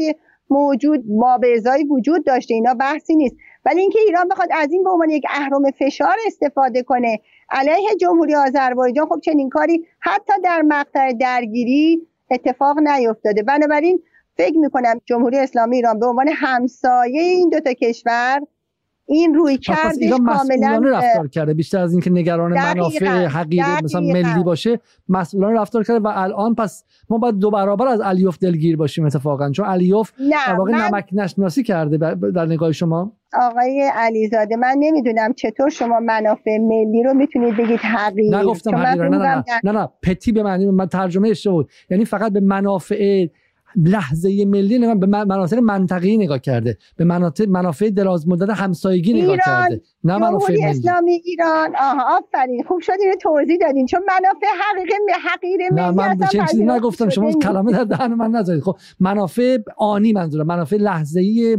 موجود 0.51 1.05
ما 1.09 1.39
به 1.39 1.63
وجود 1.91 2.25
داشته. 2.25 2.55
اینا 2.55 2.75
بحثی 2.75 3.15
نیست. 3.15 3.37
ولی 3.65 3.81
اینکه 3.81 3.99
ایران 4.07 4.29
بخواد 4.29 4.49
از 4.53 4.73
این 4.73 4.85
به 4.85 4.91
عنوان 4.91 5.11
یک 5.11 5.25
اهرم 5.29 5.71
فشار 5.71 6.17
استفاده 6.27 6.83
کنه 6.83 7.21
علیه 7.51 7.95
جمهوری 8.01 8.35
آذربایجان 8.35 9.07
خب 9.07 9.21
چنین 9.21 9.49
کاری 9.49 9.87
حتی 10.01 10.33
در 10.45 10.63
مقطع 10.63 11.13
درگیری 11.13 12.07
اتفاق 12.31 12.79
نیفتاده. 12.79 13.43
بنابراین 13.43 14.03
فکر 14.37 14.59
می‌کنم 14.59 15.01
جمهوری 15.05 15.39
اسلامی 15.39 15.77
ایران 15.77 15.99
به 15.99 16.07
عنوان 16.07 16.29
همسایه 16.35 17.23
این 17.23 17.49
دوتا 17.49 17.73
کشور 17.73 18.41
این 19.07 19.35
روی 19.35 19.59
کردش 19.59 20.09
کاملا 20.09 20.91
رفتار 20.91 21.29
کرده. 21.29 21.55
بیشتر 21.55 21.79
از 21.79 21.93
اینکه 21.93 22.11
نگران 22.11 22.53
منافع 22.53 23.27
حقیقی 23.27 23.71
مثلا 23.85 24.01
ملی 24.01 24.43
باشه 24.45 24.81
مسئولان 25.09 25.55
رفتار 25.55 25.85
کرده 25.85 26.01
و 26.01 26.13
الان 26.15 26.55
پس 26.55 26.85
ما 27.11 27.19
باید 27.19 27.35
دو 27.35 27.51
برابر 27.51 27.87
از 27.87 28.01
علیوف 28.01 28.39
دلگیر 28.39 28.77
باشیم 28.77 29.05
اتفاقا. 29.05 29.51
چون 29.51 29.67
علیوف 29.67 30.13
در 30.49 30.55
واقع 30.55 30.73
من... 30.73 30.79
نمک 30.79 31.09
نشناسی 31.13 31.63
کرده 31.63 32.15
در 32.15 32.47
نگاه 32.47 32.73
شما. 32.73 33.13
آقای 33.41 33.91
علیزاده 33.95 34.57
من 34.57 34.75
نمی‌دونم 34.79 35.33
چطور 35.33 35.69
شما 35.69 36.01
منافع 36.01 36.59
ملی 36.59 37.03
رو 37.03 37.15
می‌تونید 37.15 37.57
بگید 37.57 37.81
حقیقی 37.81 38.37
نگفتم 38.37 38.77
حقیقی 38.77 39.09
نه 39.09 39.19
نه, 39.19 39.35
نه 39.35 39.45
نه 39.65 39.73
نه. 39.73 39.89
پتی 40.03 40.33
به 40.33 40.43
معنی 40.43 40.67
من 40.67 40.87
ترجمه 40.87 41.29
اشتباه 41.29 41.65
یعنی 41.91 42.05
فقط 42.05 42.33
به 42.33 42.41
منافع 42.41 43.27
لحظه 43.77 44.45
ملی 44.45 44.79
نگاه 44.79 44.95
به 44.95 45.07
مناطق 45.07 45.59
منطقی 45.59 46.17
نگاه 46.17 46.39
کرده. 46.39 46.79
به 46.97 47.05
مناطق 47.05 47.49
منافع 47.49 47.91
دراز 47.91 48.29
مدت 48.29 48.51
همسایگی 48.51 49.23
نگاه 49.23 49.37
کرده. 49.37 49.81
نه 50.05 50.19
منافع 50.19 50.57
اسلامی 50.65 51.13
ایران. 51.13 51.77
آها 51.81 52.19
آفرین. 52.19 52.65
خوب 52.69 52.81
شد 52.81 52.93
اینو 53.01 53.15
توضیح 53.21 53.57
دادین. 53.61 53.87
چون 53.87 54.01
منافع 54.01 54.47
حقیقی 54.71 54.93
حقیر 55.31 55.61
ملی 55.73 55.83
نه 55.83 55.91
من 55.91 56.19
چیزی 56.31 56.65
نگفتم. 56.65 57.09
شما 57.09 57.33
کلمه 57.33 57.73
در 57.73 57.85
دهن 57.85 58.15
من 58.15 58.31
نذارید. 58.31 58.63
خب 58.63 58.77
منافع 59.01 59.59
آنی 59.77 60.13
منظورم. 60.13 60.47
منافع 60.47 60.77
لحظه 60.77 61.21
ای 61.21 61.59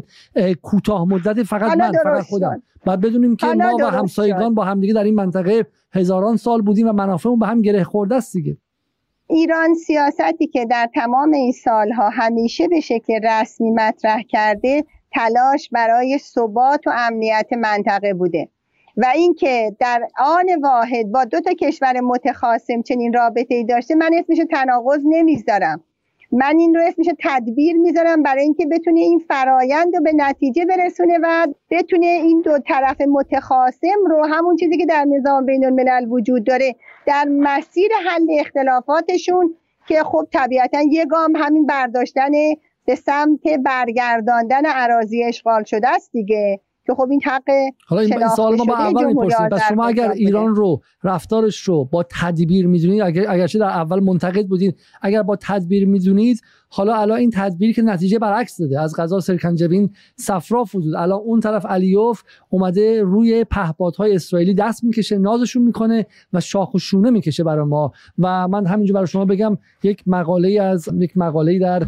کوتاه 0.62 1.06
مدت 1.06 1.44
فقط 1.44 1.78
من 1.78 1.92
فقط 2.04 2.24
خودم. 2.24 2.64
بعد 2.86 3.02
بدونیم 3.02 3.36
که 3.36 3.48
ما 3.48 3.76
و 3.82 3.86
همسایگان 3.86 4.54
با 4.54 4.64
همدیگه 4.64 4.94
در 4.94 5.04
این 5.04 5.16
منطقه 5.16 5.68
هزاران 5.94 6.38
سال 6.38 6.62
بودیم 6.62 6.88
و 6.88 6.92
منافعمون 6.92 7.40
به 7.40 7.48
هم 7.48 7.62
گره 7.62 7.84
خورده 7.84 8.16
است 8.16 8.34
دیگه. 8.34 8.58
ایران 9.28 9.74
سیاستی 9.74 10.48
که 10.48 10.66
در 10.66 10.90
تمام 10.96 11.32
این 11.32 11.52
سالها 11.52 12.10
همیشه 12.10 12.68
به 12.68 12.80
شکل 12.80 13.20
رسمی 13.24 13.72
مطرح 13.72 14.22
کرده 14.22 14.86
تلاش 15.12 15.70
برای 15.72 16.18
ثبات 16.18 16.88
و 16.88 16.92
امنیت 16.98 17.54
منطقه 17.54 18.14
بوده. 18.14 18.50
و 18.98 19.06
اینکه 19.16 19.76
در 19.80 20.08
آن 20.18 20.46
واحد 20.62 21.12
با 21.12 21.26
دو 21.26 21.40
تا 21.40 21.54
کشور 21.54 22.00
متخاصم 22.00 22.82
چنین 22.82 23.14
رابطه 23.14 23.56
ای 23.56 23.64
داشته 23.64 23.96
من 23.96 24.12
اسمش 24.14 24.38
تناقض 24.52 25.02
نمی‌ذارم 25.06 25.84
من 26.34 26.56
این 26.60 26.76
رو 26.76 26.82
اسمش 26.82 27.06
تدبیر 27.20 27.78
می‌ذارم 27.78 28.24
برای 28.24 28.44
اینکه 28.44 28.66
بتونه 28.66 29.00
این 29.00 29.20
فرایند 29.20 29.96
رو 29.96 30.02
به 30.04 30.12
نتیجه 30.16 30.66
برسونه 30.66 31.20
و 31.24 31.48
بتونه 31.70 32.06
این 32.06 32.42
دو 32.42 32.60
طرف 32.60 33.02
متخاصم 33.02 34.06
رو 34.10 34.26
همون 34.26 34.56
چیزی 34.56 34.78
که 34.78 34.86
در 34.86 35.06
نظام 35.06 35.46
بین 35.46 35.66
الملل 35.66 36.06
وجود 36.10 36.44
داره 36.44 36.76
در 37.06 37.26
مسیر 37.30 37.92
حل 38.08 38.28
اختلافاتشون 38.40 39.56
که 39.88 40.04
خب 40.04 40.28
طبیعتا 40.34 40.82
یه 40.82 41.06
گام 41.06 41.36
همین 41.36 41.66
برداشتن 41.66 42.32
به 42.86 42.96
سمت 42.96 43.48
برگرداندن 43.66 44.66
عراضی 44.66 45.24
اشغال 45.24 45.64
شده 45.64 45.90
است 45.90 46.12
دیگه. 46.12 46.60
که 46.86 46.94
خب 46.94 47.08
این 47.12 47.22
حق 47.24 47.44
حالا 47.88 48.02
این 48.02 48.28
سوال 48.36 48.56
ما 48.56 48.66
با 48.66 48.78
اول 48.78 49.06
می‌پرسیم. 49.06 49.50
پس 49.50 49.62
شما 49.70 49.86
اگر 49.86 50.12
ایران 50.12 50.56
رو 50.56 50.82
رفتارش 51.04 51.62
رو 51.62 51.86
با 51.86 52.06
تدبیر 52.10 52.68
می‌دونید 52.68 53.02
اگر 53.02 53.26
اگرچه 53.30 53.60
در 53.60 53.66
اول 53.66 54.00
منتقد 54.00 54.48
بودین 54.48 54.74
اگر 55.02 55.24
با 55.24 55.36
تدبیر 55.36 55.88
می‌دونید 55.88 56.42
حالا 56.70 56.96
الان 56.96 57.18
این 57.18 57.32
تدبیری 57.34 57.74
که 57.74 57.82
نتیجه 57.82 58.20
برعکس 58.20 58.58
داده. 58.58 58.82
از 58.82 58.96
غذا 58.96 59.20
سرکنجبین 59.20 59.90
صفرا 60.16 60.66
فزود 60.66 60.96
الان 60.96 61.20
اون 61.20 61.40
طرف 61.40 61.66
علیوف 61.66 62.24
اومده 62.50 63.02
روی 63.02 63.44
پهپادهای 63.44 64.16
اسرائیلی 64.16 64.54
دست 64.54 64.84
می‌کشه 64.84 65.18
نازشون 65.18 65.64
می‌کنه 65.64 66.06
و 66.34 66.40
شاخ 66.40 66.74
و 66.74 66.80
شونه 66.80 67.10
می‌کشه 67.10 67.44
برای 67.44 67.66
ما. 67.66 67.92
و 68.20 68.48
من 68.48 68.66
همینجا 68.66 68.94
برای 68.94 69.08
شما 69.08 69.26
بگم 69.26 69.58
یک 69.84 70.04
مقاله 70.08 70.62
از 70.62 70.90
یک 71.00 71.18
مقاله 71.18 71.60
در 71.60 71.84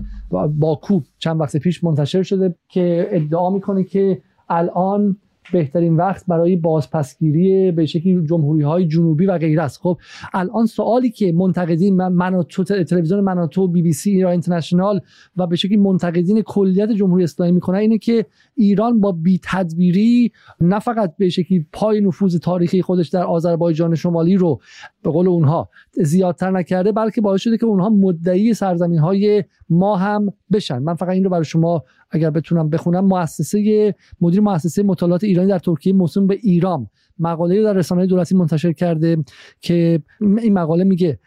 باکو 0.59 1.01
چند 1.19 1.41
وقت 1.41 1.57
پیش 1.57 1.83
منتشر 1.83 2.23
شده 2.23 2.55
که 2.69 3.07
ادعا 3.11 3.49
می‌کنه 3.49 3.83
که 3.83 4.21
الان 4.49 5.17
بهترین 5.53 5.95
وقت 5.95 6.25
برای 6.27 6.55
بازپسگیری 6.55 7.71
به 7.71 7.85
شکلی 7.85 8.27
جمهوری 8.27 8.61
های 8.61 8.87
جنوبی 8.87 9.25
و 9.25 9.37
غیره 9.37 9.63
است. 9.63 9.79
خب 9.81 9.97
الان 10.33 10.65
سوالی 10.65 11.09
که 11.09 11.31
منتقدین 11.31 11.95
مناتو 11.95 12.63
تلویزیون 12.63 13.19
مناتو 13.19 13.67
بی 13.67 13.81
بی 13.81 13.93
سی 13.93 14.11
ایران 14.11 14.31
اینترنشنال 14.31 15.01
و 15.37 15.47
به 15.47 15.55
شکلی 15.55 15.77
منتقدین 15.77 16.41
کلیت 16.41 16.91
جمهوری 16.91 17.23
اسلامی 17.23 17.51
می‌کنن 17.51 17.77
اینه 17.77 17.97
که 17.97 18.25
ایران 18.55 19.01
با 19.01 19.11
بی 19.11 19.39
تدبیری 19.43 20.31
نه 20.61 20.79
فقط 20.79 21.13
به 21.17 21.29
شکلی 21.29 21.65
پای 21.73 22.01
نفوذ 22.01 22.39
تاریخی 22.39 22.81
خودش 22.81 23.09
در 23.09 23.23
آذربایجان 23.23 23.95
شمالی 23.95 24.37
رو 24.37 24.59
به 25.03 25.11
قول 25.11 25.27
اونها 25.27 25.69
زیادتر 25.91 26.51
نکرده 26.51 26.91
بلکه 26.91 27.21
باعث 27.21 27.41
شده 27.41 27.57
که 27.57 27.65
اونها 27.65 27.89
مدعی 27.89 28.53
سرزمین 28.53 28.99
های 28.99 29.43
ما 29.69 29.95
هم 29.95 30.33
بشن. 30.51 30.79
من 30.79 30.95
فقط 30.95 31.09
این 31.09 31.23
رو 31.23 31.29
برای 31.29 31.45
شما 31.45 31.83
اگر 32.11 32.29
بتونم 32.29 32.69
بخونم 32.69 33.05
مؤسسه 33.05 33.95
مدیر 34.21 34.41
مؤسسه 34.41 34.83
مطالعات 34.83 35.23
ایرانی 35.23 35.49
در 35.49 35.59
ترکیه 35.59 35.93
موسوم 35.93 36.27
به 36.27 36.37
ایران 36.41 36.87
مقاله 37.19 37.63
در 37.63 37.73
رسانه 37.73 38.05
دولتی 38.05 38.35
منتشر 38.35 38.73
کرده 38.73 39.17
که 39.59 40.01
این 40.21 40.53
مقاله 40.53 40.83
میگه 40.83 41.19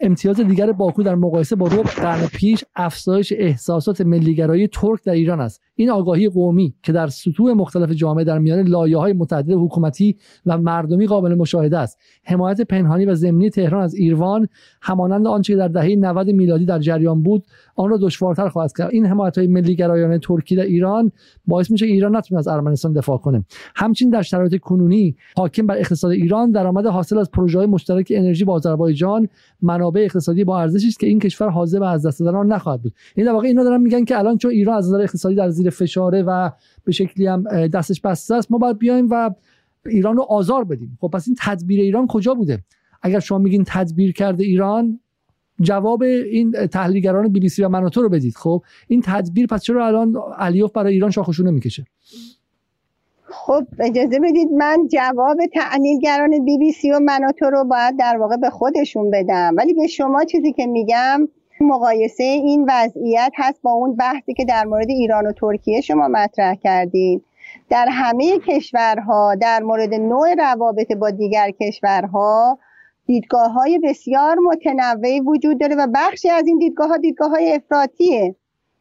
امتیاز 0.00 0.40
دیگر 0.40 0.72
باکو 0.72 1.02
در 1.02 1.14
مقایسه 1.14 1.56
با 1.56 1.66
ربع 1.66 1.90
قرن 1.90 2.26
پیش 2.26 2.64
افزایش 2.76 3.32
احساسات 3.36 4.00
ملیگرایی 4.00 4.68
ترک 4.68 5.04
در 5.04 5.12
ایران 5.12 5.40
است. 5.40 5.62
این 5.76 5.90
آگاهی 5.90 6.28
قومی 6.28 6.74
که 6.82 6.92
در 6.92 7.06
سطوح 7.06 7.52
مختلف 7.52 7.90
جامعه 7.90 8.24
در 8.24 8.38
میان 8.38 8.60
لایه 8.60 8.98
های 8.98 9.12
متعدد 9.12 9.50
حکومتی 9.50 10.16
و 10.46 10.58
مردمی 10.58 11.06
قابل 11.06 11.34
مشاهده 11.34 11.78
است. 11.78 11.98
حمایت 12.24 12.60
پنهانی 12.60 13.04
و 13.04 13.14
ضمنی 13.14 13.50
تهران 13.50 13.82
از 13.82 13.94
ایروان 13.94 14.48
همانند 14.82 15.26
آنچه 15.26 15.56
در 15.56 15.68
دهه 15.68 15.96
90 15.96 16.30
میلادی 16.30 16.64
در 16.64 16.78
جریان 16.78 17.22
بود 17.22 17.46
آن 17.76 17.90
را 17.90 17.96
دشوارتر 17.96 18.48
خواهد 18.48 18.72
کرد. 18.76 18.90
این 18.92 19.06
حمایت 19.06 19.38
های 19.38 19.46
ملی 19.46 19.76
گرایانه 19.76 20.18
ترکی 20.18 20.56
در 20.56 20.62
ایران 20.62 21.12
باعث 21.46 21.70
میشه 21.70 21.86
ایران 21.86 22.16
نتونه 22.16 22.38
از 22.38 22.48
ارمنستان 22.48 22.92
دفاع 22.92 23.18
کنه. 23.18 23.44
همچنین 23.74 24.10
در 24.10 24.22
شرایط 24.22 24.56
کنونی 24.56 25.16
حاکم 25.36 25.66
بر 25.66 25.78
اقتصاد 25.78 26.10
ایران 26.10 26.50
درآمد 26.50 26.86
حاصل 26.86 27.18
از 27.18 27.30
پروژه 27.30 27.66
مشترک 27.66 28.12
انرژی 28.16 28.44
با 28.44 28.52
آذربایجان 28.52 29.28
منابع 29.62 30.00
اقتصادی 30.00 30.44
با 30.44 30.60
ارزشی 30.60 30.88
است 30.88 31.00
که 31.00 31.06
این 31.06 31.18
کشور 31.18 31.48
حاضر 31.48 31.78
به 31.78 31.88
از 31.88 32.06
دست 32.06 32.20
دادن 32.20 32.36
آن 32.38 32.52
نخواهد 32.52 32.82
بود. 32.82 32.92
این 33.14 33.26
در 33.26 33.32
واقع 33.32 33.46
اینا 33.46 33.64
دارن 33.64 33.80
میگن 33.80 34.04
که 34.04 34.18
الان 34.18 34.38
چون 34.38 34.50
ایران 34.50 34.76
از 34.76 34.88
نظر 34.88 35.00
اقتصادی 35.00 35.34
در 35.34 35.50
فشاره 35.70 36.22
و 36.22 36.50
به 36.84 36.92
شکلی 36.92 37.26
هم 37.26 37.66
دستش 37.66 38.00
بسته 38.00 38.34
است 38.34 38.52
ما 38.52 38.58
باید 38.58 38.78
بیایم 38.78 39.08
و 39.10 39.30
ایران 39.86 40.16
رو 40.16 40.22
آزار 40.22 40.64
بدیم. 40.64 40.98
خب 41.00 41.10
پس 41.12 41.28
این 41.28 41.36
تدبیر 41.40 41.80
ایران 41.80 42.06
کجا 42.06 42.34
بوده؟ 42.34 42.58
اگر 43.02 43.20
شما 43.20 43.38
میگین 43.38 43.64
تدبیر 43.66 44.12
کرده 44.12 44.44
ایران 44.44 45.00
جواب 45.60 46.02
این 46.02 46.50
تحلیلگران 46.52 47.28
بی 47.28 47.40
بی 47.40 47.48
سی 47.48 47.62
و 47.62 47.68
مناتو 47.68 48.02
رو 48.02 48.08
بدید. 48.08 48.34
خب 48.36 48.62
این 48.88 49.02
تدبیر 49.04 49.46
پس 49.46 49.62
چرا 49.62 49.86
الان 49.86 50.16
علیوف 50.38 50.72
برای 50.72 50.92
ایران 50.92 51.10
شاخشونه 51.10 51.50
می‌کشه؟ 51.50 51.84
خب 53.28 53.66
اجازه 53.80 54.18
بدید 54.18 54.48
من 54.52 54.88
جواب 54.92 55.36
تحلیلگران 55.54 56.44
بی 56.44 56.58
بی 56.58 56.72
سی 56.72 56.90
و 56.90 56.98
مناتو 56.98 57.50
رو 57.50 57.64
باید 57.64 57.98
در 57.98 58.16
واقع 58.20 58.36
به 58.36 58.50
خودشون 58.50 59.10
بدم. 59.10 59.54
ولی 59.56 59.74
به 59.74 59.86
شما 59.86 60.24
چیزی 60.24 60.52
که 60.52 60.66
میگم 60.66 61.28
مقایسه 61.60 62.24
این 62.24 62.66
وضعیت 62.68 63.32
هست 63.36 63.62
با 63.62 63.70
اون 63.70 63.96
بحثی 63.96 64.34
که 64.34 64.44
در 64.44 64.64
مورد 64.64 64.90
ایران 64.90 65.26
و 65.26 65.32
ترکیه 65.32 65.80
شما 65.80 66.08
مطرح 66.08 66.54
کردید 66.54 67.24
در 67.68 67.88
همه 67.90 68.38
کشورها 68.38 69.34
در 69.34 69.62
مورد 69.62 69.94
نوع 69.94 70.34
روابط 70.34 70.92
با 70.92 71.10
دیگر 71.10 71.50
کشورها 71.50 72.58
دیدگاه 73.06 73.52
های 73.52 73.78
بسیار 73.78 74.38
متنوعی 74.38 75.20
وجود 75.20 75.60
داره 75.60 75.76
و 75.76 75.86
بخشی 75.94 76.30
از 76.30 76.46
این 76.46 76.58
دیدگاه 76.58 76.88
ها 76.88 76.96
دیدگاه 76.96 77.30
های 77.30 77.52
افراطیه. 77.52 78.34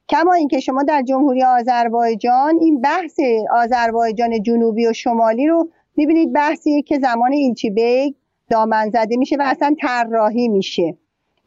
کما 0.09 0.33
اینکه 0.33 0.59
شما 0.59 0.83
در 0.83 1.01
جمهوری 1.01 1.43
آذربایجان 1.43 2.57
این 2.61 2.81
بحث 2.81 3.19
آذربایجان 3.51 4.43
جنوبی 4.43 4.87
و 4.87 4.93
شمالی 4.93 5.47
رو 5.47 5.69
می‌بینید 5.95 6.33
بحثی 6.33 6.81
که 6.81 6.99
زمان 6.99 7.31
ایلچی 7.31 7.69
بیگ 7.69 8.13
دامن 8.49 8.89
زده 8.89 9.17
میشه 9.17 9.35
و 9.35 9.43
اصلا 9.45 9.75
طراحی 9.81 10.47
میشه. 10.47 10.97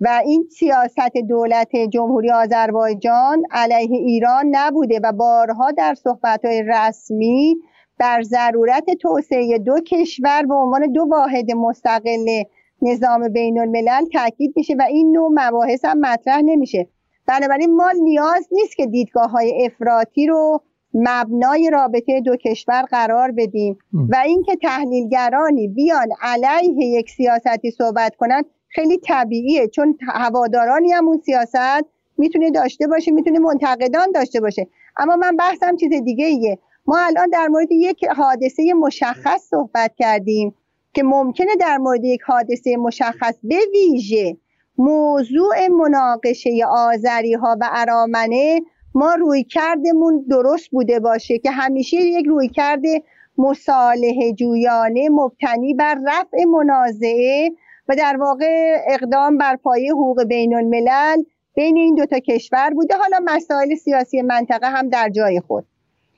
و 0.01 0.23
این 0.25 0.49
سیاست 0.51 1.16
دولت 1.29 1.77
جمهوری 1.77 2.31
آذربایجان 2.31 3.43
علیه 3.51 3.97
ایران 3.97 4.47
نبوده 4.51 5.01
و 5.05 5.12
بارها 5.12 5.70
در 5.70 5.95
صحبتهای 5.95 6.62
رسمی 6.66 7.57
بر 7.99 8.23
ضرورت 8.23 8.91
توسعه 9.01 9.59
دو 9.59 9.81
کشور 9.87 10.43
به 10.43 10.55
عنوان 10.55 10.93
دو 10.93 11.07
واحد 11.11 11.53
مستقل 11.53 12.43
نظام 12.83 13.29
بین 13.29 13.59
الملل 13.59 14.05
تاکید 14.12 14.53
میشه 14.57 14.75
و 14.79 14.83
این 14.83 15.12
نوع 15.12 15.31
مباحث 15.35 15.85
هم 15.85 16.01
مطرح 16.01 16.41
نمیشه. 16.45 16.89
بنابراین 17.27 17.77
ما 17.77 17.91
نیاز 18.03 18.49
نیست 18.53 18.77
که 18.77 18.87
دیدگاه 18.87 19.31
های 19.31 19.66
افراطی 19.66 20.27
رو 20.27 20.61
مبنای 20.95 21.70
رابطه 21.70 22.20
دو 22.20 22.37
کشور 22.37 22.83
قرار 22.83 23.31
بدیم 23.31 23.79
و 23.93 24.16
اینکه 24.27 24.57
تحلیلگرانی 24.57 25.69
بیان 25.69 26.09
علیه 26.23 26.87
یک 26.87 27.11
سیاستی 27.11 27.70
صحبت 27.70 28.16
کنند 28.16 28.45
خیلی 28.69 28.99
طبیعیه 28.99 29.69
چون 29.69 29.99
هوادارانی 30.15 30.93
هم 30.93 31.09
اون 31.09 31.20
سیاست 31.27 31.85
می‌تونه 32.19 32.51
داشته 32.51 32.86
باشه 32.86 33.11
می‌تونه 33.11 33.39
منتقدان 33.39 34.12
داشته 34.15 34.40
باشه. 34.40 34.66
اما 34.97 35.16
من 35.16 35.36
بحثم 35.36 35.77
چیز 35.77 36.03
دیگه 36.03 36.27
ایه. 36.27 36.59
ما 36.86 36.99
الان 36.99 37.31
در 37.31 37.49
مورد 37.49 37.73
یک 37.73 38.05
حادثه 38.05 38.74
مشخص 38.74 39.43
صحبت 39.51 39.93
کردیم 39.97 40.55
که 40.95 41.03
ممکنه 41.03 41.57
در 41.61 41.78
مورد 41.78 42.05
یک 42.05 42.23
حادثه 42.23 42.77
مشخص 42.77 43.35
به 43.43 43.59
ویژه 43.73 44.36
موضوع 44.78 45.69
مناقشه 45.69 46.51
آذری 46.70 47.35
ها 47.35 47.57
و 47.61 47.69
ارامنه 47.73 48.61
ما 48.95 49.15
روی 49.15 49.45
کردمون 49.45 50.24
درست 50.31 50.70
بوده 50.70 51.01
باشه 51.01 51.39
که 51.39 51.51
همیشه 51.51 51.97
یک 51.97 52.27
روی 52.27 52.49
کرده 52.49 53.03
مصالح 53.39 54.31
جویانه 54.31 55.09
مبتنی 55.09 55.74
بر 55.74 55.99
رفع 56.07 56.45
منازعه 56.45 57.51
و 57.89 57.94
در 57.97 58.16
واقع 58.16 58.77
اقدام 58.89 59.39
بر 59.39 59.56
پایه 59.56 59.93
حقوق 59.93 60.24
بین 60.24 60.55
الملل 60.55 61.23
بین 61.55 61.77
این 61.77 61.94
دوتا 61.94 62.19
کشور 62.19 62.70
بوده. 62.70 62.94
حالا 62.97 63.20
مسائل 63.24 63.74
سیاسی 63.74 64.23
منطقه 64.23 64.66
هم 64.66 64.89
در 64.89 65.09
جای 65.09 65.40
خود. 65.40 65.66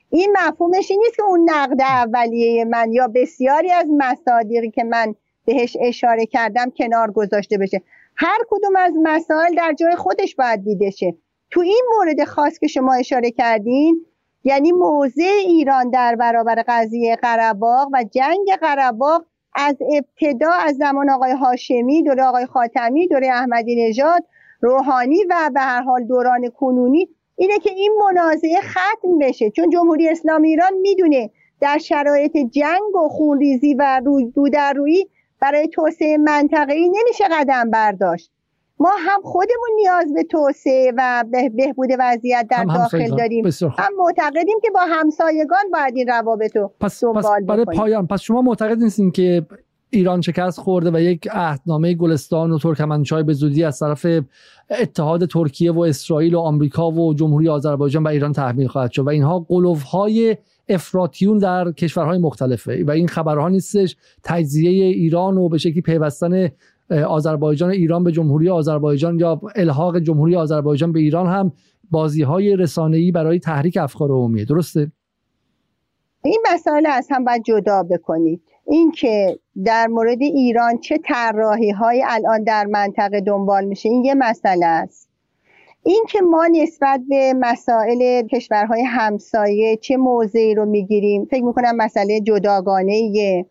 این 0.09 0.37
مفهومش 0.37 0.91
نیست 0.91 1.15
که 1.15 1.23
اون 1.23 1.49
نقد 1.49 1.81
اولیه 1.81 2.65
من 2.65 2.91
یا 2.91 3.07
بسیاری 3.15 3.71
از 3.71 3.85
مصادیقی 3.97 4.71
که 4.71 4.83
من 4.83 5.15
بهش 5.45 5.77
اشاره 5.79 6.25
کردم 6.25 6.69
کنار 6.69 7.11
گذاشته 7.11 7.57
بشه. 7.57 7.81
هر 8.15 8.37
کدوم 8.49 8.75
از 8.75 8.93
مسائل 9.03 9.55
در 9.55 9.73
جای 9.79 9.95
خودش 9.95 10.35
باید 10.35 10.63
دیده 10.63 10.89
شه. 10.89 11.15
تو 11.51 11.61
این 11.61 11.83
مورد 11.97 12.23
خاص 12.23 12.59
که 12.59 12.67
شما 12.67 12.93
اشاره 12.93 13.31
کردین 13.31 14.05
یعنی 14.43 14.71
موضع 14.71 15.31
ایران 15.45 15.89
در 15.89 16.15
برابر 16.15 16.63
قضیه 16.67 17.15
قرباق 17.15 17.89
و 17.93 18.03
جنگ 18.11 18.51
قرباق 18.61 19.25
از 19.55 19.77
ابتدا 19.81 20.51
از 20.51 20.77
زمان 20.77 21.09
آقای 21.09 21.31
هاشمی 21.31 22.03
دوره 22.03 22.23
آقای 22.23 22.45
خاتمی 22.45 23.07
دوره 23.07 23.27
احمدی 23.27 23.89
نژاد 23.89 24.23
روحانی 24.61 25.23
و 25.29 25.51
به 25.53 25.59
هر 25.59 25.81
حال 25.81 26.03
دوران 26.03 26.49
کنونی 26.49 27.09
اینه 27.35 27.59
که 27.59 27.71
این 27.71 27.91
منازعه 28.05 28.61
ختم 28.61 29.19
بشه. 29.21 29.49
چون 29.49 29.69
جمهوری 29.69 30.09
اسلامی 30.09 30.49
ایران 30.49 30.73
می‌دونه 30.81 31.29
در 31.59 31.77
شرایط 31.77 32.37
جنگ 32.37 32.95
و 32.95 33.09
خونریزی 33.09 33.73
و 33.73 34.01
رو 34.05 34.49
در 34.49 34.73
روی 34.73 35.05
برای 35.39 35.67
توسعه 35.67 36.17
منطقه‌ای 36.17 36.89
نمیشه 36.89 37.23
قدم 37.31 37.69
برداشت. 37.69 38.31
ما 38.81 38.91
هم 38.99 39.21
خودمون 39.23 39.69
نیاز 39.75 40.13
به 40.13 40.23
توسعه 40.23 40.93
و 40.97 41.23
بهبود 41.55 41.89
وضعیت 41.99 42.47
در 42.51 42.63
داخل 42.63 43.15
داریم. 43.15 43.45
هم 43.77 43.93
معتقدیم 43.97 44.59
که 44.61 44.69
با 44.73 44.79
همسایگان 44.89 45.63
باید 45.73 45.95
این 45.95 46.07
روابط 46.07 46.55
رو 46.55 46.71
پس, 46.79 47.03
پس 47.03 47.25
برای 47.47 47.65
پایان 47.65 48.07
پس 48.07 48.21
شما 48.21 48.41
معتقد 48.41 48.77
نیستین 48.77 49.11
که 49.11 49.45
ایران 49.89 50.21
شکست 50.21 50.59
خورده 50.59 50.91
و 50.91 50.99
یک 50.99 51.27
عهدنامه 51.31 51.93
گلستان 51.93 52.51
و 52.51 52.59
ترکمنچای 52.59 53.23
به 53.23 53.33
زودی 53.33 53.63
از 53.63 53.79
طرف 53.79 54.05
اتحاد 54.79 55.25
ترکیه 55.25 55.71
و 55.71 55.79
اسرائیل 55.79 56.35
و 56.35 56.39
آمریکا 56.39 56.91
و 56.91 57.13
جمهوری 57.13 57.49
آذربایجان 57.49 58.03
و 58.03 58.07
ایران 58.07 58.33
تحمیل 58.33 58.67
خواهد 58.67 58.91
شد 58.91 59.01
و 59.01 59.09
اینها 59.09 59.45
های 59.91 60.37
افراتیون 60.69 61.37
در 61.37 61.71
کشورهای 61.71 62.17
مختلفه 62.17 62.83
و 62.83 62.91
این 62.91 63.07
خبرها 63.07 63.49
نیستش 63.49 63.95
تجزیه 64.23 64.85
ایران 64.85 65.37
و 65.37 65.49
به 65.49 65.57
شکلی 65.57 65.81
پیوستن 65.81 66.49
آذربایجان 66.91 67.69
ایران 67.69 68.03
به 68.03 68.11
جمهوری 68.11 68.49
آذربایجان 68.49 69.19
یا 69.19 69.41
الحاق 69.55 69.99
جمهوری 69.99 70.35
آذربایجان 70.35 70.91
به 70.91 70.99
ایران 70.99 71.27
هم 71.27 71.51
بازی 71.91 72.21
های 72.21 72.55
رسانه‌ای 72.55 73.11
برای 73.11 73.39
تحریک 73.39 73.77
افکار 73.77 74.09
عمومیه. 74.09 74.45
درسته؟ 74.45 74.91
این 76.23 76.43
مسائل 76.53 76.85
از 76.85 77.07
هم 77.11 77.25
باید 77.25 77.43
جدا 77.43 77.83
بکنید. 77.83 78.41
اینکه 78.67 79.39
در 79.65 79.87
مورد 79.87 80.21
ایران 80.21 80.77
چه 80.77 80.99
طراحی 81.05 81.71
های 81.71 82.03
الان 82.07 82.43
در 82.43 82.65
منطقه 82.65 83.21
دنبال 83.21 83.65
میشه 83.65 83.89
این 83.89 84.05
یه 84.05 84.13
مسئله 84.13 84.65
است. 84.65 85.09
اینکه 85.83 86.21
ما 86.21 86.47
نسبت 86.47 87.01
به 87.09 87.33
مسائل 87.39 88.27
کشورهای 88.27 88.83
همسایه 88.83 89.77
چه 89.77 89.97
موضعی 89.97 90.55
رو 90.55 90.65
می‌گیریم 90.65 91.25
فکر 91.25 91.43
می‌کنم 91.43 91.75
مسئله 91.75 92.21
جداگانه 92.21 92.91
ایه 92.91 93.45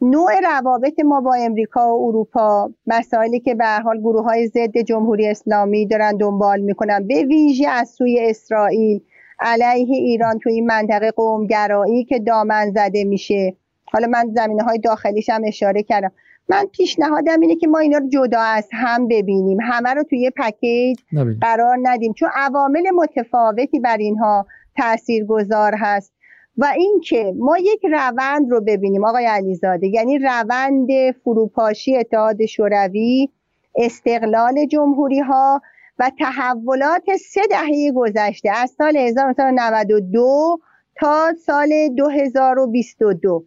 نوع 0.00 0.40
روابط 0.40 1.00
ما 1.00 1.20
با 1.20 1.34
امریکا 1.34 1.96
و 1.96 2.06
اروپا 2.08 2.70
مسائلی 2.86 3.40
که 3.40 3.54
به 3.54 3.66
حال 3.84 4.00
گروه 4.00 4.24
های 4.24 4.46
ضد 4.48 4.78
جمهوری 4.78 5.28
اسلامی 5.28 5.86
دارن 5.86 6.16
دنبال 6.16 6.60
می‌کنن 6.60 7.06
به 7.06 7.22
ویژه 7.22 7.68
از 7.68 7.88
سوی 7.88 8.20
اسرائیل 8.20 9.00
علیه 9.40 9.96
ایران 9.96 10.38
توی 10.38 10.52
این 10.52 10.66
منطقه 10.66 11.10
قومگرایی 11.10 12.04
که 12.04 12.18
دامن 12.18 12.70
زده 12.70 13.04
میشه. 13.04 13.56
حالا 13.92 14.06
من 14.06 14.32
زمینه 14.34 14.62
های 14.62 14.78
داخلیش 14.78 15.30
هم 15.30 15.42
اشاره 15.46 15.82
کردم. 15.82 16.12
من 16.48 16.66
پیشنهادم 16.66 17.40
اینه 17.40 17.56
که 17.56 17.66
ما 17.66 17.78
اینا 17.78 17.98
رو 17.98 18.08
جدا 18.08 18.40
از 18.40 18.68
هم 18.72 19.08
ببینیم. 19.08 19.58
همه 19.62 19.94
رو 19.94 20.02
توی 20.02 20.30
پکیج 20.36 20.98
قرار 21.40 21.78
ندیم. 21.82 22.12
چون 22.12 22.28
عوامل 22.34 22.90
متفاوتی 22.94 23.80
بر 23.80 23.96
اینها 23.96 24.46
تأثیر 24.76 25.24
گذار 25.24 25.74
هست. 25.78 26.12
و 26.58 26.72
اینکه 26.76 27.34
ما 27.36 27.58
یک 27.58 27.84
روند 27.84 28.50
رو 28.50 28.60
ببینیم 28.60 29.04
آقای 29.04 29.26
علیزاده 29.26 29.86
یعنی 29.86 30.18
روند 30.18 30.88
فروپاشی 31.24 31.96
اتحاد 31.96 32.46
شوروی 32.46 33.28
استقلال 33.74 34.66
جمهوری 34.66 35.20
ها 35.20 35.62
و 35.98 36.10
تحولات 36.18 37.16
سه 37.16 37.40
دهه 37.50 37.92
گذشته 37.92 38.50
از 38.50 38.70
سال 38.78 38.96
1992 38.96 40.58
تا 40.96 41.32
سال 41.46 41.88
2022 41.96 43.44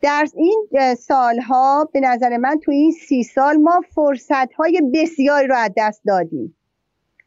در 0.00 0.26
این 0.36 0.66
سالها 0.98 1.88
به 1.92 2.00
نظر 2.00 2.36
من 2.36 2.58
تو 2.62 2.70
این 2.70 2.92
سی 2.92 3.22
سال 3.22 3.56
ما 3.56 3.80
فرصت 3.94 4.52
های 4.52 4.82
بسیاری 4.94 5.46
رو 5.46 5.56
از 5.56 5.70
دست 5.76 6.02
دادیم. 6.06 6.56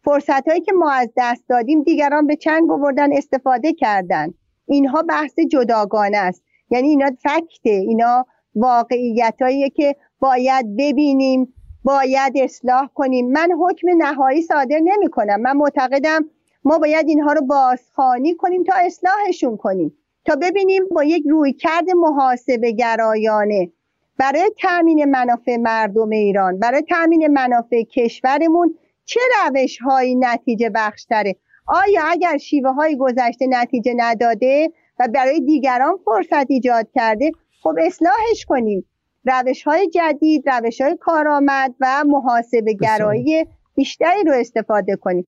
فرصت 0.04 0.48
هایی 0.48 0.62
که 0.62 0.72
ما 0.74 0.92
از 0.92 1.10
دست 1.18 1.44
دادیم 1.50 1.84
دیگران 1.84 2.28
به 2.28 2.36
چنگ 2.36 2.72
آوردن 2.72 3.14
استفاده 3.14 3.74
کردن. 3.74 4.34
اینها 4.70 5.02
بحث 5.02 5.40
جداگانه 5.40 6.18
است. 6.18 6.44
یعنی 6.70 6.88
اینا 6.88 7.12
فکته 7.24 7.70
اینا 7.70 8.26
واقعیت 8.56 9.36
که 9.76 9.96
باید 10.20 10.76
ببینیم 10.78 11.54
باید 11.84 12.34
اصلاح 12.36 12.90
کنیم. 12.94 13.32
من 13.32 13.50
حکم 13.60 13.88
نهایی 13.98 14.42
صادر 14.42 14.80
نمی 14.84 15.10
کنم 15.10 15.42
من 15.42 15.58
معتقدم 15.58 16.26
ما 16.64 16.78
باید 16.78 17.08
اینها 17.08 17.34
رو 17.34 17.42
بازخانی 17.42 18.36
کنیم 18.36 18.64
تا 18.64 18.74
اصلاحشون 18.86 19.58
کنیم. 19.58 19.94
تا 20.26 20.36
ببینیم 20.36 20.84
با 20.92 21.04
یک 21.04 21.24
روی 21.30 21.54
کرد 21.54 21.90
محاسبه 21.90 22.72
گرایانه 22.72 23.72
برای 24.18 24.52
تامین 24.62 25.06
منافع 25.06 25.58
مردم 25.58 26.10
ایران 26.10 26.60
برای 26.60 26.82
تامین 26.82 27.28
منافع 27.28 27.84
کشورمون 27.84 28.76
چه 29.06 29.20
روش 29.48 29.78
هایی 29.78 30.16
نتیجه 30.16 30.70
بخشتره؟ 30.76 31.36
آیا 31.70 32.02
اگر 32.08 32.38
شیوه 32.38 32.70
های 32.70 32.98
گذشته 32.98 33.46
نتیجه 33.50 33.94
نداده 33.98 34.70
و 35.00 35.08
برای 35.14 35.40
دیگران 35.40 35.98
فرصت 36.06 36.46
ایجاد 36.50 36.88
کرده 36.96 37.32
خب 37.64 37.76
اصلاحش 37.80 38.46
کنیم. 38.48 38.86
روش 39.26 39.64
های 39.64 39.90
جدید 39.90 40.50
روش 40.50 40.82
های 40.82 40.98
کارآمد 41.02 41.76
و 41.80 42.04
محاسبه 42.08 42.74
گرایی 42.74 43.46
بیشتری 43.76 44.24
رو 44.26 44.34
استفاده 44.34 44.96
کنیم. 44.96 45.28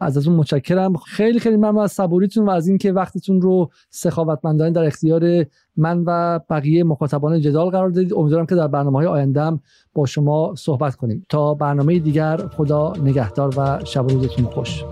از 0.00 0.16
از 0.16 0.28
اون 0.28 0.36
متشکرم. 0.36 0.96
خیلی 0.96 1.38
خیلی 1.38 1.56
ممنون 1.56 1.78
از 1.78 1.92
صبوریتون 1.92 2.46
و 2.46 2.50
از 2.50 2.68
اینکه 2.68 2.92
وقتتون 2.92 3.40
رو 3.40 3.70
سخاوتمندانه 3.90 4.70
در 4.70 4.84
اختیار 4.84 5.46
من 5.76 6.04
و 6.06 6.40
بقیه 6.50 6.84
مخاطبان 6.84 7.40
جدال 7.40 7.70
قرار 7.70 7.90
دادید. 7.90 8.14
امیدوارم 8.14 8.46
که 8.46 8.54
در 8.54 8.68
برنامه 8.68 8.98
های 8.98 9.06
آیندهم 9.06 9.60
با 9.92 10.06
شما 10.06 10.54
صحبت 10.58 10.94
کنیم. 10.94 11.26
تا 11.28 11.54
برنامه 11.54 11.98
دیگر 11.98 12.36
خدا 12.36 12.92
نگهدار 13.02 13.54
و 13.56 13.84
شب 13.84 14.08
روزتون 14.08 14.44
خوش. 14.44 14.84